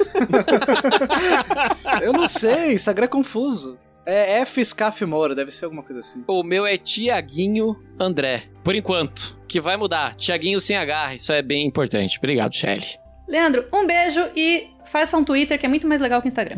Eu 2.00 2.12
não 2.12 2.28
sei, 2.28 2.74
Instagram 2.74 3.06
é 3.06 3.08
confuso. 3.08 3.76
É 4.06 4.42
F 4.42 4.64
Scaf 4.64 5.04
Moura, 5.04 5.34
deve 5.34 5.50
ser 5.50 5.64
alguma 5.64 5.82
coisa 5.82 5.98
assim. 5.98 6.22
o 6.24 6.44
meu 6.44 6.64
é 6.64 6.76
Tiaguinho 6.76 7.74
André. 7.98 8.53
Por 8.64 8.74
enquanto. 8.74 9.38
Que 9.46 9.60
vai 9.60 9.76
mudar. 9.76 10.14
Tiaguinho 10.14 10.58
sem 10.58 10.76
H. 10.76 11.14
Isso 11.14 11.32
é 11.32 11.42
bem 11.42 11.66
importante. 11.66 12.16
Obrigado, 12.18 12.54
Shelly. 12.54 12.98
Leandro, 13.28 13.66
um 13.72 13.86
beijo 13.86 14.26
e 14.34 14.68
faça 14.86 15.16
um 15.16 15.24
Twitter 15.24 15.58
que 15.58 15.66
é 15.66 15.68
muito 15.68 15.86
mais 15.86 16.00
legal 16.00 16.20
que 16.20 16.26
o 16.26 16.28
Instagram. 16.28 16.56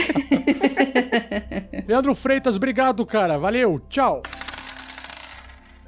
Leandro 1.88 2.14
Freitas, 2.14 2.56
obrigado, 2.56 3.04
cara. 3.06 3.38
Valeu, 3.38 3.80
tchau. 3.88 4.22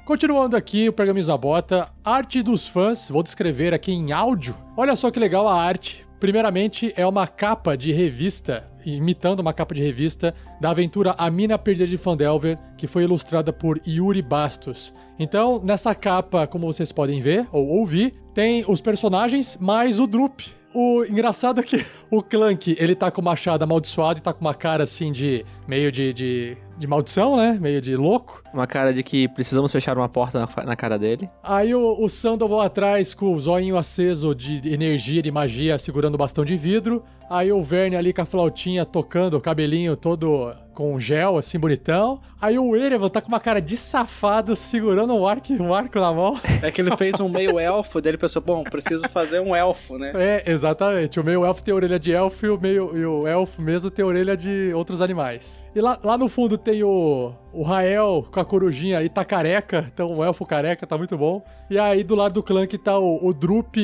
Continuando 0.03 0.55
aqui 0.55 0.87
o 0.87 0.93
programa 0.93 1.19
Isabota, 1.19 1.89
arte 2.03 2.41
dos 2.43 2.67
fãs, 2.67 3.09
vou 3.09 3.23
descrever 3.23 3.73
aqui 3.73 3.91
em 3.91 4.11
áudio. 4.11 4.55
Olha 4.77 4.95
só 4.95 5.09
que 5.09 5.19
legal 5.19 5.47
a 5.47 5.59
arte. 5.63 6.05
Primeiramente, 6.19 6.93
é 6.95 7.05
uma 7.05 7.27
capa 7.27 7.75
de 7.75 7.91
revista, 7.91 8.67
imitando 8.85 9.39
uma 9.39 9.53
capa 9.53 9.73
de 9.73 9.81
revista, 9.81 10.33
da 10.59 10.69
aventura 10.69 11.15
A 11.17 11.29
Mina 11.29 11.57
Perdida 11.57 11.87
de 11.87 11.97
Fandelver, 11.97 12.57
que 12.77 12.87
foi 12.87 13.03
ilustrada 13.03 13.51
por 13.51 13.79
Yuri 13.87 14.21
Bastos. 14.21 14.93
Então, 15.17 15.61
nessa 15.63 15.95
capa, 15.95 16.45
como 16.45 16.71
vocês 16.71 16.91
podem 16.91 17.21
ver 17.21 17.47
ou 17.51 17.67
ouvir, 17.67 18.13
tem 18.33 18.65
os 18.67 18.81
personagens 18.81 19.57
mais 19.59 19.99
o 19.99 20.05
Drup. 20.05 20.41
O 20.77 21.05
engraçado 21.05 21.61
é 21.61 21.63
que 21.63 21.85
o 22.11 22.21
Clank, 22.21 22.75
ele 22.77 22.95
tá 22.95 23.09
com 23.09 23.21
o 23.21 23.23
machado 23.23 23.63
amaldiçoado 23.63 24.19
e 24.19 24.21
tá 24.21 24.33
com 24.33 24.41
uma 24.41 24.53
cara 24.53 24.83
assim 24.83 25.09
de. 25.09 25.45
meio 25.65 25.89
de, 25.89 26.11
de, 26.11 26.57
de 26.77 26.85
maldição, 26.85 27.37
né? 27.37 27.57
Meio 27.61 27.79
de 27.79 27.95
louco. 27.95 28.43
Uma 28.53 28.67
cara 28.67 28.93
de 28.93 29.01
que 29.01 29.29
precisamos 29.29 29.71
fechar 29.71 29.97
uma 29.97 30.09
porta 30.09 30.37
na, 30.41 30.65
na 30.65 30.75
cara 30.75 30.99
dele. 30.99 31.29
Aí 31.41 31.73
o, 31.73 31.95
o 31.97 32.09
Sandoval 32.09 32.59
atrás 32.59 33.13
com 33.13 33.33
o 33.33 33.39
zóio 33.39 33.77
aceso 33.77 34.35
de 34.35 34.59
de 34.59 34.73
energia, 34.73 35.21
de 35.21 35.31
magia, 35.31 35.77
segurando 35.79 36.15
o 36.15 36.17
bastão 36.17 36.43
de 36.43 36.57
vidro. 36.57 37.01
Aí 37.29 37.51
o 37.51 37.63
Verne 37.63 37.95
ali 37.95 38.13
com 38.13 38.21
a 38.21 38.25
flautinha 38.25 38.85
tocando, 38.85 39.35
o 39.35 39.41
cabelinho 39.41 39.95
todo 39.95 40.53
com 40.75 40.99
gel, 40.99 41.37
assim, 41.37 41.57
bonitão. 41.57 42.21
Aí 42.39 42.59
o 42.59 42.75
Erevan 42.75 43.07
tá 43.07 43.21
com 43.21 43.29
uma 43.29 43.39
cara 43.39 43.61
de 43.61 43.77
safado, 43.77 44.55
segurando 44.55 45.15
um 45.15 45.25
arco, 45.25 45.53
um 45.53 45.73
arco 45.73 45.99
na 45.99 46.13
mão. 46.13 46.35
É 46.61 46.71
que 46.71 46.81
ele 46.81 46.95
fez 46.97 47.19
um 47.19 47.29
meio 47.29 47.59
elfo, 47.59 48.01
dele 48.01 48.17
pensou, 48.17 48.41
bom, 48.41 48.63
preciso 48.63 49.07
fazer 49.07 49.39
um 49.39 49.55
elfo, 49.55 49.97
né? 49.97 50.11
É, 50.15 50.51
exatamente. 50.51 51.19
O 51.19 51.23
meio 51.23 51.45
elfo 51.45 51.61
tem 51.63 51.73
orelha 51.73 51.99
de 51.99 52.11
elfo 52.11 52.45
e 52.45 52.49
o 52.49 52.59
meio 52.59 52.97
e 52.97 53.05
o 53.05 53.27
elfo 53.27 53.61
mesmo 53.61 53.91
tem 53.91 54.03
orelha 54.03 54.35
de 54.35 54.73
outros 54.73 55.01
animais. 55.01 55.63
E 55.75 55.79
lá, 55.79 55.99
lá 56.03 56.17
no 56.17 56.27
fundo 56.27 56.57
tem 56.57 56.83
o, 56.83 57.33
o 57.53 57.61
Rael 57.61 58.25
com 58.31 58.39
a 58.39 58.45
corujinha 58.45 58.99
aí, 58.99 59.09
tá 59.09 59.23
careca. 59.23 59.89
Então 59.93 60.17
o 60.17 60.23
elfo 60.23 60.45
careca 60.45 60.87
tá 60.87 60.97
muito 60.97 61.17
bom. 61.17 61.43
E 61.69 61.77
aí 61.77 62.03
do 62.03 62.15
lado 62.15 62.33
do 62.33 62.43
clã 62.43 62.65
que 62.65 62.77
tá 62.77 62.97
o, 62.97 63.25
o 63.25 63.33
Drup 63.33 63.75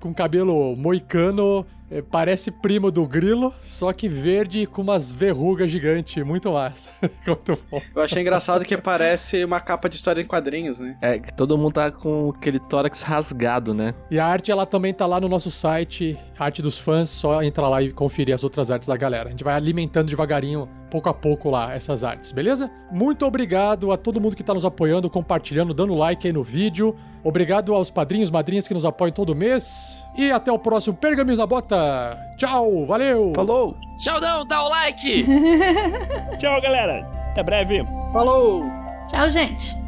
com 0.00 0.14
cabelo 0.14 0.74
moicano. 0.76 1.66
É, 1.92 2.02
Parece 2.02 2.50
primo 2.50 2.90
do 2.90 3.06
grilo, 3.06 3.52
só 3.58 3.92
que 3.92 4.08
verde 4.08 4.66
com 4.66 4.80
umas 4.80 5.12
verrugas 5.12 5.70
gigantes. 5.70 6.24
Muito 6.24 6.50
massa. 6.52 6.90
muito 7.26 7.58
bom. 7.70 7.82
Eu 7.94 8.02
achei 8.02 8.22
engraçado 8.22 8.64
que 8.64 8.76
parece 8.78 9.44
uma 9.44 9.60
capa 9.60 9.88
de 9.88 9.96
história 9.96 10.22
em 10.22 10.24
quadrinhos, 10.24 10.80
né? 10.80 10.96
É, 11.02 11.18
que 11.18 11.34
todo 11.34 11.58
mundo 11.58 11.74
tá 11.74 11.90
com 11.90 12.32
aquele 12.34 12.58
tórax 12.58 13.02
rasgado, 13.02 13.74
né? 13.74 13.94
E 14.10 14.18
a 14.18 14.26
arte, 14.26 14.50
ela 14.50 14.64
também 14.64 14.94
tá 14.94 15.04
lá 15.04 15.20
no 15.20 15.28
nosso 15.28 15.50
site, 15.50 16.18
Arte 16.42 16.62
dos 16.62 16.78
Fãs, 16.78 17.10
só 17.10 17.42
entrar 17.42 17.68
lá 17.68 17.82
e 17.82 17.90
conferir 17.92 18.34
as 18.34 18.44
outras 18.44 18.70
artes 18.70 18.88
da 18.88 18.96
galera. 18.96 19.28
A 19.28 19.30
gente 19.30 19.44
vai 19.44 19.54
alimentando 19.54 20.08
devagarinho, 20.08 20.68
pouco 20.90 21.08
a 21.08 21.14
pouco 21.14 21.50
lá, 21.50 21.74
essas 21.74 22.04
artes, 22.04 22.32
beleza? 22.32 22.70
Muito 22.90 23.24
obrigado 23.24 23.92
a 23.92 23.96
todo 23.96 24.20
mundo 24.20 24.36
que 24.36 24.42
tá 24.42 24.52
nos 24.54 24.64
apoiando, 24.64 25.08
compartilhando, 25.08 25.72
dando 25.72 25.94
like 25.94 26.26
aí 26.26 26.32
no 26.32 26.42
vídeo. 26.42 26.94
Obrigado 27.24 27.74
aos 27.74 27.90
padrinhos, 27.90 28.30
madrinhas 28.30 28.66
que 28.66 28.74
nos 28.74 28.84
apoiam 28.84 29.12
todo 29.12 29.34
mês. 29.34 30.02
E 30.16 30.30
até 30.30 30.52
o 30.52 30.58
próximo 30.58 30.96
Pergaminhos 30.96 31.38
na 31.38 31.46
Bota. 31.46 32.18
Tchau, 32.36 32.86
valeu! 32.86 33.32
Falou! 33.34 33.76
Tchau, 33.96 34.20
não, 34.20 34.44
dá 34.44 34.62
o 34.62 34.68
like! 34.68 35.26
Tchau, 36.38 36.60
galera. 36.60 37.08
Até 37.30 37.42
breve. 37.42 37.82
Falou! 38.12 38.62
Tchau, 39.08 39.30
gente. 39.30 39.81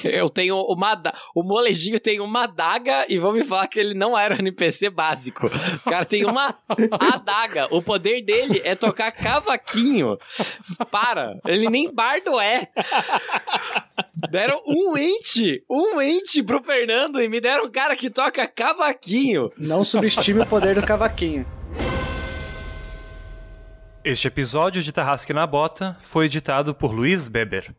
Eu 0.04 0.30
tenho 0.30 0.56
uma. 0.56 1.00
O 1.34 1.42
molejinho 1.42 1.98
tem 1.98 2.20
uma 2.20 2.44
adaga 2.44 3.06
e 3.08 3.18
vão 3.18 3.32
me 3.32 3.44
falar 3.44 3.66
que 3.66 3.78
ele 3.78 3.94
não 3.94 4.18
era 4.18 4.34
um 4.34 4.38
NPC 4.38 4.90
básico. 4.90 5.46
O 5.46 5.90
cara 5.90 6.04
tem 6.04 6.24
uma 6.24 6.54
adaga. 7.12 7.68
O 7.70 7.82
poder 7.82 8.22
dele 8.22 8.60
é 8.64 8.74
tocar 8.74 9.12
cavaquinho. 9.12 10.16
Para! 10.90 11.38
Ele 11.46 11.68
nem 11.68 11.92
bardo 11.92 12.38
é. 12.40 12.68
Deram 14.30 14.62
um 14.66 14.96
ente, 14.96 15.64
um 15.68 16.00
ente 16.00 16.42
pro 16.42 16.62
Fernando 16.62 17.20
e 17.20 17.28
me 17.28 17.40
deram 17.40 17.64
um 17.64 17.70
cara 17.70 17.96
que 17.96 18.10
toca 18.10 18.46
cavaquinho. 18.46 19.50
Não 19.56 19.84
subestime 19.84 20.40
o 20.40 20.46
poder 20.46 20.74
do 20.74 20.82
cavaquinho. 20.82 21.46
Este 24.02 24.28
episódio 24.28 24.82
de 24.82 24.92
Tarrasque 24.92 25.32
na 25.32 25.46
Bota 25.46 25.96
foi 26.00 26.24
editado 26.24 26.74
por 26.74 26.90
Luiz 26.90 27.28
Beber. 27.28 27.74